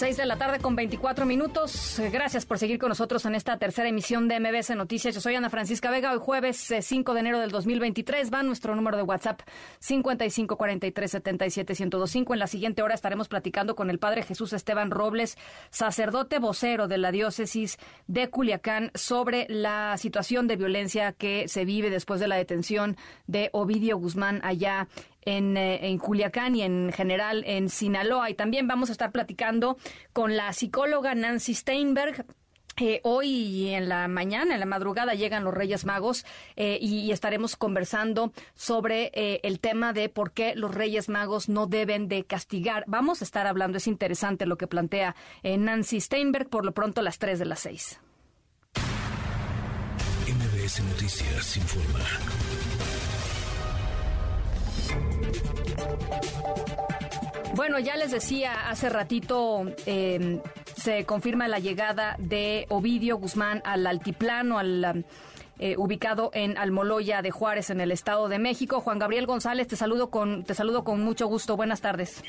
6 0.00 0.16
de 0.16 0.24
la 0.24 0.38
tarde 0.38 0.60
con 0.60 0.76
24 0.76 1.26
minutos. 1.26 2.00
Gracias 2.10 2.46
por 2.46 2.58
seguir 2.58 2.78
con 2.78 2.88
nosotros 2.88 3.26
en 3.26 3.34
esta 3.34 3.58
tercera 3.58 3.86
emisión 3.86 4.28
de 4.28 4.40
MBS 4.40 4.74
Noticias. 4.74 5.14
Yo 5.14 5.20
soy 5.20 5.34
Ana 5.34 5.50
Francisca 5.50 5.90
Vega. 5.90 6.10
Hoy 6.10 6.20
jueves 6.22 6.72
5 6.80 7.12
eh, 7.12 7.14
de 7.14 7.20
enero 7.20 7.38
del 7.38 7.50
2023 7.50 8.32
va 8.32 8.42
nuestro 8.42 8.74
número 8.74 8.96
de 8.96 9.02
WhatsApp 9.02 9.42
5543771025. 9.82 12.32
En 12.32 12.38
la 12.38 12.46
siguiente 12.46 12.80
hora 12.80 12.94
estaremos 12.94 13.28
platicando 13.28 13.76
con 13.76 13.90
el 13.90 13.98
padre 13.98 14.22
Jesús 14.22 14.54
Esteban 14.54 14.90
Robles, 14.90 15.36
sacerdote 15.68 16.38
vocero 16.38 16.88
de 16.88 16.96
la 16.96 17.12
diócesis 17.12 17.76
de 18.06 18.30
Culiacán, 18.30 18.92
sobre 18.94 19.44
la 19.50 19.98
situación 19.98 20.48
de 20.48 20.56
violencia 20.56 21.12
que 21.12 21.46
se 21.46 21.66
vive 21.66 21.90
después 21.90 22.20
de 22.20 22.28
la 22.28 22.36
detención 22.36 22.96
de 23.26 23.50
Ovidio 23.52 23.98
Guzmán 23.98 24.40
allá 24.44 24.88
en, 25.22 25.56
eh, 25.56 25.88
en, 25.88 25.98
Culiacán 25.98 26.54
y 26.56 26.62
en 26.62 26.92
general 26.92 27.44
en 27.46 27.68
Sinaloa. 27.68 28.30
Y 28.30 28.34
también 28.34 28.66
vamos 28.66 28.88
a 28.88 28.92
estar 28.92 29.12
platicando 29.12 29.76
con 30.12 30.36
la 30.36 30.52
psicóloga 30.52 31.14
Nancy 31.14 31.54
Steinberg 31.54 32.24
Eh, 32.80 33.00
hoy 33.04 33.68
en 33.74 33.88
la 33.88 34.08
mañana, 34.08 34.54
en 34.54 34.60
la 34.60 34.66
madrugada, 34.66 35.14
llegan 35.14 35.44
los 35.44 35.52
Reyes 35.52 35.84
Magos 35.84 36.24
eh, 36.56 36.78
y, 36.80 37.10
estaremos 37.10 37.56
conversando 37.56 38.32
sobre 38.54 39.10
eh, 39.14 39.40
el 39.42 39.60
tema 39.60 39.92
de 39.92 40.08
por 40.08 40.32
qué 40.32 40.54
los 40.54 40.74
Reyes 40.74 41.08
Magos 41.08 41.48
no 41.48 41.66
deben 41.66 42.08
de 42.08 42.24
castigar. 42.24 42.84
Vamos 42.86 43.20
a 43.20 43.24
estar 43.24 43.46
hablando, 43.46 43.76
es 43.76 43.86
interesante 43.86 44.46
lo 44.46 44.56
que 44.56 44.66
plantea 44.66 45.14
Nancy 45.42 46.00
Steinberg, 46.00 46.48
por 46.48 46.64
lo 46.64 46.72
pronto 46.72 47.00
a 47.00 47.04
las 47.04 47.18
3 47.18 47.38
de 47.38 47.44
las 47.44 47.60
6. 47.60 48.00
MBS 50.26 50.80
Noticias 50.84 51.56
informa. 51.56 52.69
Bueno, 57.54 57.78
ya 57.78 57.96
les 57.96 58.10
decía 58.10 58.70
hace 58.70 58.88
ratito, 58.88 59.64
em, 59.84 60.40
se 60.76 61.04
confirma 61.04 61.46
la 61.48 61.58
llegada 61.58 62.16
de 62.18 62.66
Ovidio 62.70 63.18
Guzmán 63.18 63.60
al 63.64 63.86
altiplano, 63.86 64.58
al 64.58 65.04
eh, 65.58 65.76
ubicado 65.76 66.30
en 66.32 66.56
Almoloya 66.56 67.20
de 67.20 67.30
Juárez, 67.30 67.68
en 67.68 67.82
el 67.82 67.92
Estado 67.92 68.28
de 68.28 68.38
México. 68.38 68.80
Juan 68.80 68.98
Gabriel 68.98 69.26
González, 69.26 69.68
te 69.68 69.76
saludo 69.76 70.08
con, 70.08 70.42
te 70.44 70.54
saludo 70.54 70.84
con 70.84 71.02
mucho 71.02 71.26
gusto. 71.26 71.54
Buenas 71.54 71.82
tardes. 71.82 72.22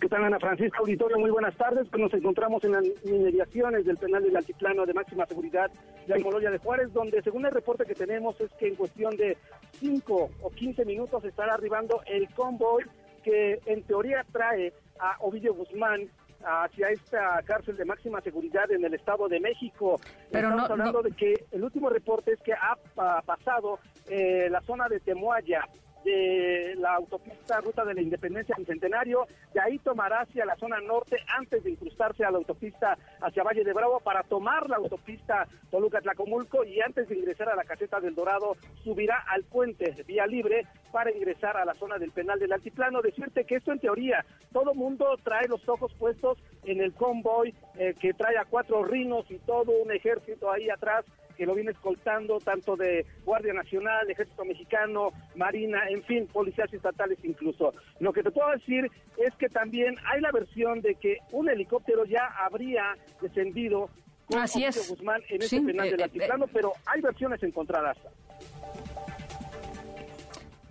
¿Qué 0.00 0.08
tal, 0.08 0.24
Ana 0.24 0.38
Francisca 0.38 0.78
Auditorio? 0.80 1.18
Muy 1.18 1.30
buenas 1.30 1.56
tardes. 1.56 1.86
Pues 1.88 2.02
nos 2.02 2.12
encontramos 2.14 2.62
en 2.64 2.72
las 2.72 2.84
inmediaciones 3.04 3.84
del 3.84 3.96
penal 3.96 4.22
del 4.22 4.36
Altiplano 4.36 4.84
de 4.86 4.94
máxima 4.94 5.26
seguridad 5.26 5.70
de 6.06 6.14
Almoloya 6.14 6.50
de 6.50 6.58
Juárez, 6.58 6.92
donde 6.92 7.22
según 7.22 7.46
el 7.46 7.52
reporte 7.52 7.84
que 7.84 7.94
tenemos 7.94 8.40
es 8.40 8.52
que 8.54 8.68
en 8.68 8.74
cuestión 8.74 9.16
de 9.16 9.36
5 9.78 10.30
o 10.42 10.50
15 10.50 10.84
minutos 10.84 11.24
estará 11.24 11.54
arribando 11.54 12.00
el 12.06 12.28
convoy 12.34 12.84
que 13.22 13.60
en 13.66 13.82
teoría 13.84 14.24
trae 14.30 14.72
a 14.98 15.16
Ovidio 15.20 15.54
Guzmán 15.54 16.08
hacia 16.44 16.88
esta 16.88 17.40
cárcel 17.44 17.76
de 17.76 17.84
máxima 17.86 18.20
seguridad 18.20 18.70
en 18.70 18.84
el 18.84 18.94
Estado 18.94 19.28
de 19.28 19.40
México. 19.40 19.98
Pero 20.30 20.48
Estamos 20.48 20.70
hablando 20.70 21.02
de 21.02 21.12
que 21.12 21.46
el 21.50 21.64
último 21.64 21.88
reporte 21.88 22.32
es 22.32 22.40
que 22.40 22.52
ha, 22.52 22.76
pasado 23.22 23.78
eh, 24.08 24.48
la 24.50 24.60
zona 24.60 24.88
de 24.88 25.00
Temuaya, 25.00 25.66
de 26.04 26.74
la 26.78 26.94
autopista 26.94 27.60
Ruta 27.60 27.84
de 27.84 27.94
la 27.94 28.02
Independencia 28.02 28.54
en 28.58 28.66
Centenario, 28.66 29.26
de 29.52 29.60
ahí 29.60 29.78
tomará 29.78 30.20
hacia 30.20 30.44
la 30.44 30.56
zona 30.56 30.80
norte 30.80 31.16
antes 31.36 31.64
de 31.64 31.70
incrustarse 31.70 32.24
a 32.24 32.30
la 32.30 32.38
autopista 32.38 32.96
hacia 33.20 33.42
Valle 33.42 33.64
de 33.64 33.72
Bravo 33.72 34.00
para 34.00 34.22
tomar 34.22 34.68
la 34.68 34.76
autopista 34.76 35.46
Toluca-Tlacomulco 35.70 36.64
y 36.64 36.80
antes 36.80 37.08
de 37.08 37.16
ingresar 37.16 37.48
a 37.48 37.56
la 37.56 37.64
caseta 37.64 38.00
del 38.00 38.14
Dorado 38.14 38.56
subirá 38.82 39.24
al 39.28 39.44
puente 39.44 39.94
vía 40.06 40.26
libre 40.26 40.66
para 40.92 41.10
ingresar 41.10 41.56
a 41.56 41.64
la 41.64 41.74
zona 41.74 41.98
del 41.98 42.12
penal 42.12 42.38
del 42.38 42.52
altiplano. 42.52 43.02
Decirte 43.02 43.44
que 43.44 43.56
esto 43.56 43.72
en 43.72 43.80
teoría, 43.80 44.24
todo 44.52 44.74
mundo 44.74 45.18
trae 45.22 45.48
los 45.48 45.66
ojos 45.68 45.92
puestos 45.94 46.38
en 46.64 46.80
el 46.80 46.92
convoy 46.92 47.54
eh, 47.76 47.94
que 48.00 48.12
trae 48.12 48.36
a 48.36 48.44
cuatro 48.44 48.84
rinos 48.84 49.24
y 49.30 49.38
todo 49.38 49.72
un 49.72 49.90
ejército 49.90 50.50
ahí 50.50 50.68
atrás 50.70 51.04
que 51.36 51.46
lo 51.46 51.54
viene 51.54 51.72
escoltando 51.72 52.38
tanto 52.38 52.76
de 52.76 53.06
Guardia 53.24 53.52
Nacional, 53.52 54.10
Ejército 54.10 54.44
Mexicano, 54.44 55.10
Marina, 55.34 55.88
en 55.88 56.02
fin, 56.04 56.26
policías 56.26 56.72
estatales 56.72 57.18
incluso. 57.22 57.74
Lo 58.00 58.12
que 58.12 58.22
te 58.22 58.30
puedo 58.30 58.50
decir 58.50 58.90
es 59.16 59.34
que 59.36 59.48
también 59.48 59.96
hay 60.06 60.20
la 60.20 60.32
versión 60.32 60.80
de 60.80 60.94
que 60.94 61.18
un 61.32 61.48
helicóptero 61.48 62.04
ya 62.04 62.26
habría 62.38 62.96
descendido 63.20 63.90
con 64.26 64.40
Así 64.40 64.64
Guzmán 64.88 65.22
en 65.28 65.42
ese 65.42 65.60
penal 65.60 65.90
del 65.90 66.00
eh, 66.00 66.02
eh, 66.02 66.04
altiplano, 66.04 66.46
pero 66.48 66.72
hay 66.86 67.00
versiones 67.00 67.42
encontradas. 67.42 67.98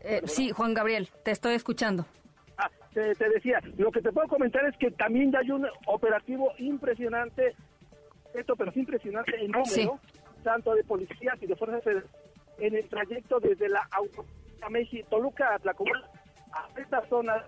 Eh, 0.01 0.21
sí, 0.25 0.51
Juan 0.51 0.73
Gabriel, 0.73 1.09
te 1.23 1.31
estoy 1.31 1.53
escuchando. 1.53 2.05
Ah, 2.57 2.69
te, 2.93 3.13
decía, 3.29 3.59
lo 3.77 3.91
que 3.91 4.01
te 4.01 4.11
puedo 4.11 4.27
comentar 4.27 4.65
es 4.65 4.75
que 4.77 4.91
también 4.91 5.31
ya 5.31 5.39
hay 5.39 5.51
un 5.51 5.65
operativo 5.87 6.51
impresionante, 6.57 7.55
esto, 8.33 8.55
pero 8.55 8.71
es 8.71 8.77
impresionante 8.77 9.31
en 9.39 9.51
número, 9.51 9.99
tanto 10.43 10.73
de 10.75 10.83
policías 10.83 11.41
y 11.41 11.47
de 11.47 11.55
fuerzas 11.55 11.83
en 12.59 12.75
el 12.75 12.87
trayecto 12.87 13.39
desde 13.39 13.69
la 13.69 13.87
autopista 13.91 14.69
México, 14.69 15.07
Toluca 15.09 15.55
a 15.55 15.59
a 16.55 16.79
esta 16.79 17.05
zona 17.07 17.43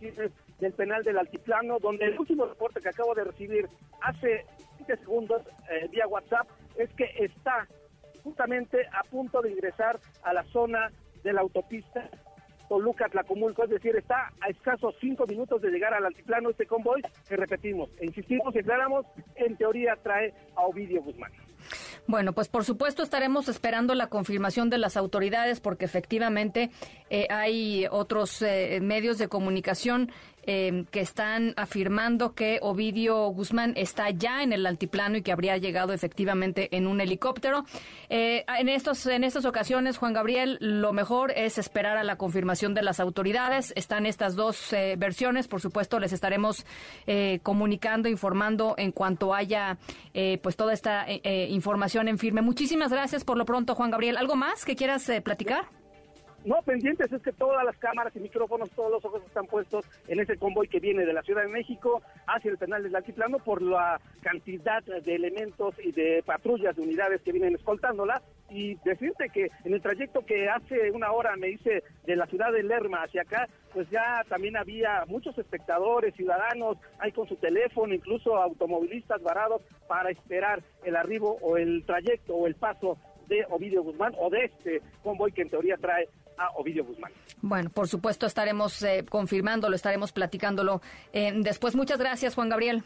del 0.00 0.72
penal 0.72 1.02
del 1.02 1.18
Altiplano, 1.18 1.78
donde 1.78 2.06
el 2.06 2.18
último 2.18 2.46
reporte 2.46 2.80
que 2.80 2.88
acabo 2.88 3.14
de 3.14 3.24
recibir 3.24 3.68
hace 4.00 4.44
20 4.78 4.96
segundos 4.98 5.42
eh, 5.70 5.88
vía 5.90 6.06
WhatsApp 6.06 6.48
es 6.76 6.90
que 6.94 7.04
está 7.18 7.66
justamente 8.22 8.86
a 8.92 9.02
punto 9.04 9.42
de 9.42 9.50
ingresar 9.50 9.98
a 10.22 10.32
la 10.32 10.44
zona 10.44 10.90
de 11.22 11.32
la 11.32 11.40
autopista 11.40 12.08
Toluca, 12.68 13.08
Tlacomulco, 13.08 13.64
es 13.64 13.70
decir, 13.70 13.94
está 13.96 14.32
a 14.40 14.48
escasos 14.48 14.94
cinco 15.00 15.26
minutos 15.26 15.60
de 15.60 15.70
llegar 15.70 15.92
al 15.92 16.06
altiplano 16.06 16.50
este 16.50 16.66
convoy 16.66 17.02
que 17.28 17.36
repetimos, 17.36 17.90
insistimos 18.00 18.54
y 18.54 18.60
aclaramos, 18.60 19.04
en 19.36 19.56
teoría 19.56 19.96
trae 20.02 20.32
a 20.56 20.62
Ovidio 20.62 21.02
Guzmán. 21.02 21.32
Bueno, 22.06 22.34
pues 22.34 22.48
por 22.48 22.64
supuesto 22.64 23.02
estaremos 23.02 23.48
esperando 23.48 23.94
la 23.94 24.08
confirmación 24.08 24.68
de 24.68 24.76
las 24.76 24.96
autoridades 24.96 25.60
porque 25.60 25.86
efectivamente 25.86 26.70
eh, 27.08 27.26
hay 27.30 27.86
otros 27.90 28.42
eh, 28.42 28.78
medios 28.82 29.16
de 29.16 29.28
comunicación 29.28 30.12
Em, 30.46 30.84
que 30.84 31.00
están 31.00 31.54
afirmando 31.56 32.34
que 32.34 32.58
Ovidio 32.60 33.28
Guzmán 33.28 33.72
está 33.76 34.10
ya 34.10 34.42
en 34.42 34.52
el 34.52 34.66
altiplano 34.66 35.16
y 35.16 35.22
que 35.22 35.32
habría 35.32 35.56
llegado 35.56 35.94
efectivamente 35.94 36.68
en 36.76 36.86
un 36.86 37.00
helicóptero. 37.00 37.64
Eh, 38.10 38.44
en, 38.58 38.68
estos, 38.68 39.06
en 39.06 39.24
estas 39.24 39.46
ocasiones, 39.46 39.96
Juan 39.96 40.12
Gabriel, 40.12 40.58
lo 40.60 40.92
mejor 40.92 41.32
es 41.34 41.56
esperar 41.56 41.96
a 41.96 42.04
la 42.04 42.16
confirmación 42.16 42.74
de 42.74 42.82
las 42.82 43.00
autoridades. 43.00 43.72
Están 43.74 44.04
estas 44.04 44.36
dos 44.36 44.72
eh, 44.74 44.96
versiones. 44.98 45.48
Por 45.48 45.62
supuesto, 45.62 45.98
les 45.98 46.12
estaremos 46.12 46.66
eh, 47.06 47.40
comunicando, 47.42 48.10
informando 48.10 48.74
en 48.76 48.92
cuanto 48.92 49.34
haya 49.34 49.78
pues 50.42 50.56
toda 50.56 50.72
esta 50.72 51.06
información 51.48 52.06
en 52.08 52.18
firme. 52.18 52.40
Muchísimas 52.40 52.92
gracias 52.92 53.24
por 53.24 53.36
lo 53.36 53.44
pronto, 53.44 53.74
Juan 53.74 53.90
Gabriel. 53.90 54.16
¿Algo 54.16 54.36
más 54.36 54.64
que 54.64 54.76
quieras 54.76 55.10
platicar? 55.24 55.83
No, 56.44 56.60
pendientes 56.60 57.10
es 57.10 57.22
que 57.22 57.32
todas 57.32 57.64
las 57.64 57.76
cámaras 57.78 58.14
y 58.14 58.20
micrófonos, 58.20 58.70
todos 58.72 58.90
los 58.90 59.04
ojos 59.06 59.22
están 59.24 59.46
puestos 59.46 59.86
en 60.08 60.20
ese 60.20 60.36
convoy 60.36 60.68
que 60.68 60.78
viene 60.78 61.06
de 61.06 61.14
la 61.14 61.22
Ciudad 61.22 61.40
de 61.40 61.48
México 61.48 62.02
hacia 62.26 62.50
el 62.50 62.58
penal 62.58 62.82
del 62.82 62.94
Altiplano 62.94 63.38
por 63.38 63.62
la 63.62 63.98
cantidad 64.20 64.82
de 64.82 65.14
elementos 65.14 65.74
y 65.82 65.92
de 65.92 66.22
patrullas 66.22 66.76
de 66.76 66.82
unidades 66.82 67.22
que 67.22 67.32
vienen 67.32 67.54
escoltándola. 67.54 68.20
Y 68.50 68.74
decirte 68.84 69.30
que 69.30 69.48
en 69.64 69.72
el 69.72 69.80
trayecto 69.80 70.26
que 70.26 70.50
hace 70.50 70.90
una 70.90 71.12
hora 71.12 71.34
me 71.36 71.48
hice 71.48 71.82
de 72.04 72.14
la 72.14 72.26
ciudad 72.26 72.52
de 72.52 72.62
Lerma 72.62 73.04
hacia 73.04 73.22
acá, 73.22 73.48
pues 73.72 73.88
ya 73.88 74.22
también 74.28 74.58
había 74.58 75.04
muchos 75.06 75.38
espectadores, 75.38 76.14
ciudadanos, 76.14 76.76
ahí 76.98 77.10
con 77.12 77.26
su 77.26 77.36
teléfono, 77.36 77.94
incluso 77.94 78.36
automovilistas 78.36 79.22
varados 79.22 79.62
para 79.88 80.10
esperar 80.10 80.62
el 80.84 80.94
arribo 80.94 81.38
o 81.40 81.56
el 81.56 81.84
trayecto 81.86 82.34
o 82.34 82.46
el 82.46 82.54
paso 82.54 82.98
de 83.28 83.46
Ovidio 83.48 83.82
Guzmán 83.82 84.12
o 84.18 84.28
de 84.28 84.44
este 84.44 84.82
convoy 85.02 85.32
que 85.32 85.42
en 85.42 85.50
teoría 85.50 85.76
trae 85.78 86.08
a 86.38 86.50
Ovidio 86.56 86.84
Guzmán. 86.84 87.12
Bueno, 87.42 87.70
por 87.70 87.88
supuesto 87.88 88.26
estaremos 88.26 88.82
eh, 88.82 89.04
confirmándolo, 89.08 89.76
estaremos 89.76 90.12
platicándolo 90.12 90.80
eh, 91.12 91.32
después. 91.36 91.76
Muchas 91.76 91.98
gracias, 91.98 92.34
Juan 92.34 92.48
Gabriel. 92.48 92.82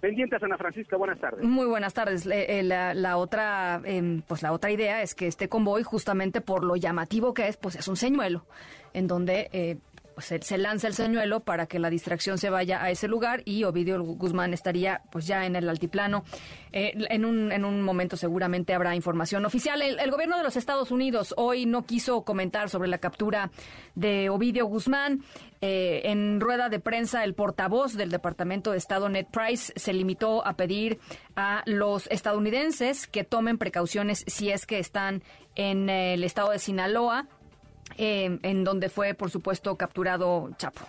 Pendientes, 0.00 0.40
Ana 0.42 0.56
Francisca, 0.56 0.96
buenas 0.96 1.18
tardes. 1.18 1.44
Muy 1.44 1.66
buenas 1.66 1.92
tardes. 1.92 2.24
Eh, 2.30 2.62
la, 2.62 3.16
otra, 3.16 3.80
em, 3.84 4.22
pues 4.22 4.42
la 4.42 4.52
otra 4.52 4.70
idea 4.70 5.02
es 5.02 5.14
que 5.14 5.26
este 5.26 5.48
convoy, 5.48 5.82
justamente 5.82 6.40
por 6.40 6.62
lo 6.62 6.76
llamativo 6.76 7.34
que 7.34 7.48
es, 7.48 7.56
pues 7.56 7.74
es 7.74 7.88
un 7.88 7.96
señuelo, 7.96 8.44
en 8.92 9.08
donde 9.08 9.80
pues 10.18 10.34
se, 10.40 10.58
lanza 10.58 10.88
el 10.88 10.94
señuelo 10.94 11.38
para 11.38 11.66
que 11.66 11.78
la 11.78 11.90
distracción 11.90 12.38
se 12.38 12.50
vaya 12.50 12.82
a 12.82 12.90
ese 12.90 13.06
lugar 13.06 13.42
y 13.44 13.62
Ovidio 13.62 14.02
Guzmán 14.02 14.52
estaría 14.52 15.00
pues 15.12 15.28
ya 15.28 15.46
en 15.46 15.54
el 15.54 15.68
altiplano. 15.68 16.24
Eh, 16.72 16.92
en, 17.08 17.24
un, 17.24 17.52
en 17.52 17.64
un 17.64 17.82
momento 17.82 18.16
seguramente 18.16 18.74
habrá 18.74 18.96
información 18.96 19.46
oficial. 19.46 19.80
El, 19.80 20.10
gobierno 20.10 20.36
de 20.36 20.42
los 20.42 20.56
Estados 20.56 20.90
Unidos 20.90 21.34
hoy 21.36 21.66
no 21.66 21.86
quiso 21.86 22.22
comentar 22.22 22.68
sobre 22.68 22.88
la 22.88 22.98
captura 22.98 23.52
de 23.94 24.28
Ovidio 24.28 24.66
Guzmán. 24.66 25.22
Eh, 25.60 26.02
en 26.06 26.40
rueda 26.40 26.68
de 26.68 26.80
prensa, 26.80 27.22
el 27.22 27.34
portavoz 27.34 27.94
del 27.94 28.10
Departamento 28.10 28.72
de 28.72 28.78
Estado, 28.78 29.08
Ned 29.08 29.26
Price, 29.30 29.72
se 29.76 29.92
limitó 29.92 30.44
a 30.44 30.56
pedir 30.56 30.98
a 31.36 31.62
los 31.64 32.08
estadounidenses 32.08 33.06
que 33.06 33.22
tomen 33.22 33.56
precauciones 33.56 34.24
si 34.26 34.50
es 34.50 34.66
que 34.66 34.80
están 34.80 35.22
en 35.54 35.88
el 35.88 36.24
estado 36.24 36.50
de 36.50 36.58
Sinaloa 36.58 37.28
eh, 37.96 38.38
en 38.42 38.64
donde 38.64 38.88
fue, 38.88 39.14
por 39.14 39.30
supuesto, 39.30 39.76
capturado 39.76 40.50
Chapo 40.58 40.86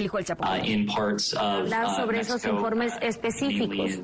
el 0.00 0.06
hijo 0.06 0.16
del 0.16 0.26
Chapo. 0.26 0.44
Uh, 0.44 1.38
Hablar 1.38 1.86
uh, 1.86 1.94
sobre 1.94 2.20
esos 2.20 2.44
informes 2.44 2.92
específicos. 3.00 4.00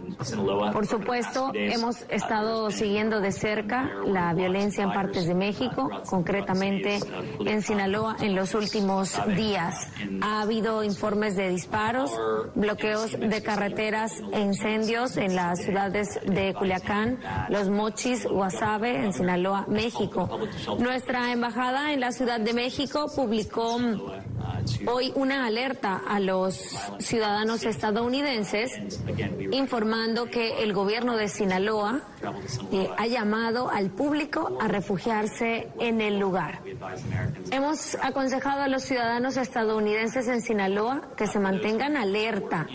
Por 0.73 0.87
supuesto, 0.87 1.51
hemos 1.55 2.03
estado 2.09 2.71
siguiendo 2.71 3.21
de 3.21 3.33
cerca 3.33 3.91
la 4.05 4.33
violencia 4.35 4.85
en 4.85 4.93
partes 4.93 5.27
de 5.27 5.35
México, 5.35 5.91
concretamente 6.09 7.01
en 7.45 7.63
Sinaloa, 7.63 8.17
en 8.21 8.35
los 8.35 8.55
últimos 8.55 9.19
días. 9.35 9.89
Ha 10.23 10.43
habido 10.43 10.85
informes 10.85 11.37
de 11.37 11.49
disparos, 11.49 12.11
bloqueos 12.55 13.13
de 13.13 13.43
carreteras 13.43 14.13
e 14.33 14.41
incendios 14.41 15.17
en 15.17 15.35
las 15.35 15.63
ciudades 15.63 16.21
de 16.27 16.55
Culiacán, 16.55 17.19
Los 17.49 17.69
Mochis, 17.71 18.27
Guasave, 18.27 19.05
en 19.05 19.13
Sinaloa, 19.13 19.65
México. 19.69 20.29
Nuestra 20.79 21.33
embajada 21.33 21.93
en 21.93 22.01
la 22.01 22.13
Ciudad 22.13 22.41
de 22.41 22.53
México 22.53 23.07
publicó 23.15 23.79
hoy 24.87 25.13
una 25.15 25.47
alerta 25.47 25.86
a 25.95 26.21
los 26.21 26.57
ciudadanos 26.99 27.65
estadounidenses 27.65 28.73
informando 29.53 30.27
que 30.27 30.63
el 30.63 30.73
gobierno 30.73 31.17
de 31.17 31.29
Sinaloa 31.29 32.03
eh, 32.73 32.91
ha 32.97 33.07
llamado 33.07 33.71
al 33.71 33.91
público 33.91 34.59
a 34.61 34.69
refugiarse 34.69 35.69
en 35.79 36.01
el 36.01 36.19
lugar. 36.19 36.61
Hemos 37.51 37.97
aconsejado 38.03 38.63
a 38.63 38.69
los 38.69 38.83
ciudadanos 38.83 39.37
estadounidenses 39.37 40.29
en 40.29 40.41
Sinaloa 40.41 41.03
que 41.17 41.27
se 41.27 41.39
mantengan 41.39 41.97
alerta 41.97 42.67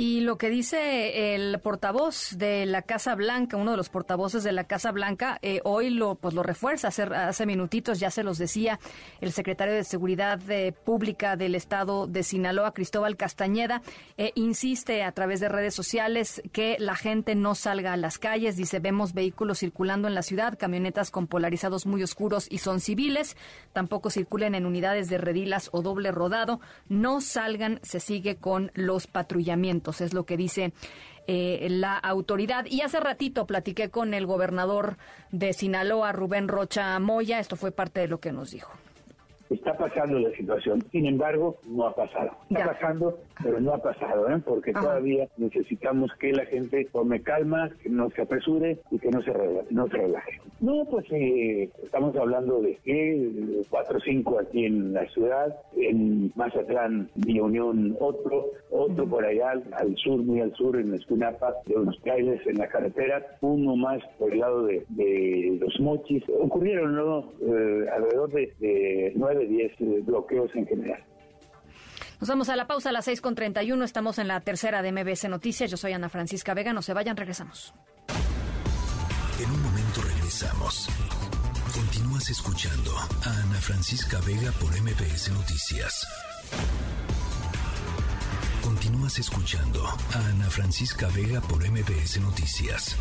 y 0.00 0.20
lo 0.22 0.38
que 0.38 0.48
dice 0.48 1.34
el 1.34 1.60
portavoz 1.60 2.38
de 2.38 2.64
la 2.64 2.80
Casa 2.80 3.14
Blanca, 3.14 3.58
uno 3.58 3.72
de 3.72 3.76
los 3.76 3.90
portavoces 3.90 4.42
de 4.42 4.50
la 4.50 4.64
Casa 4.64 4.92
Blanca, 4.92 5.38
eh, 5.42 5.60
hoy 5.62 5.90
lo 5.90 6.14
pues 6.14 6.32
lo 6.32 6.42
refuerza. 6.42 6.88
Hace, 6.88 7.02
hace, 7.02 7.44
minutitos 7.44 8.00
ya 8.00 8.10
se 8.10 8.24
los 8.24 8.38
decía 8.38 8.80
el 9.20 9.30
secretario 9.30 9.74
de 9.74 9.84
Seguridad 9.84 10.40
eh, 10.48 10.72
Pública 10.72 11.36
del 11.36 11.54
Estado 11.54 12.06
de 12.06 12.22
Sinaloa, 12.22 12.72
Cristóbal 12.72 13.18
Castañeda, 13.18 13.82
eh, 14.16 14.32
insiste 14.36 15.02
a 15.02 15.12
través 15.12 15.38
de 15.38 15.50
redes 15.50 15.74
sociales 15.74 16.40
que 16.50 16.76
la 16.78 16.96
gente 16.96 17.34
no 17.34 17.54
salga 17.54 17.92
a 17.92 17.98
las 17.98 18.18
calles. 18.18 18.56
Dice 18.56 18.78
vemos 18.78 19.12
vehículos 19.12 19.58
circulando 19.58 20.08
en 20.08 20.14
la 20.14 20.22
ciudad, 20.22 20.56
camionetas 20.58 21.10
con 21.10 21.26
polarizados 21.26 21.84
muy 21.84 22.02
oscuros 22.02 22.46
y 22.48 22.56
son 22.56 22.80
civiles. 22.80 23.36
Tampoco 23.74 24.08
circulen 24.08 24.54
en 24.54 24.64
unidades 24.64 25.10
de 25.10 25.18
redilas 25.18 25.68
o 25.72 25.82
doble 25.82 26.10
rodado. 26.10 26.62
No 26.88 27.20
salgan, 27.20 27.80
se 27.82 28.00
sigue 28.00 28.36
con 28.36 28.70
los 28.72 29.06
patrullamientos 29.06 29.89
es 29.98 30.14
lo 30.14 30.24
que 30.24 30.36
dice 30.36 30.72
eh, 31.26 31.66
la 31.70 31.96
autoridad. 31.96 32.66
Y 32.66 32.82
hace 32.82 33.00
ratito 33.00 33.46
platiqué 33.46 33.90
con 33.90 34.14
el 34.14 34.26
gobernador 34.26 34.96
de 35.30 35.52
Sinaloa, 35.52 36.12
Rubén 36.12 36.48
Rocha 36.48 36.98
Moya. 36.98 37.38
Esto 37.40 37.56
fue 37.56 37.72
parte 37.72 38.00
de 38.00 38.08
lo 38.08 38.20
que 38.20 38.32
nos 38.32 38.50
dijo. 38.50 38.72
Está 39.50 39.76
pasando 39.76 40.20
la 40.20 40.30
situación, 40.36 40.80
sin 40.92 41.06
embargo, 41.06 41.56
no 41.66 41.88
ha 41.88 41.94
pasado. 41.94 42.30
Está 42.48 42.66
pasando, 42.66 43.18
pero 43.42 43.60
no 43.60 43.74
ha 43.74 43.78
pasado, 43.78 44.30
¿eh? 44.30 44.40
porque 44.46 44.72
todavía 44.72 45.28
necesitamos 45.38 46.12
que 46.20 46.32
la 46.32 46.46
gente 46.46 46.88
tome 46.92 47.20
calma, 47.20 47.68
que 47.82 47.88
no 47.88 48.08
se 48.10 48.22
apresure 48.22 48.78
y 48.92 48.98
que 49.00 49.10
no 49.10 49.20
se 49.22 49.32
relaje. 49.32 49.66
No, 49.70 49.88
se 49.88 49.96
relaje. 49.96 50.40
no 50.60 50.84
pues 50.88 51.04
eh, 51.10 51.68
estamos 51.82 52.14
hablando 52.16 52.62
de 52.62 52.76
que 52.84 53.62
cuatro 53.68 53.98
o 53.98 54.00
cinco 54.00 54.38
aquí 54.38 54.66
en 54.66 54.92
la 54.92 55.04
ciudad, 55.08 55.56
en 55.76 56.32
Mazatlán, 56.36 57.10
mi 57.26 57.40
Unión 57.40 57.96
otro, 57.98 58.52
otro 58.70 59.06
por 59.06 59.24
allá 59.24 59.50
al, 59.50 59.96
sur, 59.96 60.22
muy 60.22 60.40
al 60.40 60.54
sur, 60.54 60.78
en 60.78 60.94
Escunapa, 60.94 61.54
de 61.66 61.74
unos 61.74 62.00
trailers 62.02 62.46
en 62.46 62.58
la 62.58 62.68
carretera, 62.68 63.26
uno 63.40 63.74
más 63.74 64.00
por 64.16 64.32
el 64.32 64.38
lado 64.38 64.66
de, 64.66 65.58
los 65.60 65.80
mochis. 65.80 66.22
Ocurrieron 66.40 66.94
¿no? 66.94 67.32
Eh, 67.40 67.86
alrededor 67.92 68.30
de, 68.30 68.52
de 68.60 69.12
nueve 69.40 69.72
10 69.78 69.80
eh, 69.80 70.02
bloqueos 70.04 70.50
en 70.54 70.66
general. 70.66 71.04
Nos 72.20 72.28
vamos 72.28 72.48
a 72.50 72.56
la 72.56 72.66
pausa 72.66 72.90
a 72.90 72.92
las 72.92 73.08
6.31. 73.08 73.82
Estamos 73.82 74.18
en 74.18 74.28
la 74.28 74.40
tercera 74.40 74.82
de 74.82 74.92
MBS 74.92 75.28
Noticias. 75.28 75.70
Yo 75.70 75.76
soy 75.76 75.92
Ana 75.92 76.08
Francisca 76.08 76.52
Vega. 76.54 76.72
No 76.72 76.82
se 76.82 76.92
vayan, 76.92 77.16
regresamos. 77.16 77.72
En 79.42 79.50
un 79.50 79.62
momento 79.62 80.02
regresamos. 80.02 80.88
Continúas 81.74 82.28
escuchando 82.28 82.90
a 83.24 83.42
Ana 83.44 83.56
Francisca 83.56 84.18
Vega 84.26 84.52
por 84.60 84.70
MBS 84.70 85.32
Noticias. 85.32 86.06
Continúas 88.62 89.18
escuchando 89.18 89.86
a 89.86 90.26
Ana 90.28 90.50
Francisca 90.50 91.08
Vega 91.14 91.40
por 91.40 91.66
MBS 91.66 92.20
Noticias. 92.20 92.98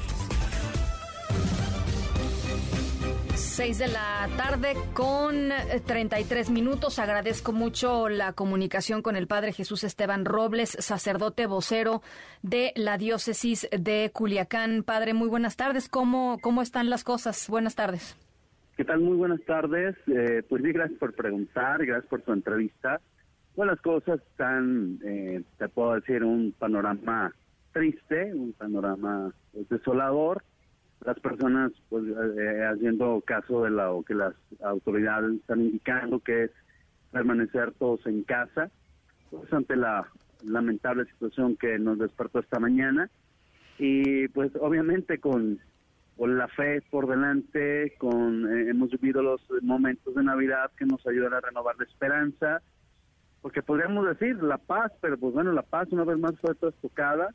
6 3.60 3.78
de 3.78 3.88
la 3.90 4.30
tarde 4.38 4.74
con 4.94 5.50
33 5.86 6.48
eh, 6.48 6.52
minutos. 6.54 6.98
Agradezco 6.98 7.52
mucho 7.52 8.08
la 8.08 8.32
comunicación 8.32 9.02
con 9.02 9.18
el 9.18 9.28
Padre 9.28 9.52
Jesús 9.52 9.84
Esteban 9.84 10.24
Robles, 10.24 10.78
sacerdote 10.80 11.46
vocero 11.46 12.02
de 12.42 12.72
la 12.78 12.98
diócesis 12.98 13.68
de 13.78 14.12
Culiacán. 14.14 14.84
Padre, 14.84 15.14
muy 15.14 15.28
buenas 15.28 15.58
tardes. 15.58 15.90
¿Cómo, 15.90 16.38
cómo 16.42 16.62
están 16.62 16.90
las 16.90 17.04
cosas? 17.04 17.50
Buenas 17.50 17.76
tardes. 17.76 18.16
¿Qué 18.78 18.86
tal? 18.86 19.02
Muy 19.02 19.18
buenas 19.18 19.42
tardes. 19.42 19.98
Eh, 20.08 20.42
pues 20.48 20.64
sí, 20.64 20.72
gracias 20.72 20.98
por 20.98 21.14
preguntar, 21.14 21.86
gracias 21.86 22.10
por 22.10 22.24
su 22.24 22.32
entrevista. 22.32 23.02
Bueno, 23.58 23.74
las 23.74 23.82
cosas 23.82 24.22
están, 24.22 25.00
eh, 25.04 25.44
te 25.58 25.68
puedo 25.68 25.96
decir, 25.96 26.24
un 26.24 26.56
panorama 26.58 27.36
triste, 27.74 28.34
un 28.34 28.54
panorama 28.54 29.34
desolador 29.70 30.44
las 31.06 31.20
personas 31.20 31.72
pues 31.90 32.04
eh, 32.08 32.66
haciendo 32.66 33.22
caso 33.26 33.64
de 33.64 33.70
lo 33.70 34.04
que 34.04 34.16
las 34.16 34.34
autoridades 34.62 35.36
están 35.36 35.62
indicando 35.62 36.20
que 36.20 36.46
es 36.46 36.52
permanecer 37.12 37.72
todos 37.74 38.06
en 38.06 38.24
casa 38.24 38.70
pues 39.32 39.52
ante 39.54 39.76
la 39.76 40.08
lamentable 40.44 41.06
situación 41.06 41.56
que 41.56 41.78
nos 41.80 42.00
despertó 42.00 42.40
esta 42.40 42.60
mañana. 42.60 43.10
Y 43.78 44.28
pues 44.30 44.52
obviamente 44.60 45.20
con, 45.20 45.60
con 46.18 46.38
la 46.38 46.48
fe 46.50 46.82
por 46.90 47.08
delante 47.08 47.96
con 47.98 48.46
eh, 48.46 48.70
hemos 48.70 48.90
vivido 48.92 49.22
los 49.22 49.42
momentos 49.62 50.16
de 50.16 50.24
navidad 50.24 50.72
que 50.78 50.86
nos 50.86 51.06
ayudan 51.08 51.34
a 51.34 51.40
renovar 51.40 51.78
la 51.78 51.86
esperanza 51.86 52.62
porque 53.42 53.62
podríamos 53.62 54.06
decir 54.06 54.44
la 54.44 54.58
paz 54.58 54.92
pero 55.00 55.18
pues 55.18 55.34
bueno 55.34 55.54
la 55.54 55.62
paz 55.62 55.88
una 55.92 56.04
vez 56.04 56.18
más 56.18 56.34
fue 56.42 56.56
tocada 56.56 57.30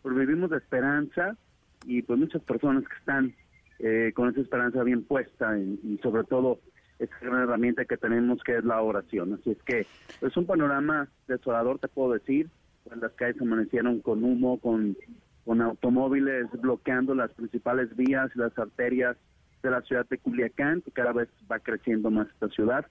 pues 0.00 0.14
vivimos 0.14 0.50
de 0.50 0.58
esperanza 0.58 1.36
y 1.84 2.02
pues 2.02 2.18
muchas 2.18 2.42
personas 2.42 2.84
que 2.86 2.96
están 2.96 3.34
eh, 3.78 4.12
con 4.14 4.28
esa 4.28 4.40
esperanza 4.40 4.82
bien 4.82 5.04
puesta 5.04 5.58
y, 5.58 5.98
sobre 6.02 6.24
todo 6.24 6.60
esa 6.98 7.16
gran 7.22 7.42
herramienta 7.42 7.86
que 7.86 7.96
tenemos 7.96 8.42
que 8.42 8.58
es 8.58 8.64
la 8.64 8.82
oración. 8.82 9.32
Así 9.34 9.50
es 9.50 9.62
que 9.62 9.86
es 10.20 10.36
un 10.36 10.44
panorama 10.46 11.08
desolador, 11.28 11.78
te 11.78 11.88
puedo 11.88 12.12
decir. 12.12 12.50
Pues, 12.84 12.98
las 12.98 13.12
calles 13.12 13.40
amanecieron 13.40 14.00
con 14.00 14.22
humo, 14.22 14.58
con, 14.58 14.96
con 15.44 15.62
automóviles 15.62 16.46
bloqueando 16.60 17.14
las 17.14 17.32
principales 17.32 17.96
vías 17.96 18.30
y 18.34 18.38
las 18.38 18.56
arterias 18.58 19.16
de 19.62 19.70
la 19.70 19.80
ciudad 19.82 20.06
de 20.08 20.18
Culiacán, 20.18 20.82
que 20.82 20.90
cada 20.90 21.12
vez 21.12 21.28
va 21.50 21.58
creciendo 21.58 22.10
más 22.10 22.28
esta 22.28 22.48
ciudad. 22.48 22.86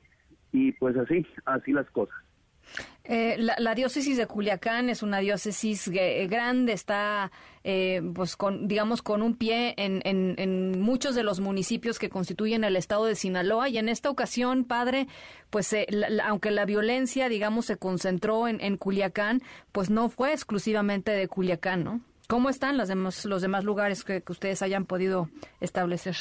Y 0.51 0.71
pues 0.73 0.97
así, 0.97 1.25
así 1.45 1.71
las 1.71 1.89
cosas. 1.91 2.17
Eh, 3.11 3.37
la, 3.39 3.73
diócesis 3.73 4.17
de 4.17 4.27
Culiacán 4.27 4.87
es 4.87 5.01
una 5.01 5.17
diócesis 5.17 5.89
grande, 5.89 6.73
está, 6.73 7.31
eh, 7.63 8.03
pues, 8.13 8.35
con, 8.35 8.67
digamos, 8.67 9.01
con 9.01 9.23
un 9.23 9.35
pie 9.35 9.73
en, 9.77 10.79
muchos 10.79 11.15
de 11.15 11.23
los 11.23 11.39
municipios 11.39 11.97
que 11.97 12.09
constituyen 12.09 12.63
el 12.63 12.75
estado 12.75 13.05
de 13.05 13.15
Sinaloa. 13.15 13.67
Y 13.67 13.79
en 13.79 13.89
esta 13.89 14.11
ocasión, 14.11 14.63
padre, 14.63 15.07
pues, 15.49 15.73
eh, 15.73 15.87
aunque 16.23 16.51
la 16.51 16.65
violencia, 16.65 17.29
digamos, 17.29 17.65
se 17.65 17.77
concentró 17.77 18.47
en, 18.47 18.61
en 18.61 18.77
Culiacán, 18.77 19.41
pues 19.71 19.89
no 19.89 20.09
fue 20.09 20.31
exclusivamente 20.31 21.09
de 21.09 21.27
Culiacán, 21.27 21.83
¿no? 21.83 22.01
¿Cómo 22.27 22.51
están 22.51 22.77
los 22.77 22.89
demás, 22.89 23.25
los 23.25 23.41
demás 23.41 23.63
lugares 23.63 24.03
que, 24.03 24.21
que 24.21 24.31
ustedes 24.31 24.61
hayan 24.61 24.85
podido 24.85 25.31
establecer? 25.61 26.15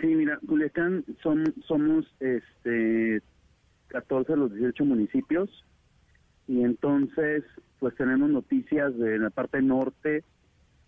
Sí, 0.00 0.06
mira, 0.06 0.38
Culiacán 0.46 1.04
son, 1.24 1.52
somos 1.66 2.06
este 2.20 3.20
14 3.88 4.34
de 4.34 4.38
los 4.38 4.54
18 4.54 4.84
municipios 4.84 5.64
y 6.48 6.64
entonces 6.64 7.44
pues 7.78 7.94
tenemos 7.94 8.28
noticias 8.30 8.96
de 8.98 9.18
la 9.18 9.30
parte 9.30 9.62
norte, 9.62 10.24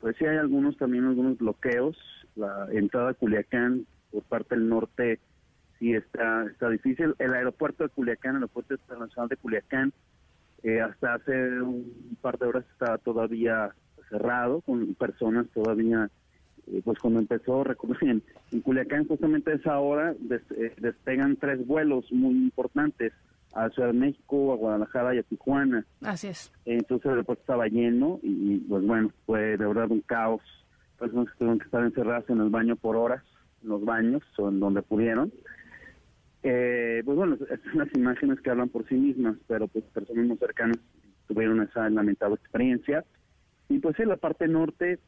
pues 0.00 0.16
sí 0.18 0.24
hay 0.24 0.38
algunos 0.38 0.76
también 0.76 1.04
algunos 1.04 1.38
bloqueos, 1.38 1.96
la 2.34 2.66
entrada 2.72 3.10
a 3.10 3.14
Culiacán 3.14 3.86
por 4.10 4.24
parte 4.24 4.56
del 4.56 4.68
norte 4.68 5.20
sí 5.78 5.92
está 5.92 6.44
está 6.46 6.68
difícil, 6.70 7.14
el 7.18 7.34
aeropuerto 7.34 7.84
de 7.84 7.90
Culiacán, 7.90 8.32
el 8.32 8.36
aeropuerto 8.36 8.74
internacional 8.74 9.28
de 9.28 9.36
Culiacán 9.36 9.92
eh, 10.62 10.80
hasta 10.80 11.14
hace 11.14 11.62
un 11.62 12.16
par 12.20 12.38
de 12.38 12.46
horas 12.46 12.64
estaba 12.72 12.98
todavía 12.98 13.70
cerrado 14.08 14.62
con 14.62 14.94
personas 14.94 15.46
todavía 15.50 16.10
eh, 16.66 16.80
pues 16.84 16.98
cuando 16.98 17.20
empezó, 17.20 17.64
recuerden, 17.64 18.22
en 18.50 18.60
Culiacán 18.62 19.06
justamente 19.06 19.52
esa 19.52 19.78
hora 19.78 20.14
eh, 20.30 20.74
despegan 20.78 21.36
tres 21.36 21.66
vuelos 21.66 22.10
muy 22.10 22.34
importantes 22.34 23.12
a 23.52 23.68
Ciudad 23.70 23.88
de 23.88 23.98
México, 23.98 24.52
a 24.52 24.56
Guadalajara 24.56 25.14
y 25.14 25.18
a 25.18 25.22
Tijuana. 25.22 25.84
Así 26.02 26.28
es. 26.28 26.52
Entonces 26.64 27.06
el 27.06 27.12
aeropuerto 27.12 27.42
estaba 27.42 27.66
lleno 27.66 28.20
y, 28.22 28.58
pues 28.58 28.86
bueno, 28.86 29.10
fue 29.26 29.56
de 29.56 29.66
verdad 29.66 29.90
un 29.90 30.00
caos. 30.00 30.42
Personas 30.98 31.28
que 31.30 31.38
tuvieron 31.38 31.58
que 31.58 31.64
estar 31.64 31.82
encerradas 31.82 32.28
en 32.28 32.40
el 32.40 32.50
baño 32.50 32.76
por 32.76 32.96
horas, 32.96 33.22
en 33.62 33.70
los 33.70 33.84
baños, 33.84 34.22
o 34.38 34.48
en 34.48 34.60
donde 34.60 34.82
pudieron. 34.82 35.32
Eh, 36.42 37.02
pues 37.04 37.16
bueno, 37.16 37.36
son 37.36 37.78
las 37.78 37.94
imágenes 37.94 38.40
que 38.40 38.50
hablan 38.50 38.68
por 38.68 38.86
sí 38.88 38.94
mismas, 38.94 39.36
pero 39.46 39.68
pues 39.68 39.84
personas 39.86 40.26
muy 40.26 40.36
cercanas 40.36 40.78
tuvieron 41.26 41.62
esa 41.62 41.88
lamentable 41.90 42.36
experiencia. 42.36 43.04
Y 43.68 43.78
pues 43.78 43.98
en 44.00 44.08
la 44.08 44.16
parte 44.16 44.48
norte 44.48 44.98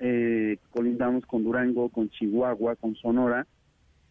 eh, 0.00 0.58
colindamos 0.70 1.24
con 1.26 1.44
Durango, 1.44 1.88
con 1.88 2.08
Chihuahua, 2.10 2.76
con 2.76 2.94
Sonora, 2.96 3.46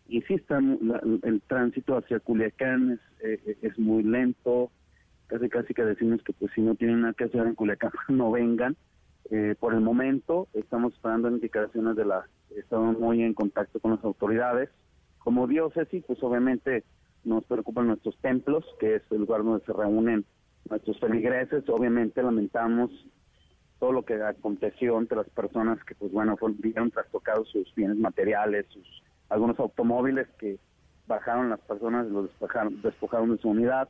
y 0.08 0.22
sí 0.22 0.36
está 0.36 0.60
el 0.60 1.42
tránsito 1.48 1.98
hacia 1.98 2.20
Culiacán 2.20 3.00
es, 3.22 3.40
eh, 3.48 3.58
es 3.62 3.80
muy 3.80 4.04
lento, 4.04 4.72
casi 5.28 5.50
casi 5.50 5.74
que 5.74 5.84
decimos 5.84 6.22
que 6.24 6.34
pues 6.34 6.52
si 6.54 6.62
no 6.62 6.76
tienen 6.76 7.02
nada 7.02 7.14
que 7.14 7.26
hacer 7.26 7.46
en 7.46 7.56
Culiacán 7.56 7.92
no 8.10 8.32
vengan. 8.32 8.76
Eh, 9.32 9.56
por 9.60 9.74
el 9.74 9.82
momento 9.82 10.48
estamos 10.54 10.94
esperando 10.94 11.30
indicaciones 11.30 11.96
de 11.96 12.06
la, 12.06 12.28
estamos 12.56 13.00
muy 13.00 13.24
en 13.24 13.34
contacto 13.34 13.80
con 13.80 13.92
las 13.92 14.04
autoridades. 14.04 14.70
Como 15.18 15.48
diócesis, 15.48 16.04
pues 16.06 16.22
obviamente 16.22 16.84
nos 17.24 17.44
preocupan 17.46 17.88
nuestros 17.88 18.16
templos, 18.20 18.64
que 18.80 18.96
es 18.96 19.02
el 19.10 19.22
lugar 19.22 19.44
donde 19.44 19.66
se 19.66 19.74
reúnen 19.74 20.26
nuestros 20.70 21.00
feligreses. 21.00 21.68
Obviamente 21.70 22.22
lamentamos 22.22 22.92
todo 23.80 23.92
lo 23.92 24.06
que 24.06 24.22
aconteció 24.22 25.00
entre 25.00 25.18
las 25.18 25.30
personas 25.30 25.84
que, 25.84 25.96
pues 25.96 26.12
bueno, 26.12 26.38
fueron, 26.38 26.92
trastocados 26.92 27.50
sus 27.50 27.74
bienes 27.74 27.98
materiales, 27.98 28.68
sus 28.70 29.04
algunos 29.30 29.60
automóviles 29.60 30.28
que 30.40 30.58
bajaron 31.08 31.50
las 31.50 31.60
personas, 31.62 32.08
los 32.08 32.26
despojaron, 32.26 32.82
despojaron 32.82 33.36
de 33.36 33.42
su 33.42 33.50
unidad. 33.50 33.90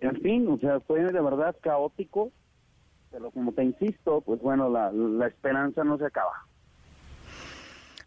En 0.00 0.20
fin, 0.20 0.48
o 0.48 0.58
sea, 0.58 0.80
fue 0.80 1.00
de 1.00 1.20
verdad 1.20 1.54
caótico, 1.60 2.30
pero 3.10 3.30
como 3.30 3.52
te 3.52 3.64
insisto, 3.64 4.20
pues 4.22 4.40
bueno, 4.40 4.68
la, 4.68 4.92
la 4.92 5.26
esperanza 5.26 5.84
no 5.84 5.98
se 5.98 6.06
acaba. 6.06 6.46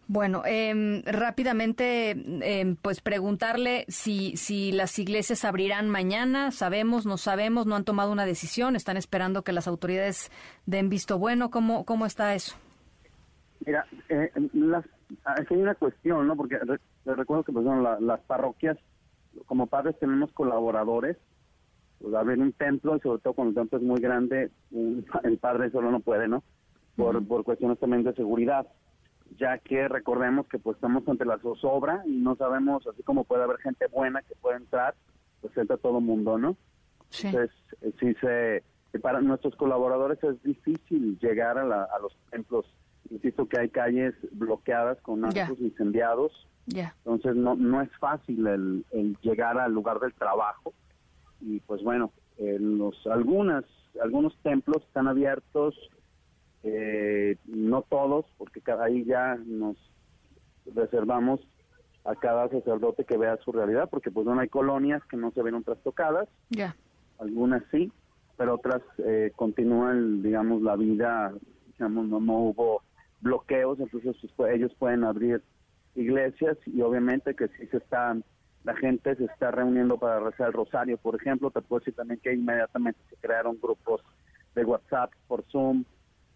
Bueno, 0.07 0.43
eh, 0.45 1.01
rápidamente, 1.05 2.11
eh, 2.11 2.75
pues 2.81 2.99
preguntarle 2.99 3.85
si, 3.87 4.35
si 4.35 4.71
las 4.73 4.99
iglesias 4.99 5.45
abrirán 5.45 5.89
mañana. 5.89 6.51
Sabemos, 6.51 7.05
no 7.05 7.17
sabemos, 7.17 7.65
no 7.65 7.75
han 7.75 7.85
tomado 7.85 8.11
una 8.11 8.25
decisión, 8.25 8.75
están 8.75 8.97
esperando 8.97 9.43
que 9.43 9.53
las 9.53 9.67
autoridades 9.67 10.29
den 10.65 10.89
visto 10.89 11.17
bueno. 11.17 11.49
¿Cómo, 11.51 11.85
cómo 11.85 12.05
está 12.05 12.35
eso? 12.35 12.55
Mira, 13.65 13.85
eh, 14.09 14.29
las, 14.51 14.85
hay 15.25 15.57
una 15.57 15.75
cuestión, 15.75 16.27
¿no? 16.27 16.35
Porque 16.35 16.59
recuerdo 17.05 17.43
que 17.43 17.51
pues, 17.51 17.65
bueno, 17.65 17.99
las 17.99 18.21
parroquias, 18.21 18.77
como 19.45 19.67
padres 19.67 19.97
tenemos 19.99 20.31
colaboradores, 20.31 21.17
pues, 21.99 22.13
abrir 22.13 22.39
un 22.39 22.53
templo 22.53 22.95
y 22.95 22.99
sobre 22.99 23.21
todo 23.21 23.33
cuando 23.33 23.49
el 23.49 23.55
templo 23.55 23.79
es 23.79 23.83
muy 23.85 24.01
grande, 24.01 24.51
el 25.23 25.37
padre 25.37 25.71
solo 25.71 25.91
no 25.91 25.99
puede, 25.99 26.27
¿no? 26.27 26.43
Por, 26.95 27.25
por 27.27 27.43
cuestiones 27.43 27.79
también 27.79 28.03
de 28.03 28.13
seguridad 28.13 28.67
ya 29.37 29.57
que 29.57 29.87
recordemos 29.87 30.47
que 30.47 30.59
pues 30.59 30.75
estamos 30.75 31.07
ante 31.07 31.25
la 31.25 31.39
zozobra 31.39 32.03
y 32.05 32.17
no 32.17 32.35
sabemos, 32.35 32.85
así 32.87 33.03
como 33.03 33.23
puede 33.23 33.43
haber 33.43 33.57
gente 33.59 33.87
buena 33.87 34.21
que 34.21 34.35
puede 34.35 34.57
entrar, 34.57 34.95
pues 35.41 35.55
entra 35.57 35.77
todo 35.77 35.99
el 35.99 36.05
mundo, 36.05 36.37
¿no? 36.37 36.55
Sí. 37.09 37.27
Entonces, 37.27 37.55
eh, 37.81 37.93
sí 37.99 38.13
se, 38.21 38.99
para 38.99 39.21
nuestros 39.21 39.55
colaboradores 39.55 40.23
es 40.23 40.41
difícil 40.43 41.17
llegar 41.19 41.57
a, 41.57 41.65
la, 41.65 41.83
a 41.83 41.99
los 41.99 42.15
templos. 42.31 42.65
Insisto 43.09 43.47
que 43.47 43.59
hay 43.59 43.69
calles 43.69 44.13
bloqueadas 44.31 44.99
con 45.01 45.25
autos 45.25 45.59
incendiados. 45.59 46.47
Ya. 46.65 46.95
Entonces, 47.05 47.35
no, 47.35 47.55
no 47.55 47.81
es 47.81 47.89
fácil 47.99 48.47
el, 48.47 48.85
el, 48.91 49.17
llegar 49.21 49.59
al 49.59 49.73
lugar 49.73 49.99
del 49.99 50.13
trabajo. 50.13 50.73
Y 51.41 51.59
pues 51.61 51.83
bueno, 51.83 52.11
en 52.37 52.77
los, 52.77 53.05
algunas, 53.07 53.65
algunos 54.01 54.35
templos 54.37 54.81
están 54.83 55.07
abiertos 55.07 55.75
eh, 56.63 57.35
no 57.45 57.81
todos, 57.81 58.25
porque 58.37 58.61
ahí 58.81 59.03
ya 59.03 59.35
nos 59.45 59.75
reservamos 60.73 61.41
a 62.05 62.15
cada 62.15 62.47
sacerdote 62.49 63.03
que 63.03 63.17
vea 63.17 63.37
su 63.43 63.51
realidad, 63.51 63.89
porque 63.89 64.11
pues 64.11 64.25
no 64.25 64.39
hay 64.39 64.47
colonias 64.47 65.03
que 65.09 65.17
no 65.17 65.31
se 65.31 65.41
ven 65.41 65.61
trastocadas, 65.63 66.29
ya 66.49 66.73
algunas 67.19 67.63
sí, 67.71 67.91
pero 68.37 68.55
otras 68.55 68.81
eh, 68.99 69.31
continúan, 69.35 70.21
digamos, 70.21 70.61
la 70.61 70.75
vida, 70.75 71.33
digamos, 71.73 72.07
no, 72.07 72.19
no 72.19 72.33
hubo 72.33 72.81
bloqueos, 73.23 73.79
entonces 73.79 74.15
pues, 74.35 74.55
ellos 74.55 74.73
pueden 74.77 75.03
abrir 75.03 75.41
iglesias 75.95 76.57
y 76.65 76.81
obviamente 76.81 77.33
que 77.35 77.47
si 77.49 77.65
se 77.67 77.77
están, 77.77 78.23
la 78.63 78.75
gente 78.75 79.15
se 79.15 79.25
está 79.25 79.51
reuniendo 79.51 79.97
para 79.97 80.19
rezar 80.19 80.47
el 80.47 80.53
rosario, 80.53 80.97
por 80.97 81.15
ejemplo, 81.15 81.49
te 81.49 81.61
puedo 81.61 81.79
decir 81.79 81.95
también 81.95 82.19
que 82.21 82.33
inmediatamente 82.33 82.99
se 83.09 83.15
crearon 83.17 83.57
grupos 83.61 84.01
de 84.55 84.65
WhatsApp 84.65 85.11
por 85.27 85.43
Zoom, 85.45 85.83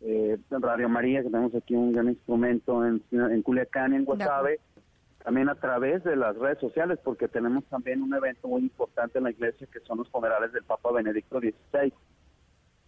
eh, 0.02 0.38
Radio 0.50 0.90
María, 0.90 1.24
que 1.24 1.30
tenemos 1.30 1.56
aquí 1.56 1.76
un 1.76 1.92
gran 1.92 2.10
instrumento 2.10 2.86
en, 2.86 3.04
en 3.12 3.42
Culiacán, 3.42 3.94
en 3.94 4.06
Guasave, 4.06 4.60
también 5.24 5.50
a 5.50 5.56
través 5.56 6.04
de 6.04 6.16
las 6.16 6.38
redes 6.38 6.60
sociales, 6.60 7.00
porque 7.04 7.28
tenemos 7.28 7.66
también 7.66 8.02
un 8.02 8.14
evento 8.14 8.48
muy 8.48 8.62
importante 8.62 9.18
en 9.18 9.26
la 9.26 9.32
iglesia 9.32 9.68
que 9.72 9.80
son 9.82 9.98
los 9.98 10.10
funerales 10.10 10.54
del 10.54 10.64
Papa 10.64 10.92
Benedicto 10.92 11.40
XVI. 11.40 11.92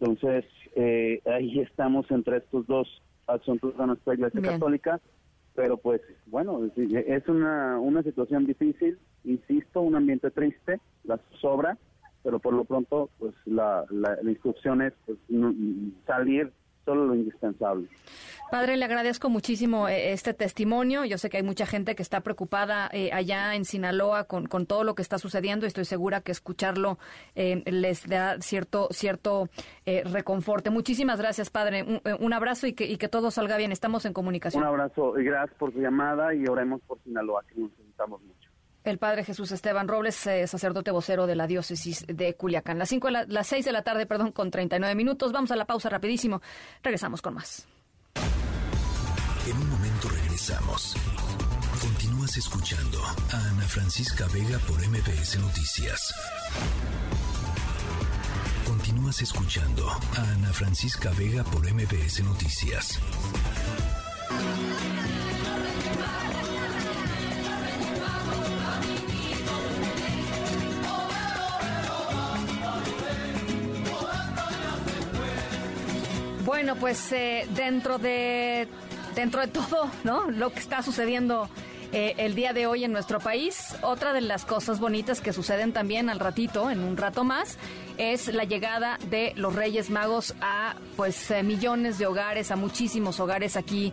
Entonces, 0.00 0.46
eh, 0.74 1.20
ahí 1.26 1.60
estamos 1.60 2.10
entre 2.10 2.38
estos 2.38 2.66
dos 2.66 3.02
asuntos 3.34 3.76
de 3.76 3.86
nuestra 3.86 4.14
iglesia 4.14 4.40
católica, 4.40 5.00
pero 5.54 5.76
pues 5.76 6.00
bueno, 6.26 6.60
es 6.76 7.28
una, 7.28 7.78
una 7.78 8.02
situación 8.02 8.46
difícil, 8.46 8.98
insisto, 9.24 9.80
un 9.80 9.96
ambiente 9.96 10.30
triste, 10.30 10.80
la 11.04 11.18
sobra, 11.40 11.76
pero 12.22 12.38
por 12.38 12.54
lo 12.54 12.64
pronto 12.64 13.10
pues 13.18 13.34
la, 13.46 13.84
la, 13.90 14.18
instrucción 14.22 14.82
es 14.82 14.92
pues, 15.06 15.18
salir 16.06 16.52
solo 16.90 17.06
lo 17.06 17.14
indispensable. 17.14 17.86
Padre, 18.50 18.76
le 18.76 18.84
agradezco 18.84 19.30
muchísimo 19.30 19.86
eh, 19.86 20.12
este 20.12 20.34
testimonio. 20.34 21.04
Yo 21.04 21.18
sé 21.18 21.30
que 21.30 21.36
hay 21.36 21.44
mucha 21.44 21.66
gente 21.66 21.94
que 21.94 22.02
está 22.02 22.20
preocupada 22.22 22.90
eh, 22.92 23.10
allá 23.12 23.54
en 23.54 23.64
Sinaloa 23.64 24.24
con, 24.24 24.46
con, 24.46 24.66
todo 24.66 24.82
lo 24.82 24.96
que 24.96 25.02
está 25.02 25.18
sucediendo. 25.18 25.66
Estoy 25.66 25.84
segura 25.84 26.20
que 26.20 26.32
escucharlo 26.32 26.98
eh, 27.36 27.62
les 27.66 28.08
da 28.08 28.40
cierto 28.40 28.88
cierto 28.90 29.48
reconforte. 29.86 30.70
Muchísimas 30.70 31.20
gracias, 31.20 31.48
Padre. 31.48 31.84
Un, 31.84 32.00
un 32.18 32.32
abrazo 32.32 32.66
y 32.66 32.72
que, 32.72 32.86
y 32.86 32.96
que 32.96 33.08
todo 33.08 33.30
salga 33.30 33.56
bien. 33.56 33.70
Estamos 33.70 34.04
en 34.04 34.12
comunicación. 34.12 34.62
Un 34.64 34.68
abrazo 34.68 35.16
y 35.16 35.24
gracias 35.24 35.56
por 35.56 35.72
su 35.72 35.78
llamada 35.78 36.34
y 36.34 36.44
oremos 36.46 36.80
por 36.82 37.00
Sinaloa, 37.04 37.44
que 37.48 37.60
necesitamos 37.60 38.20
mucho. 38.22 38.39
El 38.82 38.98
padre 38.98 39.24
Jesús 39.24 39.52
Esteban 39.52 39.88
Robles, 39.88 40.26
eh, 40.26 40.46
sacerdote 40.46 40.90
vocero 40.90 41.26
de 41.26 41.34
la 41.34 41.46
diócesis 41.46 42.04
de 42.06 42.34
Culiacán. 42.34 42.78
Las, 42.78 42.88
cinco 42.88 43.10
las 43.10 43.46
6 43.46 43.64
de 43.64 43.72
la 43.72 43.82
tarde, 43.82 44.06
perdón, 44.06 44.32
con 44.32 44.50
39 44.50 44.94
minutos. 44.94 45.32
Vamos 45.32 45.50
a 45.50 45.56
la 45.56 45.66
pausa 45.66 45.90
rapidísimo. 45.90 46.40
Regresamos 46.82 47.20
con 47.20 47.34
más. 47.34 47.66
En 49.46 49.56
un 49.56 49.68
momento 49.68 50.08
regresamos. 50.08 50.96
Continúas 51.80 52.36
escuchando 52.36 52.98
a 53.02 53.48
Ana 53.50 53.62
Francisca 53.62 54.26
Vega 54.32 54.58
por 54.60 54.76
MPS 54.86 55.38
Noticias. 55.40 56.14
Continúas 58.66 59.20
escuchando 59.22 59.88
a 59.88 60.30
Ana 60.34 60.52
Francisca 60.52 61.10
Vega 61.18 61.44
por 61.44 61.70
MPS 61.70 62.22
Noticias. 62.22 63.00
Bueno, 76.50 76.74
pues 76.74 77.12
eh, 77.12 77.46
dentro 77.54 77.98
de 77.98 78.66
dentro 79.14 79.40
de 79.40 79.46
todo, 79.46 79.88
¿no? 80.02 80.28
Lo 80.32 80.50
que 80.50 80.58
está 80.58 80.82
sucediendo 80.82 81.48
eh, 81.92 82.14
el 82.16 82.34
día 82.34 82.52
de 82.52 82.66
hoy 82.66 82.82
en 82.82 82.90
nuestro 82.90 83.20
país, 83.20 83.76
otra 83.82 84.12
de 84.12 84.20
las 84.20 84.44
cosas 84.44 84.80
bonitas 84.80 85.20
que 85.20 85.32
suceden 85.32 85.72
también 85.72 86.10
al 86.10 86.18
ratito, 86.18 86.68
en 86.68 86.80
un 86.80 86.96
rato 86.96 87.22
más, 87.22 87.56
es 87.98 88.34
la 88.34 88.42
llegada 88.42 88.98
de 89.10 89.32
los 89.36 89.54
Reyes 89.54 89.90
Magos 89.90 90.34
a 90.40 90.74
pues 90.96 91.30
eh, 91.30 91.44
millones 91.44 91.98
de 91.98 92.06
hogares, 92.06 92.50
a 92.50 92.56
muchísimos 92.56 93.20
hogares 93.20 93.56
aquí 93.56 93.92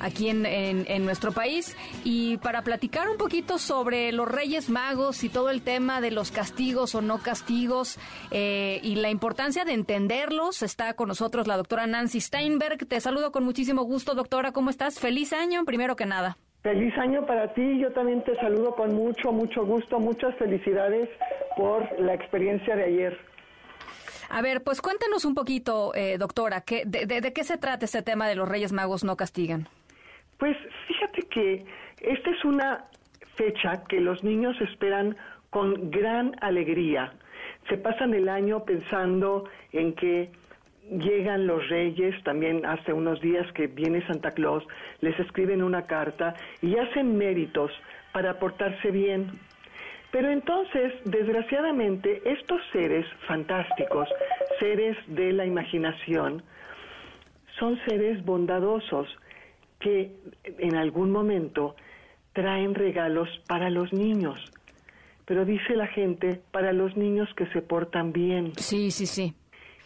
aquí 0.00 0.28
en, 0.28 0.46
en, 0.46 1.04
nuestro 1.04 1.32
país. 1.32 1.76
Y 2.04 2.36
para 2.38 2.62
platicar 2.62 3.08
un 3.08 3.16
poquito 3.16 3.58
sobre 3.58 4.12
los 4.12 4.28
Reyes 4.28 4.70
Magos 4.70 5.24
y 5.24 5.28
todo 5.28 5.50
el 5.50 5.62
tema 5.62 6.00
de 6.00 6.10
los 6.10 6.30
castigos 6.30 6.94
o 6.94 7.02
no 7.02 7.18
castigos 7.18 7.98
eh, 8.30 8.80
y 8.82 8.96
la 8.96 9.10
importancia 9.10 9.64
de 9.64 9.72
entenderlos, 9.72 10.62
está 10.62 10.94
con 10.94 11.08
nosotros 11.08 11.46
la 11.46 11.56
doctora 11.56 11.86
Nancy 11.86 12.20
Steinberg. 12.20 12.86
Te 12.86 13.00
saludo 13.00 13.32
con 13.32 13.44
muchísimo 13.44 13.82
gusto, 13.82 14.14
doctora. 14.14 14.52
¿Cómo 14.52 14.70
estás? 14.70 14.98
Feliz 14.98 15.32
año, 15.32 15.64
primero 15.64 15.96
que 15.96 16.06
nada. 16.06 16.36
Feliz 16.62 16.92
año 16.98 17.24
para 17.24 17.54
ti, 17.54 17.78
yo 17.80 17.92
también 17.92 18.22
te 18.24 18.34
saludo 18.36 18.74
con 18.74 18.92
mucho, 18.92 19.30
mucho 19.30 19.64
gusto, 19.64 20.00
muchas 20.00 20.34
felicidades 20.36 21.08
por 21.56 22.00
la 22.00 22.14
experiencia 22.14 22.74
de 22.74 22.84
ayer. 22.84 23.18
A 24.28 24.42
ver, 24.42 24.62
pues 24.62 24.82
cuéntanos 24.82 25.24
un 25.24 25.34
poquito, 25.34 25.94
eh, 25.94 26.18
doctora, 26.18 26.60
¿qué, 26.60 26.82
de, 26.84 27.06
de, 27.06 27.32
qué 27.32 27.44
se 27.44 27.56
trata 27.56 27.84
este 27.84 28.02
tema 28.02 28.28
de 28.28 28.34
los 28.34 28.48
Reyes 28.48 28.72
Magos 28.72 29.04
no 29.04 29.16
castigan? 29.16 29.68
Pues 30.38 30.56
fíjate 30.86 31.22
que 31.22 31.64
esta 32.00 32.30
es 32.30 32.44
una 32.44 32.84
fecha 33.34 33.84
que 33.88 34.00
los 34.00 34.22
niños 34.22 34.60
esperan 34.60 35.16
con 35.50 35.90
gran 35.90 36.36
alegría. 36.40 37.12
Se 37.68 37.76
pasan 37.76 38.14
el 38.14 38.28
año 38.28 38.64
pensando 38.64 39.48
en 39.72 39.94
que 39.94 40.30
llegan 40.90 41.46
los 41.46 41.68
reyes, 41.68 42.14
también 42.24 42.64
hace 42.64 42.92
unos 42.92 43.20
días 43.20 43.50
que 43.52 43.66
viene 43.66 44.06
Santa 44.06 44.30
Claus, 44.30 44.64
les 45.00 45.18
escriben 45.20 45.62
una 45.62 45.86
carta 45.86 46.34
y 46.62 46.76
hacen 46.78 47.18
méritos 47.18 47.70
para 48.12 48.38
portarse 48.38 48.90
bien. 48.90 49.38
Pero 50.10 50.30
entonces, 50.30 50.94
desgraciadamente, 51.04 52.22
estos 52.24 52.62
seres 52.72 53.04
fantásticos, 53.26 54.08
seres 54.58 54.96
de 55.08 55.32
la 55.32 55.44
imaginación, 55.44 56.42
son 57.58 57.78
seres 57.86 58.24
bondadosos 58.24 59.08
que 59.80 60.12
en 60.58 60.76
algún 60.76 61.10
momento 61.10 61.76
traen 62.32 62.74
regalos 62.74 63.28
para 63.48 63.70
los 63.70 63.92
niños. 63.92 64.38
Pero 65.24 65.44
dice 65.44 65.76
la 65.76 65.86
gente, 65.88 66.40
para 66.50 66.72
los 66.72 66.96
niños 66.96 67.28
que 67.36 67.46
se 67.48 67.62
portan 67.62 68.12
bien. 68.12 68.52
Sí, 68.56 68.90
sí, 68.90 69.06
sí. 69.06 69.34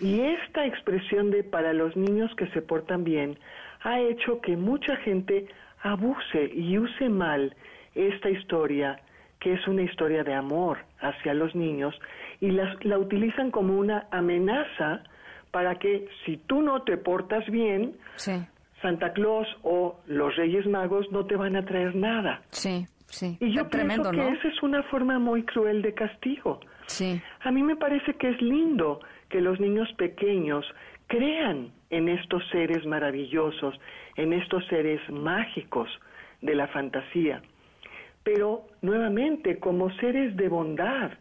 Y 0.00 0.20
esta 0.20 0.66
expresión 0.66 1.30
de 1.30 1.44
para 1.44 1.72
los 1.72 1.96
niños 1.96 2.34
que 2.36 2.46
se 2.48 2.62
portan 2.62 3.04
bien 3.04 3.38
ha 3.82 4.00
hecho 4.00 4.40
que 4.40 4.56
mucha 4.56 4.96
gente 4.96 5.46
abuse 5.82 6.50
y 6.54 6.78
use 6.78 7.08
mal 7.08 7.54
esta 7.94 8.30
historia, 8.30 9.00
que 9.40 9.54
es 9.54 9.66
una 9.66 9.82
historia 9.82 10.24
de 10.24 10.34
amor 10.34 10.78
hacia 11.00 11.34
los 11.34 11.54
niños 11.54 11.94
y 12.40 12.50
la 12.50 12.98
utilizan 12.98 13.50
como 13.50 13.78
una 13.78 14.06
amenaza 14.10 15.02
para 15.52 15.78
que 15.78 16.08
si 16.24 16.38
tú 16.38 16.62
no 16.62 16.82
te 16.82 16.96
portas 16.96 17.48
bien, 17.48 17.94
Santa 18.82 19.12
Claus 19.12 19.46
o 19.62 20.00
los 20.06 20.36
Reyes 20.36 20.66
Magos 20.66 21.10
no 21.12 21.24
te 21.24 21.36
van 21.36 21.56
a 21.56 21.64
traer 21.64 21.94
nada. 21.94 22.42
Sí, 22.50 22.86
sí. 23.06 23.38
Y 23.40 23.54
yo 23.54 23.68
pienso 23.68 24.10
que 24.10 24.28
esa 24.28 24.48
es 24.48 24.62
una 24.62 24.82
forma 24.84 25.18
muy 25.18 25.44
cruel 25.44 25.80
de 25.80 25.94
castigo. 25.94 26.60
Sí. 26.86 27.22
A 27.40 27.50
mí 27.50 27.62
me 27.62 27.76
parece 27.76 28.14
que 28.14 28.30
es 28.30 28.42
lindo 28.42 29.00
que 29.28 29.40
los 29.40 29.58
niños 29.60 29.88
pequeños 29.96 30.66
crean 31.06 31.70
en 31.90 32.08
estos 32.08 32.42
seres 32.50 32.84
maravillosos, 32.86 33.78
en 34.16 34.32
estos 34.32 34.66
seres 34.66 35.00
mágicos 35.10 35.88
de 36.40 36.54
la 36.54 36.66
fantasía. 36.68 37.42
Pero 38.24 38.66
nuevamente, 38.82 39.58
como 39.58 39.90
seres 39.96 40.36
de 40.36 40.48
bondad, 40.48 41.12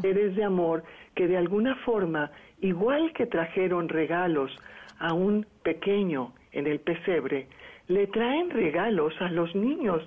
seres 0.00 0.36
de 0.36 0.44
amor, 0.44 0.84
que 1.14 1.26
de 1.26 1.36
alguna 1.36 1.74
forma, 1.84 2.30
igual 2.60 3.12
que 3.12 3.26
trajeron 3.26 3.88
regalos 3.88 4.50
a 4.98 5.12
un 5.12 5.46
pequeño 5.62 6.32
en 6.54 6.66
el 6.66 6.80
pesebre, 6.80 7.46
le 7.88 8.06
traen 8.06 8.50
regalos 8.50 9.12
a 9.20 9.28
los 9.28 9.54
niños, 9.54 10.02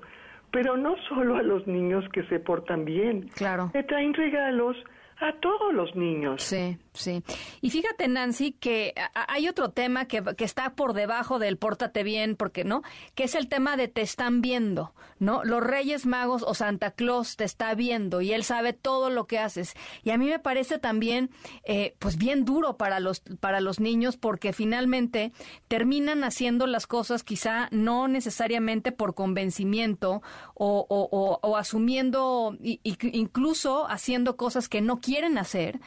pero 0.51 0.77
no 0.77 0.95
solo 1.09 1.35
a 1.35 1.43
los 1.43 1.67
niños 1.67 2.05
que 2.13 2.23
se 2.23 2.39
portan 2.39 2.85
bien, 2.85 3.29
claro. 3.35 3.71
le 3.73 3.83
traen 3.83 4.13
regalos 4.13 4.75
a 5.19 5.33
todos 5.33 5.73
los 5.73 5.95
niños. 5.95 6.41
Sí, 6.41 6.77
sí. 6.97 7.23
Y 7.61 7.69
fíjate, 7.69 8.07
Nancy, 8.07 8.51
que 8.53 8.93
hay 9.13 9.47
otro 9.47 9.69
tema 9.71 10.05
que, 10.05 10.23
que, 10.35 10.45
está 10.45 10.75
por 10.75 10.93
debajo 10.93 11.39
del 11.39 11.57
pórtate 11.57 12.03
bien, 12.03 12.35
porque 12.35 12.63
no, 12.63 12.83
que 13.15 13.23
es 13.23 13.35
el 13.35 13.47
tema 13.47 13.77
de 13.77 13.87
te 13.87 14.01
están 14.01 14.41
viendo, 14.41 14.93
¿no? 15.19 15.43
Los 15.43 15.63
Reyes 15.63 16.05
Magos 16.05 16.43
o 16.43 16.53
Santa 16.53 16.91
Claus 16.91 17.35
te 17.35 17.43
está 17.43 17.73
viendo 17.75 18.21
y 18.21 18.33
él 18.33 18.43
sabe 18.43 18.73
todo 18.73 19.09
lo 19.09 19.27
que 19.27 19.39
haces. 19.39 19.73
Y 20.03 20.11
a 20.11 20.17
mí 20.17 20.27
me 20.27 20.39
parece 20.39 20.79
también, 20.79 21.29
eh, 21.63 21.95
pues 21.99 22.17
bien 22.17 22.45
duro 22.45 22.77
para 22.77 22.99
los 22.99 23.21
para 23.39 23.61
los 23.61 23.79
niños, 23.79 24.17
porque 24.17 24.53
finalmente 24.53 25.31
terminan 25.67 26.23
haciendo 26.23 26.67
las 26.67 26.87
cosas 26.87 27.23
quizá 27.23 27.67
no 27.71 28.07
necesariamente 28.07 28.91
por 28.91 29.15
convencimiento 29.15 30.21
o, 30.53 30.85
o, 30.89 31.39
o, 31.41 31.57
asumiendo, 31.57 32.55
y, 32.61 32.79
incluso 33.11 33.87
haciendo 33.89 34.37
cosas 34.37 34.69
que 34.69 34.81
no 34.81 34.99
quieren 34.99 35.37
hacer 35.37 35.79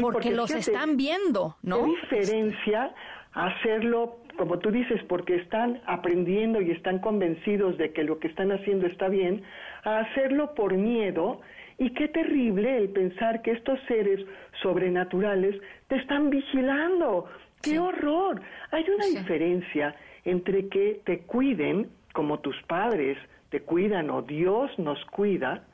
porque, 0.00 0.30
los 0.30 0.50
están 0.50 0.96
viendo, 0.96 1.56
¿no? 1.62 1.84
¿Qué 1.84 1.90
diferencia 1.90 2.94
hacerlo, 3.32 4.18
como 4.36 4.58
tú 4.58 4.70
dices, 4.70 5.02
porque 5.08 5.36
están 5.36 5.80
aprendiendo 5.86 6.60
y 6.60 6.70
están 6.70 6.98
convencidos 6.98 7.78
de 7.78 7.92
que 7.92 8.04
lo 8.04 8.18
que 8.18 8.28
están 8.28 8.52
haciendo 8.52 8.86
está 8.86 9.08
bien, 9.08 9.42
a 9.84 10.00
hacerlo 10.00 10.54
por 10.54 10.74
miedo? 10.74 11.40
Y 11.78 11.90
qué 11.94 12.08
terrible 12.08 12.76
el 12.76 12.90
pensar 12.90 13.40
que 13.42 13.52
estos 13.52 13.78
seres 13.88 14.20
sobrenaturales 14.62 15.56
te 15.88 15.96
están 15.96 16.28
vigilando. 16.28 17.26
¡Qué 17.62 17.78
horror! 17.78 18.40
Hay 18.70 18.84
una 18.88 19.06
diferencia 19.06 19.94
entre 20.24 20.68
que 20.68 21.00
te 21.04 21.20
cuiden, 21.20 21.88
como 22.12 22.40
tus 22.40 22.60
padres 22.62 23.16
te 23.50 23.60
cuidan 23.60 24.10
o 24.10 24.22
Dios 24.22 24.70
nos 24.78 25.04
cuida, 25.06 25.64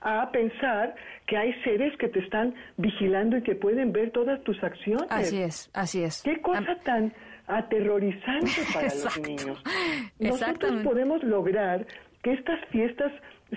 a 0.00 0.30
pensar 0.30 0.94
que 1.26 1.36
hay 1.36 1.52
seres 1.62 1.96
que 1.98 2.08
te 2.08 2.20
están 2.20 2.54
vigilando 2.76 3.36
y 3.36 3.42
que 3.42 3.54
pueden 3.54 3.92
ver 3.92 4.10
todas 4.10 4.42
tus 4.44 4.62
acciones. 4.62 5.06
Así 5.10 5.42
es, 5.42 5.70
así 5.74 6.02
es. 6.02 6.22
Qué 6.22 6.40
cosa 6.40 6.76
tan 6.84 7.12
aterrorizante 7.46 8.50
para 8.72 8.86
los 8.86 9.20
niños. 9.20 9.62
Nosotros 10.18 10.82
podemos 10.84 11.22
lograr 11.22 11.86
que 12.22 12.32
estas 12.32 12.64
fiestas 12.66 13.12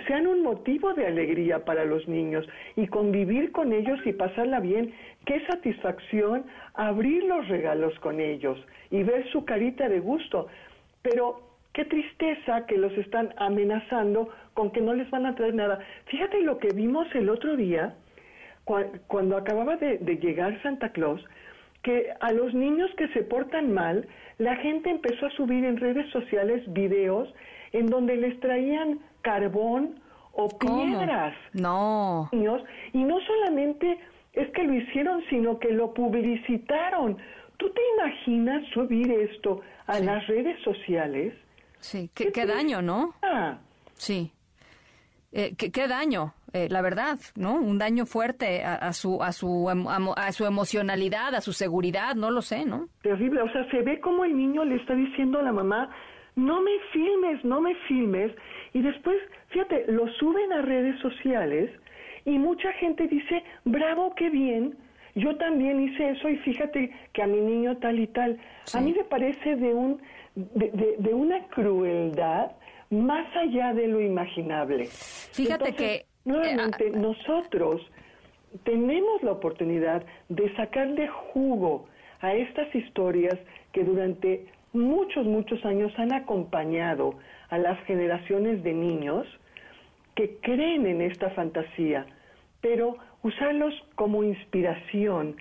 sean 0.07 0.25
un 0.25 0.41
motivo 0.41 0.93
de 0.93 1.05
alegría 1.05 1.65
para 1.65 1.83
los 1.83 2.07
niños 2.07 2.47
y 2.75 2.87
convivir 2.87 3.51
con 3.51 3.73
ellos 3.73 3.99
y 4.05 4.13
pasarla 4.13 4.59
bien. 4.59 4.93
Qué 5.25 5.45
satisfacción 5.45 6.45
abrir 6.73 7.23
los 7.25 7.47
regalos 7.47 7.97
con 7.99 8.19
ellos 8.19 8.57
y 8.89 9.03
ver 9.03 9.29
su 9.31 9.43
carita 9.43 9.89
de 9.89 9.99
gusto. 9.99 10.47
Pero 11.01 11.41
qué 11.73 11.85
tristeza 11.85 12.65
que 12.65 12.77
los 12.77 12.93
están 12.93 13.33
amenazando 13.37 14.29
con 14.53 14.71
que 14.71 14.81
no 14.81 14.93
les 14.93 15.09
van 15.09 15.25
a 15.25 15.35
traer 15.35 15.53
nada. 15.53 15.79
Fíjate 16.05 16.41
lo 16.41 16.57
que 16.57 16.69
vimos 16.69 17.07
el 17.15 17.29
otro 17.29 17.55
día, 17.55 17.95
cuando 19.07 19.37
acababa 19.37 19.75
de, 19.77 19.97
llegar 20.21 20.61
Santa 20.61 20.89
Claus, 20.91 21.21
que 21.83 22.13
a 22.19 22.31
los 22.31 22.53
niños 22.53 22.89
que 22.97 23.07
se 23.09 23.23
portan 23.23 23.73
mal, 23.73 24.07
la 24.37 24.55
gente 24.57 24.89
empezó 24.89 25.25
a 25.25 25.31
subir 25.31 25.65
en 25.65 25.77
redes 25.77 26.09
sociales 26.11 26.61
videos 26.73 27.33
en 27.73 27.87
donde 27.87 28.15
les 28.15 28.39
traían 28.39 28.99
carbón 29.21 29.99
o 30.33 30.47
piedras. 30.47 31.35
No. 31.53 32.29
y 32.31 33.03
no 33.03 33.19
solamente 33.21 33.99
es 34.33 34.49
que 34.51 34.63
lo 34.63 34.73
hicieron, 34.73 35.23
sino 35.29 35.59
que 35.59 35.71
lo 35.71 35.93
publicitaron. 35.93 37.17
¿Tú 37.57 37.69
te 37.69 37.81
imaginas 37.95 38.65
subir 38.73 39.11
esto 39.11 39.61
a 39.87 39.99
las 39.99 40.25
redes 40.27 40.59
sociales? 40.63 41.33
Sí, 41.79 42.09
qué, 42.13 42.31
qué 42.31 42.45
daño, 42.45 42.81
¿no? 42.81 43.13
Ah. 43.21 43.57
Sí. 43.93 44.31
Eh, 45.33 45.55
¿qué, 45.55 45.87
daño, 45.87 46.33
eh, 46.51 46.67
la 46.69 46.81
verdad, 46.81 47.17
¿no? 47.37 47.55
Un 47.55 47.77
daño 47.77 48.05
fuerte 48.05 48.63
a, 48.65 48.91
su 48.91 49.23
a 49.23 49.31
su 49.31 49.69
a, 49.69 50.31
su 50.33 50.45
emocionalidad, 50.45 51.33
a 51.35 51.41
su 51.41 51.53
seguridad, 51.53 52.15
no 52.15 52.31
lo 52.31 52.41
sé, 52.41 52.65
¿no? 52.65 52.87
Terrible, 53.01 53.41
o 53.41 53.51
sea, 53.51 53.69
se 53.71 53.81
ve 53.81 54.01
como 54.01 54.25
el 54.25 54.35
niño 54.35 54.65
le 54.65 54.75
está 54.75 54.93
diciendo 54.93 55.39
a 55.39 55.43
la 55.43 55.53
mamá, 55.53 55.89
no 56.35 56.61
me 56.61 56.71
filmes, 56.91 57.45
no 57.45 57.61
me 57.61 57.75
filmes, 57.87 58.33
y 58.73 58.81
después, 58.81 59.17
fíjate, 59.49 59.85
lo 59.87 60.11
suben 60.15 60.51
a 60.51 60.61
redes 60.61 60.99
sociales 60.99 61.71
y 62.25 62.37
mucha 62.37 62.73
gente 62.73 63.07
dice, 63.07 63.41
bravo, 63.63 64.13
qué 64.15 64.29
bien, 64.29 64.75
yo 65.15 65.37
también 65.37 65.81
hice 65.81 66.09
eso 66.09 66.27
y 66.27 66.35
fíjate 66.39 66.91
que 67.13 67.23
a 67.23 67.27
mi 67.27 67.39
niño 67.39 67.77
tal 67.77 67.99
y 67.99 68.07
tal. 68.07 68.37
A 68.73 68.81
mí 68.81 68.93
me 68.93 69.03
parece 69.05 69.55
de 69.55 69.73
un 69.73 70.01
de, 70.35 70.95
de 70.97 71.13
una 71.13 71.45
crueldad 71.47 72.51
más 72.91 73.25
allá 73.35 73.73
de 73.73 73.87
lo 73.87 73.99
imaginable. 74.01 74.85
Fíjate 74.85 75.73
que... 75.73 76.05
Nuevamente, 76.23 76.87
eh, 76.87 76.91
nosotros 76.91 77.81
tenemos 78.63 79.23
la 79.23 79.31
oportunidad 79.31 80.03
de 80.29 80.53
sacarle 80.55 81.07
jugo 81.07 81.87
a 82.19 82.35
estas 82.35 82.73
historias 82.75 83.39
que 83.71 83.83
durante 83.83 84.45
muchos, 84.73 85.25
muchos 85.25 85.65
años 85.65 85.91
han 85.97 86.13
acompañado 86.13 87.15
a 87.49 87.57
las 87.57 87.79
generaciones 87.85 88.61
de 88.61 88.73
niños 88.73 89.25
que 90.13 90.37
creen 90.41 90.85
en 90.85 91.01
esta 91.01 91.31
fantasía, 91.31 92.05
pero 92.61 92.97
usarlos 93.23 93.73
como 93.95 94.23
inspiración 94.23 95.37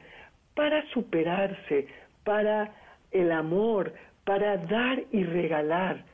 para 0.55 0.86
superarse, 0.90 1.89
para 2.24 2.72
el 3.10 3.32
amor, 3.32 3.93
para 4.24 4.56
dar 4.56 5.02
y 5.12 5.24
regalar 5.24 6.05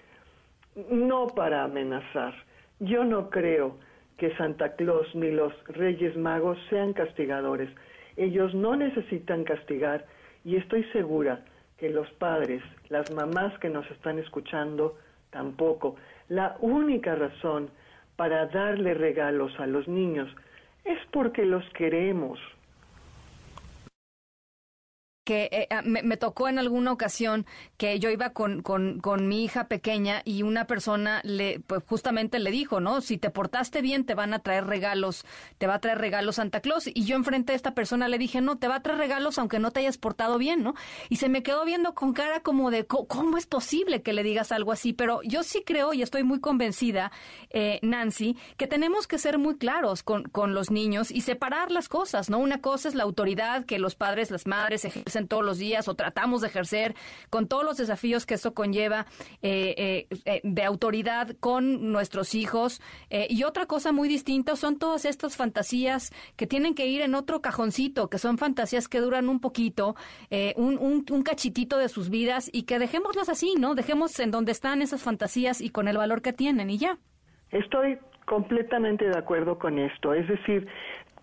no 0.90 1.28
para 1.28 1.64
amenazar. 1.64 2.34
Yo 2.80 3.04
no 3.04 3.30
creo 3.30 3.76
que 4.18 4.34
Santa 4.36 4.74
Claus 4.76 5.14
ni 5.14 5.30
los 5.30 5.52
Reyes 5.68 6.16
Magos 6.16 6.58
sean 6.70 6.92
castigadores. 6.92 7.70
Ellos 8.16 8.54
no 8.54 8.76
necesitan 8.76 9.44
castigar 9.44 10.06
y 10.44 10.56
estoy 10.56 10.84
segura 10.92 11.44
que 11.78 11.90
los 11.90 12.10
padres, 12.12 12.62
las 12.88 13.10
mamás 13.12 13.58
que 13.58 13.68
nos 13.68 13.90
están 13.90 14.18
escuchando, 14.18 14.96
tampoco. 15.30 15.96
La 16.28 16.56
única 16.60 17.14
razón 17.14 17.70
para 18.16 18.46
darle 18.46 18.94
regalos 18.94 19.52
a 19.58 19.66
los 19.66 19.86
niños 19.86 20.34
es 20.84 20.98
porque 21.10 21.44
los 21.44 21.64
queremos, 21.70 22.38
que 25.26 25.48
eh, 25.50 25.66
ah, 25.70 25.82
me, 25.82 26.16
tocó 26.16 26.48
en 26.48 26.60
alguna 26.60 26.92
ocasión 26.92 27.46
que 27.76 27.98
yo 27.98 28.10
iba 28.10 28.30
con, 28.30 28.62
con, 28.62 29.28
mi 29.28 29.42
hija 29.42 29.66
pequeña 29.66 30.22
y 30.24 30.44
una 30.44 30.68
persona 30.68 31.20
le 31.24 31.58
pues 31.66 31.82
justamente 31.84 32.38
le 32.38 32.52
dijo, 32.52 32.78
¿no? 32.78 33.00
Si 33.00 33.18
te 33.18 33.30
portaste 33.30 33.82
bien 33.82 34.06
te 34.06 34.14
van 34.14 34.34
a 34.34 34.38
traer 34.38 34.66
regalos, 34.66 35.26
te 35.58 35.66
va 35.66 35.74
a 35.74 35.80
traer 35.80 35.98
regalos 35.98 36.36
Santa 36.36 36.60
Claus. 36.60 36.86
Y 36.86 37.04
yo 37.06 37.16
enfrente 37.16 37.52
a 37.52 37.56
esta 37.56 37.74
persona 37.74 38.06
le 38.06 38.18
dije, 38.18 38.40
no, 38.40 38.56
te 38.56 38.68
va 38.68 38.76
a 38.76 38.82
traer 38.82 39.00
regalos 39.00 39.38
aunque 39.38 39.58
no 39.58 39.72
te 39.72 39.80
hayas 39.80 39.98
portado 39.98 40.38
bien, 40.38 40.62
¿no? 40.62 40.74
Y 41.08 41.16
se 41.16 41.28
me 41.28 41.42
quedó 41.42 41.64
viendo 41.64 41.94
con 41.94 42.12
cara 42.12 42.40
como 42.40 42.70
de, 42.70 42.86
¿cómo 42.86 43.36
es 43.36 43.46
posible 43.46 44.02
que 44.02 44.12
le 44.12 44.22
digas 44.22 44.52
algo 44.52 44.70
así? 44.70 44.92
Pero 44.92 45.22
yo 45.24 45.42
sí 45.42 45.64
creo 45.66 45.92
y 45.92 46.02
estoy 46.02 46.22
muy 46.22 46.38
convencida, 46.38 47.10
eh, 47.50 47.80
Nancy, 47.82 48.36
que 48.56 48.68
tenemos 48.68 49.08
que 49.08 49.18
ser 49.18 49.38
muy 49.38 49.58
claros 49.58 50.04
con, 50.04 50.22
con 50.22 50.54
los 50.54 50.70
niños 50.70 51.10
y 51.10 51.22
separar 51.22 51.72
las 51.72 51.88
cosas, 51.88 52.30
¿no? 52.30 52.38
Una 52.38 52.60
cosa 52.60 52.88
es 52.88 52.94
la 52.94 53.02
autoridad 53.02 53.64
que 53.64 53.80
los 53.80 53.96
padres, 53.96 54.30
las 54.30 54.46
madres 54.46 54.84
ejercen 54.84 55.15
todos 55.24 55.44
los 55.44 55.58
días 55.58 55.88
o 55.88 55.94
tratamos 55.94 56.42
de 56.42 56.48
ejercer 56.48 56.94
con 57.30 57.48
todos 57.48 57.64
los 57.64 57.78
desafíos 57.78 58.26
que 58.26 58.34
esto 58.34 58.52
conlleva 58.52 59.06
eh, 59.42 59.74
eh, 59.78 60.06
eh, 60.26 60.40
de 60.44 60.62
autoridad 60.64 61.36
con 61.40 61.92
nuestros 61.92 62.34
hijos. 62.34 62.82
y 63.10 63.44
otra 63.44 63.66
cosa 63.66 63.92
muy 63.92 64.08
distinta 64.08 64.56
son 64.56 64.78
todas 64.78 65.04
estas 65.04 65.36
fantasías 65.36 66.12
que 66.36 66.46
tienen 66.46 66.74
que 66.74 66.86
ir 66.86 67.00
en 67.00 67.14
otro 67.14 67.40
cajoncito, 67.40 68.10
que 68.10 68.18
son 68.18 68.36
fantasías 68.36 68.88
que 68.88 69.00
duran 69.00 69.28
un 69.28 69.40
poquito, 69.40 69.96
un, 70.56 70.78
un, 70.78 71.04
un 71.10 71.22
cachitito 71.22 71.78
de 71.78 71.88
sus 71.88 72.10
vidas 72.10 72.50
y 72.52 72.64
que 72.64 72.78
dejémoslas 72.78 73.28
así, 73.28 73.54
¿no? 73.58 73.74
Dejemos 73.74 74.18
en 74.20 74.30
donde 74.30 74.52
están 74.52 74.82
esas 74.82 75.02
fantasías 75.02 75.60
y 75.60 75.70
con 75.70 75.88
el 75.88 75.96
valor 75.96 76.20
que 76.20 76.32
tienen 76.32 76.68
y 76.70 76.78
ya. 76.78 76.98
Estoy 77.50 77.98
completamente 78.26 79.08
de 79.08 79.16
acuerdo 79.16 79.58
con 79.58 79.78
esto. 79.78 80.12
Es 80.12 80.28
decir, 80.28 80.66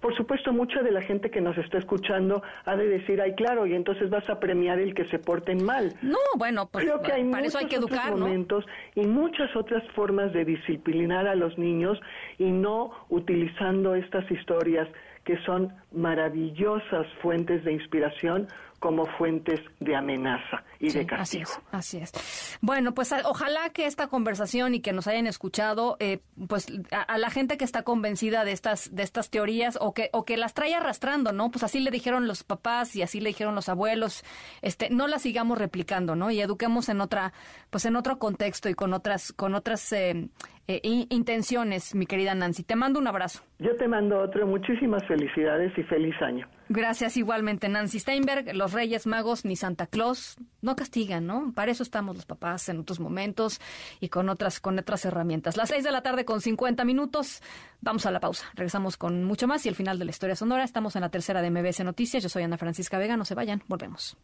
por 0.03 0.13
supuesto, 0.17 0.51
mucha 0.51 0.81
de 0.81 0.91
la 0.91 1.01
gente 1.01 1.31
que 1.31 1.39
nos 1.39 1.57
está 1.57 1.77
escuchando 1.77 2.43
ha 2.65 2.75
de 2.75 2.89
decir, 2.89 3.21
ay, 3.21 3.35
claro, 3.35 3.65
y 3.65 3.73
entonces 3.73 4.09
vas 4.09 4.29
a 4.29 4.37
premiar 4.37 4.77
el 4.77 4.93
que 4.93 5.05
se 5.05 5.17
porten 5.17 5.63
mal. 5.63 5.93
No, 6.01 6.17
bueno, 6.35 6.67
pues 6.69 6.83
Creo 6.83 7.01
que 7.01 7.13
hay 7.13 7.23
para 7.23 7.45
eso 7.45 7.57
hay 7.57 7.67
que 7.67 7.77
educar, 7.77 8.11
momentos 8.11 8.65
y 8.95 9.07
muchas 9.07 9.55
otras 9.55 9.81
formas 9.95 10.33
de 10.33 10.43
disciplinar 10.43 11.25
a 11.25 11.35
los 11.35 11.57
niños 11.57 11.97
y 12.37 12.51
no 12.51 12.91
utilizando 13.07 13.95
estas 13.95 14.29
historias 14.29 14.89
que 15.23 15.37
son 15.45 15.73
maravillosas 15.93 17.07
fuentes 17.21 17.63
de 17.63 17.71
inspiración 17.71 18.49
como 18.83 19.05
fuentes 19.17 19.61
de 19.79 19.95
amenaza 19.95 20.61
y 20.77 20.91
de 20.91 21.05
castigo. 21.05 21.49
Así 21.71 21.97
es, 21.97 22.11
así 22.11 22.19
es. 22.19 22.59
Bueno, 22.59 22.93
pues 22.93 23.15
ojalá 23.23 23.69
que 23.69 23.85
esta 23.85 24.07
conversación 24.07 24.75
y 24.75 24.81
que 24.81 24.91
nos 24.91 25.07
hayan 25.07 25.25
escuchado, 25.25 25.95
eh, 26.01 26.19
pues 26.49 26.67
a, 26.91 27.17
la 27.17 27.29
gente 27.29 27.55
que 27.55 27.63
está 27.63 27.83
convencida 27.83 28.43
de 28.43 28.51
estas 28.51 28.93
de 28.93 29.03
estas 29.03 29.29
teorías 29.29 29.77
o 29.79 29.93
que 29.93 30.09
o 30.11 30.25
que 30.25 30.35
las 30.35 30.53
trae 30.53 30.75
arrastrando, 30.75 31.31
¿no? 31.31 31.49
Pues 31.49 31.63
así 31.63 31.79
le 31.79 31.91
dijeron 31.91 32.27
los 32.27 32.43
papás 32.43 32.93
y 32.97 33.03
así 33.03 33.21
le 33.21 33.29
dijeron 33.29 33.55
los 33.55 33.69
abuelos, 33.69 34.25
este, 34.61 34.89
no 34.89 35.07
las 35.07 35.21
sigamos 35.21 35.57
replicando, 35.57 36.17
¿no? 36.17 36.29
Y 36.29 36.41
eduquemos 36.41 36.89
en 36.89 36.99
otra, 36.99 37.31
pues 37.69 37.85
en 37.85 37.95
otro 37.95 38.19
contexto 38.19 38.67
y 38.67 38.73
con 38.73 38.93
otras 38.93 39.31
con 39.31 39.55
otras 39.55 39.93
eh, 39.93 40.27
eh, 40.67 40.79
intenciones, 40.83 41.95
mi 41.95 42.05
querida 42.05 42.35
Nancy. 42.35 42.63
Te 42.63 42.75
mando 42.75 42.99
un 42.99 43.07
abrazo. 43.07 43.43
Yo 43.59 43.77
te 43.77 43.87
mando 43.87 44.19
otro. 44.19 44.45
Muchísimas 44.45 45.05
felicidades 45.07 45.71
y 45.77 45.83
feliz 45.83 46.15
año. 46.21 46.47
Gracias 46.73 47.17
igualmente, 47.17 47.69
Nancy 47.69 47.99
Steinberg. 47.99 48.55
Los 48.55 48.73
Reyes 48.73 49.05
Magos 49.05 49.45
ni 49.45 49.55
Santa 49.55 49.85
Claus 49.85 50.37
no 50.61 50.75
castigan, 50.75 51.27
¿no? 51.27 51.53
Para 51.53 51.71
eso 51.71 51.83
estamos 51.83 52.15
los 52.15 52.25
papás 52.25 52.67
en 52.67 52.79
otros 52.79 52.99
momentos 52.99 53.61
y 53.99 54.09
con 54.09 54.27
otras, 54.27 54.59
con 54.59 54.79
otras 54.79 55.05
herramientas. 55.05 55.55
Las 55.55 55.69
seis 55.69 55.83
de 55.83 55.91
la 55.91 56.01
tarde 56.01 56.25
con 56.25 56.41
50 56.41 56.83
minutos. 56.83 57.43
Vamos 57.79 58.07
a 58.07 58.11
la 58.11 58.19
pausa. 58.19 58.45
Regresamos 58.55 58.97
con 58.97 59.23
mucho 59.23 59.47
más 59.47 59.63
y 59.67 59.69
el 59.69 59.75
final 59.75 59.99
de 59.99 60.05
la 60.05 60.11
historia 60.11 60.35
sonora. 60.35 60.63
Estamos 60.63 60.95
en 60.95 61.01
la 61.01 61.09
tercera 61.09 61.43
de 61.43 61.51
MBS 61.51 61.83
Noticias. 61.83 62.23
Yo 62.23 62.29
soy 62.29 62.41
Ana 62.41 62.57
Francisca 62.57 62.97
Vega. 62.97 63.17
No 63.17 63.25
se 63.25 63.35
vayan. 63.35 63.61
Volvemos. 63.67 64.17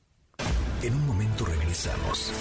En 0.82 0.96
un 0.96 1.06
momento 1.06 1.46
regresamos. 1.46 2.32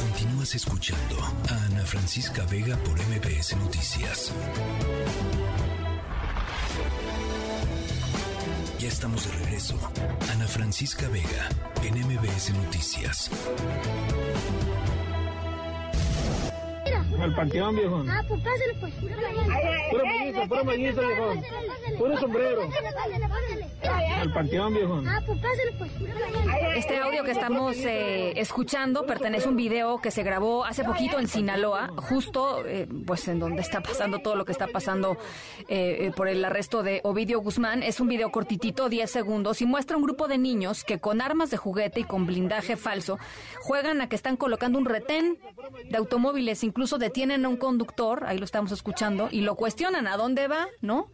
Continúas 0.00 0.56
escuchando 0.56 1.22
a 1.22 1.66
Ana 1.66 1.84
Francisca 1.84 2.44
Vega 2.46 2.76
por 2.78 2.98
MBS 2.98 3.56
Noticias. 3.58 4.34
Ya 8.80 8.88
estamos 8.88 9.26
de 9.26 9.32
regreso. 9.44 9.78
Ana 10.32 10.48
Francisca 10.48 11.06
Vega, 11.08 11.50
en 11.84 12.00
MBS 12.00 12.54
Noticias. 12.54 13.30
Al 17.20 17.34
panteón, 17.34 17.76
viejo. 17.76 18.04
Ah, 18.08 18.22
pues 18.26 18.40
pásale, 18.40 18.74
pues. 18.80 18.94
Puro 19.90 20.06
mellizo, 20.06 20.48
puro 20.48 20.64
mellizo, 20.64 21.00
viejo. 21.06 21.34
Puro 21.98 22.18
sombrero. 22.18 22.70
Al 24.20 24.32
panteón, 24.32 24.74
viejo. 24.74 25.02
Ah, 25.06 25.20
pues 25.26 25.38
pásale, 25.38 25.72
pues. 25.78 25.90
Este 26.76 26.98
audio 26.98 27.22
que 27.24 27.32
estamos 27.32 27.76
eh, 27.78 28.32
escuchando 28.40 29.04
pertenece 29.04 29.46
a 29.46 29.50
un 29.50 29.56
video 29.56 30.00
que 30.00 30.10
se 30.10 30.22
grabó 30.22 30.64
hace 30.64 30.82
poquito 30.82 31.18
en 31.18 31.28
Sinaloa, 31.28 31.90
justo 31.96 32.64
eh, 32.64 32.86
pues 33.06 33.28
en 33.28 33.38
donde 33.38 33.60
está 33.60 33.82
pasando 33.82 34.20
todo 34.20 34.36
lo 34.36 34.44
que 34.44 34.52
está 34.52 34.68
pasando 34.68 35.18
eh, 35.68 36.12
por 36.16 36.28
el 36.28 36.42
arresto 36.44 36.82
de 36.82 37.00
Ovidio 37.04 37.40
Guzmán. 37.40 37.82
Es 37.82 38.00
un 38.00 38.08
video 38.08 38.30
cortitito, 38.32 38.88
10 38.88 39.10
segundos, 39.10 39.60
y 39.60 39.66
muestra 39.66 39.96
un 39.96 40.02
grupo 40.04 40.26
de 40.26 40.38
niños 40.38 40.84
que 40.84 41.00
con 41.00 41.20
armas 41.20 41.50
de 41.50 41.58
juguete 41.58 42.00
y 42.00 42.04
con 42.04 42.24
blindaje 42.26 42.76
falso 42.76 43.18
juegan 43.60 44.00
a 44.00 44.08
que 44.08 44.16
están 44.16 44.36
colocando 44.36 44.78
un 44.78 44.86
retén 44.86 45.38
de 45.90 45.96
automóviles, 45.98 46.64
incluso 46.64 46.98
detienen 47.10 47.44
a 47.44 47.48
un 47.48 47.56
conductor, 47.56 48.22
ahí 48.24 48.38
lo 48.38 48.44
estamos 48.44 48.70
escuchando, 48.70 49.28
y 49.32 49.40
lo 49.40 49.56
cuestionan 49.56 50.06
a 50.06 50.16
dónde 50.16 50.46
va, 50.46 50.68
¿no? 50.80 51.10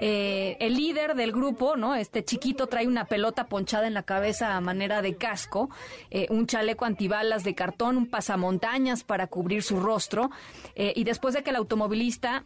Eh, 0.00 0.56
el 0.58 0.74
líder 0.74 1.14
del 1.14 1.30
grupo, 1.30 1.76
¿no? 1.76 1.94
Este 1.94 2.24
chiquito 2.24 2.66
trae 2.66 2.88
una 2.88 3.04
pelota 3.04 3.46
ponchada 3.46 3.86
en 3.86 3.94
la 3.94 4.02
cabeza 4.02 4.56
a 4.56 4.60
manera 4.60 5.00
de 5.00 5.14
casco, 5.14 5.70
eh, 6.10 6.26
un 6.30 6.48
chaleco 6.48 6.84
antibalas 6.84 7.44
de 7.44 7.54
cartón, 7.54 7.96
un 7.96 8.06
pasamontañas 8.06 9.04
para 9.04 9.28
cubrir 9.28 9.62
su 9.62 9.78
rostro, 9.78 10.30
eh, 10.74 10.92
y 10.96 11.04
después 11.04 11.34
de 11.34 11.44
que 11.44 11.50
el 11.50 11.56
automovilista 11.56 12.44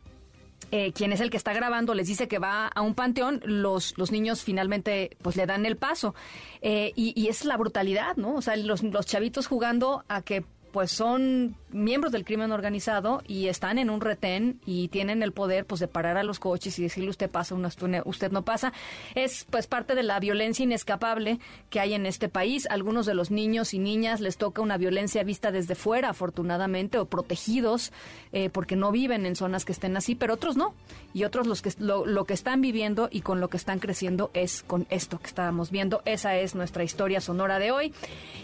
quien 0.95 1.13
es 1.13 1.21
el 1.21 1.29
que 1.29 1.37
está 1.37 1.53
grabando, 1.53 1.93
les 1.93 2.07
dice 2.07 2.29
que 2.29 2.39
va 2.39 2.67
a 2.67 2.81
un 2.81 2.95
panteón, 2.95 3.43
los, 3.45 3.99
los 3.99 4.11
niños 4.11 4.43
finalmente 4.43 5.19
pues 5.21 5.37
le 5.37 5.45
dan 5.45 5.67
el 5.67 5.77
paso. 5.77 6.15
y, 6.63 6.93
y, 7.15 7.29
es 7.29 7.45
la 7.45 7.59
brutalidad, 7.59 8.17
¿no? 8.17 8.37
O 8.37 8.41
sea, 8.41 8.57
los, 8.57 8.83
los 8.83 9.05
chavitos 9.05 9.49
jugando 9.49 10.03
a 10.09 10.23
que 10.23 10.45
pues 10.73 10.91
son 10.91 11.57
miembros 11.73 12.13
del 12.13 12.25
crimen 12.25 12.53
organizado 12.53 13.23
y 13.27 13.49
están 13.49 13.79
en 13.79 13.91
un 13.91 14.01
retén 14.01 14.61
y 14.67 14.89
tienen 14.89 15.23
el 15.23 15.33
poder 15.33 15.65
pues 15.67 15.81
de 15.81 15.89
parar 15.89 16.17
a 16.17 16.23
los 16.23 16.39
coches 16.39 16.79
y 16.79 16.83
decirle 16.83 17.11
usted 17.11 17.31
pasa, 17.31 17.55
usted 17.55 18.33
no 18.33 18.43
pasa. 18.43 18.73
Es 19.15 19.47
pues 19.51 19.67
parte 19.67 19.95
de 19.95 20.03
la 20.03 20.21
violencia 20.21 20.63
inescapable 20.63 21.39
que 21.71 21.81
hay 21.81 21.95
en 21.95 22.07
este 22.07 22.29
país. 22.29 22.67
Algunos 22.71 23.07
de 23.07 23.15
los 23.15 23.31
niños 23.31 23.75
y 23.75 23.79
niñas 23.79 24.21
les 24.21 24.37
toca 24.37 24.63
una 24.63 24.77
violencia 24.77 25.23
vista 25.25 25.51
desde 25.51 25.75
fuera, 25.75 26.11
afortunadamente, 26.11 26.99
o 26.99 27.07
protegidos 27.07 27.93
eh, 28.33 28.51
porque 28.51 28.77
no 28.77 28.93
viven 28.93 29.27
en 29.27 29.37
zonas 29.37 29.65
que 29.65 29.73
estén 29.73 29.97
así, 29.97 30.15
pero 30.15 30.35
otros 30.35 30.57
no. 30.57 30.75
Y 31.15 31.25
otros 31.25 31.47
los 31.47 31.63
que, 31.63 31.73
lo, 31.79 32.07
lo 32.07 32.25
que 32.25 32.35
están 32.35 32.61
viviendo 32.61 33.09
y 33.11 33.21
con 33.21 33.41
lo 33.41 33.49
que 33.49 33.57
están 33.57 33.79
creciendo 33.79 34.31
es 34.35 34.63
con 34.63 34.87
esto 34.91 35.19
que 35.19 35.27
estábamos 35.27 35.71
viendo. 35.71 36.03
Esa 36.05 36.37
es 36.37 36.55
nuestra 36.55 36.85
historia 36.85 37.21
sonora 37.21 37.59
de 37.59 37.71
hoy. 37.71 37.93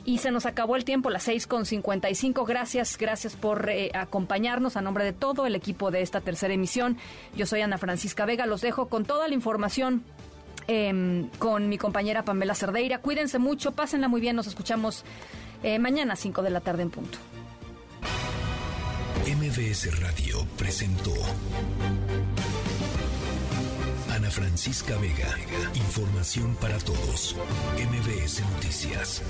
Y 0.04 0.18
se 0.18 0.30
nos 0.30 0.46
acabó 0.46 0.76
el 0.76 0.84
tiempo, 0.84 1.10
las 1.10 1.24
seis 1.24 1.46
con 1.46 1.66
cincuenta 1.66 2.08
Gracias, 2.46 2.96
gracias 3.18 3.34
por 3.34 3.68
eh, 3.68 3.90
acompañarnos 3.94 4.76
a 4.76 4.80
nombre 4.80 5.02
de 5.02 5.12
todo 5.12 5.44
el 5.44 5.56
equipo 5.56 5.90
de 5.90 6.02
esta 6.02 6.20
tercera 6.20 6.54
emisión. 6.54 6.98
Yo 7.34 7.46
soy 7.46 7.62
Ana 7.62 7.76
Francisca 7.76 8.24
Vega, 8.26 8.46
los 8.46 8.60
dejo 8.60 8.88
con 8.88 9.04
toda 9.04 9.26
la 9.26 9.34
información 9.34 10.04
em, 10.68 11.28
con 11.40 11.68
mi 11.68 11.78
compañera 11.78 12.24
Pamela 12.24 12.54
Cerdeira. 12.54 12.98
Cuídense 12.98 13.40
mucho, 13.40 13.72
pásenla 13.72 14.06
muy 14.06 14.20
bien, 14.20 14.36
nos 14.36 14.46
escuchamos 14.46 15.04
eh, 15.64 15.80
mañana 15.80 16.12
a 16.12 16.16
5 16.16 16.42
de 16.42 16.50
la 16.50 16.60
tarde 16.60 16.82
en 16.84 16.90
punto. 16.90 17.18
MBS 19.26 20.00
Radio 20.00 20.46
presentó 20.56 21.12
Ana 24.14 24.30
Francisca 24.30 24.96
Vega, 24.98 25.36
información 25.74 26.54
para 26.60 26.78
todos. 26.78 27.34
MBS 27.74 28.42
Noticias. 28.54 29.22